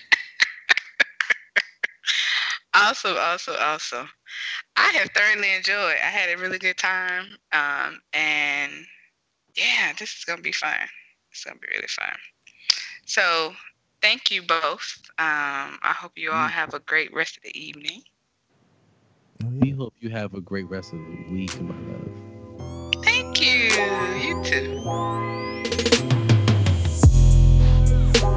awesome, 2.74 3.16
awesome, 3.18 3.56
awesome. 3.60 4.10
I 4.76 4.92
have 4.96 5.10
thoroughly 5.10 5.54
enjoyed. 5.56 5.96
I 6.04 6.08
had 6.10 6.30
a 6.30 6.38
really 6.42 6.60
good 6.60 6.78
time, 6.78 7.26
um, 7.52 8.02
and 8.14 8.72
yeah, 9.56 9.94
this 10.00 10.18
is 10.18 10.26
gonna 10.26 10.42
be 10.42 10.52
fun. 10.52 10.76
It's 11.32 11.44
gonna 11.44 11.60
be 11.60 11.68
really 11.74 11.88
fun. 11.88 12.16
So, 13.06 13.54
thank 14.02 14.32
you 14.32 14.42
both. 14.44 14.98
Um, 15.18 15.80
I 15.84 15.94
hope 15.96 16.14
you 16.18 16.32
all 16.32 16.48
Mm. 16.48 16.50
have 16.50 16.74
a 16.74 16.80
great 16.80 17.14
rest 17.14 17.38
of 17.38 17.44
the 17.44 17.58
evening. 17.60 18.04
We 19.62 19.72
hope 19.72 19.94
you 20.00 20.10
have 20.10 20.34
a 20.34 20.42
great 20.42 20.70
rest 20.70 20.94
of 20.94 21.00
the 21.00 21.34
week, 21.34 21.60
my 21.62 21.76
love. 21.76 23.04
Thank 23.04 23.42
you. 23.42 23.72
You 24.20 24.44
too. 24.44 25.51
So 28.22 28.28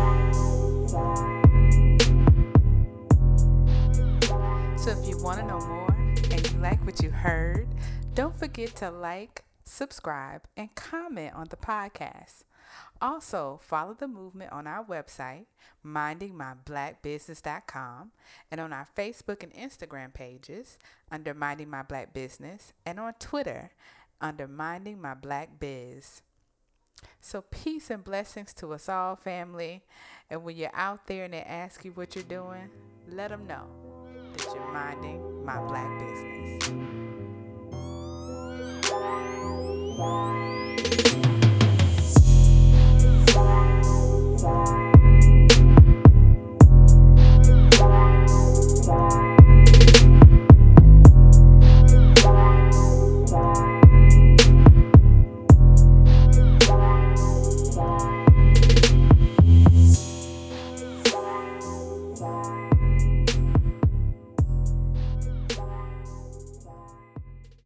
if 4.90 5.06
you 5.06 5.23
want 5.23 5.40
to 5.40 5.47
know 5.47 5.61
more 5.61 5.94
and 6.31 6.51
you 6.51 6.59
like 6.59 6.82
what 6.86 7.02
you 7.02 7.11
heard, 7.11 7.69
don't 8.15 8.35
forget 8.35 8.74
to 8.77 8.90
like, 8.90 9.44
subscribe, 9.65 10.40
and 10.56 10.74
comment 10.74 11.35
on 11.35 11.48
the 11.51 11.56
podcast. 11.56 12.44
Also, 13.02 13.61
follow 13.62 13.93
the 13.93 14.09
movement 14.09 14.52
on 14.52 14.66
our 14.66 14.82
website, 14.82 15.44
mindingmyblackbusiness.com, 15.85 18.12
and 18.51 18.61
on 18.62 18.73
our 18.73 18.89
Facebook 18.97 19.43
and 19.43 19.52
Instagram 19.52 20.15
pages 20.15 20.78
under 21.11 21.35
Minding 21.35 21.69
My 21.69 21.82
Black 21.82 22.15
Business, 22.15 22.73
and 22.86 22.98
on 22.98 23.12
Twitter 23.19 23.73
under 24.19 24.48
Minding 24.48 25.02
My 25.02 25.12
Black 25.12 25.61
Biz. 25.61 26.23
So, 27.21 27.43
peace 27.43 27.91
and 27.91 28.05
blessings 28.05 28.53
to 28.55 28.73
us 28.75 28.89
all, 28.89 29.16
family. 29.16 29.83
And 30.31 30.45
when 30.45 30.57
you're 30.57 30.71
out 30.75 31.07
there 31.07 31.25
and 31.25 31.35
they 31.35 31.43
ask 31.43 31.85
you 31.85 31.93
what 31.93 32.15
you're 32.15 32.25
doing, 32.25 32.71
let 33.09 33.31
them 33.31 33.47
know 33.47 33.66
that 34.37 34.47
you're 34.55 34.73
minding 34.73 35.45
my 35.45 35.59
black 35.66 35.99
business. 35.99 36.95